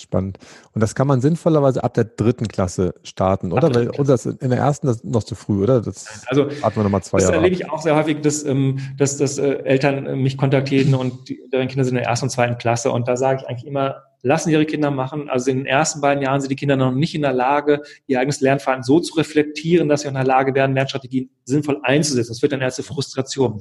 Spannend. 0.00 0.38
Und 0.72 0.80
das 0.80 0.94
kann 0.94 1.06
man 1.06 1.20
sinnvollerweise 1.20 1.84
ab 1.84 1.94
der 1.94 2.04
dritten 2.04 2.48
Klasse 2.48 2.94
starten, 3.02 3.52
oder? 3.52 3.74
Weil 3.74 3.90
unser 3.90 4.14
ist 4.14 4.26
in 4.26 4.50
der 4.50 4.58
ersten 4.58 4.86
das 4.86 5.04
noch 5.04 5.22
zu 5.22 5.34
früh, 5.34 5.62
oder? 5.62 5.80
Das 5.80 6.24
also 6.26 6.46
warten 6.62 6.76
wir 6.76 6.84
nochmal 6.84 7.02
zwei 7.02 7.18
das 7.18 7.24
Jahre. 7.24 7.34
Das 7.34 7.42
erlebe 7.42 7.54
ich 7.54 7.70
auch 7.70 7.82
sehr 7.82 7.96
häufig, 7.96 8.20
dass, 8.22 8.44
ähm, 8.44 8.78
dass, 8.96 9.16
dass 9.16 9.38
äh, 9.38 9.62
Eltern 9.64 10.06
äh, 10.06 10.16
mich 10.16 10.36
kontaktieren 10.36 10.94
und 10.94 11.28
die, 11.28 11.40
deren 11.52 11.68
Kinder 11.68 11.84
sind 11.84 11.96
in 11.96 12.02
der 12.02 12.08
ersten 12.08 12.26
und 12.26 12.30
zweiten 12.30 12.56
Klasse. 12.58 12.90
Und 12.90 13.08
da 13.08 13.16
sage 13.16 13.42
ich 13.42 13.48
eigentlich 13.48 13.66
immer, 13.66 14.02
lassen 14.22 14.50
ihre 14.50 14.66
Kinder 14.66 14.90
machen. 14.90 15.28
Also 15.28 15.50
in 15.50 15.58
den 15.58 15.66
ersten 15.66 16.00
beiden 16.00 16.22
Jahren 16.22 16.40
sind 16.40 16.50
die 16.50 16.56
Kinder 16.56 16.76
noch 16.76 16.92
nicht 16.92 17.14
in 17.14 17.22
der 17.22 17.32
Lage, 17.32 17.82
ihr 18.06 18.20
eigenes 18.20 18.40
Lernverhalten 18.40 18.84
so 18.84 19.00
zu 19.00 19.14
reflektieren, 19.14 19.88
dass 19.88 20.02
sie 20.02 20.08
in 20.08 20.14
der 20.14 20.24
Lage 20.24 20.54
werden, 20.54 20.74
Lernstrategien 20.74 21.30
sinnvoll 21.44 21.80
einzusetzen. 21.82 22.30
Das 22.30 22.42
wird 22.42 22.52
dann 22.52 22.60
erst 22.60 22.78
eine 22.78 22.86
Frustration. 22.86 23.60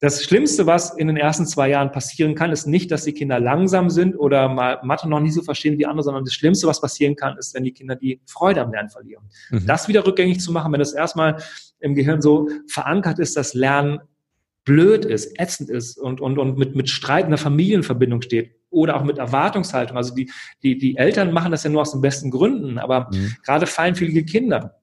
Das 0.00 0.22
Schlimmste, 0.22 0.66
was 0.66 0.96
in 0.96 1.08
den 1.08 1.16
ersten 1.16 1.44
zwei 1.44 1.70
Jahren 1.70 1.90
passieren 1.90 2.36
kann, 2.36 2.52
ist 2.52 2.66
nicht, 2.66 2.90
dass 2.92 3.02
die 3.02 3.12
Kinder 3.12 3.40
langsam 3.40 3.90
sind 3.90 4.14
oder 4.16 4.48
mal 4.48 4.78
Mathe 4.84 5.08
noch 5.08 5.18
nicht 5.18 5.34
so 5.34 5.42
verstehen 5.42 5.76
wie 5.76 5.86
andere, 5.86 6.04
sondern 6.04 6.24
das 6.24 6.34
Schlimmste, 6.34 6.68
was 6.68 6.80
passieren 6.80 7.16
kann, 7.16 7.36
ist, 7.36 7.52
wenn 7.54 7.64
die 7.64 7.72
Kinder 7.72 7.96
die 7.96 8.20
Freude 8.26 8.60
am 8.60 8.70
Lernen 8.70 8.90
verlieren. 8.90 9.24
Mhm. 9.50 9.66
Das 9.66 9.88
wieder 9.88 10.06
rückgängig 10.06 10.38
zu 10.40 10.52
machen, 10.52 10.72
wenn 10.72 10.78
das 10.78 10.92
erstmal 10.92 11.42
im 11.80 11.96
Gehirn 11.96 12.22
so 12.22 12.48
verankert 12.68 13.18
ist, 13.18 13.36
dass 13.36 13.54
Lernen 13.54 13.98
blöd 14.64 15.04
ist, 15.04 15.40
ätzend 15.40 15.70
ist 15.70 15.98
und, 15.98 16.20
und, 16.20 16.38
und 16.38 16.58
mit, 16.58 16.76
mit 16.76 16.90
Streit 16.90 17.24
in 17.24 17.30
der 17.30 17.38
Familienverbindung 17.38 18.22
steht 18.22 18.54
oder 18.70 18.96
auch 18.96 19.04
mit 19.04 19.18
Erwartungshaltung. 19.18 19.96
Also 19.96 20.14
die, 20.14 20.30
die, 20.62 20.78
die 20.78 20.96
Eltern 20.96 21.32
machen 21.32 21.50
das 21.50 21.64
ja 21.64 21.70
nur 21.70 21.80
aus 21.80 21.92
den 21.92 22.02
besten 22.02 22.30
Gründen, 22.30 22.78
aber 22.78 23.08
mhm. 23.10 23.34
gerade 23.44 23.66
feinfühlige 23.66 24.24
Kinder, 24.24 24.76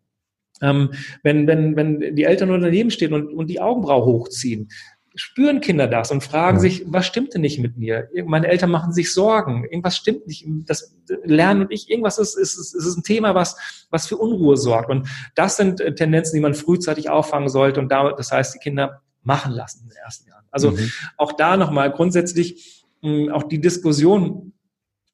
ähm, 0.62 0.92
wenn, 1.24 1.48
wenn, 1.48 1.76
wenn 1.76 2.16
die 2.16 2.24
Eltern 2.24 2.50
nur 2.50 2.60
daneben 2.60 2.90
stehen 2.90 3.14
und, 3.14 3.28
und 3.28 3.48
die 3.48 3.62
Augenbraue 3.62 4.06
hochziehen, 4.06 4.70
spüren 5.16 5.62
Kinder 5.62 5.88
das 5.88 6.12
und 6.12 6.22
fragen 6.24 6.58
ja. 6.58 6.62
sich, 6.62 6.84
was 6.88 7.06
stimmt 7.06 7.34
denn 7.34 7.42
nicht 7.42 7.60
mit 7.60 7.78
mir? 7.78 8.10
Meine 8.26 8.48
Eltern 8.48 8.70
machen 8.70 8.94
sich 8.94 9.14
Sorgen, 9.14 9.64
irgendwas 9.64 9.96
stimmt 9.96 10.28
nicht. 10.28 10.46
Das 10.66 10.96
Lernen 11.24 11.62
und 11.62 11.72
ich, 11.72 11.90
irgendwas 11.90 12.18
ist, 12.18 12.36
ist, 12.36 12.58
ist, 12.58 12.74
ist 12.74 12.98
ein 12.98 13.04
Thema, 13.04 13.34
was, 13.34 13.56
was 13.90 14.08
für 14.08 14.18
Unruhe 14.18 14.58
sorgt. 14.58 14.90
Und 14.90 15.08
das 15.34 15.58
sind 15.58 15.80
äh, 15.80 15.96
Tendenzen, 15.96 16.36
die 16.36 16.42
man 16.42 16.54
frühzeitig 16.54 17.10
auffangen 17.10 17.50
sollte 17.50 17.80
und 17.80 17.90
damit, 17.90 18.20
das 18.20 18.32
heißt, 18.32 18.54
die 18.54 18.60
Kinder 18.60 19.02
machen 19.24 19.54
lassen 19.54 19.84
in 19.84 19.90
den 19.90 19.98
ersten 19.98 20.30
Jahren. 20.30 20.46
Also 20.52 20.72
mhm. 20.72 20.92
auch 21.18 21.32
da 21.34 21.58
nochmal 21.58 21.92
grundsätzlich 21.92 22.86
mh, 23.02 23.34
auch 23.34 23.44
die 23.44 23.62
Diskussion, 23.62 24.54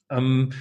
ähm, 0.10 0.52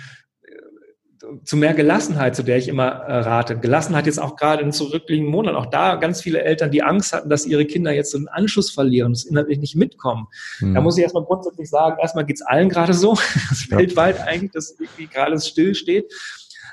zu 1.45 1.57
mehr 1.57 1.75
Gelassenheit, 1.75 2.37
zu 2.37 2.43
der 2.43 2.57
ich 2.57 2.69
immer 2.69 2.87
äh, 2.89 3.21
rate. 3.21 3.59
Gelassenheit 3.59 4.07
jetzt 4.07 4.21
auch 4.21 4.37
gerade 4.37 4.63
in 4.63 4.73
zurückliegenden 4.73 5.33
Monaten. 5.33 5.57
Auch 5.57 5.67
da 5.67 5.97
ganz 5.97 6.21
viele 6.21 6.43
Eltern, 6.43 6.71
die 6.71 6.83
Angst 6.83 7.13
hatten, 7.13 7.29
dass 7.29 7.47
ihre 7.47 7.65
Kinder 7.67 7.93
jetzt 7.93 8.11
so 8.13 8.19
einen 8.19 8.29
Anschluss 8.29 8.71
verlieren, 8.71 9.13
das 9.13 9.25
inhaltlich 9.25 9.59
nicht 9.59 9.77
mitkommen. 9.77 10.27
Mhm. 10.61 10.75
Da 10.75 10.81
muss 10.81 10.97
ich 10.97 11.03
erstmal 11.03 11.25
grundsätzlich 11.25 11.69
sagen, 11.69 11.97
erstmal 12.01 12.25
geht's 12.25 12.43
allen 12.43 12.69
gerade 12.69 12.95
so, 12.95 13.15
ja. 13.71 13.79
weltweit 13.79 14.21
eigentlich, 14.21 14.53
dass 14.53 14.79
irgendwie 14.79 15.07
gerade 15.07 15.41
still 15.41 15.75
steht. 15.75 16.13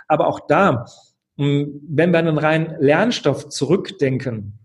Aber 0.08 0.28
auch 0.28 0.42
da, 0.48 0.86
hm, 1.38 1.82
wenn 1.88 2.12
wir 2.12 2.20
an 2.20 2.26
den 2.26 2.38
reinen 2.38 2.76
Lernstoff 2.80 3.50
zurückdenken, 3.50 4.60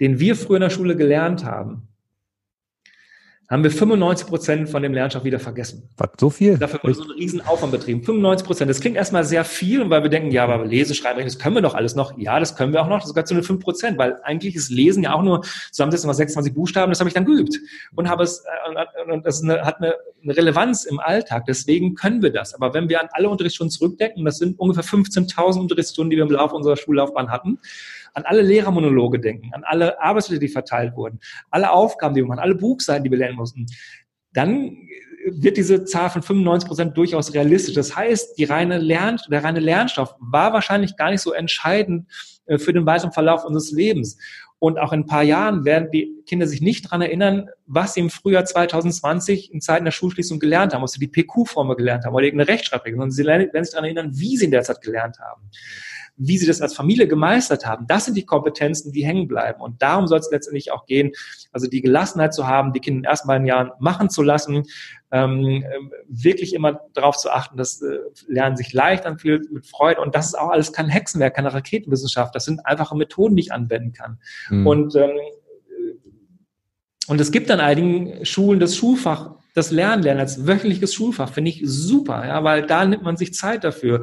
den 0.00 0.18
wir 0.18 0.36
früher 0.36 0.56
in 0.56 0.62
der 0.62 0.70
Schule 0.70 0.96
gelernt 0.96 1.44
haben, 1.44 1.88
haben 3.50 3.62
wir 3.62 3.70
95 3.70 4.26
Prozent 4.26 4.68
von 4.68 4.82
dem 4.82 4.94
Lernstoff 4.94 5.24
wieder 5.24 5.38
vergessen. 5.38 5.90
Was, 5.96 6.10
so 6.18 6.30
viel? 6.30 6.56
Dafür 6.56 6.80
wurde 6.82 6.94
so 6.94 7.02
ein 7.02 7.10
riesen 7.10 7.40
Aufwand 7.42 7.72
betrieben. 7.72 8.02
95 8.02 8.46
Prozent. 8.46 8.70
Das 8.70 8.80
klingt 8.80 8.96
erstmal 8.96 9.24
sehr 9.24 9.44
viel, 9.44 9.90
weil 9.90 10.02
wir 10.02 10.08
denken, 10.08 10.30
ja, 10.30 10.44
aber 10.44 10.64
Lesen, 10.64 10.94
Schreiben, 10.94 11.16
Rechnen, 11.16 11.32
das 11.34 11.38
können 11.38 11.56
wir 11.56 11.62
doch 11.62 11.74
alles 11.74 11.94
noch. 11.94 12.16
Ja, 12.16 12.40
das 12.40 12.56
können 12.56 12.72
wir 12.72 12.82
auch 12.82 12.88
noch. 12.88 13.00
Das 13.00 13.12
gehört 13.12 13.28
zu 13.28 13.34
den 13.34 13.42
5 13.42 13.62
Prozent, 13.62 13.98
weil 13.98 14.18
eigentlich 14.22 14.54
ist 14.54 14.70
Lesen 14.70 15.02
ja 15.02 15.12
auch 15.12 15.22
nur, 15.22 15.42
zusammensetzen 15.70 16.08
wir 16.08 16.14
26 16.14 16.54
Buchstaben, 16.54 16.90
das 16.90 17.00
habe 17.00 17.08
ich 17.08 17.14
dann 17.14 17.26
geübt. 17.26 17.58
Und 17.94 18.08
habe 18.08 18.22
es, 18.22 18.42
äh, 18.44 19.12
und 19.12 19.26
das 19.26 19.42
hat 19.42 19.78
eine, 19.78 19.96
eine 20.22 20.36
Relevanz 20.36 20.84
im 20.84 21.00
Alltag. 21.00 21.44
Deswegen 21.46 21.94
können 21.94 22.22
wir 22.22 22.32
das. 22.32 22.54
Aber 22.54 22.72
wenn 22.74 22.88
wir 22.88 23.00
an 23.00 23.08
alle 23.12 23.28
Unterrichtsstunden 23.28 23.70
zurückdenken, 23.70 24.24
das 24.24 24.38
sind 24.38 24.58
ungefähr 24.58 24.84
15.000 24.84 25.60
Unterrichtsstunden, 25.60 26.10
die 26.10 26.16
wir 26.16 26.24
im 26.24 26.30
Laufe 26.30 26.54
unserer 26.54 26.76
Schullaufbahn 26.76 27.30
hatten, 27.30 27.58
an 28.14 28.24
alle 28.24 28.42
Lehrermonologe 28.42 29.20
denken, 29.20 29.50
an 29.52 29.64
alle 29.64 30.00
Arbeitsblätter, 30.00 30.40
die 30.40 30.48
verteilt 30.48 30.96
wurden, 30.96 31.20
alle 31.50 31.70
Aufgaben, 31.70 32.14
die 32.14 32.22
wir 32.22 32.28
machen, 32.28 32.40
alle 32.40 32.54
Buchseiten, 32.54 33.04
die 33.04 33.10
wir 33.10 33.18
lernen 33.18 33.36
mussten, 33.36 33.66
dann 34.32 34.76
wird 35.26 35.56
diese 35.56 35.84
Zahl 35.84 36.10
von 36.10 36.22
95 36.22 36.68
Prozent 36.68 36.96
durchaus 36.96 37.32
realistisch. 37.34 37.74
Das 37.74 37.94
heißt, 37.96 38.38
die 38.38 38.44
reine 38.44 38.78
Lern 38.78 39.20
der 39.30 39.44
reine 39.44 39.60
Lernstoff 39.60 40.16
war 40.18 40.52
wahrscheinlich 40.52 40.96
gar 40.96 41.10
nicht 41.10 41.20
so 41.20 41.32
entscheidend 41.32 42.08
äh, 42.46 42.58
für 42.58 42.72
den 42.72 42.86
weiteren 42.86 43.12
Verlauf 43.12 43.44
unseres 43.44 43.70
Lebens. 43.70 44.18
Und 44.58 44.78
auch 44.78 44.92
in 44.92 45.00
ein 45.00 45.06
paar 45.06 45.24
Jahren 45.24 45.64
werden 45.64 45.90
die 45.90 46.22
Kinder 46.24 46.46
sich 46.46 46.60
nicht 46.60 46.84
daran 46.84 47.02
erinnern, 47.02 47.48
was 47.66 47.94
sie 47.94 48.00
im 48.00 48.10
Frühjahr 48.10 48.44
2020 48.44 49.52
in 49.52 49.60
Zeiten 49.60 49.84
der 49.84 49.90
Schulschließung 49.90 50.38
gelernt 50.38 50.72
haben, 50.72 50.82
ob 50.82 50.88
sie 50.88 51.00
die 51.00 51.08
PQ-Formel 51.08 51.74
gelernt 51.74 52.04
haben 52.04 52.14
oder 52.14 52.24
irgendeine 52.24 52.48
Rechtschreibregel, 52.48 52.96
sondern 52.96 53.10
sie 53.10 53.24
werden 53.24 53.64
sich 53.64 53.72
daran 53.72 53.86
erinnern, 53.86 54.10
wie 54.14 54.36
sie 54.36 54.44
in 54.44 54.52
der 54.52 54.62
Zeit 54.62 54.80
gelernt 54.80 55.18
haben 55.18 55.50
wie 56.16 56.38
sie 56.38 56.46
das 56.46 56.60
als 56.60 56.74
Familie 56.74 57.08
gemeistert 57.08 57.66
haben, 57.66 57.86
das 57.86 58.04
sind 58.04 58.16
die 58.16 58.26
Kompetenzen, 58.26 58.92
die 58.92 59.04
hängen 59.04 59.28
bleiben. 59.28 59.60
Und 59.60 59.82
darum 59.82 60.06
soll 60.06 60.18
es 60.18 60.30
letztendlich 60.30 60.70
auch 60.70 60.86
gehen, 60.86 61.12
also 61.52 61.66
die 61.66 61.80
Gelassenheit 61.80 62.34
zu 62.34 62.46
haben, 62.46 62.72
die 62.72 62.80
Kinder 62.80 62.98
in 62.98 63.02
den 63.02 63.10
ersten 63.10 63.28
beiden 63.28 63.46
Jahren 63.46 63.70
machen 63.80 64.10
zu 64.10 64.22
lassen, 64.22 64.64
ähm, 65.10 65.64
wirklich 66.08 66.54
immer 66.54 66.80
darauf 66.94 67.16
zu 67.16 67.30
achten, 67.30 67.56
dass 67.56 67.82
äh, 67.82 67.98
Lernen 68.26 68.56
sich 68.56 68.72
leicht 68.72 69.06
anfühlt, 69.06 69.50
mit 69.52 69.66
Freude. 69.66 70.00
Und 70.00 70.14
das 70.14 70.26
ist 70.26 70.34
auch 70.34 70.50
alles 70.50 70.72
kein 70.72 70.88
Hexenwerk, 70.88 71.34
keine 71.34 71.52
Raketenwissenschaft. 71.52 72.34
Das 72.34 72.44
sind 72.44 72.64
einfache 72.66 72.96
Methoden, 72.96 73.36
die 73.36 73.42
ich 73.42 73.52
anwenden 73.52 73.92
kann. 73.92 74.18
Mhm. 74.50 74.66
Und 74.66 74.96
ähm, 74.96 75.10
und 77.08 77.20
es 77.20 77.32
gibt 77.32 77.50
an 77.50 77.58
einigen 77.58 78.24
Schulen 78.24 78.60
das 78.60 78.76
Schulfach 78.76 79.32
das 79.54 79.70
Lernen 79.70 80.02
lernen 80.02 80.20
als 80.20 80.46
wöchentliches 80.46 80.94
Schulfach 80.94 81.30
finde 81.30 81.50
ich 81.50 81.62
super, 81.64 82.26
ja, 82.26 82.42
weil 82.42 82.66
da 82.66 82.84
nimmt 82.84 83.02
man 83.02 83.16
sich 83.16 83.34
Zeit 83.34 83.64
dafür 83.64 84.02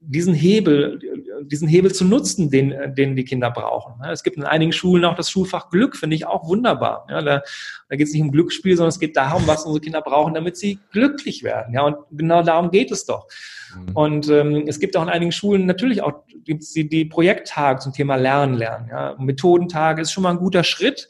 diesen 0.00 0.34
Hebel, 0.34 1.00
diesen 1.42 1.68
Hebel 1.68 1.92
zu 1.92 2.04
nutzen, 2.04 2.50
den, 2.50 2.74
den 2.94 3.16
die 3.16 3.24
Kinder 3.24 3.50
brauchen. 3.50 4.02
Es 4.04 4.22
gibt 4.22 4.36
in 4.36 4.44
einigen 4.44 4.72
Schulen 4.72 5.04
auch 5.04 5.14
das 5.14 5.30
Schulfach 5.30 5.70
Glück, 5.70 5.96
finde 5.96 6.16
ich 6.16 6.26
auch 6.26 6.46
wunderbar. 6.46 7.06
Ja, 7.10 7.22
da 7.22 7.42
da 7.88 7.96
geht 7.96 8.08
es 8.08 8.12
nicht 8.12 8.22
um 8.22 8.32
Glücksspiel, 8.32 8.76
sondern 8.76 8.88
es 8.88 8.98
geht 8.98 9.16
darum, 9.16 9.46
was 9.46 9.64
unsere 9.64 9.80
Kinder 9.80 10.02
brauchen, 10.02 10.34
damit 10.34 10.56
sie 10.56 10.80
glücklich 10.90 11.42
werden. 11.42 11.72
Ja, 11.72 11.82
und 11.82 11.96
genau 12.10 12.42
darum 12.42 12.70
geht 12.70 12.90
es 12.90 13.04
doch. 13.06 13.28
Mhm. 13.74 13.96
Und 13.96 14.28
ähm, 14.28 14.64
es 14.66 14.80
gibt 14.80 14.96
auch 14.96 15.02
in 15.02 15.08
einigen 15.08 15.32
Schulen 15.32 15.66
natürlich 15.66 16.02
auch 16.02 16.24
gibt's 16.44 16.72
die, 16.72 16.88
die 16.88 17.04
Projekttage 17.04 17.80
zum 17.80 17.92
Thema 17.92 18.16
Lernen, 18.16 18.54
Lernen. 18.54 18.88
Ja. 18.88 19.14
Methodentage 19.18 20.02
ist 20.02 20.12
schon 20.12 20.22
mal 20.22 20.30
ein 20.30 20.38
guter 20.38 20.64
Schritt. 20.64 21.08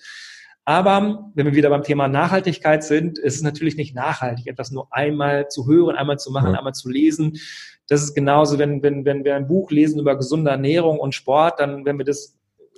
Aber 0.69 1.31
wenn 1.35 1.47
wir 1.47 1.55
wieder 1.55 1.71
beim 1.71 1.85
Thema 1.85 2.09
Nachhaltigkeit 2.09 2.83
sind, 2.83 3.19
ist 3.19 3.37
es 3.37 3.43
natürlich 3.43 3.77
nicht 3.77 3.95
nachhaltig, 3.95 4.49
etwas 4.49 4.73
nur 4.73 4.89
einmal 4.91 5.49
zu 5.49 5.67
hören, 5.69 5.95
einmal 5.95 6.19
zu 6.19 6.33
machen, 6.33 6.53
ja. 6.53 6.59
einmal 6.59 6.75
zu 6.75 6.89
lesen. 6.89 7.39
Das 7.89 8.03
ist 8.03 8.15
genauso, 8.15 8.59
wenn, 8.59 8.83
wenn, 8.83 9.05
wenn 9.05 9.25
wir 9.25 9.37
ein 9.37 9.47
Buch 9.47 9.71
lesen 9.71 10.01
über 10.01 10.17
gesunde 10.17 10.51
Ernährung 10.51 10.99
und 10.99 11.15
Sport, 11.15 11.61
dann, 11.61 11.85
wenn 11.85 11.99
wir 11.99 12.05
das 12.05 12.37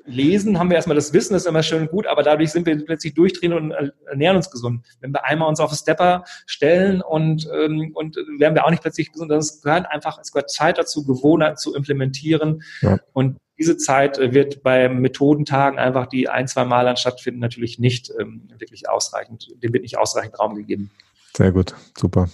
lesen, 0.08 0.58
haben 0.58 0.70
wir 0.70 0.76
erstmal 0.76 0.96
das 0.96 1.12
Wissen, 1.12 1.34
das 1.34 1.42
ist 1.42 1.48
immer 1.48 1.62
schön 1.62 1.82
und 1.82 1.90
gut, 1.90 2.06
aber 2.06 2.22
dadurch 2.22 2.50
sind 2.50 2.66
wir 2.66 2.82
plötzlich 2.84 3.14
durchdrehen 3.14 3.52
und 3.52 3.72
ernähren 4.06 4.36
uns 4.36 4.50
gesund. 4.50 4.84
Wenn 5.00 5.12
wir 5.12 5.24
einmal 5.24 5.48
uns 5.48 5.60
auf 5.60 5.70
den 5.70 5.76
Stepper 5.76 6.24
stellen 6.46 7.02
und, 7.02 7.48
ähm, 7.54 7.92
und 7.94 8.16
werden 8.38 8.54
wir 8.54 8.64
auch 8.64 8.70
nicht 8.70 8.82
plötzlich 8.82 9.12
gesund, 9.12 9.30
das 9.30 9.60
gehört 9.60 9.86
einfach, 9.90 10.18
es 10.18 10.32
gehört 10.32 10.50
Zeit 10.50 10.78
dazu, 10.78 11.04
Gewohnheiten 11.04 11.58
zu 11.58 11.74
implementieren. 11.74 12.62
Ja. 12.80 12.98
Und 13.12 13.36
diese 13.58 13.76
Zeit 13.76 14.18
äh, 14.18 14.32
wird 14.32 14.62
bei 14.62 14.88
Methodentagen 14.88 15.78
einfach, 15.78 16.06
die 16.06 16.28
ein, 16.28 16.48
zwei 16.48 16.64
Mal 16.64 16.84
dann 16.84 16.96
stattfinden, 16.96 17.40
natürlich 17.40 17.78
nicht 17.78 18.12
ähm, 18.18 18.48
wirklich 18.58 18.88
ausreichend, 18.88 19.48
dem 19.62 19.72
wird 19.72 19.82
nicht 19.82 19.98
ausreichend 19.98 20.38
Raum 20.38 20.54
gegeben. 20.54 20.90
Sehr 21.38 21.52
gut, 21.52 21.76
super. 21.96 22.28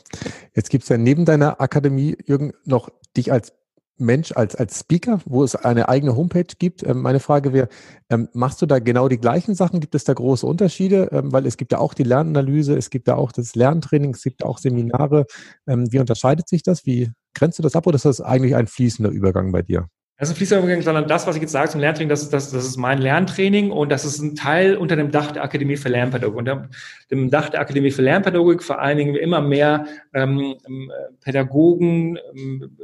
Jetzt 0.55 0.71
gibt 0.71 0.85
es 0.85 0.89
ja 0.89 0.97
neben 0.97 1.27
deiner 1.27 1.61
Akademie, 1.61 2.17
Jürgen, 2.25 2.55
noch 2.65 2.89
dich 3.19 3.31
als 3.31 3.53
Mensch, 3.99 4.33
als, 4.33 4.57
als 4.57 4.81
Speaker, 4.81 5.21
wo 5.27 5.45
es 5.45 5.55
eine 5.57 5.91
eigene 5.91 6.17
Homepage 6.17 6.55
gibt. 6.59 6.83
Ähm, 6.83 7.03
meine 7.03 7.21
Frage 7.21 7.53
wäre, 7.53 7.69
ähm, 8.09 8.31
machst 8.33 8.63
du 8.63 8.67
da 8.67 8.79
genau 8.79 9.09
die 9.09 9.19
gleichen 9.19 9.55
Sachen? 9.55 9.81
Gibt 9.81 9.95
es 9.95 10.05
da 10.05 10.15
große 10.15 10.47
Unterschiede? 10.47 11.11
Ähm, 11.13 11.33
weil 11.35 11.45
es 11.45 11.59
gibt 11.59 11.73
ja 11.73 11.81
auch 11.81 11.93
die 11.93 12.03
Lernanalyse, 12.03 12.79
es 12.79 12.89
gibt 12.89 13.07
ja 13.07 13.17
auch 13.17 13.31
das 13.31 13.55
Lerntraining, 13.55 14.15
es 14.15 14.23
gibt 14.23 14.43
auch 14.43 14.57
Seminare. 14.57 15.27
Ähm, 15.67 15.93
wie 15.93 15.99
unterscheidet 15.99 16.49
sich 16.49 16.63
das? 16.63 16.87
Wie 16.87 17.13
grenzt 17.35 17.59
du 17.59 17.63
das 17.63 17.77
ab 17.77 17.87
oder 17.87 17.97
ist 17.97 18.07
das 18.07 18.23
eigentlich 18.23 18.57
ein 18.57 18.69
fließender 18.69 19.11
Übergang 19.11 19.53
bei 19.53 19.61
dir? 19.61 19.87
Das 20.17 20.29
ist 20.29 20.35
ein 20.35 20.37
fließender 20.37 20.63
Übergang, 20.63 20.83
sondern 20.83 21.09
das, 21.09 21.27
was 21.27 21.35
ich 21.35 21.43
jetzt 21.43 21.51
sage 21.51 21.71
zum 21.71 21.81
Lerntraining, 21.81 22.09
das 22.09 22.23
ist, 22.23 22.33
das, 22.33 22.53
das 22.53 22.65
ist 22.65 22.77
mein 22.77 22.99
Lerntraining 22.99 23.73
und 23.73 23.91
das 23.91 24.05
ist 24.05 24.21
ein 24.21 24.37
Teil 24.37 24.77
unter 24.77 24.95
dem 24.95 25.11
Dach 25.11 25.33
der 25.33 25.43
Akademie 25.43 25.77
für 25.77 25.89
Lernpädagogik. 25.89 26.39
Unter 26.39 26.69
dem 27.11 27.31
Dach 27.31 27.49
der 27.49 27.61
Akademie 27.61 27.91
für 27.91 28.03
Lernpädagogik 28.03 28.63
vereinigen 28.63 29.15
wir 29.15 29.21
immer 29.21 29.41
mehr 29.41 29.87
ähm, 30.13 30.55
ähm 30.67 30.93
Pädagogen, 31.21 32.19
ähm, 32.33 32.77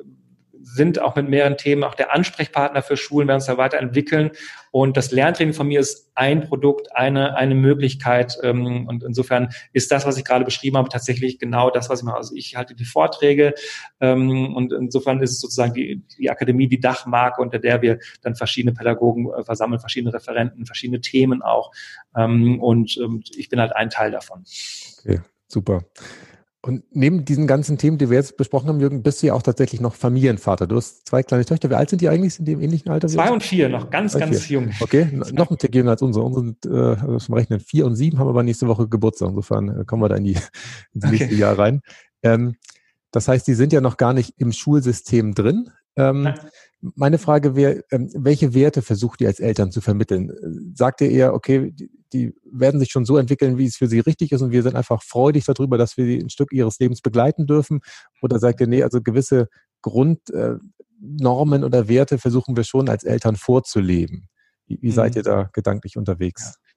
sind 0.63 1.01
auch 1.01 1.17
mit 1.17 1.29
mehreren 1.29 1.57
Themen 1.57 1.85
auch 1.85 1.95
der 1.95 2.15
Ansprechpartner 2.15 2.83
für 2.83 2.97
Schulen, 2.97 3.29
werden 3.29 3.37
uns 3.37 3.47
da 3.47 3.57
weiterentwickeln. 3.57 4.31
Und 4.73 4.97
das 4.97 5.11
Lerntraining 5.11 5.55
von 5.55 5.67
mir 5.67 5.81
ist 5.81 6.11
ein 6.15 6.43
Produkt, 6.43 6.95
eine, 6.95 7.35
eine 7.37 7.55
Möglichkeit. 7.55 8.39
Ähm, 8.43 8.87
und 8.87 9.03
insofern 9.03 9.49
ist 9.73 9.91
das, 9.91 10.07
was 10.07 10.17
ich 10.17 10.25
gerade 10.25 10.45
beschrieben 10.45 10.77
habe, 10.77 10.89
tatsächlich 10.89 11.39
genau 11.39 11.71
das, 11.71 11.89
was 11.89 12.01
ich 12.01 12.05
mache. 12.05 12.17
Also 12.17 12.35
ich 12.37 12.57
halte 12.57 12.75
die 12.75 12.85
Vorträge 12.85 13.55
ähm, 14.01 14.55
und 14.55 14.73
insofern 14.73 15.21
ist 15.23 15.33
es 15.33 15.41
sozusagen 15.41 15.75
die, 15.75 16.05
die 16.19 16.31
Akademie, 16.31 16.69
die 16.69 16.81
Dachmarke, 16.81 17.41
unter 17.41 17.59
der 17.59 17.83
wir 17.83 17.99
dann 18.23 18.37
verschiedene 18.37 18.75
Pädagogen 18.75 19.33
äh, 19.33 19.43
versammeln, 19.43 19.81
verschiedene 19.81 20.13
Referenten, 20.15 20.67
verschiedene 20.67 21.01
Themen 21.01 21.43
auch. 21.43 21.73
Ähm, 22.17 22.61
und 22.61 22.99
ich 23.37 23.49
bin 23.49 23.61
halt 23.61 23.75
ein 23.75 23.91
Teil 23.91 24.11
davon. 24.11 24.45
Okay, 24.99 25.21
super. 25.49 25.85
Und 26.63 26.85
neben 26.91 27.25
diesen 27.25 27.47
ganzen 27.47 27.79
Themen, 27.79 27.97
die 27.97 28.11
wir 28.11 28.19
jetzt 28.19 28.37
besprochen 28.37 28.69
haben, 28.69 28.81
Jürgen, 28.81 29.03
bist 29.03 29.23
du 29.23 29.29
ja 29.29 29.35
auch 29.35 29.43
tatsächlich 29.43 29.81
noch 29.81 29.95
Familienvater. 29.95 30.67
Du 30.67 30.77
hast 30.77 31.07
zwei 31.07 31.23
kleine 31.23 31.47
Töchter. 31.47 31.71
Wie 31.71 31.75
alt 31.75 31.89
sind 31.89 32.03
die 32.03 32.09
eigentlich? 32.11 32.35
Sind 32.35 32.45
die 32.47 32.53
im 32.53 32.61
ähnlichen 32.61 32.91
Alter? 32.91 33.09
Zwei 33.09 33.31
und 33.31 33.43
vier, 33.43 33.71
noch 33.71 33.89
ganz, 33.89 34.13
Zwei, 34.13 34.21
ganz 34.21 34.43
vier. 34.43 34.61
jung. 34.61 34.71
Okay, 34.81 35.09
noch 35.33 35.51
ein 35.51 35.57
Tick 35.57 35.75
jünger 35.75 35.93
als 35.93 36.03
unsere. 36.03 36.25
Unsere 36.27 36.45
sind, 36.45 36.67
äh, 36.67 37.19
zum 37.19 37.35
Rechnen, 37.35 37.61
vier 37.61 37.87
und 37.87 37.97
sieben 37.97 38.19
haben 38.19 38.29
aber 38.29 38.43
nächste 38.43 38.69
Woche 38.69 38.89
Geburtstag. 38.89 39.31
Insofern 39.31 39.81
äh, 39.81 39.85
kommen 39.87 40.03
wir 40.03 40.11
da 40.11 40.17
in 40.17 40.25
die, 40.25 40.37
ins 40.95 41.05
nächste 41.07 41.27
okay. 41.27 41.35
Jahr 41.37 41.59
rein. 41.59 41.81
Ähm, 42.23 42.57
das 43.11 43.27
heißt, 43.27 43.47
die 43.47 43.55
sind 43.55 43.73
ja 43.73 43.81
noch 43.81 43.97
gar 43.97 44.13
nicht 44.13 44.35
im 44.37 44.53
Schulsystem 44.53 45.35
drin. 45.35 45.71
Ähm, 45.97 46.35
meine 46.81 47.19
Frage 47.19 47.57
wäre, 47.57 47.85
ähm, 47.91 48.11
welche 48.15 48.55
Werte 48.55 48.83
versucht 48.83 49.21
ihr 49.21 49.29
als 49.29 49.41
Eltern 49.41 49.71
zu 49.71 49.81
vermitteln? 49.81 50.33
Sagt 50.75 51.01
ihr 51.01 51.11
eher, 51.11 51.35
okay, 51.35 51.75
die, 52.13 52.35
werden 52.45 52.81
sich 52.81 52.91
schon 52.91 53.05
so 53.05 53.19
entwickeln, 53.19 53.59
wie 53.59 53.67
es 53.67 53.77
für 53.77 53.87
sie 53.87 54.01
richtig 54.01 54.33
ist 54.33 54.41
und 54.43 54.51
wir 54.51 54.63
sind 54.63 54.77
einfach 54.77 55.03
freudig 55.03 55.45
darüber, 55.45 55.79
dass 55.79 55.97
wir 55.97 56.05
sie 56.07 56.19
ein 56.19 56.31
Stück 56.31 56.53
ihres 56.53 56.79
Lebens 56.79 57.03
begleiten 57.03 57.47
dürfen? 57.47 57.81
Oder 58.23 58.39
sagt 58.39 58.61
ihr, 58.61 58.67
nee, 58.67 58.83
also 58.83 59.03
gewisse 59.03 59.49
Grundnormen 59.83 61.63
äh, 61.63 61.65
oder 61.65 61.89
Werte 61.89 62.19
versuchen 62.19 62.57
wir 62.57 62.65
schon 62.65 62.89
als 62.89 63.05
Eltern 63.05 63.37
vorzuleben? 63.37 64.29
Wie, 64.67 64.79
wie 64.81 64.91
seid 64.91 65.13
mhm. 65.15 65.19
ihr 65.19 65.23
da 65.23 65.51
gedanklich 65.53 65.97
unterwegs? 65.97 66.55
Ja. 66.57 66.70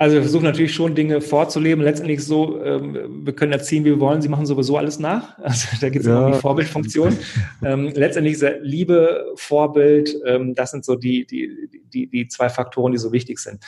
Also 0.00 0.14
wir 0.14 0.22
versuchen 0.22 0.44
natürlich 0.44 0.72
schon 0.72 0.94
Dinge 0.94 1.20
vorzuleben. 1.20 1.82
Letztendlich 1.82 2.24
so, 2.24 2.62
ähm, 2.62 3.24
wir 3.26 3.32
können 3.32 3.50
erziehen, 3.50 3.84
wie 3.84 3.90
wir 3.90 4.00
wollen. 4.00 4.22
Sie 4.22 4.28
machen 4.28 4.46
sowieso 4.46 4.76
alles 4.76 5.00
nach. 5.00 5.36
Also 5.42 5.66
da 5.80 5.88
geht 5.88 6.02
es 6.02 6.06
ja. 6.06 6.26
um 6.26 6.32
die 6.32 6.38
Vorbildfunktion. 6.38 7.18
ähm, 7.64 7.90
letztendlich 7.94 8.34
ist 8.34 8.46
Liebe, 8.60 9.26
Vorbild, 9.34 10.16
ähm, 10.24 10.54
das 10.54 10.70
sind 10.70 10.84
so 10.84 10.94
die, 10.94 11.26
die, 11.26 11.68
die, 11.92 12.06
die 12.08 12.28
zwei 12.28 12.48
Faktoren, 12.48 12.92
die 12.92 12.98
so 12.98 13.10
wichtig 13.12 13.40
sind. 13.40 13.64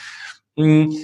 Mhm. 0.55 0.95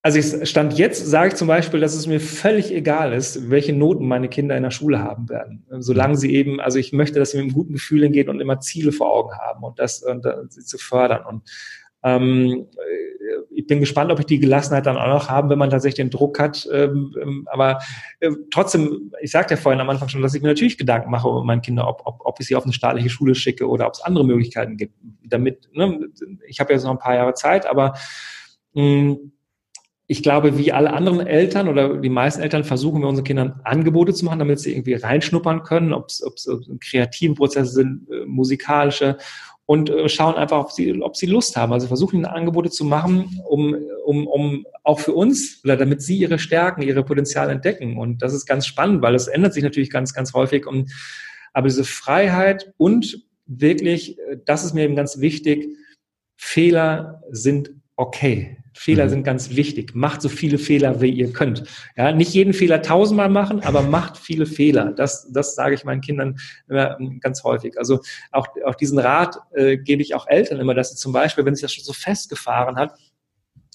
Also 0.00 0.18
ich 0.20 0.48
stand 0.48 0.78
jetzt, 0.78 1.04
sage 1.04 1.28
ich 1.28 1.34
zum 1.34 1.48
Beispiel, 1.48 1.80
dass 1.80 1.94
es 1.94 2.06
mir 2.06 2.20
völlig 2.20 2.72
egal 2.72 3.12
ist, 3.12 3.50
welche 3.50 3.72
Noten 3.72 4.06
meine 4.06 4.28
Kinder 4.28 4.56
in 4.56 4.62
der 4.62 4.70
Schule 4.70 5.00
haben 5.00 5.28
werden. 5.28 5.66
Solange 5.80 6.16
sie 6.16 6.32
eben, 6.32 6.60
also 6.60 6.78
ich 6.78 6.92
möchte, 6.92 7.18
dass 7.18 7.32
sie 7.32 7.38
mit 7.38 7.46
einem 7.46 7.54
guten 7.54 7.72
Gefühl 7.72 8.04
hingehen 8.04 8.28
und 8.28 8.40
immer 8.40 8.60
Ziele 8.60 8.92
vor 8.92 9.12
Augen 9.12 9.36
haben 9.36 9.64
und 9.64 9.80
das 9.80 10.04
und, 10.04 10.24
und 10.24 10.52
sie 10.52 10.64
zu 10.64 10.78
fördern. 10.78 11.26
Und 11.26 11.42
ähm, 12.04 12.68
bin 13.66 13.80
gespannt, 13.80 14.10
ob 14.10 14.18
ich 14.18 14.26
die 14.26 14.38
Gelassenheit 14.38 14.86
dann 14.86 14.96
auch 14.96 15.08
noch 15.08 15.28
haben, 15.28 15.50
wenn 15.50 15.58
man 15.58 15.70
tatsächlich 15.70 15.96
den 15.96 16.10
Druck 16.10 16.38
hat. 16.38 16.68
Ähm, 16.72 17.14
ähm, 17.20 17.48
aber 17.50 17.78
äh, 18.20 18.30
trotzdem, 18.50 19.12
ich 19.20 19.30
sagte 19.30 19.54
ja 19.54 19.60
vorhin 19.60 19.80
am 19.80 19.90
Anfang 19.90 20.08
schon, 20.08 20.22
dass 20.22 20.34
ich 20.34 20.42
mir 20.42 20.48
natürlich 20.48 20.78
Gedanken 20.78 21.10
mache 21.10 21.28
über 21.28 21.44
meine 21.44 21.60
Kinder, 21.60 21.88
ob, 21.88 22.02
ob, 22.04 22.20
ob 22.24 22.40
ich 22.40 22.46
sie 22.46 22.56
auf 22.56 22.64
eine 22.64 22.72
staatliche 22.72 23.10
Schule 23.10 23.34
schicke 23.34 23.68
oder 23.68 23.86
ob 23.86 23.94
es 23.94 24.00
andere 24.00 24.24
Möglichkeiten 24.24 24.76
gibt. 24.76 24.94
Damit, 25.24 25.68
ne, 25.72 26.00
ich 26.46 26.60
habe 26.60 26.72
jetzt 26.72 26.84
noch 26.84 26.92
ein 26.92 26.98
paar 26.98 27.14
Jahre 27.14 27.34
Zeit, 27.34 27.66
aber 27.66 27.94
hm, 28.74 29.32
ich 30.08 30.22
glaube, 30.22 30.56
wie 30.56 30.72
alle 30.72 30.92
anderen 30.92 31.26
Eltern 31.26 31.68
oder 31.68 31.96
die 31.96 32.08
meisten 32.08 32.40
Eltern 32.40 32.62
versuchen 32.62 33.02
wir 33.02 33.08
unseren 33.08 33.24
Kindern 33.24 33.60
Angebote 33.64 34.14
zu 34.14 34.24
machen, 34.24 34.38
damit 34.38 34.60
sie 34.60 34.72
irgendwie 34.72 34.94
reinschnuppern 34.94 35.64
können, 35.64 35.92
ob 35.92 36.06
es 36.06 36.48
kreative 36.80 37.34
Prozesse 37.34 37.72
sind, 37.72 38.08
äh, 38.10 38.24
musikalische 38.24 39.18
und 39.66 39.90
äh, 39.90 40.08
schauen 40.08 40.36
einfach, 40.36 40.58
ob 40.58 40.70
sie, 40.72 41.00
ob 41.02 41.16
sie 41.16 41.26
Lust 41.26 41.56
haben. 41.56 41.72
Also 41.72 41.88
versuchen 41.88 42.24
Angebote 42.24 42.70
zu 42.70 42.84
machen, 42.84 43.40
um, 43.48 43.76
um, 44.04 44.26
um 44.26 44.66
auch 44.84 45.00
für 45.00 45.12
uns 45.12 45.60
oder 45.64 45.76
damit 45.76 46.02
sie 46.02 46.16
ihre 46.16 46.38
Stärken, 46.38 46.82
ihre 46.82 47.04
Potenziale 47.04 47.52
entdecken. 47.52 47.98
Und 47.98 48.22
das 48.22 48.32
ist 48.32 48.46
ganz 48.46 48.66
spannend, 48.66 49.02
weil 49.02 49.14
es 49.14 49.26
ändert 49.26 49.52
sich 49.52 49.64
natürlich 49.64 49.90
ganz, 49.90 50.14
ganz 50.14 50.32
häufig. 50.32 50.66
Und, 50.66 50.92
aber 51.52 51.68
diese 51.68 51.84
Freiheit 51.84 52.72
und 52.76 53.24
wirklich, 53.46 54.18
äh, 54.20 54.38
das 54.44 54.64
ist 54.64 54.72
mir 54.72 54.84
eben 54.84 54.96
ganz 54.96 55.18
wichtig, 55.20 55.68
Fehler 56.36 57.22
sind 57.30 57.72
okay. 57.96 58.58
Fehler 58.76 59.06
mhm. 59.06 59.10
sind 59.10 59.24
ganz 59.24 59.56
wichtig. 59.56 59.94
Macht 59.94 60.22
so 60.22 60.28
viele 60.28 60.58
Fehler, 60.58 61.00
wie 61.00 61.10
ihr 61.10 61.32
könnt. 61.32 61.64
Ja, 61.96 62.12
nicht 62.12 62.34
jeden 62.34 62.52
Fehler 62.52 62.82
tausendmal 62.82 63.28
machen, 63.28 63.60
aber 63.60 63.82
macht 63.82 64.18
viele 64.18 64.46
Fehler. 64.46 64.92
Das, 64.92 65.30
das 65.32 65.54
sage 65.54 65.74
ich 65.74 65.84
meinen 65.84 66.02
Kindern 66.02 66.36
immer 66.68 66.98
ähm, 67.00 67.18
ganz 67.20 67.42
häufig. 67.42 67.78
Also 67.78 68.00
auch, 68.32 68.46
auch 68.64 68.74
diesen 68.74 68.98
Rat 68.98 69.38
äh, 69.54 69.78
gebe 69.78 70.02
ich 70.02 70.14
auch 70.14 70.26
Eltern 70.26 70.60
immer, 70.60 70.74
dass 70.74 70.90
sie 70.90 70.96
zum 70.96 71.12
Beispiel, 71.12 71.44
wenn 71.44 71.54
sich 71.54 71.62
das 71.62 71.72
schon 71.72 71.84
so 71.84 71.92
festgefahren 71.92 72.76
hat, 72.76 72.94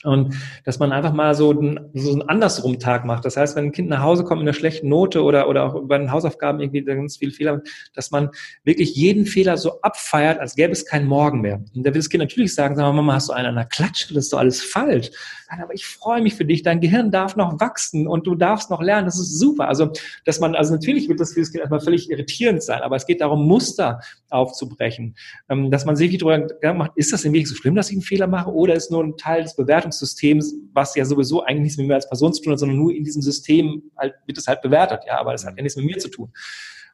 und 0.04 0.36
dass 0.66 0.80
man 0.80 0.91
einfach 0.91 1.14
mal 1.14 1.36
so 1.36 1.52
einen, 1.52 1.80
so 1.93 2.12
einen 2.12 2.24
andersrum 2.24 2.80
Tag 2.80 3.06
macht. 3.06 3.26
Das 3.26 3.38
heißt, 3.38 3.56
wenn 3.56 3.66
ein 3.66 3.72
Kind 3.72 3.89
nach 3.89 4.02
Hause 4.02 4.24
kommt 4.24 4.41
mit 4.41 4.47
einer 4.47 4.58
schlechten 4.58 4.89
Note 4.89 5.24
oder, 5.24 5.47
oder 5.47 5.66
auch 5.66 5.82
bei 5.88 5.97
den 5.97 6.12
Hausaufgaben 6.12 6.60
irgendwie 6.60 6.84
ganz 6.84 7.18
viele 7.18 7.32
Fehler, 7.32 7.62
dass 7.93 8.12
man 8.12 8.30
wirklich 8.64 8.95
jeden 8.95 9.26
Fehler 9.26 9.58
so 9.58 9.82
abfeiert, 9.82 10.39
als 10.39 10.56
gäbe 10.56 10.72
es 10.72 10.86
keinen 10.86 11.08
Morgen 11.08 11.41
mehr. 11.41 11.64
Und 11.76 11.86
da 11.86 11.93
will 11.93 11.99
das 11.99 12.10
Kind 12.10 12.22
natürlich 12.22 12.56
sagen, 12.56 12.76
sag 12.76 12.84
mal, 12.84 12.93
Mama, 12.93 13.14
hast 13.14 13.30
du 13.30 13.34
einen 13.34 13.47
an 13.47 13.56
der 13.56 13.66
Klatsche? 13.66 14.14
Das 14.14 14.26
ist 14.26 14.34
doch 14.34 14.39
alles 14.39 14.62
falsch. 14.62 15.12
Aber 15.49 15.74
ich 15.74 15.86
freue 15.86 16.22
mich 16.22 16.36
für 16.36 16.45
dich. 16.45 16.64
Dein 16.64 16.80
Gehirn 16.80 17.12
darf 17.12 17.36
noch 17.36 17.60
wachsen 17.60 18.08
und 18.08 18.26
du 18.26 18.36
darfst 18.36 18.70
noch 18.70 18.82
lernen. 18.82 19.06
Das 19.06 19.20
ist 19.20 19.38
super. 19.38 19.68
Also, 19.68 19.91
dass 20.26 20.39
man, 20.39 20.56
also 20.56 20.74
natürlich 20.74 21.10
wird 21.10 21.20
das 21.20 21.34
für 21.34 21.41
das 21.41 21.52
Kind 21.52 21.60
erstmal 21.60 21.82
völlig 21.82 22.10
irritierend 22.10 22.64
sein, 22.64 22.82
aber 22.82 22.95
es 22.95 23.06
geht 23.06 23.22
darum, 23.22 23.45
Muster 23.47 23.99
aufzubrechen. 24.30 25.16
Ähm, 25.49 25.70
dass 25.70 25.86
man 25.86 25.95
sich 25.95 26.18
darüber 26.18 26.39
Gedanken 26.39 26.80
macht, 26.80 26.91
ist 26.95 27.12
das 27.12 27.24
denn 27.24 27.34
wirklich 27.34 27.49
so 27.49 27.56
schlimm, 27.56 27.76
dass 27.76 27.89
ich 27.89 27.95
einen 27.95 28.02
Fehler 28.02 28.28
mache 28.28 28.52
oder 28.52 28.74
ist 28.76 28.91
nur 28.91 29.04
ein 29.04 29.18
Teil 29.18 29.43
des 29.43 29.56
Bewertungs 29.56 29.91
Bewertungssystems, 29.92 30.56
was 30.74 30.96
ja 30.96 31.06
sowieso 31.06 31.44
eigentlich 31.44 31.62
nichts 31.62 31.78
mit 31.78 31.88
mir 31.88 31.96
als 31.96 32.08
Person 32.08 32.34
zu 32.34 32.42
tun 32.42 32.54
hat, 32.54 32.60
sondern 32.60 32.78
nur 32.78 32.94
in 32.94 33.04
diesem 33.04 33.22
System 33.22 33.84
halt, 33.98 34.14
wird 34.26 34.38
es 34.38 34.48
halt 34.48 34.62
bewertet. 34.62 35.02
Ja, 35.08 35.20
aber 35.20 35.32
das 35.32 35.46
hat 35.46 35.56
ja 35.58 35.64
nichts 35.64 35.78
mit 35.78 35.86
mir 35.86 35.98
zu 35.98 36.10
tun 36.10 36.32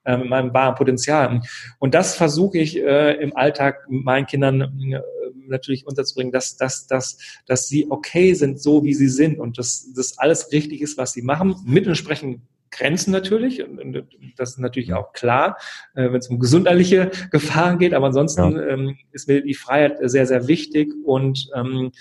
äh, 0.05 0.17
mit 0.17 0.29
meinem 0.29 0.53
wahren 0.53 0.75
Potenzial. 0.75 1.41
Und 1.79 1.93
das 1.93 2.15
versuche 2.15 2.57
ich 2.57 2.77
äh, 2.77 3.13
im 3.21 3.35
Alltag 3.35 3.85
meinen 3.89 4.25
Kindern 4.25 4.61
äh, 4.61 5.01
natürlich 5.47 5.85
unterzubringen, 5.85 6.31
dass, 6.31 6.57
dass, 6.57 6.87
dass, 6.87 7.17
dass 7.45 7.67
sie 7.67 7.87
okay 7.89 8.33
sind, 8.33 8.61
so 8.61 8.83
wie 8.83 8.93
sie 8.93 9.09
sind 9.09 9.39
und 9.39 9.57
dass 9.57 9.93
das 9.93 10.17
alles 10.17 10.51
richtig 10.51 10.81
ist, 10.81 10.97
was 10.97 11.13
sie 11.13 11.21
machen, 11.21 11.55
mit 11.65 11.87
entsprechenden 11.87 12.47
Grenzen 12.69 13.11
natürlich. 13.11 13.63
Und 13.63 14.03
das 14.37 14.51
ist 14.51 14.59
natürlich 14.59 14.93
auch 14.93 15.13
klar, 15.13 15.57
äh, 15.95 16.11
wenn 16.11 16.17
es 16.17 16.29
um 16.29 16.39
gesundheitliche 16.39 17.11
Gefahren 17.31 17.77
geht. 17.77 17.93
Aber 17.93 18.07
ansonsten 18.07 18.53
ja. 18.53 18.67
ähm, 18.67 18.97
ist 19.11 19.27
mir 19.27 19.41
die 19.41 19.53
Freiheit 19.53 19.97
sehr, 20.01 20.25
sehr 20.25 20.47
wichtig 20.47 20.93
und 21.05 21.49
ähm, 21.55 21.91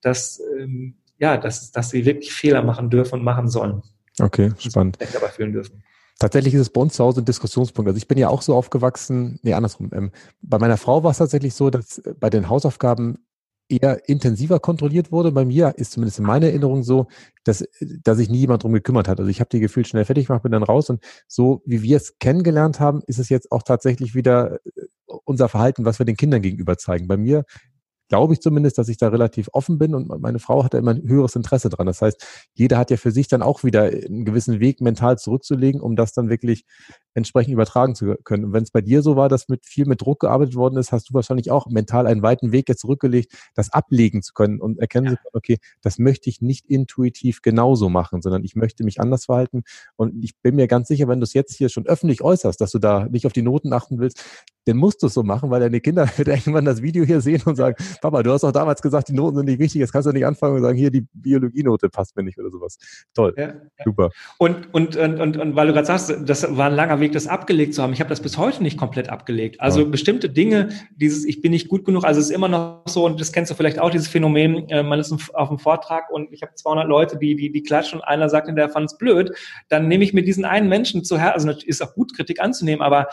dass, 0.00 0.40
ähm, 0.58 0.94
ja, 1.18 1.36
dass, 1.36 1.70
dass 1.70 1.90
sie 1.90 2.04
wirklich 2.04 2.32
Fehler 2.32 2.62
machen 2.62 2.90
dürfen 2.90 3.16
und 3.16 3.24
machen 3.24 3.48
sollen. 3.48 3.82
Okay, 4.20 4.52
spannend. 4.58 4.98
Dabei 5.12 5.28
fühlen 5.28 5.52
dürfen. 5.52 5.82
Tatsächlich 6.18 6.52
ist 6.52 6.60
es 6.60 6.70
bei 6.70 6.82
uns 6.82 6.94
zu 6.94 7.04
Hause 7.04 7.22
ein 7.22 7.24
Diskussionspunkt. 7.24 7.88
Also 7.88 7.96
ich 7.96 8.06
bin 8.06 8.18
ja 8.18 8.28
auch 8.28 8.42
so 8.42 8.54
aufgewachsen, 8.54 9.38
nee, 9.42 9.54
andersrum. 9.54 9.90
Ähm, 9.94 10.10
bei 10.42 10.58
meiner 10.58 10.76
Frau 10.76 11.02
war 11.02 11.12
es 11.12 11.18
tatsächlich 11.18 11.54
so, 11.54 11.70
dass 11.70 11.98
äh, 11.98 12.14
bei 12.18 12.28
den 12.28 12.50
Hausaufgaben 12.50 13.18
eher 13.70 14.06
intensiver 14.08 14.60
kontrolliert 14.60 15.12
wurde. 15.12 15.32
Bei 15.32 15.44
mir 15.44 15.74
ist 15.76 15.92
zumindest 15.92 16.18
in 16.18 16.26
meiner 16.26 16.46
Erinnerung 16.46 16.82
so, 16.82 17.06
dass, 17.44 17.64
dass 17.80 18.18
sich 18.18 18.28
nie 18.28 18.40
jemand 18.40 18.62
drum 18.62 18.72
gekümmert 18.72 19.08
hat. 19.08 19.18
Also 19.18 19.30
ich 19.30 19.40
habe 19.40 19.48
die 19.48 19.60
gefühlt 19.60 19.88
schnell 19.88 20.04
fertig 20.04 20.26
gemacht, 20.26 20.42
bin 20.42 20.52
dann 20.52 20.62
raus 20.62 20.90
und 20.90 21.02
so 21.26 21.62
wie 21.64 21.80
wir 21.82 21.96
es 21.96 22.18
kennengelernt 22.18 22.80
haben, 22.80 23.00
ist 23.06 23.18
es 23.18 23.28
jetzt 23.28 23.50
auch 23.52 23.62
tatsächlich 23.62 24.14
wieder 24.14 24.56
äh, 24.56 24.82
unser 25.24 25.48
Verhalten, 25.48 25.84
was 25.84 25.98
wir 25.98 26.06
den 26.06 26.16
Kindern 26.16 26.42
gegenüber 26.42 26.76
zeigen. 26.76 27.08
Bei 27.08 27.16
mir 27.16 27.44
glaube 28.10 28.34
ich 28.34 28.40
zumindest, 28.40 28.76
dass 28.76 28.88
ich 28.88 28.98
da 28.98 29.08
relativ 29.08 29.48
offen 29.52 29.78
bin 29.78 29.94
und 29.94 30.08
meine 30.20 30.40
Frau 30.40 30.64
hat 30.64 30.74
da 30.74 30.78
immer 30.78 30.90
ein 30.90 31.08
höheres 31.08 31.36
Interesse 31.36 31.70
dran. 31.70 31.86
Das 31.86 32.02
heißt, 32.02 32.26
jeder 32.54 32.76
hat 32.76 32.90
ja 32.90 32.96
für 32.96 33.12
sich 33.12 33.28
dann 33.28 33.40
auch 33.40 33.64
wieder 33.64 33.84
einen 33.84 34.24
gewissen 34.24 34.60
Weg 34.60 34.80
mental 34.80 35.16
zurückzulegen, 35.16 35.80
um 35.80 35.96
das 35.96 36.12
dann 36.12 36.28
wirklich 36.28 36.64
entsprechend 37.14 37.54
übertragen 37.54 37.94
zu 37.94 38.16
können. 38.24 38.46
Und 38.46 38.52
wenn 38.52 38.64
es 38.64 38.72
bei 38.72 38.80
dir 38.80 39.02
so 39.02 39.16
war, 39.16 39.28
dass 39.28 39.48
mit 39.48 39.64
viel 39.64 39.86
mit 39.86 40.00
Druck 40.00 40.20
gearbeitet 40.20 40.56
worden 40.56 40.76
ist, 40.76 40.90
hast 40.90 41.08
du 41.08 41.14
wahrscheinlich 41.14 41.50
auch 41.52 41.68
mental 41.68 42.06
einen 42.06 42.22
weiten 42.22 42.50
Weg 42.50 42.68
jetzt 42.68 42.80
zurückgelegt, 42.80 43.32
das 43.54 43.72
ablegen 43.72 44.22
zu 44.22 44.32
können 44.34 44.60
und 44.60 44.78
erkennen 44.80 45.06
ja. 45.06 45.12
zu 45.12 45.16
können, 45.16 45.34
okay, 45.34 45.58
das 45.80 45.98
möchte 45.98 46.28
ich 46.28 46.40
nicht 46.40 46.66
intuitiv 46.66 47.42
genauso 47.42 47.88
machen, 47.88 48.22
sondern 48.22 48.42
ich 48.42 48.56
möchte 48.56 48.82
mich 48.82 49.00
anders 49.00 49.26
verhalten. 49.26 49.62
Und 49.96 50.24
ich 50.24 50.36
bin 50.40 50.56
mir 50.56 50.66
ganz 50.66 50.88
sicher, 50.88 51.06
wenn 51.06 51.20
du 51.20 51.24
es 51.24 51.32
jetzt 51.32 51.54
hier 51.54 51.68
schon 51.68 51.86
öffentlich 51.86 52.22
äußerst, 52.22 52.60
dass 52.60 52.72
du 52.72 52.80
da 52.80 53.06
nicht 53.06 53.26
auf 53.26 53.32
die 53.32 53.42
Noten 53.42 53.72
achten 53.72 54.00
willst, 54.00 54.24
dann 54.66 54.76
musst 54.76 55.02
du 55.02 55.06
es 55.06 55.14
so 55.14 55.22
machen, 55.22 55.50
weil 55.50 55.60
deine 55.60 55.80
Kinder 55.80 56.08
wird 56.16 56.28
irgendwann 56.28 56.64
das 56.64 56.82
Video 56.82 57.04
hier 57.04 57.20
sehen 57.20 57.42
und 57.44 57.56
sagen, 57.56 57.76
Papa, 58.00 58.22
du 58.22 58.32
hast 58.32 58.44
auch 58.44 58.52
damals 58.52 58.82
gesagt, 58.82 59.08
die 59.08 59.12
Noten 59.12 59.36
sind 59.36 59.46
nicht 59.46 59.58
wichtig, 59.58 59.80
jetzt 59.80 59.92
kannst 59.92 60.06
du 60.06 60.12
nicht 60.12 60.26
anfangen 60.26 60.56
und 60.56 60.62
sagen, 60.62 60.76
hier, 60.76 60.90
die 60.90 61.06
Biologienote 61.12 61.88
passt 61.88 62.16
mir 62.16 62.22
nicht 62.22 62.38
oder 62.38 62.50
sowas. 62.50 62.78
Toll. 63.14 63.34
Ja, 63.36 63.54
Super. 63.84 64.10
Und, 64.38 64.72
und, 64.72 64.96
und, 64.96 65.20
und, 65.20 65.36
und 65.36 65.56
weil 65.56 65.66
du 65.66 65.72
gerade 65.72 65.86
sagst, 65.86 66.14
das 66.24 66.56
war 66.56 66.66
ein 66.66 66.74
langer 66.74 67.00
Weg, 67.00 67.12
das 67.12 67.26
abgelegt 67.26 67.74
zu 67.74 67.82
haben. 67.82 67.92
Ich 67.92 68.00
habe 68.00 68.10
das 68.10 68.20
bis 68.20 68.38
heute 68.38 68.62
nicht 68.62 68.78
komplett 68.78 69.08
abgelegt. 69.08 69.60
Also 69.60 69.80
ja. 69.80 69.86
bestimmte 69.86 70.28
Dinge, 70.28 70.70
dieses 70.96 71.24
Ich 71.24 71.40
bin 71.40 71.52
nicht 71.52 71.68
gut 71.68 71.84
genug, 71.84 72.04
also 72.04 72.20
es 72.20 72.26
ist 72.26 72.34
immer 72.34 72.48
noch 72.48 72.82
so, 72.86 73.04
und 73.06 73.20
das 73.20 73.32
kennst 73.32 73.50
du 73.50 73.54
vielleicht 73.54 73.78
auch, 73.78 73.90
dieses 73.90 74.08
Phänomen, 74.08 74.68
äh, 74.68 74.82
man 74.82 74.98
ist 74.98 75.12
auf 75.12 75.34
einem 75.34 75.58
Vortrag 75.58 76.10
und 76.10 76.32
ich 76.32 76.42
habe 76.42 76.54
200 76.54 76.86
Leute, 76.86 77.18
die, 77.18 77.34
die, 77.36 77.50
die 77.50 77.62
klatschen 77.62 78.00
und 78.00 78.04
einer 78.04 78.28
sagt, 78.28 78.50
der 78.50 78.68
fand 78.68 78.90
es 78.90 78.98
blöd, 78.98 79.30
dann 79.68 79.88
nehme 79.88 80.04
ich 80.04 80.12
mir 80.12 80.22
diesen 80.22 80.44
einen 80.44 80.68
Menschen 80.68 81.04
zu 81.04 81.18
Herzen, 81.18 81.48
also 81.48 81.60
ist 81.64 81.82
auch 81.82 81.94
gut, 81.94 82.14
Kritik 82.14 82.40
anzunehmen, 82.40 82.82
aber 82.82 83.06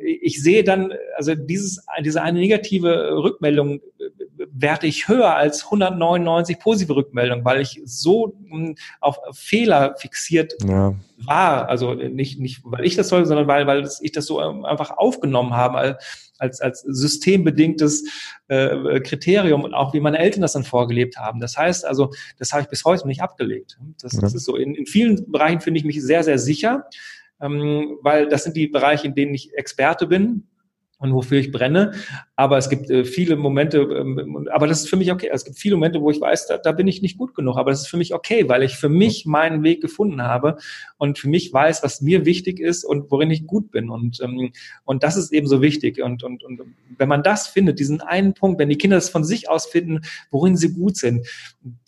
ich 0.00 0.42
sehe 0.42 0.62
dann, 0.62 0.92
also 1.16 1.34
dieses, 1.34 1.84
diese 2.04 2.22
eine 2.22 2.38
negative 2.38 3.16
Rückmeldung 3.16 3.80
äh, 3.98 4.46
werte 4.52 4.86
ich 4.86 5.08
höher 5.08 5.34
als 5.34 5.64
199 5.64 6.60
positive 6.60 6.94
Rückmeldungen, 6.94 7.44
weil 7.44 7.60
ich 7.60 7.80
so 7.84 8.36
hm, 8.48 8.76
auf 9.00 9.18
Fehler 9.32 9.96
fixiert 9.98 10.54
ja. 10.64 10.94
war. 11.18 11.68
Also 11.68 11.94
nicht, 11.94 12.38
nicht, 12.38 12.60
weil 12.64 12.84
ich 12.84 12.94
das 12.94 13.08
soll, 13.08 13.26
sondern 13.26 13.48
weil, 13.48 13.66
weil 13.66 13.88
ich 14.00 14.12
das 14.12 14.26
so 14.26 14.40
ähm, 14.40 14.64
einfach 14.64 14.90
aufgenommen 14.90 15.54
habe 15.54 15.98
als, 16.38 16.60
als 16.60 16.82
systembedingtes 16.82 18.04
äh, 18.46 19.00
Kriterium 19.00 19.64
und 19.64 19.74
auch 19.74 19.94
wie 19.94 20.00
meine 20.00 20.18
Eltern 20.18 20.42
das 20.42 20.52
dann 20.52 20.64
vorgelebt 20.64 21.16
haben. 21.16 21.40
Das 21.40 21.56
heißt 21.56 21.84
also, 21.84 22.12
das 22.38 22.52
habe 22.52 22.62
ich 22.62 22.68
bis 22.68 22.84
heute 22.84 23.08
nicht 23.08 23.20
abgelegt. 23.20 23.78
Das, 24.00 24.12
ja. 24.12 24.20
das 24.20 24.34
ist 24.34 24.44
so. 24.44 24.54
In, 24.54 24.76
in 24.76 24.86
vielen 24.86 25.30
Bereichen 25.32 25.60
finde 25.60 25.78
ich 25.78 25.84
mich 25.84 26.00
sehr, 26.02 26.22
sehr 26.22 26.38
sicher 26.38 26.88
ähm, 27.40 27.98
weil 28.02 28.28
das 28.28 28.44
sind 28.44 28.56
die 28.56 28.68
Bereiche, 28.68 29.06
in 29.06 29.14
denen 29.14 29.34
ich 29.34 29.54
Experte 29.54 30.06
bin 30.06 30.44
und 30.98 31.12
wofür 31.12 31.38
ich 31.38 31.52
brenne. 31.52 31.92
Aber 32.36 32.56
es 32.56 32.68
gibt 32.68 32.90
äh, 32.90 33.04
viele 33.04 33.36
Momente, 33.36 33.78
ähm, 33.78 34.48
aber 34.52 34.66
das 34.66 34.80
ist 34.82 34.88
für 34.88 34.96
mich 34.96 35.12
okay. 35.12 35.28
Es 35.32 35.44
gibt 35.44 35.58
viele 35.58 35.76
Momente, 35.76 36.00
wo 36.00 36.10
ich 36.10 36.20
weiß, 36.20 36.46
da, 36.46 36.58
da 36.58 36.72
bin 36.72 36.88
ich 36.88 37.02
nicht 37.02 37.18
gut 37.18 37.34
genug. 37.34 37.58
Aber 37.58 37.70
das 37.70 37.82
ist 37.82 37.88
für 37.88 37.96
mich 37.96 38.14
okay, 38.14 38.48
weil 38.48 38.62
ich 38.62 38.76
für 38.76 38.88
mich 38.88 39.26
meinen 39.26 39.62
Weg 39.62 39.82
gefunden 39.82 40.22
habe 40.22 40.56
und 40.96 41.18
für 41.18 41.28
mich 41.28 41.52
weiß, 41.52 41.82
was 41.82 42.00
mir 42.00 42.24
wichtig 42.24 42.60
ist 42.60 42.84
und 42.84 43.10
worin 43.10 43.30
ich 43.30 43.46
gut 43.46 43.70
bin. 43.70 43.90
Und, 43.90 44.20
ähm, 44.22 44.52
und 44.84 45.02
das 45.02 45.16
ist 45.16 45.32
eben 45.32 45.46
so 45.46 45.60
wichtig. 45.60 46.02
Und, 46.02 46.22
und, 46.22 46.42
und 46.42 46.60
wenn 46.96 47.08
man 47.08 47.22
das 47.22 47.46
findet, 47.46 47.78
diesen 47.78 48.00
einen 48.00 48.32
Punkt, 48.32 48.58
wenn 48.58 48.68
die 48.68 48.78
Kinder 48.78 48.96
das 48.96 49.10
von 49.10 49.24
sich 49.24 49.50
aus 49.50 49.66
finden, 49.66 50.00
worin 50.30 50.56
sie 50.56 50.72
gut 50.72 50.96
sind, 50.96 51.26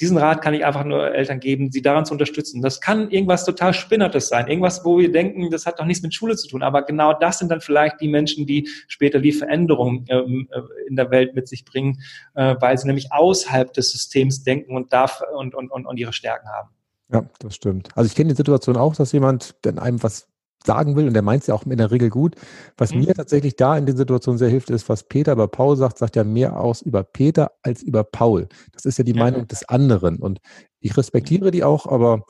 diesen 0.01 0.19
Rat 0.19 0.43
kann 0.43 0.55
ich 0.55 0.65
einfach 0.65 0.85
nur 0.85 1.15
Eltern 1.15 1.41
geben, 1.41 1.71
sie 1.73 1.83
daran 1.83 2.05
zu 2.05 2.13
unterstützen. 2.13 2.61
Das 2.61 2.81
kann 2.81 3.11
irgendwas 3.11 3.45
total 3.45 3.73
Spinnertes 3.73 4.29
sein. 4.29 4.49
Irgendwas, 4.49 4.85
wo 4.85 4.99
wir 4.99 5.11
denken, 5.11 5.51
das 5.51 5.65
hat 5.65 5.79
doch 5.79 5.87
nichts 5.87 6.03
mit 6.03 6.15
Schule 6.15 6.37
zu 6.37 6.49
tun. 6.49 6.63
Aber 6.63 6.83
genau 6.83 7.15
das 7.15 7.39
sind 7.39 7.51
dann 7.51 7.61
vielleicht 7.61 8.01
die 8.01 8.09
Menschen, 8.09 8.47
die 8.47 8.69
später 8.99 9.21
die 9.21 9.31
Veränderung 9.31 10.05
ähm, 10.09 10.49
äh, 10.51 10.61
in 10.89 10.97
der 10.97 11.13
Welt 11.13 11.37
mit 11.37 11.47
sich 11.47 11.65
bringen, 11.65 12.01
äh, 12.35 12.57
weil 12.59 12.77
sie 12.77 12.89
nämlich 12.89 13.13
außerhalb 13.13 13.73
des 13.73 13.93
Systems 13.93 14.43
denken 14.43 14.75
und 14.75 14.93
darf 14.93 15.23
und, 15.37 15.55
und, 15.55 15.71
und, 15.71 15.87
und 15.87 15.97
ihre 15.99 16.13
Stärken 16.13 16.49
haben. 16.49 16.71
Ja, 17.13 17.25
das 17.39 17.55
stimmt. 17.55 17.91
Also 17.95 18.09
ich 18.09 18.17
kenne 18.17 18.31
die 18.31 18.37
Situation 18.37 18.77
auch, 18.77 18.97
dass 18.97 19.13
jemand 19.13 19.55
dann 19.63 19.79
einem 19.79 20.03
was 20.03 20.27
sagen 20.67 20.97
will 20.97 21.07
und 21.07 21.15
der 21.15 21.23
meint 21.23 21.43
es 21.43 21.47
ja 21.47 21.55
auch 21.55 21.65
in 21.65 21.79
der 21.79 21.93
Regel 21.93 22.11
gut. 22.11 22.35
Was 22.77 22.93
mhm. 22.93 23.03
mir 23.03 23.15
tatsächlich 23.15 23.55
da 23.55 23.79
in 23.79 23.87
den 23.87 23.97
Situationen 23.97 24.37
sehr 24.37 24.49
hilft, 24.49 24.69
ist, 24.71 24.89
was 24.89 25.05
Peter 25.05 25.33
über 25.33 25.47
Paul 25.47 25.77
sagt, 25.77 25.99
sagt 25.99 26.17
ja 26.17 26.25
mehr 26.25 26.59
aus 26.59 26.83
über 26.83 27.05
Peter 27.05 27.53
als 27.63 27.85
über 27.85 28.03
Paul. 28.03 28.49
Das 28.73 28.85
ist 28.85 28.99
ja 28.99 29.05
die 29.05 29.15
ja. 29.15 29.23
Meinung 29.23 29.47
des 29.47 29.69
anderen. 29.69 30.17
Und 30.17 30.41
Ich 30.81 30.97
respektiere 30.97 31.53
die 31.53 31.63
auch, 31.63 31.87
aber 31.87 32.25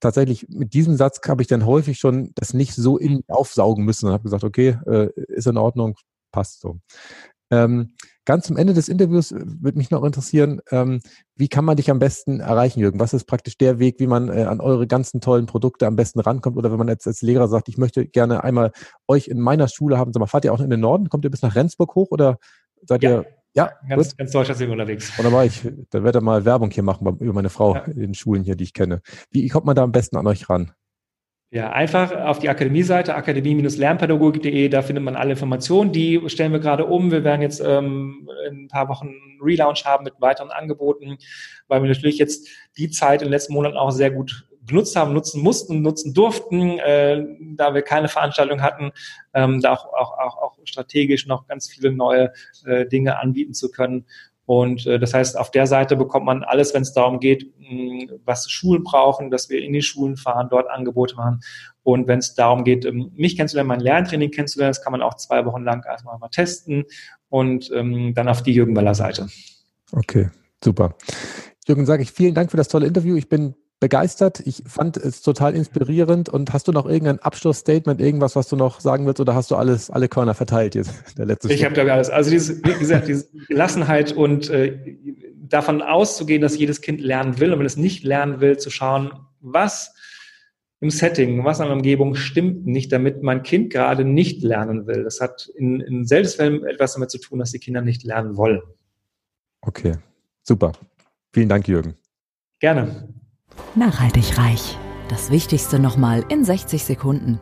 tatsächlich 0.00 0.46
mit 0.48 0.72
diesem 0.74 0.96
Satz 0.96 1.20
habe 1.28 1.42
ich 1.42 1.48
dann 1.48 1.66
häufig 1.66 1.98
schon 1.98 2.32
das 2.34 2.54
nicht 2.54 2.74
so 2.74 2.98
in 2.98 3.22
aufsaugen 3.28 3.84
müssen 3.84 4.06
und 4.06 4.12
habe 4.12 4.24
gesagt, 4.24 4.44
okay, 4.44 4.78
äh, 4.86 5.08
ist 5.28 5.46
in 5.46 5.56
Ordnung, 5.56 5.96
passt 6.34 6.60
so. 6.60 6.80
Ähm, 7.50 7.94
ganz 8.24 8.46
zum 8.46 8.56
Ende 8.56 8.74
des 8.74 8.88
Interviews 8.88 9.30
äh, 9.30 9.40
würde 9.44 9.78
mich 9.78 9.90
noch 9.90 10.02
interessieren, 10.02 10.60
ähm, 10.72 11.00
wie 11.36 11.46
kann 11.46 11.64
man 11.64 11.76
dich 11.76 11.90
am 11.90 12.00
besten 12.00 12.40
erreichen, 12.40 12.80
Jürgen? 12.80 12.98
Was 12.98 13.12
ist 13.12 13.26
praktisch 13.26 13.56
der 13.56 13.78
Weg, 13.78 14.00
wie 14.00 14.08
man 14.08 14.28
äh, 14.28 14.42
an 14.44 14.60
eure 14.60 14.88
ganzen 14.88 15.20
tollen 15.20 15.46
Produkte 15.46 15.86
am 15.86 15.94
besten 15.94 16.18
rankommt? 16.20 16.56
Oder 16.56 16.72
wenn 16.72 16.78
man 16.78 16.88
jetzt 16.88 17.06
als 17.06 17.22
Lehrer 17.22 17.46
sagt, 17.46 17.68
ich 17.68 17.78
möchte 17.78 18.06
gerne 18.06 18.42
einmal 18.42 18.72
euch 19.06 19.28
in 19.28 19.38
meiner 19.38 19.68
Schule 19.68 19.96
haben, 19.96 20.12
sag 20.12 20.20
mal, 20.20 20.26
fahrt 20.26 20.44
ihr 20.44 20.52
auch 20.52 20.60
in 20.60 20.70
den 20.70 20.80
Norden? 20.80 21.08
Kommt 21.08 21.24
ihr 21.24 21.30
bis 21.30 21.42
nach 21.42 21.54
Rendsburg 21.54 21.94
hoch 21.94 22.10
oder 22.10 22.38
seid 22.82 23.02
ja. 23.02 23.10
ihr 23.10 23.26
ja, 23.56 23.70
ganz, 23.88 24.08
gut. 24.08 24.18
ganz 24.18 24.32
Deutschland 24.32 24.58
sind 24.58 24.68
wir 24.68 24.72
unterwegs. 24.72 25.16
Wunderbar, 25.16 25.44
ich, 25.44 25.62
da 25.90 26.02
werde 26.02 26.18
ich 26.18 26.24
mal 26.24 26.44
Werbung 26.44 26.72
hier 26.72 26.82
machen 26.82 27.06
über 27.20 27.32
meine 27.32 27.50
Frau 27.50 27.76
ja. 27.76 27.82
in 27.82 28.00
den 28.00 28.14
Schulen 28.14 28.42
hier, 28.42 28.56
die 28.56 28.64
ich 28.64 28.72
kenne. 28.72 29.00
Wie 29.30 29.48
kommt 29.48 29.64
man 29.64 29.76
da 29.76 29.84
am 29.84 29.92
besten 29.92 30.16
an 30.16 30.26
euch 30.26 30.50
ran? 30.50 30.72
Ja, 31.50 31.70
einfach 31.70 32.10
auf 32.10 32.40
die 32.40 32.48
Akademie-Seite, 32.48 33.14
akademie-lernpädagogik.de, 33.14 34.68
da 34.68 34.82
findet 34.82 35.04
man 35.04 35.14
alle 35.14 35.32
Informationen. 35.32 35.92
Die 35.92 36.20
stellen 36.26 36.50
wir 36.50 36.58
gerade 36.58 36.84
um. 36.84 37.12
Wir 37.12 37.22
werden 37.22 37.42
jetzt 37.42 37.60
ähm, 37.60 38.28
in 38.48 38.64
ein 38.64 38.68
paar 38.68 38.88
Wochen 38.88 39.06
einen 39.06 39.38
Relaunch 39.40 39.84
haben 39.84 40.02
mit 40.02 40.14
weiteren 40.20 40.50
Angeboten, 40.50 41.16
weil 41.68 41.80
wir 41.80 41.88
natürlich 41.88 42.18
jetzt 42.18 42.48
die 42.76 42.90
Zeit 42.90 43.22
in 43.22 43.28
den 43.28 43.32
letzten 43.32 43.52
Monaten 43.52 43.76
auch 43.76 43.92
sehr 43.92 44.10
gut 44.10 44.48
genutzt 44.66 44.96
haben, 44.96 45.12
nutzen 45.12 45.42
mussten, 45.42 45.82
nutzen 45.82 46.14
durften, 46.14 46.78
äh, 46.78 47.24
da 47.54 47.74
wir 47.74 47.82
keine 47.82 48.08
Veranstaltung 48.08 48.62
hatten, 48.62 48.92
ähm, 49.34 49.60
da 49.60 49.74
auch, 49.74 49.92
auch, 49.92 50.18
auch, 50.18 50.36
auch 50.38 50.58
strategisch 50.64 51.26
noch 51.26 51.46
ganz 51.46 51.68
viele 51.68 51.92
neue 51.92 52.32
äh, 52.64 52.86
Dinge 52.86 53.18
anbieten 53.18 53.54
zu 53.54 53.70
können. 53.70 54.06
Und 54.46 54.86
äh, 54.86 54.98
das 54.98 55.14
heißt, 55.14 55.38
auf 55.38 55.50
der 55.50 55.66
Seite 55.66 55.96
bekommt 55.96 56.26
man 56.26 56.42
alles, 56.42 56.74
wenn 56.74 56.82
es 56.82 56.92
darum 56.92 57.18
geht, 57.18 57.52
mh, 57.58 58.14
was 58.24 58.50
Schulen 58.50 58.82
brauchen, 58.82 59.30
dass 59.30 59.48
wir 59.48 59.62
in 59.62 59.72
die 59.72 59.82
Schulen 59.82 60.16
fahren, 60.16 60.48
dort 60.50 60.68
Angebote 60.68 61.16
machen. 61.16 61.40
Und 61.82 62.06
wenn 62.06 62.18
es 62.18 62.34
darum 62.34 62.64
geht, 62.64 62.84
ähm, 62.84 63.10
mich 63.14 63.36
kennenzulernen, 63.36 63.68
mein 63.68 63.80
Lerntraining 63.80 64.30
kennenzulernen, 64.30 64.70
das 64.70 64.82
kann 64.82 64.92
man 64.92 65.02
auch 65.02 65.14
zwei 65.14 65.44
Wochen 65.46 65.64
lang 65.64 65.84
erstmal 65.86 66.18
mal 66.18 66.28
testen 66.28 66.84
und 67.28 67.70
ähm, 67.74 68.12
dann 68.14 68.28
auf 68.28 68.42
die 68.42 68.52
Jürgen 68.52 68.76
Weller 68.76 68.94
Seite. 68.94 69.28
Okay, 69.92 70.28
super. 70.62 70.94
Jürgen, 71.66 71.86
sage 71.86 72.02
ich 72.02 72.12
vielen 72.12 72.34
Dank 72.34 72.50
für 72.50 72.56
das 72.58 72.68
tolle 72.68 72.86
Interview. 72.86 73.16
Ich 73.16 73.28
bin 73.28 73.54
begeistert. 73.80 74.40
Ich 74.46 74.62
fand 74.66 74.96
es 74.96 75.22
total 75.22 75.54
inspirierend. 75.54 76.28
Und 76.28 76.52
hast 76.52 76.68
du 76.68 76.72
noch 76.72 76.86
irgendein 76.86 77.18
Abschlussstatement, 77.18 78.00
irgendwas, 78.00 78.36
was 78.36 78.48
du 78.48 78.56
noch 78.56 78.80
sagen 78.80 79.06
willst, 79.06 79.20
oder 79.20 79.34
hast 79.34 79.50
du 79.50 79.56
alles, 79.56 79.90
alle 79.90 80.08
Körner 80.08 80.34
verteilt 80.34 80.74
jetzt? 80.74 80.92
Der 81.18 81.26
letzte 81.26 81.52
ich 81.52 81.64
habe 81.64 81.74
glaube 81.74 81.88
ich 81.88 81.92
alles. 81.92 82.10
Also 82.10 82.30
dieses, 82.30 82.64
wie 82.64 82.72
gesagt, 82.78 83.08
diese 83.08 83.28
Gelassenheit 83.48 84.12
und 84.12 84.48
äh, 84.50 84.96
davon 85.34 85.82
auszugehen, 85.82 86.40
dass 86.40 86.56
jedes 86.56 86.80
Kind 86.80 87.00
lernen 87.00 87.38
will 87.40 87.52
und 87.52 87.58
wenn 87.58 87.66
es 87.66 87.76
nicht 87.76 88.04
lernen 88.04 88.40
will, 88.40 88.58
zu 88.58 88.70
schauen, 88.70 89.12
was 89.40 89.94
im 90.80 90.90
Setting, 90.90 91.44
was 91.44 91.60
an 91.60 91.68
der 91.68 91.76
Umgebung 91.76 92.14
stimmt 92.14 92.66
nicht, 92.66 92.92
damit 92.92 93.22
mein 93.22 93.42
Kind 93.42 93.72
gerade 93.72 94.04
nicht 94.04 94.42
lernen 94.42 94.86
will. 94.86 95.04
Das 95.04 95.20
hat 95.20 95.50
in, 95.56 95.80
in 95.80 96.06
seltensten 96.06 96.44
Fällen 96.44 96.64
etwas 96.64 96.94
damit 96.94 97.10
zu 97.10 97.18
tun, 97.18 97.38
dass 97.38 97.52
die 97.52 97.58
Kinder 97.58 97.80
nicht 97.80 98.04
lernen 98.04 98.36
wollen. 98.36 98.60
Okay, 99.62 99.96
super. 100.42 100.72
Vielen 101.32 101.48
Dank, 101.48 101.68
Jürgen. 101.68 101.94
Gerne. 102.60 103.08
Nachhaltig 103.76 104.38
reich. 104.38 104.78
Das 105.08 105.30
Wichtigste 105.30 105.80
nochmal 105.80 106.24
in 106.28 106.44
60 106.44 106.84
Sekunden. 106.84 107.40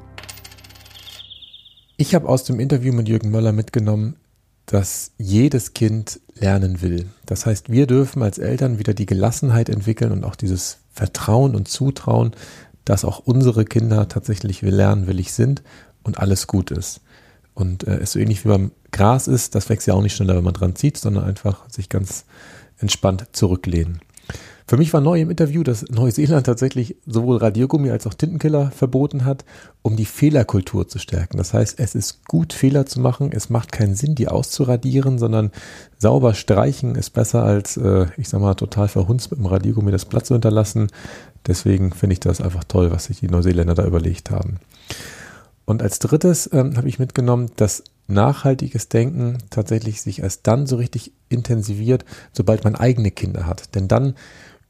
Ich 1.99 2.14
habe 2.14 2.26
aus 2.26 2.45
dem 2.45 2.59
Interview 2.59 2.95
mit 2.95 3.07
Jürgen 3.07 3.30
Möller 3.30 3.53
mitgenommen, 3.53 4.16
dass 4.64 5.12
jedes 5.18 5.74
Kind 5.74 6.20
lernen 6.35 6.80
will. 6.80 7.11
Das 7.26 7.45
heißt, 7.45 7.70
wir 7.70 7.87
dürfen 7.87 8.22
als 8.22 8.39
Eltern 8.39 8.78
wieder 8.78 8.95
die 8.95 9.05
Gelassenheit 9.05 9.68
entwickeln 9.68 10.11
und 10.11 10.24
auch 10.24 10.35
dieses 10.35 10.78
Vertrauen 10.91 11.55
und 11.55 11.68
Zutrauen, 11.68 12.33
dass 12.87 13.05
auch 13.05 13.18
unsere 13.18 13.66
Kinder 13.66 14.09
tatsächlich 14.09 14.62
lernwillig 14.62 15.35
sind 15.35 15.62
und 16.03 16.18
alles 16.18 16.47
gut 16.47 16.70
ist. 16.70 17.03
Und 17.53 17.87
äh, 17.87 17.99
es 17.99 18.12
so 18.12 18.18
ähnlich 18.18 18.43
wie 18.47 18.49
beim 18.49 18.72
Gras 18.91 19.28
ist, 19.28 19.55
das 19.55 19.68
wächst 19.68 19.87
ja 19.87 19.93
auch 19.93 20.03
nicht 20.03 20.16
schneller, 20.16 20.37
wenn 20.37 20.45
man 20.45 20.55
dran 20.55 20.76
zieht, 20.76 20.97
sondern 20.97 21.24
einfach 21.24 21.68
sich 21.68 21.91
ganz 21.91 22.24
entspannt 22.78 23.26
zurücklehnen. 23.33 24.01
Für 24.73 24.79
mich 24.79 24.95
war 24.95 25.03
neu 25.03 25.20
im 25.20 25.29
Interview, 25.29 25.62
dass 25.64 25.85
Neuseeland 25.91 26.47
tatsächlich 26.47 26.97
sowohl 27.05 27.37
Radiergummi 27.37 27.91
als 27.91 28.07
auch 28.07 28.14
Tintenkiller 28.14 28.70
verboten 28.70 29.27
hat, 29.27 29.45
um 29.83 29.97
die 29.97 30.07
Fehlerkultur 30.07 30.89
zu 30.89 30.99
stärken. 30.99 31.37
Das 31.37 31.53
heißt, 31.53 31.79
es 31.79 31.95
ist 31.95 32.25
gut, 32.25 32.55
Fehler 32.55 32.87
zu 32.87 32.99
machen. 32.99 33.33
Es 33.33 33.51
macht 33.51 33.70
keinen 33.70 33.95
Sinn, 33.95 34.14
die 34.14 34.29
auszuradieren, 34.29 35.18
sondern 35.18 35.51
sauber 35.99 36.33
streichen 36.33 36.95
ist 36.95 37.11
besser 37.11 37.43
als, 37.43 37.77
äh, 37.77 38.07
ich 38.16 38.31
sag 38.31 38.41
mal, 38.41 38.55
total 38.55 38.89
verhunzt 38.89 39.31
mit 39.31 39.41
dem 39.41 39.45
Radiergummi 39.45 39.93
das 39.93 40.07
Blatt 40.07 40.25
zu 40.25 40.33
hinterlassen. 40.33 40.89
Deswegen 41.47 41.93
finde 41.93 42.14
ich 42.14 42.20
das 42.20 42.41
einfach 42.41 42.64
toll, 42.64 42.91
was 42.91 43.05
sich 43.05 43.20
die 43.20 43.29
Neuseeländer 43.29 43.75
da 43.75 43.85
überlegt 43.85 44.31
haben. 44.31 44.57
Und 45.66 45.83
als 45.83 45.99
drittes 45.99 46.49
ähm, 46.51 46.79
habe 46.79 46.89
ich 46.89 46.99
mitgenommen, 46.99 47.51
dass 47.57 47.85
nachhaltiges 48.07 48.89
Denken 48.89 49.37
tatsächlich 49.51 50.01
sich 50.01 50.23
erst 50.23 50.47
dann 50.47 50.66
so 50.66 50.77
richtig 50.77 51.12
intensiviert, 51.29 52.07
sobald 52.33 52.64
man 52.64 52.75
eigene 52.75 53.11
Kinder 53.11 53.47
hat. 53.47 53.75
Denn 53.75 53.87
dann 53.87 54.14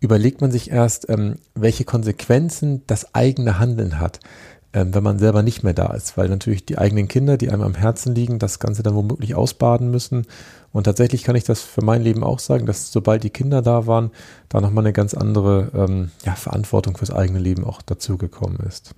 überlegt 0.02 0.40
man 0.40 0.50
sich 0.50 0.70
erst, 0.70 1.08
ähm, 1.08 1.36
welche 1.54 1.84
Konsequenzen 1.84 2.82
das 2.88 3.14
eigene 3.14 3.60
Handeln 3.60 4.00
hat, 4.00 4.18
ähm, 4.72 4.92
wenn 4.94 5.04
man 5.04 5.18
selber 5.18 5.42
nicht 5.42 5.62
mehr 5.62 5.74
da 5.74 5.94
ist, 5.94 6.16
weil 6.16 6.28
natürlich 6.28 6.66
die 6.66 6.76
eigenen 6.76 7.06
Kinder, 7.06 7.36
die 7.36 7.50
einem 7.50 7.62
am 7.62 7.76
Herzen 7.76 8.14
liegen, 8.14 8.40
das 8.40 8.58
Ganze 8.58 8.82
dann 8.82 8.96
womöglich 8.96 9.36
ausbaden 9.36 9.90
müssen. 9.90 10.26
Und 10.72 10.84
tatsächlich 10.84 11.22
kann 11.22 11.36
ich 11.36 11.44
das 11.44 11.60
für 11.60 11.84
mein 11.84 12.02
Leben 12.02 12.24
auch 12.24 12.40
sagen, 12.40 12.66
dass 12.66 12.90
sobald 12.90 13.22
die 13.22 13.30
Kinder 13.30 13.62
da 13.62 13.86
waren, 13.86 14.10
da 14.48 14.60
nochmal 14.60 14.84
eine 14.84 14.92
ganz 14.92 15.14
andere 15.14 15.70
ähm, 15.74 16.10
ja, 16.24 16.34
Verantwortung 16.34 16.96
fürs 16.96 17.12
eigene 17.12 17.38
Leben 17.38 17.64
auch 17.64 17.80
dazugekommen 17.80 18.58
ist. 18.66 18.94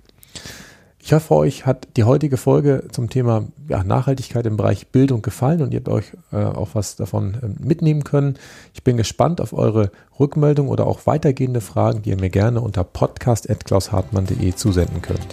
Ich 1.05 1.13
hoffe, 1.13 1.35
euch 1.35 1.67
hat 1.67 1.87
die 1.97 2.03
heutige 2.03 2.35
Folge 2.35 2.85
zum 2.91 3.11
Thema 3.11 3.43
ja, 3.69 3.83
Nachhaltigkeit 3.83 4.43
im 4.47 4.57
Bereich 4.57 4.87
Bildung 4.87 5.21
gefallen 5.21 5.61
und 5.61 5.71
ihr 5.71 5.77
habt 5.77 5.89
euch 5.89 6.05
äh, 6.31 6.37
auch 6.37 6.69
was 6.73 6.95
davon 6.95 7.35
äh, 7.35 7.63
mitnehmen 7.63 8.03
können. 8.03 8.39
Ich 8.73 8.83
bin 8.83 8.97
gespannt 8.97 9.39
auf 9.39 9.53
eure 9.53 9.91
Rückmeldung 10.19 10.67
oder 10.67 10.87
auch 10.87 11.05
weitergehende 11.05 11.61
Fragen, 11.61 12.01
die 12.01 12.09
ihr 12.09 12.19
mir 12.19 12.31
gerne 12.31 12.59
unter 12.59 12.83
podcast.klaushartmann.de 12.83 14.55
zusenden 14.55 15.03
könnt. 15.03 15.27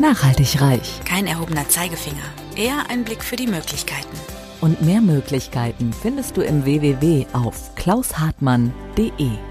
Nachhaltig 0.00 0.60
reich. 0.60 1.00
Kein 1.04 1.28
erhobener 1.28 1.68
Zeigefinger, 1.68 2.16
eher 2.56 2.90
ein 2.90 3.04
Blick 3.04 3.22
für 3.22 3.36
die 3.36 3.46
Möglichkeiten. 3.46 4.18
Und 4.60 4.82
mehr 4.82 5.00
Möglichkeiten 5.00 5.92
findest 5.92 6.36
du 6.36 6.40
im 6.40 6.64
www 6.64 7.26
auf 7.34 7.72
klaushartmann.de. 7.76 9.49